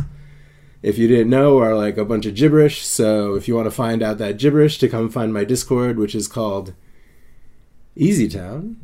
if 0.84 0.98
you 0.98 1.08
didn't 1.08 1.30
know, 1.30 1.58
are 1.60 1.74
like 1.74 1.96
a 1.96 2.04
bunch 2.04 2.26
of 2.26 2.34
gibberish. 2.34 2.84
So 2.84 3.36
if 3.36 3.48
you 3.48 3.54
want 3.54 3.64
to 3.64 3.70
find 3.70 4.02
out 4.02 4.18
that 4.18 4.36
gibberish, 4.36 4.76
to 4.78 4.88
come 4.88 5.08
find 5.08 5.32
my 5.32 5.42
Discord, 5.42 5.98
which 5.98 6.14
is 6.14 6.28
called 6.28 6.74
Easy 7.96 8.28
Town. 8.28 8.76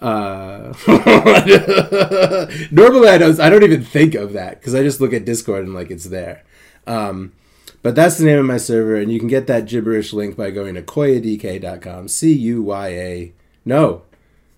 Uh, 0.00 0.74
normally 2.72 3.08
I 3.08 3.18
don't. 3.18 3.38
I 3.38 3.48
don't 3.48 3.62
even 3.62 3.84
think 3.84 4.16
of 4.16 4.32
that 4.32 4.58
because 4.58 4.74
I 4.74 4.82
just 4.82 5.00
look 5.00 5.12
at 5.12 5.24
Discord 5.24 5.64
and 5.64 5.74
like 5.74 5.92
it's 5.92 6.06
there. 6.06 6.42
Um, 6.88 7.34
but 7.82 7.94
that's 7.94 8.18
the 8.18 8.24
name 8.24 8.40
of 8.40 8.46
my 8.46 8.56
server, 8.56 8.96
and 8.96 9.12
you 9.12 9.20
can 9.20 9.28
get 9.28 9.46
that 9.46 9.66
gibberish 9.66 10.12
link 10.12 10.36
by 10.36 10.50
going 10.50 10.74
to 10.74 10.82
cuyadk.com. 10.82 12.08
C 12.08 12.32
U 12.32 12.62
Y 12.62 12.88
A. 12.88 13.32
No. 13.64 14.02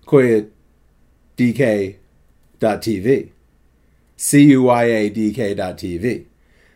cuyadk.tv. 0.07 0.49
C 4.23 4.41
U 4.51 4.63
Y 4.63 4.83
A 4.85 5.09
D 5.09 5.33
K.tv. 5.33 6.27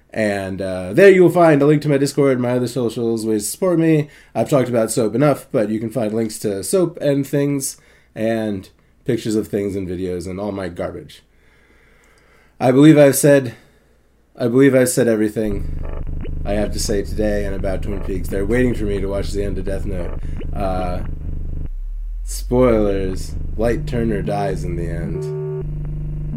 And 0.10 0.62
uh, 0.62 0.92
there 0.92 1.10
you 1.10 1.24
will 1.24 1.30
find 1.30 1.62
a 1.62 1.66
link 1.66 1.82
to 1.84 1.88
my 1.88 1.98
Discord, 1.98 2.42
my 2.42 2.52
other 2.52 2.68
socials, 2.68 3.26
ways 3.26 3.46
to 3.46 3.52
support 3.52 3.80
me. 3.80 4.10
I've 4.36 4.50
talked 4.50 4.68
about 4.68 4.92
soap 4.92 5.16
enough, 5.16 5.48
but 5.50 5.70
you 5.70 5.80
can 5.80 5.90
find 5.90 6.14
links 6.14 6.40
to 6.40 6.62
soap 6.62 6.98
and 7.00 7.26
things, 7.26 7.78
and 8.14 8.70
pictures 9.06 9.36
of 9.36 9.48
things 9.48 9.78
and 9.78 9.88
videos, 9.88 10.28
and 10.28 10.42
all 10.42 10.52
my 10.52 10.68
garbage. 10.68 11.24
I 12.60 12.74
believe 12.74 12.98
I've 12.98 13.16
said 13.16 13.56
I 14.36 14.50
believe 14.50 14.76
I've 14.76 14.90
said 14.90 15.08
everything 15.08 16.44
I 16.44 16.52
have 16.52 16.74
to 16.74 16.80
say 16.80 17.02
today 17.02 17.46
and 17.46 17.56
about 17.56 17.82
Twin 17.82 18.04
Peaks. 18.04 18.28
They're 18.28 18.46
waiting 18.46 18.76
for 18.76 18.84
me 18.84 19.00
to 19.00 19.08
watch 19.08 19.32
the 19.32 19.46
end 19.46 19.58
of 19.58 19.64
Death 19.64 19.86
Note. 19.86 20.20
Uh, 20.54 21.04
spoilers: 22.26 23.36
Light 23.56 23.88
Turner 23.88 24.22
dies 24.22 24.66
in 24.66 24.76
the 24.76 24.90
end. 24.90 25.48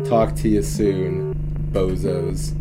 Talk 0.04 0.34
to 0.36 0.48
you 0.48 0.62
soon, 0.62 1.34
bozos. 1.72 2.54